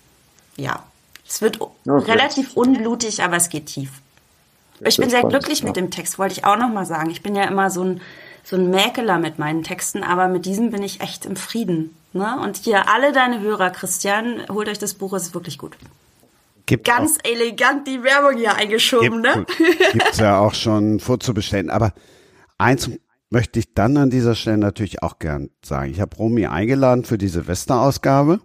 Ja. 0.57 0.83
Es 1.27 1.41
wird 1.41 1.61
okay. 1.61 2.11
relativ 2.11 2.55
unblutig, 2.55 3.23
aber 3.23 3.37
es 3.37 3.49
geht 3.49 3.67
tief. 3.67 3.89
Ich 4.81 4.97
bin 4.97 5.09
sehr 5.09 5.23
glücklich 5.23 5.63
mit 5.63 5.75
dem 5.75 5.89
Text, 5.91 6.19
wollte 6.19 6.33
ich 6.33 6.45
auch 6.45 6.57
noch 6.57 6.69
mal 6.69 6.85
sagen. 6.85 7.09
Ich 7.09 7.23
bin 7.23 7.35
ja 7.35 7.43
immer 7.45 7.69
so 7.69 7.83
ein, 7.83 8.01
so 8.43 8.55
ein 8.55 8.69
Mäkeler 8.69 9.17
mit 9.17 9.39
meinen 9.39 9.63
Texten, 9.63 10.03
aber 10.03 10.27
mit 10.27 10.45
diesem 10.45 10.69
bin 10.69 10.83
ich 10.83 11.01
echt 11.01 11.25
im 11.25 11.35
Frieden. 11.35 11.97
Ne? 12.13 12.39
Und 12.39 12.57
hier 12.57 12.89
alle 12.89 13.11
deine 13.11 13.39
Hörer, 13.39 13.71
Christian, 13.71 14.43
holt 14.49 14.69
euch 14.69 14.79
das 14.79 14.93
Buch, 14.93 15.13
es 15.13 15.23
ist 15.23 15.33
wirklich 15.33 15.57
gut. 15.57 15.75
Gibt 16.67 16.85
Ganz 16.85 17.17
auch, 17.17 17.31
elegant 17.31 17.87
die 17.87 18.03
Werbung 18.03 18.37
hier 18.37 18.55
eingeschoben, 18.55 19.23
gibt, 19.23 19.35
ne? 19.37 19.45
Gibt's 19.93 20.17
ja 20.19 20.37
auch 20.39 20.53
schon 20.53 20.99
vorzubestellen. 20.99 21.69
Aber 21.69 21.93
eins 22.57 22.91
möchte 23.29 23.59
ich 23.59 23.73
dann 23.73 23.97
an 23.97 24.09
dieser 24.09 24.35
Stelle 24.35 24.57
natürlich 24.57 25.01
auch 25.01 25.17
gern 25.17 25.49
sagen. 25.63 25.89
Ich 25.91 26.01
habe 26.01 26.15
Romy 26.17 26.45
eingeladen 26.45 27.05
für 27.05 27.17
die 27.17 27.29
Silvesterausgabe 27.29 28.41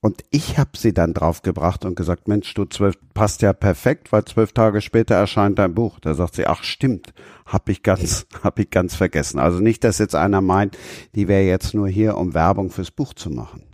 und 0.00 0.22
ich 0.30 0.58
habe 0.58 0.70
sie 0.74 0.94
dann 0.94 1.12
draufgebracht 1.12 1.84
und 1.84 1.96
gesagt, 1.96 2.28
Mensch, 2.28 2.52
du 2.54 2.64
zwölf 2.64 2.96
passt 3.12 3.42
ja 3.42 3.52
perfekt, 3.52 4.10
weil 4.10 4.24
zwölf 4.24 4.52
Tage 4.52 4.80
später 4.80 5.14
erscheint 5.14 5.58
dein 5.58 5.74
Buch. 5.74 6.00
Da 6.00 6.14
sagt 6.14 6.36
sie, 6.36 6.46
ach 6.46 6.64
stimmt, 6.64 7.12
hab 7.44 7.68
ich 7.68 7.82
ganz, 7.82 8.26
hab 8.42 8.58
ich 8.58 8.70
ganz 8.70 8.94
vergessen. 8.94 9.38
Also 9.38 9.60
nicht, 9.60 9.84
dass 9.84 9.98
jetzt 9.98 10.14
einer 10.14 10.40
meint, 10.40 10.78
die 11.14 11.28
wäre 11.28 11.44
jetzt 11.44 11.74
nur 11.74 11.88
hier, 11.88 12.16
um 12.16 12.32
Werbung 12.32 12.70
fürs 12.70 12.90
Buch 12.90 13.12
zu 13.12 13.28
machen. 13.28 13.73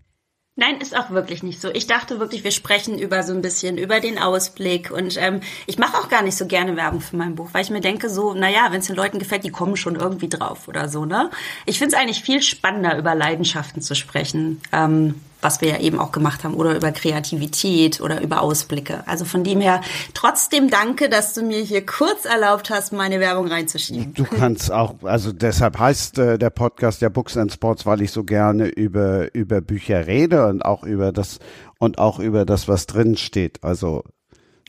Nein, 0.61 0.78
ist 0.82 0.94
auch 0.94 1.08
wirklich 1.08 1.42
nicht 1.42 1.58
so. 1.58 1.70
Ich 1.70 1.86
dachte 1.86 2.20
wirklich, 2.20 2.44
wir 2.44 2.50
sprechen 2.50 2.98
über 2.98 3.22
so 3.22 3.32
ein 3.32 3.40
bisschen, 3.40 3.78
über 3.78 3.98
den 3.98 4.18
Ausblick. 4.18 4.90
Und 4.90 5.16
ähm, 5.16 5.40
ich 5.66 5.78
mache 5.78 5.96
auch 5.96 6.11
gar 6.11 6.20
nicht 6.20 6.36
so 6.36 6.46
gerne 6.46 6.76
Werbung 6.76 7.00
für 7.00 7.16
mein 7.16 7.34
Buch, 7.34 7.48
weil 7.52 7.62
ich 7.62 7.70
mir 7.70 7.80
denke, 7.80 8.11
so, 8.11 8.34
naja, 8.34 8.66
wenn 8.68 8.80
es 8.80 8.86
den 8.86 8.94
Leuten 8.94 9.18
gefällt, 9.18 9.42
die 9.42 9.50
kommen 9.50 9.78
schon 9.78 9.96
irgendwie 9.96 10.28
drauf 10.28 10.68
oder 10.68 10.90
so, 10.90 11.06
ne? 11.06 11.30
Ich 11.64 11.78
finde 11.78 11.96
es 11.96 11.98
eigentlich 11.98 12.20
viel 12.22 12.42
spannender, 12.42 12.98
über 12.98 13.14
Leidenschaften 13.14 13.80
zu 13.80 13.94
sprechen. 13.94 14.61
Ähm, 14.70 15.14
was 15.43 15.61
wir 15.61 15.68
ja 15.68 15.78
eben 15.78 15.99
auch 15.99 16.12
gemacht 16.12 16.45
haben, 16.45 16.55
oder 16.55 16.74
über 16.74 16.93
Kreativität 16.93 18.01
oder 18.01 18.20
über 18.20 18.43
Ausblicke. 18.43 19.03
Also 19.07 19.24
von 19.24 19.45
dem 19.45 19.61
her 19.61 19.80
trotzdem 20.14 20.70
danke, 20.70 21.09
dass 21.09 21.34
du 21.34 21.43
mir 21.43 21.61
hier 21.61 21.84
kurz 21.84 22.24
erlaubt 22.24 22.70
hast, 22.70 22.93
meine 22.93 23.20
Werbung 23.20 23.49
reinzuschieben. 23.49 24.14
Du 24.14 24.24
kannst 24.24 24.70
auch, 24.72 24.95
also 25.03 25.32
deshalb 25.32 25.78
heißt 25.78 26.18
äh, 26.18 26.38
der 26.38 26.51
Podcast 26.51 27.01
ja 27.01 27.09
Books 27.09 27.36
and 27.36 27.53
Sports, 27.53 27.86
weil 27.86 28.03
ich 28.03 28.12
so 28.12 28.24
gerne 28.24 28.68
über, 28.68 29.34
über 29.34 29.61
Bücher 29.61 30.07
rede 30.07 30.47
und 30.47 30.64
auch 30.64 30.82
über 30.82 31.12
das, 31.12 31.38
und 31.78 31.99
auch 31.99 32.18
über 32.18 32.45
das, 32.45 32.68
was 32.68 32.86
drin 32.86 33.16
steht. 33.16 33.62
Also. 33.62 34.05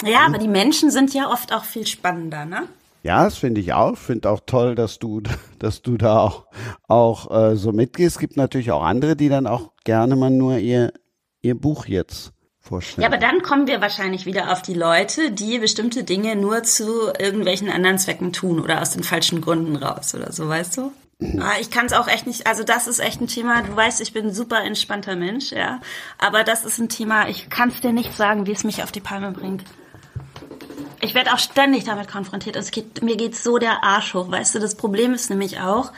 Ja, 0.04 0.26
aber 0.26 0.38
die 0.38 0.48
Menschen 0.48 0.90
sind 0.90 1.14
ja 1.14 1.30
oft 1.30 1.54
auch 1.54 1.64
viel 1.64 1.86
spannender, 1.86 2.46
ne? 2.46 2.64
Ja, 3.04 3.24
das 3.24 3.38
finde 3.38 3.62
ich 3.62 3.74
auch. 3.74 3.98
Finde 3.98 4.30
auch 4.30 4.42
toll, 4.46 4.76
dass 4.76 5.00
du, 5.00 5.22
dass 5.60 5.82
du 5.82 5.98
da 5.98 6.20
auch, 6.20 6.46
auch 6.88 7.32
äh, 7.32 7.56
so 7.56 7.72
mitgehst. 7.72 8.16
Es 8.16 8.20
gibt 8.20 8.38
natürlich 8.38 8.72
auch 8.72 8.84
andere, 8.84 9.16
die 9.16 9.30
dann 9.30 9.48
auch 9.48 9.72
gerne 9.84 10.16
mal 10.16 10.30
nur 10.30 10.58
ihr, 10.58 10.94
ihr 11.42 11.60
Buch 11.60 11.86
jetzt 11.86 12.34
vorstellen. 12.60 13.02
Ja, 13.02 13.08
aber 13.08 13.18
dann 13.18 13.42
kommen 13.42 13.68
wir 13.68 13.82
wahrscheinlich 13.82 14.26
wieder 14.26 14.52
auf 14.52 14.62
die 14.62 14.76
Leute, 14.76 15.32
die 15.32 15.58
bestimmte 15.58 16.04
Dinge 16.04 16.36
nur 16.36 16.64
zu 16.64 17.12
irgendwelchen 17.18 17.70
anderen 17.70 17.98
Zwecken 17.98 18.34
tun 18.34 18.60
oder 18.60 18.82
aus 18.82 18.92
den 18.92 19.04
falschen 19.04 19.42
Gründen 19.42 19.76
raus 19.76 20.14
oder 20.14 20.32
so, 20.32 20.48
weißt 20.48 20.78
du? 20.78 20.92
Mhm. 21.18 21.42
Ah, 21.42 21.54
ich 21.60 21.72
kann 21.72 21.88
es 21.88 21.94
auch 21.94 22.08
echt 22.08 22.28
nicht, 22.28 22.46
also 22.46 22.64
das 22.64 22.88
ist 22.88 23.00
echt 23.00 23.20
ein 23.20 23.28
Thema, 23.28 23.64
du 23.64 23.76
weißt, 23.76 24.00
ich 24.02 24.14
bin 24.14 24.28
ein 24.28 24.34
super 24.34 24.64
entspannter 24.64 25.16
Mensch, 25.16 25.52
ja. 25.52 25.80
Aber 26.20 26.44
das 26.44 26.64
ist 26.64 26.80
ein 26.80 26.90
Thema, 26.90 27.30
ich 27.30 27.50
kann 27.50 27.70
es 27.70 27.82
dir 27.82 27.94
nicht 27.94 28.16
sagen, 28.16 28.46
wie 28.46 28.52
es 28.52 28.64
mich 28.64 28.84
auf 28.84 28.92
die 28.92 29.02
Palme 29.02 29.32
bringt 29.32 29.64
ich 31.02 31.14
werde 31.14 31.34
auch 31.34 31.40
ständig 31.40 31.84
damit 31.84 32.08
konfrontiert. 32.08 32.56
Es 32.56 32.72
geht, 32.72 33.04
mir 33.04 33.18
geht 33.18 33.36
so 33.36 33.58
der 33.58 33.84
Arsch 33.84 34.14
hoch. 34.14 34.30
Weißt 34.30 34.56
du, 34.56 34.60
das 34.60 34.76
Problem 34.76 35.14
ist 35.14 35.30
nämlich 35.30 35.60
auch, 35.60 35.92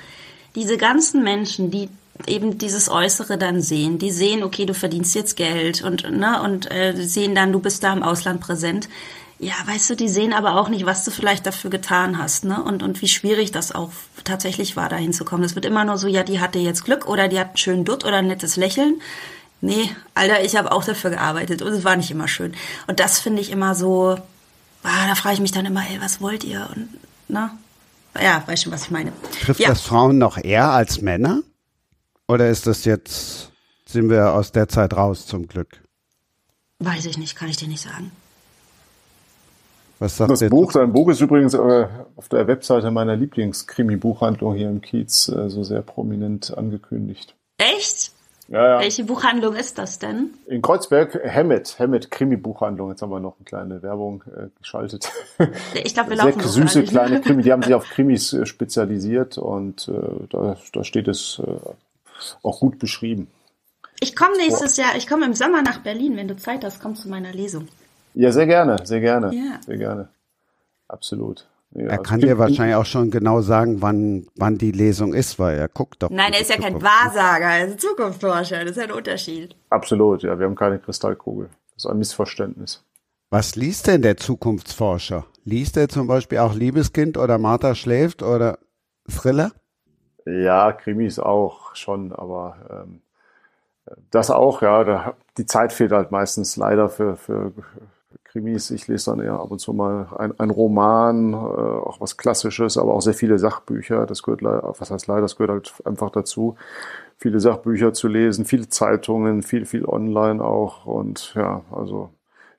diese 0.56 0.78
ganzen 0.78 1.24
Menschen, 1.24 1.72
die 1.72 1.90
eben 2.28 2.58
dieses 2.58 2.90
Äußere 2.90 3.38
dann 3.38 3.62
sehen, 3.62 3.98
die 3.98 4.12
sehen, 4.12 4.44
okay, 4.44 4.66
du 4.66 4.74
verdienst 4.74 5.16
jetzt 5.16 5.36
Geld 5.36 5.82
und, 5.84 6.10
ne, 6.12 6.42
und 6.42 6.72
äh, 6.72 6.94
sehen 6.96 7.36
dann, 7.36 7.52
du 7.52 7.60
bist 7.60 7.84
da 7.84 7.92
im 7.92 8.04
Ausland 8.04 8.40
präsent. 8.40 8.88
Ja, 9.40 9.56
weißt 9.66 9.90
du, 9.90 9.96
die 9.96 10.08
sehen 10.08 10.32
aber 10.32 10.56
auch 10.56 10.70
nicht, 10.70 10.86
was 10.86 11.04
du 11.04 11.12
vielleicht 11.12 11.46
dafür 11.46 11.70
getan 11.70 12.18
hast, 12.18 12.46
ne? 12.46 12.64
Und, 12.64 12.82
und 12.82 13.02
wie 13.02 13.08
schwierig 13.08 13.52
das 13.52 13.74
auch 13.74 13.90
tatsächlich 14.24 14.78
war, 14.78 14.88
da 14.88 14.96
hinzukommen. 14.96 15.44
Es 15.44 15.56
wird 15.56 15.66
immer 15.66 15.84
nur 15.84 15.98
so, 15.98 16.08
ja, 16.08 16.24
die 16.24 16.40
hatte 16.40 16.60
jetzt 16.60 16.86
Glück 16.86 17.08
oder 17.08 17.28
die 17.28 17.40
hat 17.40 17.48
einen 17.48 17.58
schönen 17.58 17.84
Dutt 17.84 18.06
oder 18.06 18.18
ein 18.18 18.28
nettes 18.28 18.56
Lächeln. 18.56 19.02
Nee, 19.60 19.90
Alter, 20.14 20.44
ich 20.46 20.56
habe 20.56 20.72
auch 20.72 20.86
dafür 20.86 21.10
gearbeitet 21.10 21.62
und 21.62 21.74
es 21.74 21.84
war 21.84 21.96
nicht 21.96 22.12
immer 22.12 22.28
schön. 22.28 22.54
Und 22.88 23.00
das 23.00 23.20
finde 23.20 23.42
ich 23.42 23.50
immer 23.50 23.76
so, 23.76 24.18
ah, 24.84 25.08
da 25.08 25.16
frage 25.16 25.36
ich 25.36 25.42
mich 25.42 25.52
dann 25.52 25.66
immer, 25.66 25.82
ey, 25.82 26.00
was 26.02 26.22
wollt 26.22 26.44
ihr? 26.44 26.70
Und, 26.76 26.90
na, 27.28 27.58
ja, 28.22 28.44
weißt 28.46 28.64
schon, 28.64 28.74
was 28.74 28.86
ich 28.86 28.92
meine. 28.92 29.12
Trifft 29.42 29.60
ja. 29.60 29.70
das 29.70 29.82
Frauen 29.82 30.18
noch 30.18 30.38
eher 30.38 30.72
als 30.72 31.02
Männer? 31.02 31.42
Oder 32.28 32.50
ist 32.50 32.68
das 32.68 32.86
jetzt 32.86 33.54
sind 33.94 34.10
wir 34.10 34.34
aus 34.34 34.52
der 34.52 34.68
Zeit 34.68 34.94
raus, 34.94 35.26
zum 35.26 35.48
Glück. 35.48 35.82
Weiß 36.80 37.06
ich 37.06 37.18
nicht, 37.18 37.38
kann 37.38 37.48
ich 37.48 37.56
dir 37.56 37.70
nicht 37.70 37.82
sagen. 37.82 38.12
Was 40.00 40.18
sagt 40.18 40.32
das 40.32 40.50
Buch, 40.50 40.74
dein 40.74 40.92
Buch 40.92 41.08
ist 41.10 41.22
übrigens 41.22 41.54
äh, 41.54 41.88
auf 42.18 42.28
der 42.28 42.48
Webseite 42.48 42.92
meiner 42.92 43.16
Lieblingskrimi-Buchhandlung 43.16 44.56
hier 44.56 44.70
im 44.70 44.82
Kiez 44.82 45.30
äh, 45.30 45.50
so 45.50 45.64
sehr 45.64 45.82
prominent 45.82 46.58
angekündigt. 46.58 47.36
Echt? 47.58 48.12
Ja, 48.54 48.68
ja. 48.76 48.80
Welche 48.82 49.04
Buchhandlung 49.04 49.56
ist 49.56 49.80
das 49.80 49.98
denn? 49.98 50.36
In 50.46 50.62
Kreuzberg, 50.62 51.20
Hammett, 51.26 51.80
Hammett 51.80 52.12
Krimi-Buchhandlung. 52.12 52.92
Jetzt 52.92 53.02
haben 53.02 53.10
wir 53.10 53.20
noch 53.20 53.36
eine 53.38 53.46
kleine 53.46 53.82
Werbung 53.82 54.24
äh, 54.28 54.50
geschaltet. 54.60 55.12
Ich 55.84 55.96
glaube, 55.96 56.12
wir 56.12 56.18
laufen 56.18 56.40
Sehr 56.40 56.50
süße 56.50 56.80
alle. 56.80 56.88
kleine 56.88 57.22
Krimi. 57.22 57.42
Die 57.42 57.52
haben 57.52 57.64
sich 57.64 57.74
auf 57.74 57.86
Krimis 57.90 58.32
äh, 58.32 58.46
spezialisiert 58.46 59.40
und 59.40 59.88
äh, 59.88 60.28
da, 60.30 60.56
da 60.72 60.84
steht 60.84 61.08
es 61.08 61.42
äh, 61.44 61.52
auch 62.44 62.60
gut 62.60 62.78
beschrieben. 62.78 63.28
Ich 64.00 64.16
komme 64.16 64.38
nächstes 64.38 64.78
Jahr, 64.78 64.96
ich 64.98 65.08
komme 65.08 65.26
im 65.26 65.34
Sommer 65.34 65.64
nach 65.64 65.80
Berlin. 65.80 66.16
Wenn 66.16 66.28
du 66.28 66.36
Zeit 66.38 66.64
hast, 66.64 66.80
komm 66.80 66.96
zu 66.96 67.10
meiner 67.10 67.32
Lesung. 67.32 67.68
Ja, 68.14 68.32
sehr 68.32 68.46
gerne, 68.46 68.78
sehr 68.86 69.00
gerne, 69.00 69.34
Ja. 69.34 69.60
sehr 69.66 69.78
gerne. 69.78 70.10
Absolut. 70.88 71.48
Ja, 71.76 71.88
Er 71.88 71.98
kann 71.98 72.20
dir 72.20 72.38
wahrscheinlich 72.38 72.76
auch 72.76 72.86
schon 72.86 73.10
genau 73.10 73.42
sagen, 73.42 73.82
wann, 73.82 74.28
wann 74.36 74.58
die 74.58 74.72
Lesung 74.72 75.14
ist, 75.14 75.40
weil 75.40 75.58
er 75.58 75.68
guckt 75.68 76.04
doch. 76.04 76.10
Nein, 76.12 76.28
in 76.28 76.34
er 76.34 76.42
ist 76.42 76.50
ja 76.50 76.58
kein 76.58 76.74
Zukunft. 76.74 76.88
Wahrsager, 76.88 77.46
er 77.46 77.66
ist 77.66 77.72
ein 77.74 77.80
Zukunftsforscher. 77.80 78.66
Das 78.66 78.78
ist 78.78 78.84
ein 78.84 78.92
Unterschied. 78.92 79.56
Absolut, 79.70 80.22
ja. 80.22 80.38
Wir 80.38 80.46
haben 80.46 80.56
keine 80.56 80.78
Kristallkugel. 80.78 81.50
Das 81.74 81.86
ist 81.86 81.90
ein 81.90 81.98
Missverständnis. 81.98 82.84
Was 83.32 83.56
liest 83.56 83.88
denn 83.88 84.04
der 84.04 84.18
Zukunftsforscher? 84.18 85.26
Liest 85.46 85.76
er 85.78 85.90
zum 85.90 86.06
Beispiel 86.06 86.38
auch 86.38 86.54
Liebeskind 86.54 87.18
oder 87.18 87.40
Martha 87.40 87.74
schläft 87.74 88.22
oder 88.22 88.60
Thriller? 89.10 89.52
Ja, 90.26 90.72
Krimis 90.72 91.18
auch 91.18 91.76
schon, 91.76 92.14
aber 92.14 92.56
ähm, 92.70 93.02
das 94.12 94.30
auch, 94.30 94.62
ja. 94.62 94.84
Da, 94.84 95.14
die 95.38 95.48
Zeit 95.48 95.74
fehlt 95.74 95.92
halt 95.92 96.12
meistens 96.12 96.56
leider 96.56 96.88
für, 96.90 97.16
für 97.16 97.52
Krimis. 98.34 98.72
Ich 98.72 98.88
lese 98.88 99.12
dann 99.12 99.20
eher 99.20 99.34
ab 99.34 99.52
und 99.52 99.60
zu 99.60 99.74
mal 99.74 100.08
ein, 100.18 100.38
ein 100.40 100.50
Roman, 100.50 101.34
äh, 101.34 101.36
auch 101.36 102.02
was 102.02 102.18
Klassisches, 102.18 102.78
aber 102.78 102.96
auch 102.96 103.02
sehr 103.02 103.14
viele 103.14 103.38
Sachbücher. 103.38 104.08
Das 104.08 104.24
gehört 104.24 104.42
was 104.44 104.90
heißt 104.90 105.08
leider, 105.08 105.22
das 105.22 105.36
gehört 105.36 105.52
halt 105.52 105.86
einfach 105.86 106.10
dazu. 106.10 106.56
Viele 107.18 107.40
Sachbücher 107.40 107.94
zu 107.94 108.08
lesen, 108.08 108.46
viele 108.46 108.68
Zeitungen, 108.68 109.44
viel, 109.44 109.66
viel 109.66 109.86
online 109.86 110.44
auch. 110.44 110.88
Und 110.88 111.34
ja, 111.36 111.62
also 111.72 112.10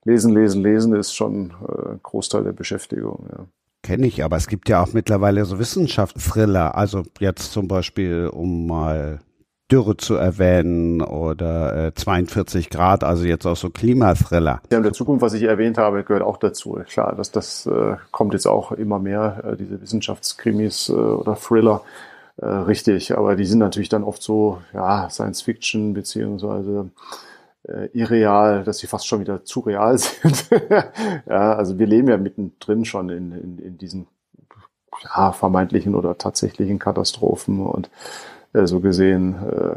lesen, 0.05 0.33
lesen, 0.33 0.63
lesen 0.63 0.95
ist 0.95 1.13
schon 1.13 1.51
äh, 1.69 1.97
Großteil 2.03 2.45
der 2.45 2.53
Beschäftigung, 2.53 3.27
ja. 3.31 3.45
Kenne 3.83 4.07
ich, 4.07 4.25
aber 4.25 4.39
es 4.39 4.47
gibt 4.47 4.71
ja 4.71 4.83
auch 4.83 4.95
mittlerweile 4.95 5.45
so 5.45 5.59
Wissenschaftsthriller. 5.59 6.75
Also 6.75 7.03
jetzt 7.21 7.53
zum 7.53 7.69
Beispiel, 7.69 8.31
um 8.33 8.67
mal 8.67 9.21
Dürre 9.73 9.97
zu 9.97 10.15
erwähnen 10.15 11.01
oder 11.01 11.87
äh, 11.87 11.95
42 11.95 12.69
Grad, 12.69 13.03
also 13.03 13.25
jetzt 13.25 13.47
auch 13.47 13.57
so 13.57 13.71
Klimathriller. 13.71 14.61
Ja, 14.71 14.77
in 14.77 14.83
der 14.83 14.93
Zukunft, 14.93 15.23
was 15.23 15.33
ich 15.33 15.45
erwähnt 15.45 15.79
habe, 15.79 16.05
gehört 16.05 16.23
auch 16.23 16.37
dazu. 16.37 16.79
Klar, 16.87 17.15
das, 17.17 17.31
das 17.31 17.67
äh, 17.67 17.97
kommt 18.11 18.35
jetzt 18.35 18.47
auch 18.47 18.73
immer 18.73 18.99
mehr, 18.99 19.43
äh, 19.45 19.57
diese 19.57 19.81
Wissenschaftskrimis 19.81 20.91
äh, 20.91 20.93
oder 20.93 21.35
Thriller, 21.37 21.83
äh, 22.37 22.47
richtig. 22.47 23.17
Aber 23.17 23.37
die 23.37 23.47
sind 23.47 23.59
natürlich 23.59 23.89
dann 23.89 24.05
oft 24.05 24.23
so, 24.23 24.59
ja, 24.75 25.09
Science 25.09 25.41
Fiction 25.41 25.95
beziehungsweise 25.95 26.91
äh, 27.67 27.89
irreal, 27.95 28.65
dass 28.65 28.79
sie 28.79 28.87
fast 28.87 29.07
schon 29.07 29.21
wieder 29.21 29.45
zu 29.45 29.61
real 29.61 29.97
sind. 29.99 30.51
ja, 31.27 31.55
also 31.55 31.79
wir 31.79 31.87
leben 31.87 32.09
ja 32.09 32.19
mittendrin 32.19 32.85
schon 32.85 33.09
in, 33.09 33.33
in, 33.33 33.59
in 33.59 33.79
diesen 33.79 34.09
ja, 35.03 35.33
vermeintlichen 35.33 35.95
oder 35.95 36.19
tatsächlichen 36.19 36.79
Katastrophen 36.79 37.61
und 37.61 37.91
so 38.55 38.81
gesehen 38.81 39.35
äh, 39.51 39.77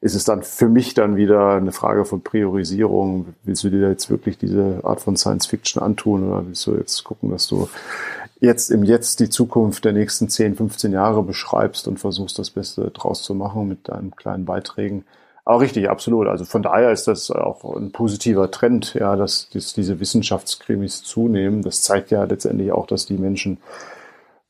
ist 0.00 0.14
es 0.14 0.24
dann 0.24 0.42
für 0.42 0.68
mich 0.68 0.92
dann 0.92 1.16
wieder 1.16 1.54
eine 1.54 1.72
Frage 1.72 2.04
von 2.04 2.20
Priorisierung. 2.20 3.34
Willst 3.44 3.64
du 3.64 3.70
dir 3.70 3.88
jetzt 3.88 4.10
wirklich 4.10 4.36
diese 4.36 4.80
Art 4.82 5.00
von 5.00 5.16
Science 5.16 5.46
Fiction 5.46 5.82
antun 5.82 6.28
oder 6.28 6.46
willst 6.46 6.66
du 6.66 6.74
jetzt 6.76 7.04
gucken, 7.04 7.30
dass 7.30 7.46
du 7.46 7.68
jetzt 8.38 8.70
im 8.70 8.84
Jetzt 8.84 9.20
die 9.20 9.30
Zukunft 9.30 9.84
der 9.86 9.92
nächsten 9.92 10.28
10, 10.28 10.56
15 10.56 10.92
Jahre 10.92 11.22
beschreibst 11.22 11.88
und 11.88 11.98
versuchst 11.98 12.38
das 12.38 12.50
Beste 12.50 12.90
draus 12.90 13.22
zu 13.22 13.34
machen 13.34 13.66
mit 13.66 13.88
deinen 13.88 14.14
kleinen 14.14 14.44
Beiträgen? 14.44 15.06
Aber 15.46 15.60
richtig, 15.60 15.88
absolut. 15.88 16.26
Also 16.26 16.44
von 16.44 16.62
daher 16.62 16.90
ist 16.90 17.06
das 17.08 17.30
auch 17.30 17.76
ein 17.76 17.90
positiver 17.90 18.50
Trend, 18.50 18.92
ja, 18.94 19.16
dass, 19.16 19.48
dass 19.50 19.72
diese 19.72 20.00
Wissenschaftskrimis 20.00 21.02
zunehmen. 21.02 21.62
Das 21.62 21.80
zeigt 21.80 22.10
ja 22.10 22.24
letztendlich 22.24 22.72
auch, 22.72 22.86
dass 22.86 23.06
die 23.06 23.18
Menschen 23.18 23.54
äh, 23.54 23.93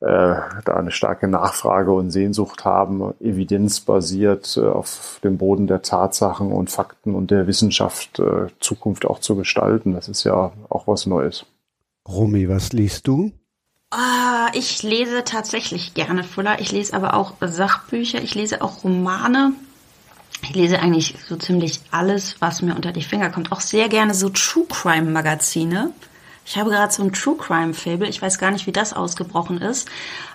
da 0.06 0.74
eine 0.74 0.90
starke 0.90 1.28
Nachfrage 1.28 1.92
und 1.92 2.10
Sehnsucht 2.10 2.64
haben, 2.64 3.14
evidenzbasiert 3.20 4.56
äh, 4.56 4.66
auf 4.66 5.20
dem 5.24 5.38
Boden 5.38 5.66
der 5.66 5.82
Tatsachen 5.82 6.52
und 6.52 6.70
Fakten 6.70 7.14
und 7.14 7.30
der 7.30 7.46
Wissenschaft 7.46 8.18
äh, 8.18 8.48
Zukunft 8.60 9.06
auch 9.06 9.20
zu 9.20 9.34
gestalten. 9.36 9.94
Das 9.94 10.08
ist 10.08 10.24
ja 10.24 10.52
auch 10.68 10.86
was 10.86 11.06
Neues. 11.06 11.46
Romy, 12.06 12.48
was 12.48 12.72
liest 12.72 13.06
du? 13.06 13.32
Ah, 13.90 14.48
ich 14.52 14.82
lese 14.82 15.24
tatsächlich 15.24 15.94
gerne 15.94 16.24
Fuller. 16.24 16.60
Ich 16.60 16.72
lese 16.72 16.94
aber 16.94 17.14
auch 17.14 17.34
Sachbücher. 17.40 18.20
Ich 18.22 18.34
lese 18.34 18.60
auch 18.60 18.84
Romane. 18.84 19.52
Ich 20.42 20.54
lese 20.54 20.80
eigentlich 20.80 21.14
so 21.26 21.36
ziemlich 21.36 21.80
alles, 21.90 22.36
was 22.40 22.60
mir 22.60 22.74
unter 22.74 22.92
die 22.92 23.02
Finger 23.02 23.30
kommt. 23.30 23.52
Auch 23.52 23.60
sehr 23.60 23.88
gerne 23.88 24.12
so 24.12 24.28
True 24.28 24.66
Crime 24.68 25.10
Magazine. 25.10 25.92
Ich 26.44 26.58
habe 26.58 26.70
gerade 26.70 26.92
so 26.92 27.02
ein 27.02 27.12
True 27.12 27.36
Crime 27.36 27.74
Fable. 27.74 28.08
Ich 28.08 28.20
weiß 28.20 28.38
gar 28.38 28.50
nicht, 28.50 28.66
wie 28.66 28.72
das 28.72 28.92
ausgebrochen 28.92 29.60
ist. 29.60 29.88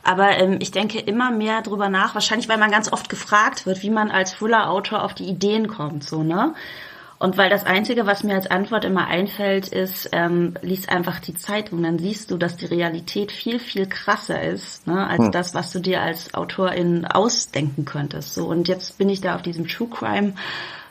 Aber 0.03 0.38
ähm, 0.38 0.57
ich 0.60 0.72
denke 0.72 0.99
immer 0.99 1.32
mehr 1.32 1.62
drüber 1.62 1.89
nach. 1.89 2.16
Wahrscheinlich, 2.16 2.49
weil 2.49 2.57
man 2.57 2.72
ganz 2.72 2.91
oft 2.91 3.10
gefragt 3.10 3.66
wird, 3.66 3.84
wie 3.84 3.91
man 3.91 4.10
als 4.10 4.34
Fuller-Autor 4.34 5.03
auf 5.03 5.14
die 5.14 5.26
Ideen 5.26 5.68
kommt, 5.68 6.03
so, 6.03 6.24
ne? 6.24 6.53
Und 7.20 7.38
weil 7.38 7.49
das 7.49 7.66
Einzige, 7.66 8.05
was 8.05 8.24
mir 8.24 8.36
als 8.36 8.49
Antwort 8.49 8.86
immer 8.86 9.07
einfällt, 9.07 9.68
ist, 9.68 10.10
ähm, 10.14 10.53
lies 10.62 10.88
einfach 10.88 11.20
die 11.20 11.36
Zeitung, 11.36 11.84
dann 11.84 11.99
siehst 11.99 12.32
du, 12.32 12.38
dass 12.38 12.55
die 12.55 12.66
Realität 12.66 13.34
viel, 13.34 13.60
viel 13.60 13.88
krasser 13.88 14.41
ist, 14.41 14.88
ne, 14.88 15.05
als 15.05 15.30
das, 15.32 15.53
was 15.53 15.74
du 15.74 15.80
dir 15.80 16.01
als 16.01 16.34
Autorin 16.34 17.05
ausdenken 17.05 17.84
könntest. 17.84 18.36
So, 18.36 18.47
und 18.47 18.70
jetzt 18.70 18.97
bin 18.97 19.10
ich 19.10 19.20
da 19.20 19.36
auf 19.36 19.41
diesem 19.41 19.68
True 19.68 19.89
Crime 19.89 20.34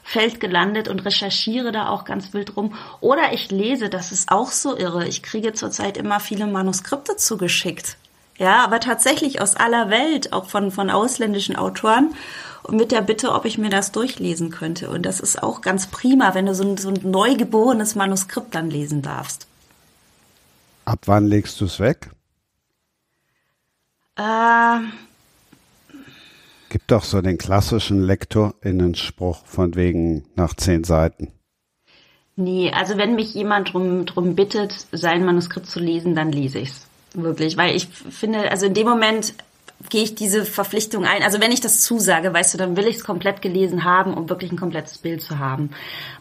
Feld 0.09 0.41
gelandet 0.41 0.89
und 0.89 1.05
recherchiere 1.05 1.71
da 1.71 1.91
auch 1.91 2.07
ganz 2.07 2.33
wild 2.33 2.57
rum. 2.57 2.75
Oder 3.03 3.35
ich 3.35 3.51
lese, 3.51 3.91
das 3.91 4.11
ist 4.11 4.33
auch 4.33 4.53
so 4.53 4.75
irre. 4.75 5.07
Ich 5.07 5.23
kriege 5.23 5.53
zurzeit 5.53 5.99
immer 5.99 6.19
viele 6.19 6.47
Manuskripte 6.47 7.17
zugeschickt. 7.17 7.99
Ja, 8.39 8.65
aber 8.65 8.81
tatsächlich 8.81 9.43
aus 9.43 9.55
aller 9.55 9.91
Welt, 9.91 10.33
auch 10.33 10.47
von, 10.47 10.71
von 10.71 10.89
ausländischen 10.89 11.57
Autoren. 11.57 12.15
Und 12.63 12.79
mit 12.79 12.91
der 12.91 13.03
Bitte, 13.03 13.33
ob 13.33 13.45
ich 13.45 13.59
mir 13.59 13.69
das 13.69 13.93
durchlesen 13.93 14.51
könnte. 14.51 14.89
Und 14.89 15.03
das 15.03 15.21
ist 15.21 15.43
auch 15.43 15.61
ganz 15.61 15.89
prima, 15.89 16.35
wenn 16.35 16.47
du 16.47 16.55
so 16.55 16.65
ein, 16.65 16.79
so 16.79 16.89
ein 16.89 17.01
neugeborenes 17.03 17.95
Manuskript 17.95 18.55
dann 18.55 18.71
lesen 18.71 19.03
darfst. 19.03 19.47
Ab 20.87 21.01
wann 21.05 21.27
legst 21.27 21.61
du 21.61 21.67
es 21.67 21.81
weg? 21.81 22.09
Äh, 24.17 24.79
Gibt 26.69 26.91
doch 26.91 27.05
so 27.05 27.21
den 27.23 27.39
klassischen 27.39 28.03
LektorInnen-Spruch 28.03 29.47
von 29.47 29.75
wegen 29.75 30.27
nach 30.37 30.55
zehn 30.55 30.85
Seiten. 30.85 31.33
nee, 32.37 32.71
also 32.71 32.97
wenn 32.97 33.15
mich 33.15 33.35
jemand 33.35 33.73
drum, 33.73 34.05
drum 34.07 34.35
bittet, 34.35 34.87
sein 34.93 35.25
Manuskript 35.25 35.67
zu 35.67 35.81
lesen, 35.81 36.15
dann 36.15 36.31
lese 36.31 36.59
ich's. 36.59 36.87
Wirklich. 37.15 37.57
Weil 37.57 37.75
ich 37.75 37.87
finde, 37.87 38.51
also 38.51 38.67
in 38.67 38.75
dem 38.75 38.87
Moment 38.87 39.35
gehe 39.91 40.03
ich 40.03 40.15
diese 40.15 40.45
Verpflichtung 40.45 41.05
ein. 41.05 41.23
Also 41.23 41.41
wenn 41.41 41.53
ich 41.53 41.61
das 41.61 41.83
zusage, 41.83 42.33
weißt 42.33 42.55
du, 42.55 42.59
dann 42.59 42.77
will 42.77 42.87
ich 42.87 42.97
es 42.97 43.05
komplett 43.05 43.43
gelesen 43.43 43.85
haben, 43.85 44.15
um 44.15 44.29
wirklich 44.29 44.51
ein 44.51 44.59
komplettes 44.59 44.99
Bild 44.99 45.23
zu 45.23 45.39
haben. 45.39 45.71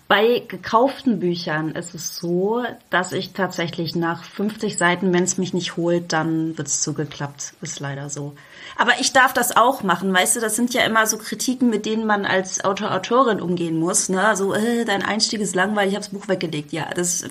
Bei 0.08 0.42
gekauften 0.48 1.20
Büchern 1.20 1.72
ist 1.72 1.94
es 1.94 2.16
so, 2.16 2.64
dass 2.90 3.12
ich 3.12 3.34
tatsächlich 3.34 3.94
nach 3.94 4.24
50 4.24 4.78
Seiten, 4.78 5.12
wenn 5.12 5.24
es 5.24 5.38
mich 5.38 5.54
nicht 5.54 5.76
holt, 5.76 6.14
dann 6.14 6.58
wird's 6.58 6.82
zugeklappt. 6.82 7.56
Ist 7.62 7.82
leider 7.82 8.10
so. 8.10 8.34
Aber 8.78 8.94
ich 9.02 9.12
darf 9.12 9.34
das 9.34 9.58
auch 9.58 9.84
machen, 9.84 10.14
weißt 10.14 10.38
du, 10.38 10.40
das 10.40 10.56
sind 10.56 10.74
ja 10.74 10.84
immer 10.84 11.08
so 11.08 11.18
Kritiken, 11.18 11.70
mit 11.70 11.86
denen 11.86 12.06
man 12.06 12.26
als 12.26 12.64
Autor, 12.64 12.94
Autorin 12.94 13.42
umgehen 13.42 13.80
muss. 13.80 14.08
Ne? 14.08 14.36
So, 14.38 14.54
äh, 14.54 14.86
dein 14.86 15.04
Einstieg 15.04 15.42
ist 15.42 15.56
langweilig, 15.56 15.92
ich 15.92 15.96
habe 15.96 16.06
das 16.06 16.14
Buch 16.14 16.30
weggelegt. 16.30 16.72
Ja, 16.72 16.86
das 16.96 17.26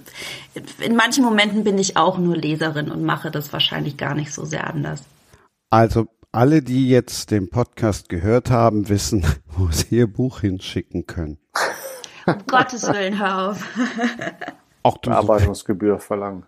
in 0.80 0.96
manchen 0.96 1.24
Momenten 1.24 1.64
bin 1.64 1.78
ich 1.78 1.96
auch 1.96 2.18
nur 2.18 2.36
Leserin 2.36 2.90
und 2.90 3.02
mache 3.05 3.30
das 3.30 3.52
wahrscheinlich 3.55 3.96
gar 3.96 4.14
nicht 4.14 4.34
so 4.34 4.44
sehr 4.44 4.66
anders. 4.66 5.02
Also 5.70 6.06
alle, 6.36 6.60
die 6.60 6.88
jetzt 6.88 7.30
den 7.30 7.48
Podcast 7.48 8.10
gehört 8.10 8.50
haben, 8.50 8.90
wissen, 8.90 9.24
wo 9.46 9.70
sie 9.70 9.96
ihr 9.96 10.06
Buch 10.06 10.40
hinschicken 10.40 11.06
können. 11.06 11.38
Um 12.26 12.34
Gottes 12.46 12.86
Willen, 12.86 13.18
hör 13.18 13.50
auf. 13.50 13.64
Auch 14.82 14.98
so, 15.02 15.10
Bearbeitungsgebühr 15.10 15.98
verlangen. 15.98 16.44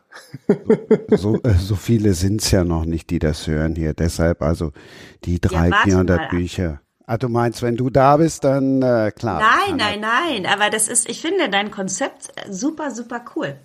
so, 1.10 1.36
äh, 1.42 1.54
so 1.54 1.74
viele 1.74 2.12
sind's 2.12 2.50
ja 2.50 2.64
noch 2.64 2.84
nicht, 2.84 3.08
die 3.08 3.18
das 3.18 3.46
hören 3.46 3.74
hier. 3.76 3.94
Deshalb 3.94 4.42
also 4.42 4.72
die 5.24 5.40
drei, 5.40 5.70
warte 5.70 5.90
400 5.90 6.18
mal. 6.18 6.28
Bücher. 6.28 6.80
Ah, 7.06 7.16
du 7.16 7.30
meinst, 7.30 7.62
wenn 7.62 7.76
du 7.76 7.88
da 7.88 8.18
bist, 8.18 8.44
dann 8.44 8.82
äh, 8.82 9.10
klar. 9.16 9.40
Nein, 9.40 9.76
nein, 9.76 10.00
nein. 10.00 10.46
Aber 10.46 10.68
das 10.68 10.88
ist, 10.88 11.08
ich 11.08 11.22
finde 11.22 11.48
dein 11.48 11.70
Konzept 11.70 12.28
super, 12.50 12.90
super 12.90 13.24
cool. 13.34 13.56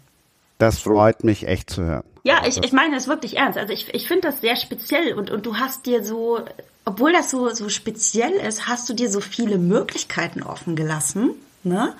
Das 0.58 0.80
freut 0.80 1.24
mich 1.24 1.48
echt 1.48 1.70
zu 1.70 1.84
hören. 1.84 2.04
Ja, 2.24 2.46
ich, 2.48 2.64
ich 2.64 2.72
meine 2.72 2.96
es 2.96 3.08
wirklich 3.08 3.38
ernst. 3.38 3.58
Also 3.58 3.74
ich, 3.74 3.94
ich 3.94 4.08
finde 4.08 4.30
das 4.30 4.42
sehr 4.42 4.56
speziell 4.56 5.14
und, 5.14 5.30
und 5.30 5.46
du 5.46 5.58
hast 5.58 5.86
dir 5.86 6.04
so 6.04 6.40
obwohl 6.86 7.14
das 7.14 7.32
so, 7.32 7.50
so 7.50 7.70
speziell 7.70 8.34
ist, 8.34 8.68
hast 8.68 8.90
du 8.90 8.94
dir 8.94 9.10
so 9.10 9.22
viele 9.22 9.58
Möglichkeiten 9.58 10.44
offen 10.44 10.76
gelassen. 10.76 11.32
Ne? 11.64 11.94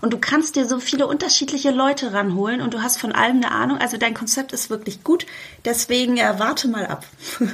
Und 0.00 0.12
du 0.12 0.18
kannst 0.18 0.54
dir 0.54 0.66
so 0.66 0.78
viele 0.78 1.08
unterschiedliche 1.08 1.72
Leute 1.72 2.12
ranholen 2.12 2.60
und 2.60 2.72
du 2.72 2.82
hast 2.82 3.00
von 3.00 3.10
allem 3.10 3.38
eine 3.38 3.50
Ahnung. 3.50 3.78
Also 3.78 3.96
dein 3.96 4.14
Konzept 4.14 4.52
ist 4.52 4.70
wirklich 4.70 5.02
gut. 5.02 5.26
Deswegen 5.64 6.16
ja, 6.16 6.38
warte 6.38 6.68
mal 6.68 6.86
ab. 6.86 7.04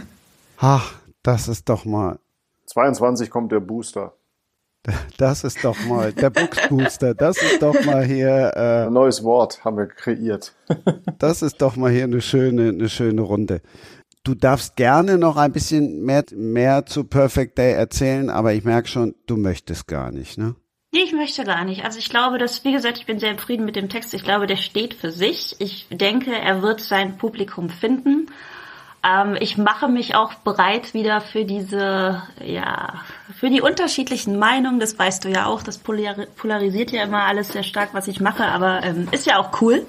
Ach, 0.59 0.93
das 1.23 1.49
ist 1.49 1.71
doch 1.71 1.87
mal. 1.87 2.19
22 2.67 3.31
kommt 3.31 3.51
der 3.51 3.61
Booster. 3.61 4.15
Das 5.17 5.45
ist 5.45 5.65
doch 5.65 5.79
mal 5.87 6.13
der 6.13 6.31
Books 6.31 6.69
Booster. 6.69 7.15
Das 7.15 7.41
ist 7.41 7.63
doch 7.63 7.85
mal 7.85 8.05
hier. 8.05 8.53
Äh, 8.55 8.87
Ein 8.87 8.93
neues 8.93 9.25
Wort 9.25 9.65
haben 9.65 9.77
wir 9.79 9.87
kreiert. 9.87 10.55
das 11.19 11.43
ist 11.43 11.63
doch 11.63 11.77
mal 11.77 11.91
hier 11.91 12.05
eine 12.05 12.21
schöne, 12.21 12.69
eine 12.69 12.89
schöne 12.89 13.23
Runde. 13.23 13.63
Du 14.25 14.35
darfst 14.35 14.77
gerne 14.77 15.19
noch 15.19 15.37
ein 15.37 15.53
bisschen 15.53 16.03
mehr, 16.03 16.25
mehr 16.35 16.87
zu 16.87 17.05
Perfect 17.05 17.59
Day 17.59 17.73
erzählen, 17.73 18.31
aber 18.31 18.55
ich 18.55 18.65
merke 18.65 18.89
schon, 18.89 19.15
du 19.27 19.37
möchtest 19.37 19.87
gar 19.87 20.11
nicht, 20.13 20.39
ne? 20.39 20.55
Nee, 20.93 21.03
ich 21.03 21.13
möchte 21.13 21.45
gar 21.45 21.65
nicht. 21.65 21.85
Also 21.85 21.99
ich 21.99 22.09
glaube, 22.09 22.39
dass, 22.39 22.65
wie 22.65 22.73
gesagt, 22.73 22.99
ich 22.99 23.07
bin 23.07 23.19
sehr 23.19 23.37
zufrieden 23.37 23.65
mit 23.65 23.75
dem 23.75 23.89
Text. 23.89 24.15
Ich 24.15 24.23
glaube, 24.23 24.47
der 24.47 24.57
steht 24.57 24.95
für 24.95 25.11
sich. 25.11 25.57
Ich 25.59 25.89
denke, 25.91 26.31
er 26.33 26.63
wird 26.63 26.81
sein 26.81 27.17
Publikum 27.19 27.69
finden. 27.69 28.29
Ähm, 29.05 29.37
ich 29.39 29.59
mache 29.59 29.89
mich 29.89 30.15
auch 30.15 30.35
bereit 30.35 30.95
wieder 30.95 31.21
für 31.21 31.45
diese, 31.45 32.23
ja, 32.43 32.95
für 33.39 33.51
die 33.51 33.61
unterschiedlichen 33.61 34.39
Meinungen. 34.39 34.81
Das 34.81 34.99
weißt 34.99 35.25
du 35.25 35.29
ja 35.29 35.47
auch. 35.47 35.63
Das 35.63 35.79
polarisiert 35.79 36.91
ja 36.91 37.03
immer 37.03 37.25
alles 37.25 37.49
sehr 37.49 37.65
stark, 37.65 37.91
was 37.93 38.09
ich 38.09 38.21
mache, 38.21 38.47
aber 38.47 38.83
ähm, 38.83 39.09
ist 39.11 39.27
ja 39.27 39.39
auch 39.39 39.61
cool. 39.61 39.85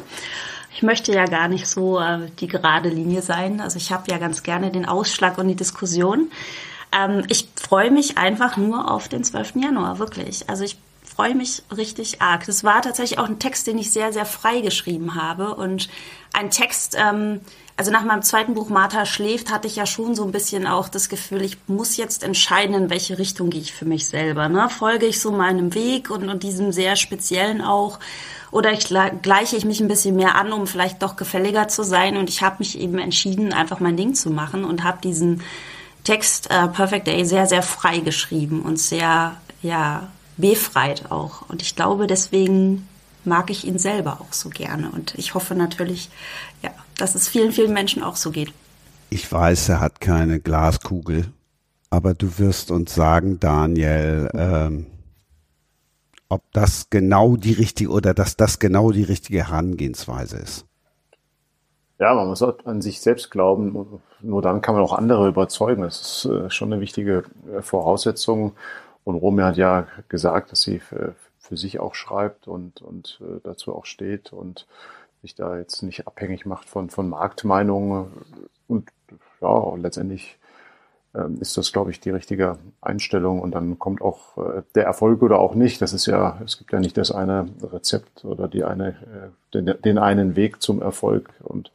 Ich 0.73 0.83
möchte 0.83 1.13
ja 1.13 1.25
gar 1.25 1.47
nicht 1.47 1.67
so 1.67 1.99
äh, 1.99 2.29
die 2.39 2.47
gerade 2.47 2.89
Linie 2.89 3.21
sein. 3.21 3.61
Also 3.61 3.77
ich 3.77 3.93
habe 3.93 4.11
ja 4.11 4.17
ganz 4.17 4.43
gerne 4.43 4.71
den 4.71 4.85
Ausschlag 4.85 5.37
und 5.37 5.47
die 5.47 5.55
Diskussion. 5.55 6.29
Ähm, 6.91 7.23
ich 7.29 7.47
freue 7.55 7.91
mich 7.91 8.17
einfach 8.17 8.57
nur 8.57 8.91
auf 8.91 9.07
den 9.07 9.23
12. 9.23 9.55
Januar, 9.55 9.99
wirklich. 9.99 10.49
Also 10.49 10.65
ich 10.65 10.77
freue 11.05 11.35
mich 11.35 11.63
richtig 11.75 12.21
arg. 12.21 12.45
Das 12.45 12.65
war 12.65 12.81
tatsächlich 12.81 13.19
auch 13.19 13.29
ein 13.29 13.39
Text, 13.39 13.67
den 13.67 13.77
ich 13.77 13.91
sehr, 13.91 14.11
sehr 14.11 14.25
frei 14.25 14.59
geschrieben 14.59 15.15
habe. 15.15 15.55
Und 15.55 15.87
ein 16.33 16.49
Text, 16.49 16.97
ähm, 16.99 17.39
also 17.77 17.91
nach 17.91 18.05
meinem 18.05 18.21
zweiten 18.21 18.53
Buch 18.53 18.69
Martha 18.69 19.05
schläft, 19.05 19.51
hatte 19.51 19.67
ich 19.67 19.75
ja 19.75 19.85
schon 19.85 20.15
so 20.15 20.23
ein 20.23 20.31
bisschen 20.31 20.65
auch 20.65 20.87
das 20.87 21.09
Gefühl, 21.09 21.41
ich 21.41 21.57
muss 21.67 21.97
jetzt 21.97 22.23
entscheiden, 22.23 22.73
in 22.75 22.89
welche 22.89 23.17
Richtung 23.17 23.49
gehe 23.49 23.61
ich 23.61 23.73
für 23.73 23.85
mich 23.85 24.07
selber. 24.07 24.47
Ne? 24.47 24.69
Folge 24.69 25.05
ich 25.05 25.19
so 25.19 25.31
meinem 25.31 25.73
Weg 25.73 26.09
und, 26.09 26.29
und 26.29 26.43
diesem 26.43 26.71
sehr 26.71 26.95
speziellen 26.95 27.61
auch. 27.61 27.99
Oder 28.51 28.71
ich 28.71 28.87
gleiche 29.21 29.57
ich 29.57 29.65
mich 29.65 29.81
ein 29.81 29.89
bisschen 29.89 30.15
mehr 30.15 30.35
an, 30.35 30.53
um 30.53 30.67
vielleicht 30.67 31.03
doch 31.03 31.17
gefälliger 31.17 31.67
zu 31.67 31.83
sein. 31.83 32.15
Und 32.15 32.29
ich 32.29 32.41
habe 32.41 32.57
mich 32.59 32.79
eben 32.79 32.97
entschieden, 32.97 33.51
einfach 33.51 33.81
mein 33.81 33.97
Ding 33.97 34.13
zu 34.15 34.29
machen 34.29 34.63
und 34.63 34.85
habe 34.85 34.99
diesen 35.03 35.43
Text 36.05 36.49
äh, 36.51 36.69
Perfect 36.69 37.07
Day 37.07 37.25
sehr, 37.25 37.45
sehr 37.45 37.63
frei 37.63 37.99
geschrieben 37.99 38.61
und 38.61 38.79
sehr, 38.79 39.35
ja, 39.61 40.07
befreit 40.37 41.11
auch. 41.11 41.49
Und 41.49 41.61
ich 41.61 41.75
glaube, 41.75 42.07
deswegen 42.07 42.87
mag 43.25 43.49
ich 43.49 43.65
ihn 43.65 43.79
selber 43.79 44.19
auch 44.21 44.31
so 44.31 44.49
gerne. 44.49 44.89
Und 44.91 45.15
ich 45.15 45.33
hoffe 45.33 45.55
natürlich, 45.55 46.09
ja, 46.61 46.71
dass 46.97 47.15
es 47.15 47.27
vielen, 47.27 47.51
vielen 47.51 47.73
Menschen 47.73 48.03
auch 48.03 48.15
so 48.15 48.31
geht. 48.31 48.51
Ich 49.09 49.31
weiß, 49.31 49.69
er 49.69 49.79
hat 49.79 50.01
keine 50.01 50.39
Glaskugel, 50.39 51.25
aber 51.89 52.13
du 52.13 52.39
wirst 52.39 52.71
uns 52.71 52.95
sagen, 52.95 53.39
Daniel, 53.39 54.29
ähm, 54.33 54.87
ob 56.29 56.41
das 56.53 56.89
genau 56.89 57.35
die 57.35 57.53
richtige 57.53 57.89
oder 57.89 58.13
dass 58.13 58.35
das 58.35 58.59
genau 58.59 58.91
die 58.91 59.03
richtige 59.03 59.47
Herangehensweise 59.47 60.37
ist. 60.37 60.65
Ja, 61.97 62.13
man 62.13 62.27
muss 62.27 62.41
an 62.41 62.81
sich 62.81 62.99
selbst 62.99 63.31
glauben. 63.31 64.01
Nur 64.21 64.41
dann 64.41 64.61
kann 64.61 64.75
man 64.75 64.83
auch 64.83 64.93
andere 64.93 65.29
überzeugen. 65.29 65.83
Das 65.83 66.01
ist 66.01 66.25
äh, 66.25 66.49
schon 66.49 66.73
eine 66.73 66.81
wichtige 66.81 67.23
äh, 67.55 67.61
Voraussetzung. 67.61 68.53
Und 69.05 69.15
Romy 69.15 69.43
hat 69.43 69.55
ja 69.55 69.87
gesagt, 70.09 70.51
dass 70.51 70.61
sie 70.61 70.79
für, 70.79 71.15
für 71.39 71.55
sich 71.55 71.79
auch 71.79 71.95
schreibt 71.95 72.47
und, 72.47 72.81
und 72.81 73.21
äh, 73.21 73.39
dazu 73.43 73.73
auch 73.73 73.85
steht 73.85 74.33
und 74.33 74.67
sich 75.25 75.33
da 75.33 75.57
jetzt 75.57 75.81
nicht 75.81 76.05
abhängig 76.07 76.45
macht 76.45 76.69
von, 76.69 76.91
von 76.91 77.09
Marktmeinungen. 77.09 78.07
Und 78.67 78.89
ja, 79.41 79.75
letztendlich 79.75 80.37
ähm, 81.15 81.37
ist 81.41 81.57
das, 81.57 81.71
glaube 81.71 81.89
ich, 81.89 81.99
die 81.99 82.11
richtige 82.11 82.59
Einstellung. 82.79 83.41
Und 83.41 83.55
dann 83.55 83.79
kommt 83.79 84.03
auch 84.03 84.37
äh, 84.37 84.61
der 84.75 84.85
Erfolg 84.85 85.23
oder 85.23 85.39
auch 85.39 85.55
nicht. 85.55 85.81
Das 85.81 85.93
ist 85.93 86.05
ja, 86.05 86.39
es 86.45 86.59
gibt 86.59 86.71
ja 86.71 86.79
nicht 86.79 86.95
das 86.95 87.11
eine 87.11 87.47
Rezept 87.63 88.23
oder 88.23 88.47
die 88.47 88.63
eine, 88.63 88.89
äh, 88.89 89.53
den, 89.53 89.73
den 89.83 89.97
einen 89.97 90.35
Weg 90.35 90.61
zum 90.61 90.79
Erfolg. 90.79 91.31
Und 91.41 91.71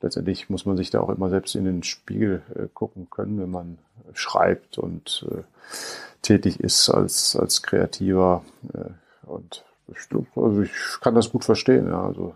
letztendlich 0.00 0.48
muss 0.48 0.64
man 0.64 0.76
sich 0.76 0.90
da 0.90 1.00
auch 1.00 1.10
immer 1.10 1.28
selbst 1.28 1.56
in 1.56 1.64
den 1.64 1.82
Spiegel 1.82 2.42
äh, 2.54 2.68
gucken 2.72 3.08
können, 3.10 3.40
wenn 3.40 3.50
man 3.50 3.78
schreibt 4.12 4.78
und 4.78 5.26
tätig 6.22 6.60
ist 6.60 6.88
als, 6.90 7.34
als 7.34 7.62
Kreativer. 7.62 8.42
Und 9.26 9.64
also 10.36 10.62
ich 10.62 10.70
kann 11.00 11.14
das 11.14 11.30
gut 11.30 11.44
verstehen. 11.44 11.88
Ja. 11.88 12.06
Also 12.06 12.34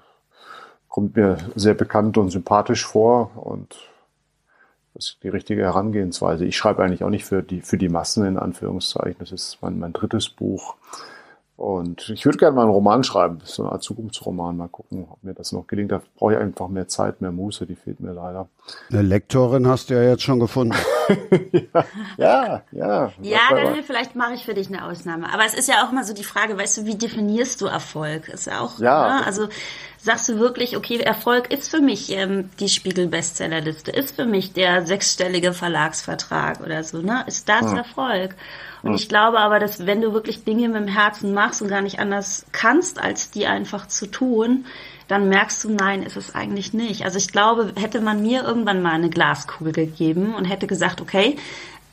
kommt 0.91 1.17
mir 1.17 1.39
sehr 1.55 1.75
bekannt 1.75 2.19
und 2.19 2.29
sympathisch 2.31 2.85
vor 2.85 3.31
und 3.37 3.75
das 4.93 5.07
ist 5.07 5.19
die 5.23 5.29
richtige 5.29 5.63
Herangehensweise. 5.63 6.45
Ich 6.45 6.57
schreibe 6.57 6.83
eigentlich 6.83 7.05
auch 7.05 7.11
nicht 7.11 7.25
für 7.25 7.43
die, 7.43 7.63
für 7.63 7.79
die 7.79 7.89
Massen 7.89 8.27
in 8.27 8.37
Anführungszeichen. 8.37 9.17
Das 9.21 9.31
ist 9.31 9.59
mein, 9.63 9.79
mein 9.79 9.93
drittes 9.93 10.29
Buch. 10.29 10.75
Und 11.57 12.09
ich 12.09 12.25
würde 12.25 12.39
gerne 12.39 12.57
mal 12.57 12.63
einen 12.63 12.71
Roman 12.71 13.05
schreiben, 13.05 13.39
so 13.45 13.63
eine 13.63 13.73
Art 13.73 13.83
Zukunftsroman. 13.83 14.57
Mal 14.57 14.69
gucken, 14.69 15.07
ob 15.11 15.23
mir 15.23 15.35
das 15.35 15.53
noch 15.53 15.67
gelingt. 15.67 15.93
Da 15.93 16.01
brauche 16.17 16.33
ich 16.33 16.39
einfach 16.39 16.69
mehr 16.69 16.89
Zeit, 16.89 17.21
mehr 17.21 17.33
Muße. 17.33 17.67
Die 17.67 17.77
fehlt 17.77 18.01
mir 18.01 18.13
leider. 18.13 18.49
Eine 18.91 19.03
Lektorin 19.03 19.69
hast 19.69 19.91
du 19.91 19.95
ja 19.95 20.03
jetzt 20.03 20.23
schon 20.23 20.41
gefunden. 20.41 20.75
ja, 22.17 22.63
ja. 22.73 23.13
Ja, 23.21 23.41
Daniel, 23.51 23.83
vielleicht 23.83 24.17
mache 24.17 24.35
ich 24.35 24.47
für 24.47 24.55
dich 24.55 24.69
eine 24.69 24.87
Ausnahme. 24.87 25.33
Aber 25.33 25.45
es 25.45 25.53
ist 25.53 25.69
ja 25.69 25.85
auch 25.85 25.93
immer 25.93 26.03
so 26.03 26.15
die 26.15 26.25
Frage, 26.25 26.57
weißt 26.57 26.79
du, 26.79 26.87
wie 26.87 26.97
definierst 26.97 27.61
du 27.61 27.67
Erfolg? 27.67 28.29
Ist 28.29 28.47
ja 28.47 28.61
auch, 28.61 28.79
ja. 28.79 29.19
Ne? 29.19 29.27
also 29.27 29.49
sagst 30.03 30.29
du 30.29 30.39
wirklich, 30.39 30.77
okay, 30.77 30.99
Erfolg 30.99 31.53
ist 31.53 31.69
für 31.69 31.81
mich 31.81 32.11
ähm, 32.11 32.51
die 32.59 32.69
Spiegel-Bestsellerliste, 32.69 33.91
ist 33.91 34.17
für 34.17 34.25
mich 34.25 34.53
der 34.53 34.87
sechsstellige 34.87 35.53
Verlagsvertrag 35.53 36.61
oder 36.61 36.83
so, 36.85 37.03
ne? 37.03 37.25
Ist 37.27 37.49
das 37.49 37.71
hm. 37.71 37.77
Erfolg? 37.77 38.35
Und 38.83 38.95
ich 38.95 39.09
glaube 39.09 39.41
aber, 39.41 39.59
dass 39.59 39.87
wenn 39.87 40.01
du 40.01 40.15
wirklich 40.15 40.45
Dinge 40.45 40.69
mit 40.69 40.77
dem 40.77 40.89
Herzen 40.89 41.35
machst 41.35 41.61
und 41.61 41.69
gar 41.69 41.83
nicht 41.83 41.99
anders 41.99 42.47
kannst, 42.53 42.99
als 42.99 43.31
die 43.31 43.47
einfach 43.47 43.89
zu 43.89 44.07
tun, 44.07 44.65
dann 45.07 45.29
merkst 45.29 45.65
du, 45.65 45.71
nein, 45.71 46.03
ist 46.03 46.17
es 46.17 46.35
eigentlich 46.35 46.73
nicht. 46.73 47.05
Also 47.05 47.19
ich 47.19 47.31
glaube, 47.31 47.73
hätte 47.77 48.01
man 48.01 48.23
mir 48.23 48.43
irgendwann 48.45 48.81
mal 48.81 48.93
eine 48.93 49.11
Glaskugel 49.11 49.73
gegeben 49.73 50.35
und 50.35 50.47
hätte 50.47 50.67
gesagt, 50.67 51.01
okay, 51.01 51.37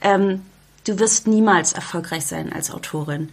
ähm, 0.01 0.43
du 0.85 0.99
wirst 0.99 1.27
niemals 1.27 1.73
erfolgreich 1.73 2.25
sein 2.25 2.53
als 2.53 2.71
Autorin, 2.71 3.29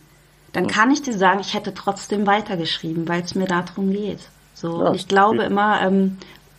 dann 0.52 0.66
kann 0.66 0.90
ich 0.90 1.02
dir 1.02 1.12
sagen, 1.12 1.40
ich 1.40 1.54
hätte 1.54 1.74
trotzdem 1.74 2.26
weitergeschrieben, 2.26 3.06
weil 3.08 3.22
es 3.22 3.34
mir 3.34 3.46
darum 3.46 3.92
geht. 3.92 4.20
So, 4.54 4.84
ja, 4.84 4.94
ich 4.94 5.08
glaube 5.08 5.42
immer, 5.42 5.82
ähm, 5.82 6.18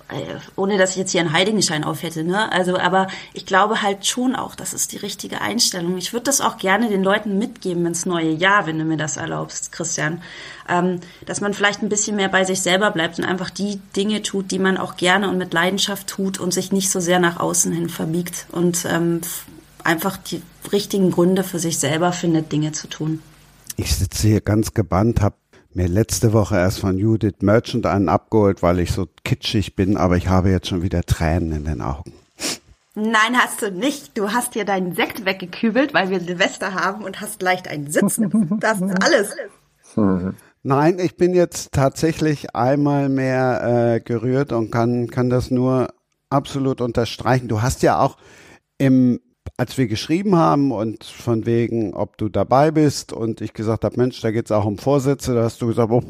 äh, 0.10 0.36
ohne 0.56 0.78
dass 0.78 0.92
ich 0.92 0.98
jetzt 0.98 1.12
hier 1.12 1.22
einen 1.22 1.34
Heiligenschein 1.34 1.84
auf 1.84 2.04
hätte, 2.04 2.24
ne? 2.24 2.52
Also, 2.52 2.78
aber 2.78 3.08
ich 3.34 3.48
glaube 3.48 3.82
halt 3.82 4.06
schon 4.06 4.36
auch, 4.36 4.54
das 4.54 4.74
ist 4.74 4.92
die 4.92 4.98
richtige 4.98 5.42
Einstellung. 5.42 5.98
Ich 5.98 6.14
würde 6.14 6.26
das 6.26 6.42
auch 6.42 6.58
gerne 6.58 6.90
den 6.90 7.04
Leuten 7.04 7.40
mitgeben 7.40 7.88
ins 7.88 8.06
neue 8.06 8.30
Jahr, 8.30 8.68
wenn 8.68 8.78
du 8.78 8.86
mir 8.86 8.98
das 8.98 9.18
erlaubst, 9.18 9.72
Christian. 9.72 10.22
Ähm, 10.70 11.00
dass 11.26 11.42
man 11.42 11.56
vielleicht 11.56 11.82
ein 11.82 11.90
bisschen 11.90 12.18
mehr 12.18 12.30
bei 12.30 12.44
sich 12.44 12.62
selber 12.62 12.92
bleibt 12.92 13.18
und 13.18 13.26
einfach 13.26 13.50
die 13.50 13.80
Dinge 13.96 14.22
tut, 14.22 14.52
die 14.52 14.60
man 14.60 14.78
auch 14.78 14.96
gerne 14.96 15.28
und 15.28 15.40
mit 15.40 15.54
Leidenschaft 15.54 16.08
tut 16.08 16.40
und 16.40 16.54
sich 16.54 16.72
nicht 16.72 16.92
so 16.92 17.00
sehr 17.00 17.20
nach 17.20 17.40
außen 17.40 17.72
hin 17.72 17.90
verbiegt 17.90 18.46
und 18.52 18.86
ähm, 18.88 19.22
einfach 19.84 20.18
die 20.18 20.44
richtigen 20.72 21.10
Gründe 21.10 21.44
für 21.44 21.60
sich 21.60 21.80
selber 21.80 22.12
findet, 22.12 22.52
Dinge 22.52 22.74
zu 22.74 22.88
tun. 22.88 23.22
Ich 23.78 23.96
sitze 23.96 24.28
hier 24.28 24.42
ganz 24.42 24.74
gebannt, 24.74 25.22
habe 25.22 25.36
mir 25.76 25.88
letzte 25.88 26.34
Woche 26.34 26.56
erst 26.56 26.80
von 26.80 26.98
Judith 26.98 27.42
Merchant 27.42 27.86
einen 27.86 28.10
abgeholt, 28.10 28.64
weil 28.64 28.80
ich 28.80 28.92
so 28.92 29.08
kitschig 29.24 29.76
bin, 29.76 29.98
aber 29.98 30.18
ich 30.18 30.28
habe 30.28 30.50
jetzt 30.50 30.68
schon 30.68 30.82
wieder 30.82 31.04
Tränen 31.04 31.52
in 31.52 31.66
den 31.66 31.82
Augen. 31.82 32.14
Nein, 32.96 33.36
hast 33.38 33.62
du 33.62 33.72
nicht. 33.72 34.18
Du 34.18 34.32
hast 34.32 34.56
dir 34.56 34.64
deinen 34.64 34.96
Sekt 34.96 35.26
weggekübelt, 35.26 35.94
weil 35.94 36.10
wir 36.10 36.22
Silvester 36.22 36.74
haben 36.74 37.04
und 37.04 37.20
hast 37.20 37.42
leicht 37.42 37.68
ein 37.68 37.92
Sitzen. 37.92 38.58
Das 38.62 38.80
ist 38.80 39.04
alles. 39.04 39.36
Nein, 40.64 41.00
ich 41.00 41.18
bin 41.18 41.34
jetzt 41.34 41.74
tatsächlich 41.74 42.56
einmal 42.56 43.10
mehr 43.10 43.96
äh, 43.96 44.00
gerührt 44.00 44.54
und 44.54 44.72
kann, 44.72 45.08
kann 45.08 45.30
das 45.30 45.52
nur 45.52 45.94
absolut 46.30 46.80
unterstreichen. 46.80 47.50
Du 47.50 47.62
hast 47.62 47.84
ja 47.84 48.00
auch 48.00 48.18
im 48.78 49.20
als 49.58 49.78
wir 49.78 49.88
geschrieben 49.88 50.36
haben 50.36 50.72
und 50.72 51.04
von 51.04 51.46
wegen, 51.46 51.94
ob 51.94 52.18
du 52.18 52.30
dabei 52.30 52.72
bist 52.72 53.14
und 53.14 53.42
ich 53.42 53.54
gesagt 53.54 53.84
habe, 53.84 53.98
Mensch, 53.98 54.20
da 54.22 54.32
geht 54.32 54.46
es 54.46 54.52
auch 54.52 54.66
um 54.66 54.78
Vorsätze, 54.78 55.34
da 55.34 55.44
hast 55.44 55.62
du 55.62 55.68
gesagt, 55.68 55.92
oh, 55.92 56.04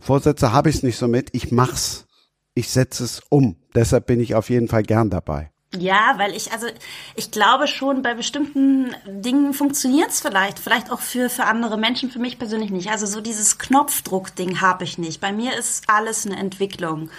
Vorsätze 0.00 0.52
habe 0.52 0.70
ich 0.70 0.82
nicht 0.82 0.96
so 0.96 1.08
mit, 1.08 1.30
ich 1.32 1.50
mach's. 1.52 2.06
Ich 2.54 2.70
setze 2.70 3.04
es 3.04 3.22
um. 3.28 3.56
Deshalb 3.74 4.06
bin 4.06 4.18
ich 4.18 4.34
auf 4.34 4.50
jeden 4.50 4.66
Fall 4.66 4.82
gern 4.82 5.10
dabei. 5.10 5.52
Ja, 5.76 6.14
weil 6.16 6.34
ich, 6.34 6.50
also 6.50 6.66
ich 7.14 7.30
glaube 7.30 7.66
schon, 7.66 8.00
bei 8.00 8.14
bestimmten 8.14 8.94
Dingen 9.06 9.52
funktioniert 9.52 10.08
es 10.08 10.20
vielleicht, 10.20 10.58
vielleicht 10.58 10.90
auch 10.90 11.00
für, 11.00 11.28
für 11.28 11.44
andere 11.44 11.76
Menschen, 11.76 12.10
für 12.10 12.18
mich 12.18 12.38
persönlich 12.38 12.70
nicht. 12.70 12.90
Also 12.90 13.04
so 13.04 13.20
dieses 13.20 13.58
Knopfdruck-Ding 13.58 14.62
habe 14.62 14.84
ich 14.84 14.96
nicht. 14.96 15.20
Bei 15.20 15.30
mir 15.30 15.56
ist 15.58 15.84
alles 15.86 16.24
eine 16.24 16.36
Entwicklung. 16.36 17.10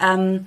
Ähm, 0.00 0.46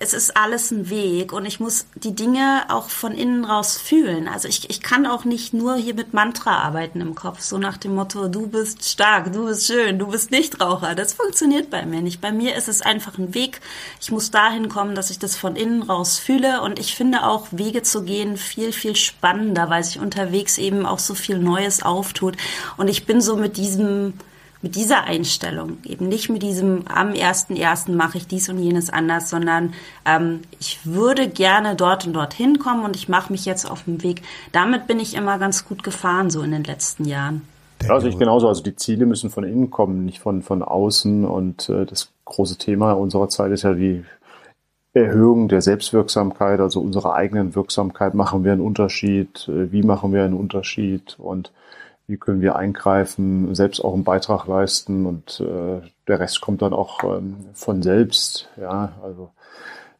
es 0.00 0.12
ist 0.12 0.36
alles 0.36 0.70
ein 0.70 0.90
Weg 0.90 1.32
und 1.32 1.44
ich 1.44 1.58
muss 1.58 1.86
die 1.94 2.14
Dinge 2.14 2.64
auch 2.68 2.88
von 2.88 3.12
innen 3.12 3.44
raus 3.44 3.76
fühlen. 3.76 4.28
Also 4.28 4.46
ich, 4.46 4.70
ich 4.70 4.80
kann 4.80 5.06
auch 5.06 5.24
nicht 5.24 5.52
nur 5.54 5.76
hier 5.76 5.94
mit 5.94 6.14
Mantra 6.14 6.62
arbeiten 6.62 7.00
im 7.00 7.14
Kopf, 7.16 7.40
so 7.40 7.58
nach 7.58 7.76
dem 7.76 7.96
Motto, 7.96 8.28
du 8.28 8.46
bist 8.46 8.88
stark, 8.88 9.32
du 9.32 9.46
bist 9.46 9.66
schön, 9.66 9.98
du 9.98 10.06
bist 10.06 10.30
Nichtraucher. 10.30 10.94
Das 10.94 11.14
funktioniert 11.14 11.70
bei 11.70 11.84
mir 11.84 12.00
nicht. 12.00 12.20
Bei 12.20 12.30
mir 12.30 12.54
ist 12.54 12.68
es 12.68 12.80
einfach 12.80 13.18
ein 13.18 13.34
Weg. 13.34 13.60
Ich 14.00 14.12
muss 14.12 14.30
dahin 14.30 14.68
kommen, 14.68 14.94
dass 14.94 15.10
ich 15.10 15.18
das 15.18 15.36
von 15.36 15.56
innen 15.56 15.82
raus 15.82 16.18
fühle 16.18 16.62
und 16.62 16.78
ich 16.78 16.94
finde 16.94 17.24
auch 17.24 17.48
Wege 17.50 17.82
zu 17.82 18.04
gehen 18.04 18.36
viel, 18.36 18.72
viel 18.72 18.94
spannender, 18.94 19.68
weil 19.68 19.82
sich 19.82 19.98
unterwegs 19.98 20.58
eben 20.58 20.86
auch 20.86 21.00
so 21.00 21.14
viel 21.14 21.38
Neues 21.38 21.82
auftut. 21.82 22.36
Und 22.76 22.88
ich 22.88 23.04
bin 23.04 23.20
so 23.20 23.36
mit 23.36 23.56
diesem 23.56 24.14
mit 24.60 24.74
dieser 24.74 25.04
Einstellung, 25.04 25.78
eben 25.84 26.08
nicht 26.08 26.28
mit 26.30 26.42
diesem 26.42 26.86
am 26.88 27.12
ersten 27.12 27.54
ersten 27.54 27.96
mache 27.96 28.18
ich 28.18 28.26
dies 28.26 28.48
und 28.48 28.58
jenes 28.58 28.90
anders, 28.90 29.30
sondern 29.30 29.74
ähm, 30.04 30.40
ich 30.58 30.80
würde 30.84 31.28
gerne 31.28 31.76
dort 31.76 32.06
und 32.06 32.12
dort 32.12 32.34
hinkommen 32.34 32.84
und 32.84 32.96
ich 32.96 33.08
mache 33.08 33.32
mich 33.32 33.44
jetzt 33.44 33.70
auf 33.70 33.84
den 33.84 34.02
Weg. 34.02 34.22
Damit 34.52 34.86
bin 34.86 34.98
ich 34.98 35.14
immer 35.14 35.38
ganz 35.38 35.64
gut 35.64 35.82
gefahren 35.82 36.30
so 36.30 36.42
in 36.42 36.50
den 36.50 36.64
letzten 36.64 37.04
Jahren. 37.04 37.42
Ja, 37.82 37.90
also 37.90 38.08
ich 38.08 38.18
genauso. 38.18 38.48
Also 38.48 38.62
die 38.62 38.74
Ziele 38.74 39.06
müssen 39.06 39.30
von 39.30 39.44
innen 39.44 39.70
kommen, 39.70 40.04
nicht 40.04 40.18
von 40.18 40.42
von 40.42 40.62
außen. 40.62 41.24
Und 41.24 41.68
äh, 41.68 41.86
das 41.86 42.10
große 42.24 42.56
Thema 42.56 42.92
unserer 42.92 43.28
Zeit 43.28 43.52
ist 43.52 43.62
ja 43.62 43.72
die 43.72 44.04
Erhöhung 44.94 45.48
der 45.48 45.62
Selbstwirksamkeit, 45.62 46.60
also 46.60 46.80
unserer 46.80 47.14
eigenen 47.14 47.54
Wirksamkeit. 47.54 48.14
Machen 48.14 48.44
wir 48.44 48.52
einen 48.52 48.60
Unterschied? 48.60 49.48
Äh, 49.48 49.70
wie 49.70 49.82
machen 49.82 50.12
wir 50.12 50.24
einen 50.24 50.34
Unterschied? 50.34 51.16
Und 51.18 51.52
wie 52.08 52.16
können 52.16 52.40
wir 52.40 52.56
eingreifen, 52.56 53.54
selbst 53.54 53.84
auch 53.84 53.94
einen 53.94 54.02
Beitrag 54.02 54.46
leisten 54.46 55.06
und 55.06 55.40
äh, 55.40 55.86
der 56.08 56.20
Rest 56.20 56.40
kommt 56.40 56.62
dann 56.62 56.72
auch 56.72 57.04
ähm, 57.04 57.36
von 57.52 57.82
selbst. 57.82 58.48
Ja, 58.60 58.92
also 59.02 59.30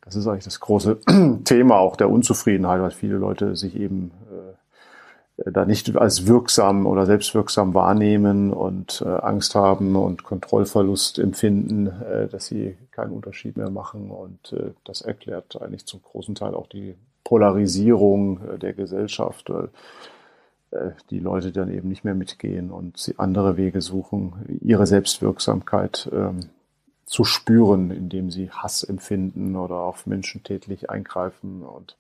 das 0.01 0.17
ist 0.17 0.27
eigentlich 0.27 0.45
das 0.45 0.59
große 0.59 0.99
Thema 1.45 1.77
auch 1.77 1.97
der 1.97 2.09
Unzufriedenheit, 2.09 2.81
weil 2.81 2.93
viele 2.93 3.19
Leute 3.19 3.55
sich 3.57 3.77
eben 3.77 4.11
äh, 5.37 5.51
da 5.53 5.67
nicht 5.67 5.95
als 5.99 6.27
wirksam 6.27 6.87
oder 6.87 7.05
selbstwirksam 7.05 7.75
wahrnehmen 7.75 8.55
und 8.55 9.03
äh, 9.07 9.09
Angst 9.09 9.55
haben 9.55 9.95
und 9.95 10.25
Kontrollverlust 10.25 11.19
empfinden, 11.19 11.89
äh, 11.89 12.27
dass 12.27 12.47
sie 12.47 12.79
keinen 12.91 13.13
Unterschied 13.13 13.59
mehr 13.59 13.71
machen. 13.71 14.11
Und 14.11 14.55
äh, 14.55 14.71
das 14.85 15.03
erklärt 15.03 15.61
eigentlich 15.61 15.85
zum 15.85 16.03
großen 16.03 16.35
Teil 16.35 16.55
auch 16.55 16.69
die 16.69 16.95
Polarisierung 17.23 18.41
äh, 18.49 18.59
der 18.59 18.73
Gesellschaft. 18.73 19.51
Äh, 19.51 19.69
die 21.11 21.19
Leute 21.19 21.53
dann 21.53 21.73
eben 21.73 21.89
nicht 21.89 22.05
mehr 22.05 22.15
mitgehen 22.15 22.71
und 22.71 22.99
sie 22.99 23.19
andere 23.19 23.57
Wege 23.57 23.81
suchen, 23.81 24.59
ihre 24.61 24.87
Selbstwirksamkeit 24.87 26.11
ähm, 26.13 26.51
zu 27.07 27.25
spüren, 27.25 27.91
indem 27.91 28.31
sie 28.31 28.51
Hass 28.51 28.85
empfinden 28.85 29.57
oder 29.57 29.77
auf 29.77 30.07
Menschen 30.07 30.43
tätlich 30.43 30.91
eingreifen 30.91 31.63
und 31.63 31.97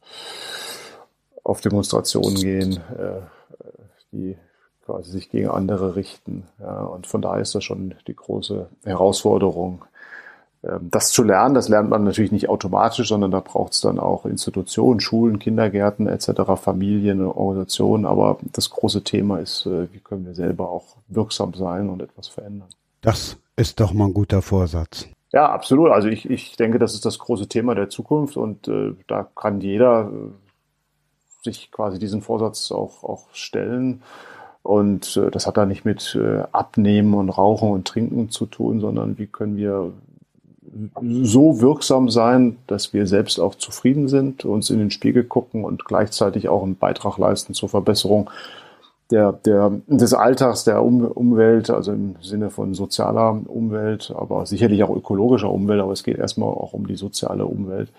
auf 1.44 1.62
Demonstrationen 1.62 2.34
gehen, 2.34 2.76
äh, 2.98 3.20
die 4.12 4.36
quasi 4.84 5.10
sich 5.10 5.30
gegen 5.30 5.48
andere 5.48 5.96
richten. 5.96 6.46
Ja, 6.58 6.82
und 6.82 7.06
von 7.06 7.22
daher 7.22 7.40
ist 7.40 7.54
das 7.54 7.64
schon 7.64 7.94
die 8.06 8.14
große 8.16 8.68
Herausforderung, 8.84 9.84
das 10.62 11.12
zu 11.12 11.22
lernen, 11.22 11.55
das 11.55 11.68
lernt 11.68 11.89
man 11.89 12.02
natürlich 12.02 12.32
nicht 12.32 12.48
automatisch, 12.48 13.09
sondern 13.09 13.30
da 13.30 13.40
braucht 13.40 13.74
es 13.74 13.80
dann 13.80 14.01
auch 14.01 14.26
Institutionen, 14.26 14.98
Schulen, 14.98 15.39
Kindergärten 15.39 16.09
etc., 16.09 16.30
Familien, 16.60 17.24
Organisationen. 17.24 18.05
Aber 18.05 18.39
das 18.52 18.70
große 18.70 19.05
Thema 19.05 19.39
ist, 19.39 19.66
äh, 19.66 19.93
wie 19.93 20.01
können 20.01 20.26
wir 20.26 20.35
selber 20.35 20.68
auch 20.70 20.97
wirksam 21.06 21.55
sein 21.55 21.89
und 21.89 22.02
etwas 22.02 22.26
verändern. 22.26 22.68
Das 23.01 23.36
ist 23.55 23.78
doch 23.78 23.93
mal 23.93 24.06
ein 24.06 24.14
guter 24.14 24.43
Vorsatz. 24.43 25.06
Ja, 25.32 25.48
absolut. 25.51 25.90
Also 25.90 26.09
ich, 26.09 26.28
ich 26.28 26.56
denke, 26.56 26.78
das 26.78 26.94
ist 26.94 27.05
das 27.05 27.18
große 27.18 27.48
Thema 27.48 27.74
der 27.74 27.89
Zukunft 27.89 28.36
und 28.36 28.66
äh, 28.66 28.94
da 29.06 29.28
kann 29.36 29.60
jeder 29.60 30.10
äh, 30.10 31.44
sich 31.44 31.70
quasi 31.70 32.01
diesen 32.01 32.22
Vorsatz 32.22 32.72
auch, 32.72 33.05
auch 33.05 33.28
stellen. 33.32 34.02
Und 34.62 35.16
äh, 35.16 35.30
das 35.30 35.47
hat 35.47 35.56
da 35.56 35.66
nicht 35.66 35.85
mit 35.85 36.18
äh, 36.20 36.43
Abnehmen 36.51 37.14
und 37.14 37.28
Rauchen 37.28 37.70
und 37.70 37.86
Trinken 37.86 38.30
zu 38.30 38.47
tun, 38.47 38.80
sondern 38.80 39.18
wie 39.18 39.26
können 39.26 39.56
wir 39.56 39.93
so 41.00 41.60
wirksam 41.60 42.10
sein, 42.10 42.56
dass 42.66 42.92
wir 42.92 43.06
selbst 43.06 43.38
auch 43.38 43.54
zufrieden 43.54 44.08
sind, 44.08 44.44
uns 44.44 44.70
in 44.70 44.78
den 44.78 44.90
Spiegel 44.90 45.24
gucken 45.24 45.64
und 45.64 45.84
gleichzeitig 45.84 46.48
auch 46.48 46.62
einen 46.62 46.76
Beitrag 46.76 47.18
leisten 47.18 47.54
zur 47.54 47.68
Verbesserung 47.68 48.30
der, 49.10 49.32
der, 49.32 49.72
des 49.86 50.12
Alltags, 50.12 50.64
der 50.64 50.82
um, 50.82 51.04
Umwelt, 51.04 51.70
also 51.70 51.92
im 51.92 52.16
Sinne 52.20 52.50
von 52.50 52.74
sozialer 52.74 53.40
Umwelt, 53.46 54.12
aber 54.14 54.44
sicherlich 54.46 54.82
auch 54.82 54.94
ökologischer 54.94 55.50
Umwelt, 55.50 55.80
aber 55.80 55.92
es 55.92 56.04
geht 56.04 56.18
erstmal 56.18 56.50
auch 56.50 56.74
um 56.74 56.86
die 56.86 56.96
soziale 56.96 57.46
Umwelt, 57.46 57.90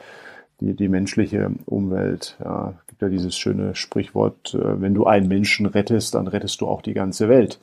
die, 0.60 0.76
die 0.76 0.88
menschliche 0.88 1.52
Umwelt. 1.66 2.38
Ja, 2.44 2.76
gibt 2.88 3.02
ja 3.02 3.10
dieses 3.10 3.38
schöne 3.38 3.76
Sprichwort, 3.76 4.54
äh, 4.54 4.82
wenn 4.82 4.94
du 4.94 5.06
einen 5.06 5.28
Menschen 5.28 5.66
rettest, 5.66 6.16
dann 6.16 6.28
rettest 6.28 6.62
du 6.62 6.68
auch 6.68 6.82
die 6.82 6.94
ganze 6.94 7.30
Welt. 7.30 7.60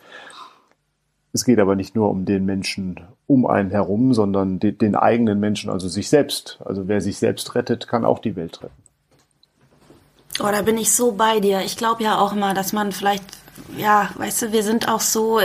Es 1.36 1.44
geht 1.44 1.58
aber 1.58 1.76
nicht 1.76 1.94
nur 1.94 2.08
um 2.08 2.24
den 2.24 2.46
Menschen 2.46 2.98
um 3.26 3.44
einen 3.44 3.70
herum, 3.70 4.14
sondern 4.14 4.58
den, 4.58 4.78
den 4.78 4.94
eigenen 4.94 5.38
Menschen, 5.38 5.68
also 5.68 5.86
sich 5.86 6.08
selbst. 6.08 6.58
Also 6.64 6.88
wer 6.88 7.02
sich 7.02 7.18
selbst 7.18 7.54
rettet, 7.54 7.88
kann 7.88 8.06
auch 8.06 8.20
die 8.20 8.36
Welt 8.36 8.62
retten. 8.62 8.82
Oh, 10.40 10.48
da 10.50 10.62
bin 10.62 10.78
ich 10.78 10.94
so 10.94 11.12
bei 11.12 11.40
dir. 11.40 11.60
Ich 11.60 11.76
glaube 11.76 12.02
ja 12.02 12.18
auch 12.18 12.32
immer, 12.32 12.54
dass 12.54 12.72
man 12.72 12.90
vielleicht, 12.90 13.22
ja, 13.76 14.08
weißt 14.14 14.42
du, 14.44 14.52
wir 14.52 14.62
sind 14.62 14.88
auch 14.88 15.02
so, 15.02 15.38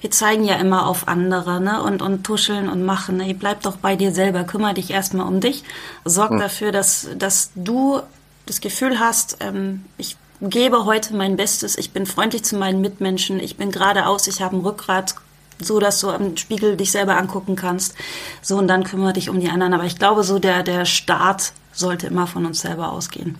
wir 0.00 0.10
zeigen 0.10 0.42
ja 0.42 0.56
immer 0.56 0.88
auf 0.88 1.06
andere, 1.06 1.60
ne, 1.60 1.84
und, 1.84 2.02
und 2.02 2.24
tuscheln 2.24 2.68
und 2.68 2.84
machen. 2.84 3.18
Ne? 3.18 3.32
Bleib 3.32 3.62
doch 3.62 3.76
bei 3.76 3.94
dir 3.94 4.10
selber, 4.10 4.42
kümmere 4.42 4.74
dich 4.74 4.90
erstmal 4.90 5.28
um 5.28 5.38
dich. 5.38 5.62
Sorg 6.04 6.30
hm. 6.32 6.40
dafür, 6.40 6.72
dass, 6.72 7.10
dass 7.16 7.52
du 7.54 8.00
das 8.46 8.60
Gefühl 8.60 8.98
hast, 8.98 9.36
ähm, 9.38 9.84
ich 9.98 10.16
gebe 10.40 10.84
heute 10.84 11.14
mein 11.14 11.36
Bestes, 11.36 11.78
ich 11.78 11.92
bin 11.92 12.06
freundlich 12.06 12.44
zu 12.44 12.56
meinen 12.56 12.80
Mitmenschen, 12.80 13.40
ich 13.40 13.56
bin 13.56 13.70
geradeaus, 13.70 14.26
ich 14.26 14.42
habe 14.42 14.56
ein 14.56 14.60
Rückgrat, 14.60 15.14
so 15.58 15.80
dass 15.80 16.00
du 16.00 16.10
am 16.10 16.36
Spiegel 16.36 16.76
dich 16.76 16.92
selber 16.92 17.16
angucken 17.16 17.56
kannst. 17.56 17.94
So 18.42 18.56
und 18.58 18.68
dann 18.68 18.84
kümmere 18.84 19.14
dich 19.14 19.30
um 19.30 19.40
die 19.40 19.48
anderen. 19.48 19.72
Aber 19.72 19.84
ich 19.84 19.98
glaube, 19.98 20.22
so 20.22 20.38
der, 20.38 20.62
der 20.62 20.84
Start 20.84 21.52
sollte 21.72 22.06
immer 22.06 22.26
von 22.26 22.46
uns 22.46 22.60
selber 22.60 22.92
ausgehen. 22.92 23.38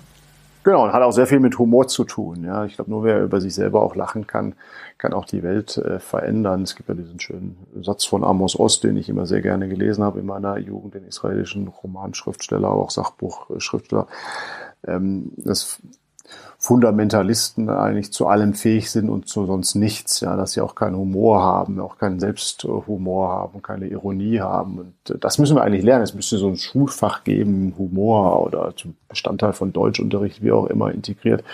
Genau, 0.64 0.82
und 0.82 0.92
hat 0.92 1.02
auch 1.02 1.12
sehr 1.12 1.28
viel 1.28 1.38
mit 1.38 1.60
Humor 1.60 1.86
zu 1.86 2.02
tun. 2.02 2.42
Ja, 2.42 2.64
ich 2.64 2.74
glaube, 2.74 2.90
nur 2.90 3.04
wer 3.04 3.22
über 3.22 3.40
sich 3.40 3.54
selber 3.54 3.82
auch 3.82 3.94
lachen 3.94 4.26
kann, 4.26 4.56
kann 4.98 5.12
auch 5.12 5.24
die 5.24 5.44
Welt 5.44 5.76
äh, 5.76 6.00
verändern. 6.00 6.62
Es 6.62 6.74
gibt 6.74 6.88
ja 6.88 6.96
diesen 6.96 7.20
schönen 7.20 7.56
Satz 7.82 8.04
von 8.04 8.24
Amos 8.24 8.58
Ost, 8.58 8.82
den 8.82 8.96
ich 8.96 9.08
immer 9.08 9.26
sehr 9.26 9.42
gerne 9.42 9.68
gelesen 9.68 10.02
habe 10.02 10.18
in 10.18 10.26
meiner 10.26 10.58
Jugend, 10.58 10.94
den 10.94 11.06
israelischen 11.06 11.68
Romanschriftsteller, 11.68 12.68
auch 12.68 12.90
Sachbuchschriftsteller. 12.90 14.08
Ähm, 14.84 15.30
das 15.36 15.80
Fundamentalisten 16.66 17.70
eigentlich 17.70 18.12
zu 18.12 18.26
allem 18.26 18.52
fähig 18.52 18.90
sind 18.90 19.08
und 19.08 19.28
zu 19.28 19.46
sonst 19.46 19.76
nichts, 19.76 20.18
ja, 20.18 20.34
dass 20.34 20.50
sie 20.50 20.60
auch 20.60 20.74
keinen 20.74 20.96
Humor 20.96 21.40
haben, 21.40 21.78
auch 21.78 21.96
keinen 21.96 22.18
Selbsthumor 22.18 23.28
haben, 23.28 23.62
keine 23.62 23.86
Ironie 23.86 24.40
haben. 24.40 24.80
Und 24.80 25.14
äh, 25.14 25.16
das 25.16 25.38
müssen 25.38 25.54
wir 25.54 25.62
eigentlich 25.62 25.84
lernen. 25.84 26.02
Es 26.02 26.14
müsste 26.14 26.38
so 26.38 26.48
ein 26.48 26.56
Schulfach 26.56 27.22
geben, 27.22 27.74
Humor 27.78 28.44
oder 28.44 28.74
zum 28.74 28.96
Bestandteil 29.08 29.52
von 29.52 29.72
Deutschunterricht, 29.72 30.42
wie 30.42 30.52
auch 30.52 30.66
immer, 30.66 30.92
integriert. 30.92 31.44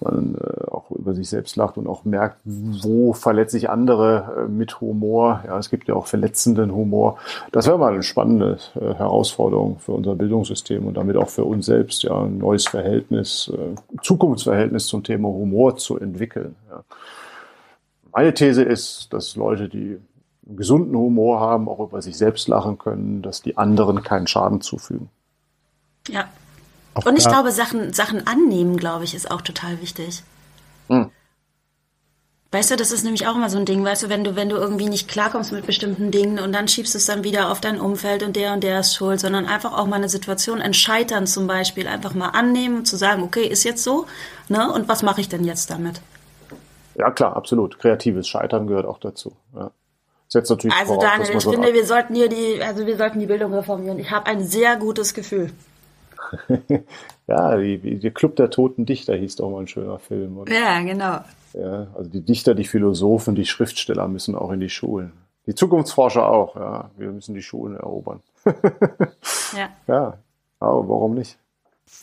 Man 0.00 0.36
äh, 0.36 0.70
auch 0.70 0.90
über 0.90 1.14
sich 1.14 1.28
selbst 1.28 1.56
lacht 1.56 1.76
und 1.76 1.86
auch 1.86 2.04
merkt, 2.04 2.38
wo 2.44 3.12
verletze 3.12 3.56
ich 3.56 3.70
andere 3.70 4.44
äh, 4.44 4.48
mit 4.48 4.80
Humor. 4.80 5.42
Ja, 5.46 5.58
es 5.58 5.70
gibt 5.70 5.88
ja 5.88 5.94
auch 5.94 6.06
verletzenden 6.06 6.74
Humor. 6.74 7.18
Das 7.50 7.66
wäre 7.66 7.78
mal 7.78 7.92
eine 7.92 8.02
spannende 8.02 8.58
äh, 8.74 8.94
Herausforderung 8.94 9.78
für 9.78 9.92
unser 9.92 10.14
Bildungssystem 10.14 10.86
und 10.86 10.96
damit 10.96 11.16
auch 11.16 11.28
für 11.28 11.44
uns 11.44 11.66
selbst, 11.66 12.02
ja, 12.02 12.20
ein 12.22 12.38
neues 12.38 12.66
Verhältnis, 12.66 13.52
äh, 13.54 13.74
Zukunftsverhältnis 14.02 14.86
zum 14.86 15.02
Thema 15.02 15.28
Humor 15.28 15.76
zu 15.76 15.98
entwickeln. 15.98 16.56
Ja. 16.70 16.84
Meine 18.12 18.34
These 18.34 18.62
ist, 18.62 19.12
dass 19.12 19.36
Leute, 19.36 19.68
die 19.68 19.98
gesunden 20.44 20.96
Humor 20.96 21.40
haben, 21.40 21.68
auch 21.68 21.80
über 21.80 22.02
sich 22.02 22.16
selbst 22.16 22.48
lachen 22.48 22.78
können, 22.78 23.22
dass 23.22 23.42
die 23.42 23.56
anderen 23.56 24.02
keinen 24.02 24.26
Schaden 24.26 24.60
zufügen. 24.60 25.08
Ja. 26.08 26.24
Auch 26.94 27.06
Und 27.06 27.16
ich 27.18 27.26
glaube, 27.26 27.52
Sachen, 27.52 27.92
Sachen 27.92 28.26
annehmen, 28.26 28.76
glaube 28.76 29.04
ich, 29.04 29.14
ist 29.14 29.30
auch 29.30 29.40
total 29.40 29.80
wichtig. 29.80 30.22
Hm. 30.88 31.10
Weißt 32.52 32.70
du, 32.70 32.76
das 32.76 32.92
ist 32.92 33.02
nämlich 33.02 33.26
auch 33.26 33.34
immer 33.34 33.48
so 33.48 33.56
ein 33.56 33.64
Ding, 33.64 33.82
weißt 33.82 34.02
du, 34.02 34.08
wenn 34.10 34.24
du, 34.24 34.36
wenn 34.36 34.50
du 34.50 34.56
irgendwie 34.56 34.90
nicht 34.90 35.08
klarkommst 35.08 35.52
mit 35.52 35.64
bestimmten 35.64 36.10
Dingen 36.10 36.38
und 36.38 36.52
dann 36.52 36.68
schiebst 36.68 36.92
du 36.92 36.98
es 36.98 37.06
dann 37.06 37.24
wieder 37.24 37.50
auf 37.50 37.62
dein 37.62 37.80
Umfeld 37.80 38.22
und 38.22 38.36
der 38.36 38.52
und 38.52 38.62
der 38.62 38.80
ist 38.80 38.94
schuld, 38.94 39.20
sondern 39.20 39.46
einfach 39.46 39.72
auch 39.72 39.86
mal 39.86 39.96
eine 39.96 40.10
Situation, 40.10 40.60
ein 40.60 40.74
Scheitern 40.74 41.26
zum 41.26 41.46
Beispiel, 41.46 41.88
einfach 41.88 42.12
mal 42.12 42.28
annehmen 42.28 42.76
und 42.76 42.84
zu 42.84 42.96
sagen, 42.96 43.22
okay, 43.22 43.46
ist 43.46 43.64
jetzt 43.64 43.82
so, 43.82 44.04
ne, 44.48 44.70
und 44.70 44.86
was 44.86 45.02
mache 45.02 45.22
ich 45.22 45.30
denn 45.30 45.44
jetzt 45.44 45.70
damit? 45.70 46.02
Ja, 46.94 47.10
klar, 47.10 47.36
absolut. 47.36 47.78
Kreatives 47.78 48.28
Scheitern 48.28 48.66
gehört 48.66 48.84
auch 48.84 48.98
dazu. 48.98 49.34
Ja. 49.56 49.70
Setzt 50.28 50.50
natürlich 50.50 50.76
also 50.76 50.94
voraus, 50.94 51.04
Daniel, 51.04 51.36
ich 51.36 51.42
so 51.42 51.52
finde, 51.52 51.72
wir 51.72 51.86
sollten 51.86 52.14
hier 52.14 52.28
die, 52.28 52.62
also 52.62 52.86
wir 52.86 52.98
sollten 52.98 53.18
die 53.18 53.26
Bildung 53.26 53.54
reformieren. 53.54 53.98
Ich 53.98 54.10
habe 54.10 54.26
ein 54.26 54.44
sehr 54.44 54.76
gutes 54.76 55.14
Gefühl. 55.14 55.52
ja, 57.26 57.56
die, 57.56 57.98
die 57.98 58.10
Club 58.10 58.36
der 58.36 58.50
toten 58.50 58.86
Dichter 58.86 59.14
hieß 59.14 59.36
doch 59.36 59.50
mal 59.50 59.60
ein 59.60 59.68
schöner 59.68 59.98
Film. 59.98 60.38
Oder? 60.38 60.52
Ja, 60.52 60.80
genau. 60.80 61.20
Ja, 61.54 61.88
also 61.94 62.10
die 62.10 62.22
Dichter, 62.22 62.54
die 62.54 62.64
Philosophen, 62.64 63.34
die 63.34 63.46
Schriftsteller 63.46 64.08
müssen 64.08 64.34
auch 64.34 64.50
in 64.52 64.60
die 64.60 64.70
Schulen. 64.70 65.12
Die 65.46 65.54
Zukunftsforscher 65.54 66.28
auch, 66.28 66.56
ja. 66.56 66.90
Wir 66.96 67.10
müssen 67.10 67.34
die 67.34 67.42
Schulen 67.42 67.76
erobern. 67.76 68.20
ja. 69.56 69.68
ja. 69.86 70.18
Aber 70.60 70.88
warum 70.88 71.14
nicht? 71.14 71.38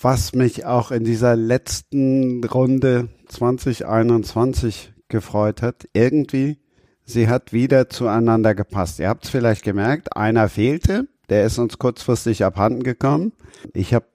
Was 0.02 0.34
mich 0.34 0.66
auch 0.66 0.92
in 0.92 1.04
dieser 1.04 1.36
letzten 1.36 2.44
Runde 2.44 3.10
2021 3.28 4.94
gefreut 5.08 5.62
hat, 5.62 5.88
irgendwie, 5.94 6.60
sie 7.04 7.28
hat 7.28 7.54
wieder 7.54 7.90
zueinander 7.90 8.54
gepasst. 8.54 9.00
Ihr 9.00 9.10
habt 9.10 9.24
es 9.24 9.30
vielleicht 9.30 9.64
gemerkt, 9.64 10.16
einer 10.16 10.48
fehlte, 10.50 11.08
der 11.30 11.46
ist 11.46 11.58
uns 11.58 11.80
kurzfristig 11.80 12.44
abhanden 12.44 12.84
gekommen. 12.84 13.34
Ich 13.74 13.94
habe 13.94 14.06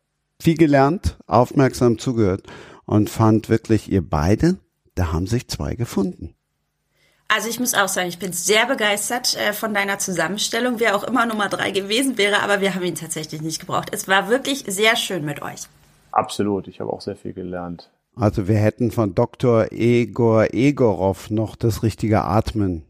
viel 0.41 0.57
gelernt, 0.57 1.17
aufmerksam 1.27 1.99
zugehört 1.99 2.43
und 2.87 3.11
fand 3.11 3.49
wirklich, 3.49 3.91
ihr 3.91 4.09
beide, 4.09 4.59
da 4.95 5.13
haben 5.13 5.27
sich 5.27 5.49
zwei 5.49 5.75
gefunden. 5.75 6.35
Also 7.29 7.49
ich 7.49 7.59
muss 7.59 7.75
auch 7.75 7.89
sagen, 7.89 8.09
ich 8.09 8.19
bin 8.19 8.33
sehr 8.33 8.67
begeistert 8.67 9.37
äh, 9.37 9.53
von 9.53 9.75
deiner 9.75 9.99
Zusammenstellung, 9.99 10.79
wer 10.79 10.95
auch 10.95 11.05
immer 11.05 11.27
Nummer 11.27 11.49
drei 11.49 11.71
gewesen 11.71 12.19
wäre, 12.19 12.43
aber 12.43 12.61
wir 12.61 12.75
haben 12.75 12.85
ihn 12.85 12.95
tatsächlich 12.95 13.41
nicht 13.41 13.61
gebraucht. 13.61 13.89
Es 13.93 14.07
war 14.09 14.29
wirklich 14.29 14.65
sehr 14.69 14.95
schön 14.97 15.25
mit 15.25 15.43
euch. 15.43 15.63
Absolut, 16.13 16.69
ich 16.69 16.81
habe 16.81 16.93
auch 16.93 17.01
sehr 17.01 17.17
viel 17.17 17.33
gelernt. 17.33 17.91
Also 18.15 18.47
wir 18.47 18.57
hätten 18.57 18.93
von 18.93 19.15
Dr. 19.15 19.73
Egor 19.73 20.53
Egorov 20.53 21.31
noch 21.31 21.57
das 21.57 21.83
richtige 21.83 22.23
Atmen 22.23 22.85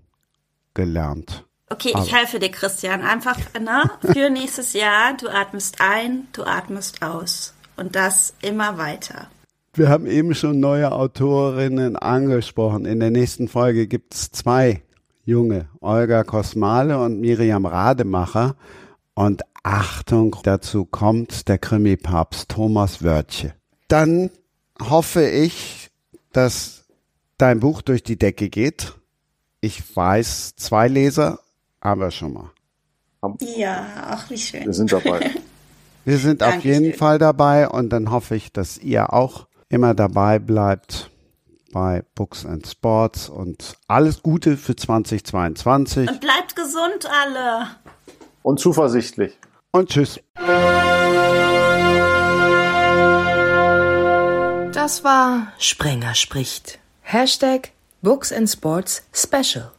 gelernt. 0.75 1.44
Okay, 1.71 1.93
aber. 1.95 2.05
ich 2.05 2.15
helfe 2.15 2.39
dir, 2.39 2.51
Christian. 2.51 3.03
Einfach 3.03 3.39
ne, 3.59 3.91
für 4.13 4.31
nächstes 4.31 4.75
Jahr, 4.75 5.17
du 5.17 5.29
atmest 5.29 5.77
ein, 5.81 6.29
du 6.33 6.45
atmest 6.45 7.03
aus. 7.03 7.55
Und 7.77 7.97
das 7.97 8.35
immer 8.43 8.79
weiter. 8.79 9.29
Wir 9.73 9.89
haben 9.89 10.07
eben 10.07 10.35
schon 10.35 10.61
neue 10.61 10.93
Autorinnen 10.93 11.97
angesprochen. 11.97 12.85
In 12.85 13.01
der 13.01 13.11
nächsten 13.11 13.49
Folge 13.49 13.89
gibt 13.89 14.15
es 14.15 14.31
zwei 14.31 14.83
junge, 15.25 15.69
Olga 15.81 16.23
Kosmale 16.23 17.03
und 17.03 17.21
Miriam 17.21 17.67
Rademacher. 17.67 18.55
Und 19.15 19.43
Achtung, 19.65 20.37
dazu 20.45 20.85
kommt 20.85 21.49
der 21.49 21.59
Krimi-Papst 21.59 22.51
Thomas 22.51 23.03
Wörtje. 23.03 23.55
Dann 23.89 24.31
hoffe 24.81 25.29
ich, 25.29 25.91
dass 26.33 26.85
dein 27.39 27.61
Buch 27.61 27.83
durch 27.83 28.03
die 28.03 28.19
Decke 28.19 28.49
geht. 28.51 28.95
Ich 29.61 29.97
weiß, 29.97 30.55
zwei 30.57 30.89
Leser, 30.89 31.41
aber 31.85 32.11
schon 32.11 32.33
mal. 32.33 32.51
Ja, 33.41 33.87
ach, 34.09 34.29
wie 34.31 34.39
schön. 34.39 34.65
Wir 34.65 34.73
sind 34.73 34.91
dabei. 34.91 35.31
Wir 36.07 36.19
sind 36.19 36.43
auf 36.43 36.63
jeden 36.63 36.93
Fall 36.93 37.19
dabei 37.19 37.67
und 37.67 37.89
dann 37.89 38.11
hoffe 38.11 38.37
ich, 38.37 38.53
dass 38.53 38.77
ihr 38.77 39.15
auch 39.15 39.47
immer 39.71 39.95
dabei 39.95 40.39
bleibt 40.39 41.11
bei 41.73 42.05
Books 42.15 42.45
and 42.45 42.67
Sports 42.67 43.31
und 43.31 43.79
alles 43.89 44.23
Gute 44.23 44.59
für 44.59 44.77
2022. 44.77 46.11
Und 46.11 46.21
bleibt 46.21 46.55
gesund 46.55 47.09
alle. 47.11 47.69
Und 48.43 48.61
zuversichtlich. 48.61 49.39
Und 49.73 49.89
tschüss. 49.89 50.21
Das 54.75 55.05
war 55.05 55.53
Sprenger 55.59 56.15
spricht. 56.15 56.79
Hashtag 57.01 57.71
Books 58.03 58.31
and 58.31 58.51
Sports 58.51 59.05
Special. 59.15 59.73